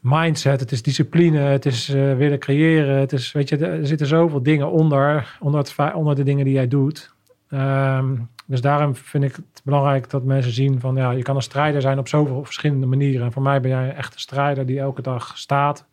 mindset. 0.00 0.60
Het 0.60 0.72
is 0.72 0.82
discipline. 0.82 1.38
Het 1.38 1.66
is 1.66 1.88
uh, 1.88 2.16
willen 2.16 2.38
creëren. 2.38 2.96
Het 2.98 3.12
is, 3.12 3.32
weet 3.32 3.48
je, 3.48 3.56
er 3.56 3.86
zitten 3.86 4.06
zoveel 4.06 4.42
dingen 4.42 4.70
onder, 4.70 5.36
onder, 5.40 5.60
het, 5.60 5.94
onder 5.94 6.14
de 6.14 6.22
dingen 6.22 6.44
die 6.44 6.54
jij 6.54 6.68
doet. 6.68 7.16
Um, 7.50 8.28
dus 8.46 8.60
daarom 8.60 8.96
vind 8.96 9.24
ik 9.24 9.36
het 9.36 9.60
belangrijk 9.64 10.10
dat 10.10 10.24
mensen 10.24 10.52
zien 10.52 10.80
van 10.80 10.96
ja, 10.96 11.10
je 11.10 11.22
kan 11.22 11.36
een 11.36 11.42
strijder 11.42 11.80
zijn 11.80 11.98
op 11.98 12.08
zoveel 12.08 12.44
verschillende 12.44 12.86
manieren. 12.86 13.26
En 13.26 13.32
voor 13.32 13.42
mij 13.42 13.60
ben 13.60 13.70
jij 13.70 13.94
echt 13.94 14.14
een 14.14 14.20
strijder 14.20 14.66
die 14.66 14.80
elke 14.80 15.02
dag 15.02 15.38
staat 15.38 15.86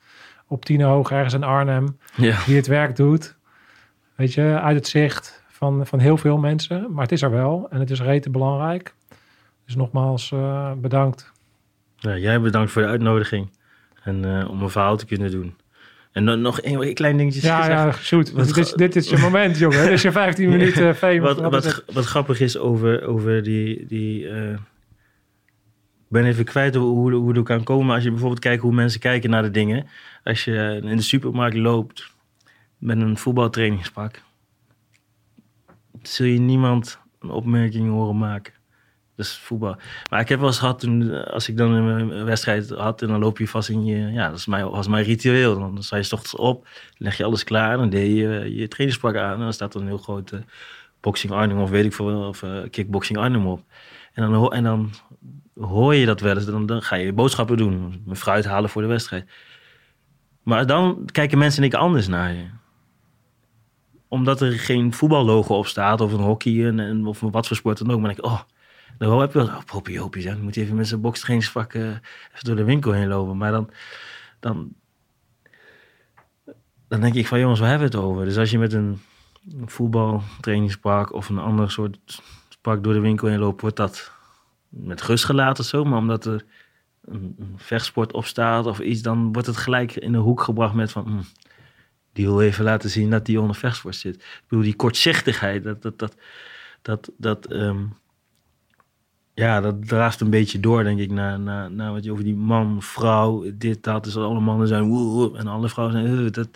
op 0.47 0.65
tien 0.65 0.81
hoog 0.81 1.11
ergens 1.11 1.33
in 1.33 1.43
Arnhem. 1.43 1.97
Ja. 2.15 2.37
Die 2.45 2.55
het 2.55 2.67
werk 2.67 2.95
doet. 2.95 3.35
Weet 4.15 4.33
je, 4.33 4.59
uit 4.61 4.75
het 4.75 4.87
zicht 4.87 5.43
van, 5.47 5.87
van 5.87 5.99
heel 5.99 6.17
veel 6.17 6.37
mensen. 6.37 6.91
Maar 6.91 7.03
het 7.03 7.11
is 7.11 7.21
er 7.21 7.31
wel 7.31 7.67
en 7.69 7.79
het 7.79 7.89
is 7.89 8.01
rete 8.01 8.29
belangrijk. 8.29 8.95
Dus 9.65 9.75
nogmaals 9.75 10.31
uh, 10.31 10.71
bedankt. 10.71 11.31
Ja, 11.95 12.17
jij 12.17 12.41
bedankt 12.41 12.71
voor 12.71 12.81
de 12.81 12.87
uitnodiging 12.87 13.49
en 14.03 14.25
uh, 14.25 14.49
om 14.49 14.61
een 14.61 14.69
verhaal 14.69 14.97
te 14.97 15.05
kunnen 15.05 15.31
doen. 15.31 15.55
En 16.15 16.25
dan 16.25 16.41
nog 16.41 16.59
een 16.63 16.93
klein 16.93 17.17
dingetje. 17.17 17.47
Ja, 17.47 17.69
ja, 17.69 17.91
shoot. 17.91 18.35
Dit 18.35 18.57
is, 18.57 18.71
dit 18.71 18.95
is 18.95 19.09
je 19.09 19.17
moment, 19.17 19.57
jongen. 19.57 19.81
Dit 19.81 19.91
is 19.91 20.01
je 20.01 20.11
15 20.11 20.49
minuten 20.57 20.95
fame. 20.95 21.19
Wat, 21.19 21.39
wat, 21.93 22.05
grappig 22.05 22.39
is 22.39 22.57
over, 22.57 23.07
over 23.07 23.43
die... 23.43 23.85
die 23.87 24.23
uh, 24.23 24.51
ik 26.07 26.21
ben 26.21 26.25
even 26.25 26.45
kwijt 26.45 26.75
hoe, 26.75 27.13
hoe 27.13 27.33
er 27.33 27.43
kan 27.43 27.63
komen 27.63 27.95
als 27.95 28.03
je 28.03 28.09
bijvoorbeeld 28.09 28.39
kijkt 28.39 28.61
hoe 28.61 28.73
mensen 28.73 28.99
kijken 28.99 29.29
naar 29.29 29.41
de 29.41 29.51
dingen. 29.51 29.87
Als 30.23 30.43
je 30.43 30.79
in 30.83 30.95
de 30.95 31.01
supermarkt 31.01 31.55
loopt 31.55 32.11
met 32.77 33.01
een 33.01 33.17
voetbaltrainingspak 33.17 34.21
zul 36.07 36.25
je 36.25 36.39
niemand 36.39 36.99
een 37.19 37.29
opmerking 37.29 37.89
horen 37.89 38.17
maken. 38.17 38.53
Dus 39.15 39.37
voetbal. 39.37 39.77
Maar 40.09 40.19
ik 40.19 40.29
heb 40.29 40.39
wel 40.39 40.47
eens 40.47 40.59
gehad 40.59 40.79
toen, 40.79 41.25
als 41.25 41.49
ik 41.49 41.57
dan 41.57 41.71
een 41.71 42.25
wedstrijd 42.25 42.69
had 42.69 43.01
en 43.01 43.07
dan 43.07 43.19
loop 43.19 43.37
je 43.37 43.47
vast 43.47 43.69
in 43.69 43.85
je, 43.85 44.11
ja, 44.11 44.29
dat 44.29 44.37
is 44.37 44.45
mijn, 44.45 44.69
was 44.69 44.87
mijn 44.87 45.03
ritueel. 45.03 45.59
Dan 45.59 45.83
sta 45.83 45.97
je 45.97 46.03
ochtends 46.03 46.35
op, 46.35 46.67
leg 46.97 47.17
je 47.17 47.23
alles 47.23 47.43
klaar, 47.43 47.77
dan 47.77 47.89
deed 47.89 48.17
je 48.17 48.55
je 48.55 48.67
trainingspak 48.67 49.15
aan 49.15 49.33
en 49.33 49.39
dan 49.39 49.53
staat 49.53 49.73
er 49.73 49.81
een 49.81 49.87
heel 49.87 49.97
grote 49.97 50.43
boxing 50.99 51.33
Arnhem 51.33 51.59
of 51.59 51.69
weet 51.69 51.85
ik 51.85 51.93
veel, 51.93 52.27
of 52.27 52.41
uh, 52.41 52.61
kickboxing 52.71 53.17
Arnhem 53.17 53.47
op. 53.47 53.63
En 54.13 54.31
dan, 54.31 54.51
en 54.51 54.63
dan 54.63 54.91
hoor 55.59 55.95
je 55.95 56.05
dat 56.05 56.19
wel 56.19 56.35
eens, 56.35 56.45
dan, 56.45 56.65
dan 56.65 56.81
ga 56.81 56.95
je 56.95 57.13
boodschappen 57.13 57.57
doen, 57.57 58.03
fruit 58.13 58.45
halen 58.45 58.69
voor 58.69 58.81
de 58.81 58.87
wedstrijd. 58.87 59.29
Maar 60.43 60.65
dan 60.65 61.09
kijken 61.11 61.37
mensen 61.37 61.61
en 61.61 61.67
ik 61.67 61.75
anders 61.75 62.07
naar 62.07 62.33
je 62.33 62.45
omdat 64.07 64.41
er 64.41 64.51
geen 64.51 64.93
voetballogo 64.93 65.57
op 65.57 65.67
staat 65.67 66.01
of 66.01 66.13
een 66.13 66.19
hockey 66.19 66.67
en, 66.67 66.79
en 66.79 67.05
of 67.05 67.19
wat 67.19 67.47
voor 67.47 67.55
sport 67.55 67.77
dan 67.77 67.91
ook. 67.91 67.99
Maar 67.99 68.11
ik, 68.11 68.25
oh, 68.25 68.41
dan 68.97 69.19
heb 69.19 69.33
je 69.33 69.37
wel, 69.37 69.47
oh, 69.47 70.23
dan 70.23 70.41
moet 70.41 70.55
je 70.55 70.61
even 70.61 70.75
met 70.75 70.87
zijn 70.87 71.01
bokstrainingsvak 71.01 71.73
uh, 71.73 71.87
even 71.87 71.99
door 72.41 72.55
de 72.55 72.63
winkel 72.63 72.91
heen 72.91 73.07
lopen. 73.07 73.37
Maar 73.37 73.51
dan, 73.51 73.69
dan, 74.39 74.73
dan 76.87 77.01
denk 77.01 77.13
ik 77.13 77.27
van 77.27 77.39
jongens, 77.39 77.59
waar 77.59 77.69
hebben 77.69 77.91
we 77.91 77.97
het 77.97 78.05
over? 78.05 78.25
Dus 78.25 78.37
als 78.37 78.51
je 78.51 78.59
met 78.59 78.73
een 78.73 78.99
voetbaltrainingspak 79.65 81.13
of 81.13 81.29
een 81.29 81.39
ander 81.39 81.71
soort 81.71 82.21
pak 82.61 82.83
door 82.83 82.93
de 82.93 82.99
winkel 82.99 83.27
heen 83.27 83.39
loopt, 83.39 83.61
wordt 83.61 83.75
dat 83.75 84.11
met 84.69 85.01
rust 85.01 85.25
gelaten 85.25 85.63
zo. 85.63 85.83
Maar 85.83 85.99
omdat 85.99 86.25
er 86.25 86.45
een, 87.01 87.35
een 87.39 87.53
vechtsport 87.55 88.13
op 88.13 88.25
staat 88.25 88.65
of 88.65 88.79
iets, 88.79 89.01
dan 89.01 89.33
wordt 89.33 89.47
het 89.47 89.57
gelijk 89.57 89.95
in 89.95 90.11
de 90.11 90.17
hoek 90.17 90.41
gebracht 90.41 90.73
met 90.73 90.91
van... 90.91 91.03
Hm, 91.03 91.21
die 92.13 92.25
wil 92.25 92.41
even 92.41 92.63
laten 92.63 92.89
zien 92.89 93.09
dat 93.09 93.25
die 93.25 93.41
onder 93.41 93.55
vechtsport 93.55 93.95
zit. 93.95 94.15
Ik 94.15 94.43
bedoel, 94.47 94.63
die 94.63 94.75
kortzichtigheid, 94.75 95.63
dat, 95.63 95.81
dat, 95.81 95.99
dat, 95.99 96.15
dat, 96.81 97.11
dat 97.17 97.51
um, 97.51 97.97
ja, 99.35 99.61
dat 99.61 99.87
draagt 99.87 100.21
een 100.21 100.29
beetje 100.29 100.59
door, 100.59 100.83
denk 100.83 100.99
ik, 100.99 101.11
naar, 101.11 101.39
naar, 101.39 101.71
naar 101.71 101.91
wat 101.91 102.03
je 102.03 102.11
over 102.11 102.23
die 102.23 102.35
man, 102.35 102.81
vrouw, 102.81 103.43
dit, 103.53 103.83
dat. 103.83 104.03
Dus 104.03 104.17
alle 104.17 104.39
mannen 104.39 104.67
zijn 104.67 104.83
woe, 104.83 105.37
en 105.37 105.47
alle 105.47 105.69
vrouwen 105.69 106.07
zijn 106.07 106.31
dat, 106.31 106.49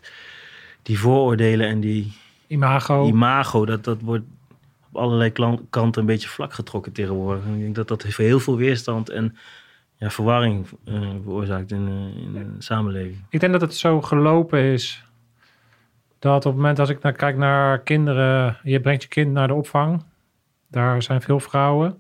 die 0.82 1.00
vooroordelen 1.00 1.68
en 1.68 1.80
die 1.80 2.14
imago, 2.48 3.08
imago 3.08 3.66
dat, 3.66 3.84
dat 3.84 4.02
wordt 4.02 4.24
op 4.92 4.98
allerlei 4.98 5.32
kanten 5.70 6.02
een 6.02 6.08
beetje 6.08 6.30
vlak 6.30 6.54
getrokken 6.54 6.92
tegenwoordig. 6.92 7.44
En 7.44 7.54
ik 7.54 7.60
denk 7.60 7.76
dat 7.76 7.88
dat 7.88 8.04
heel 8.04 8.40
veel 8.40 8.58
weerstand 8.58 9.10
en 9.10 9.36
ja, 9.96 10.10
verwarring 10.10 10.66
uh, 10.86 11.10
veroorzaakt 11.24 11.72
in, 11.72 11.88
uh, 11.88 12.24
in 12.24 12.34
de 12.34 12.46
samenleving. 12.58 13.24
Ik 13.30 13.40
denk 13.40 13.52
dat 13.52 13.62
het 13.62 13.76
zo 13.76 14.02
gelopen 14.02 14.60
is 14.60 15.04
dat 16.20 16.46
op 16.46 16.52
het 16.52 16.56
moment 16.56 16.80
als 16.80 16.90
ik 16.90 17.02
naar, 17.02 17.14
kijk 17.14 17.38
naar 17.38 17.80
kinderen, 17.80 18.58
je 18.64 18.80
brengt 18.80 19.02
je 19.02 19.08
kind 19.10 19.32
naar 19.32 19.48
de 19.48 19.54
opvang, 19.54 20.04
daar 20.68 21.04
zijn 21.04 21.22
veel 21.22 21.40
vrouwen. 21.40 21.98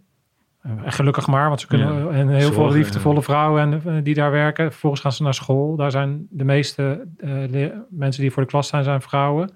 En 0.62 0.92
gelukkig 0.92 1.28
maar, 1.28 1.48
want 1.48 1.60
ze 1.62 1.68
kunnen 1.68 2.04
Ja. 2.06 2.10
en 2.12 2.28
heel 2.30 2.52
veel 2.54 2.72
liefdevolle 2.72 3.22
vrouwen 3.22 3.62
en, 3.62 3.82
eh, 3.86 4.04
die 4.04 4.14
daar 4.14 4.32
werken. 4.32 4.72
Vervolgens 4.72 5.02
gaan 5.02 5.12
ze 5.12 5.24
naar 5.24 5.34
school. 5.34 5.76
Daar 5.76 5.92
zijn 5.92 6.28
de 6.30 6.44
meeste 6.44 7.08
eh, 7.18 7.66
mensen 7.90 8.22
die 8.22 8.32
voor 8.32 8.44
de 8.44 8.50
klas 8.50 8.68
zijn, 8.68 8.84
zijn 8.84 9.02
vrouwen. 9.02 9.52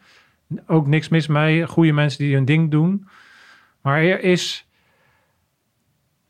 Ook 0.67 0.87
niks 0.87 1.09
mis 1.09 1.27
mee. 1.27 1.67
Goede 1.67 1.91
mensen 1.91 2.23
die 2.23 2.33
hun 2.35 2.45
ding 2.45 2.71
doen. 2.71 3.07
Maar 3.81 4.01
er 4.01 4.19
is 4.23 4.67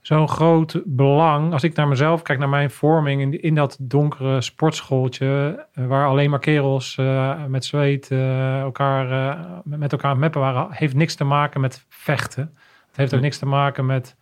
zo'n 0.01 0.28
groot 0.30 0.82
belang. 0.86 1.53
Als 1.53 1.63
ik 1.63 1.76
naar 1.76 1.88
mezelf 1.88 2.21
kijk, 2.21 2.39
naar 2.39 2.49
mijn 2.49 2.69
vorming 2.71 3.21
in, 3.21 3.41
in 3.41 3.55
dat 3.55 3.78
donkere 3.82 4.41
sportschooltje, 4.41 5.65
eh, 5.74 5.86
waar 5.86 6.07
alleen 6.07 6.30
maar 6.30 6.39
kerels 6.39 6.97
eh, 6.97 7.45
met 7.45 7.65
zweet 7.65 8.11
eh, 8.11 8.59
elkaar, 8.59 9.11
eh, 9.11 9.45
met 9.63 9.91
elkaar 9.91 10.05
aan 10.05 10.11
het 10.11 10.19
meppen 10.21 10.41
waren, 10.41 10.67
heeft 10.69 10.95
niks 10.95 11.15
te 11.15 11.24
maken 11.24 11.61
met 11.61 11.86
vechten. 11.89 12.53
Het 12.88 12.97
heeft 12.97 13.13
ook 13.13 13.21
niks 13.21 13.38
te 13.38 13.45
maken 13.45 13.86
met, 13.86 14.15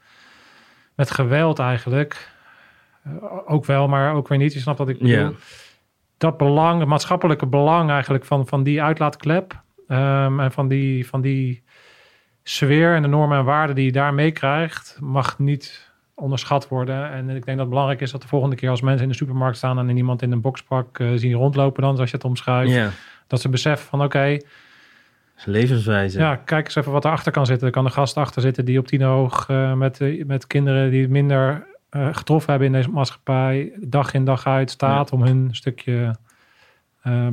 met 1.01 1.11
geweld 1.11 1.59
eigenlijk. 1.59 2.29
Eh, 3.03 3.13
ook 3.45 3.65
wel, 3.65 3.87
maar 3.87 4.13
ook 4.13 4.27
weer 4.27 4.37
niet. 4.37 4.53
Je 4.53 4.59
snapt 4.59 4.77
wat 4.77 4.89
ik 4.89 4.99
bedoel. 4.99 5.35
Dat 6.17 6.37
belang, 6.37 6.79
het 6.79 6.87
maatschappelijke 6.87 7.45
belang 7.45 7.89
eigenlijk 7.89 8.25
van, 8.25 8.47
van 8.47 8.63
die 8.63 8.81
uitlaatklep 8.81 9.61
ehm, 9.87 10.39
en 10.39 10.51
van 10.51 10.67
die, 10.67 11.07
van 11.07 11.21
die 11.21 11.63
sfeer 12.43 12.95
en 12.95 13.01
de 13.01 13.07
normen 13.07 13.37
en 13.37 13.45
waarden 13.45 13.75
die 13.75 13.85
je 13.85 13.91
daar 13.91 14.13
meekrijgt, 14.13 14.97
mag 14.99 15.39
niet 15.39 15.91
onderschat 16.13 16.67
worden. 16.67 17.11
En 17.11 17.29
ik 17.29 17.45
denk 17.45 17.45
dat 17.45 17.57
het 17.57 17.69
belangrijk 17.69 18.01
is 18.01 18.11
dat 18.11 18.21
de 18.21 18.27
volgende 18.27 18.55
keer 18.55 18.69
als 18.69 18.81
mensen 18.81 19.03
in 19.03 19.09
de 19.09 19.15
supermarkt 19.15 19.57
staan 19.57 19.79
en 19.79 19.97
iemand 19.97 20.21
in 20.21 20.31
een 20.31 20.41
bokspak 20.41 20.99
eh, 20.99 21.07
zien 21.15 21.33
rondlopen 21.33 21.81
dan, 21.81 21.95
zoals 21.95 22.09
je 22.09 22.15
het 22.15 22.25
omschrijft, 22.25 22.95
dat 23.27 23.41
ze 23.41 23.49
beseffen 23.49 23.87
van 23.87 24.03
oké, 24.03 24.37
levenswijze. 25.45 26.19
ja, 26.19 26.35
kijk 26.35 26.65
eens 26.65 26.75
even 26.75 26.91
wat 26.91 27.05
erachter 27.05 27.31
kan 27.31 27.45
zitten. 27.45 27.67
Er 27.67 27.73
kan 27.73 27.85
een 27.85 27.91
gast 27.91 28.17
achter 28.17 28.41
zitten 28.41 28.65
die 28.65 28.79
op 28.79 28.87
tien 28.87 29.03
oog 29.03 29.49
eh, 29.49 29.73
met, 29.73 30.01
eh, 30.01 30.25
met 30.25 30.47
kinderen 30.47 30.91
die 30.91 31.01
het 31.01 31.09
minder 31.09 31.67
eh, 31.89 32.07
getroffen 32.11 32.49
hebben 32.49 32.67
in 32.67 32.73
deze 32.73 32.89
maatschappij, 32.89 33.71
dag 33.79 34.13
in 34.13 34.25
dag 34.25 34.47
uit 34.47 34.71
staat 34.71 35.11
om 35.11 35.23
hun 35.23 35.37
een 35.37 35.55
stukje 35.55 36.15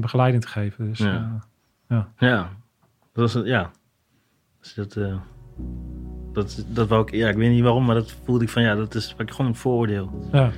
begeleiding 0.00 0.42
te 0.42 0.48
geven. 0.48 0.88
Dus 0.88 0.98
Ja. 1.88 2.08
Ja, 2.18 2.38
dat 3.12 3.22
was 3.22 3.34
het, 3.34 3.46
ja. 3.46 3.70
Dus 4.60 4.74
dat, 4.74 4.98
dat, 6.32 6.64
dat 6.68 6.88
wou 6.88 7.02
ik, 7.02 7.14
ja, 7.14 7.28
ik 7.28 7.36
weet 7.36 7.50
niet 7.50 7.62
waarom, 7.62 7.84
maar 7.84 7.94
dat 7.94 8.16
voelde 8.24 8.44
ik 8.44 8.50
van, 8.50 8.62
ja, 8.62 8.74
dat 8.74 8.94
is 8.94 9.14
gewoon 9.16 9.46
een 9.46 9.54
vooroordeel. 9.54 10.28
ja. 10.32 10.50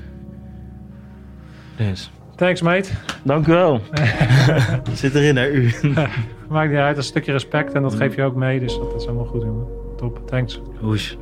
Dus. 1.76 2.10
Thanks 2.36 2.62
mate. 2.62 2.90
Dank 3.24 3.46
u 3.46 3.52
wel. 3.52 3.80
Zit 4.92 5.14
erin, 5.14 5.36
hè, 5.36 5.50
u. 5.50 5.72
Maakt 6.50 6.70
niet 6.70 6.78
uit, 6.78 6.96
een 6.96 7.02
stukje 7.02 7.32
respect 7.32 7.72
en 7.72 7.82
dat 7.82 7.94
geef 7.94 8.16
je 8.16 8.22
ook 8.22 8.34
mee. 8.34 8.60
Dus 8.60 8.78
dat 8.78 8.94
is 8.94 9.04
helemaal 9.04 9.24
goed, 9.24 9.42
jongen. 9.42 9.66
Top, 9.96 10.20
thanks. 10.26 10.60
Hoes. 10.80 11.18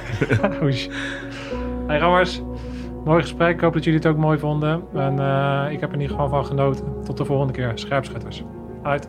Oei. 0.62 0.88
Hey 1.86 1.98
Rammers, 1.98 2.42
mooi 3.04 3.22
gesprek. 3.22 3.54
Ik 3.54 3.60
hoop 3.60 3.72
dat 3.72 3.84
jullie 3.84 3.98
het 3.98 4.08
ook 4.08 4.16
mooi 4.16 4.38
vonden. 4.38 4.84
En 4.94 5.18
eh, 5.18 5.72
ik 5.72 5.80
heb 5.80 5.88
er 5.88 5.94
in 5.94 6.00
ieder 6.00 6.16
geval 6.16 6.28
van 6.28 6.46
genoten. 6.46 6.84
Tot 7.04 7.16
de 7.16 7.24
volgende 7.24 7.52
keer. 7.52 7.72
Scherpschutters. 7.74 8.42
Uit. 8.82 9.08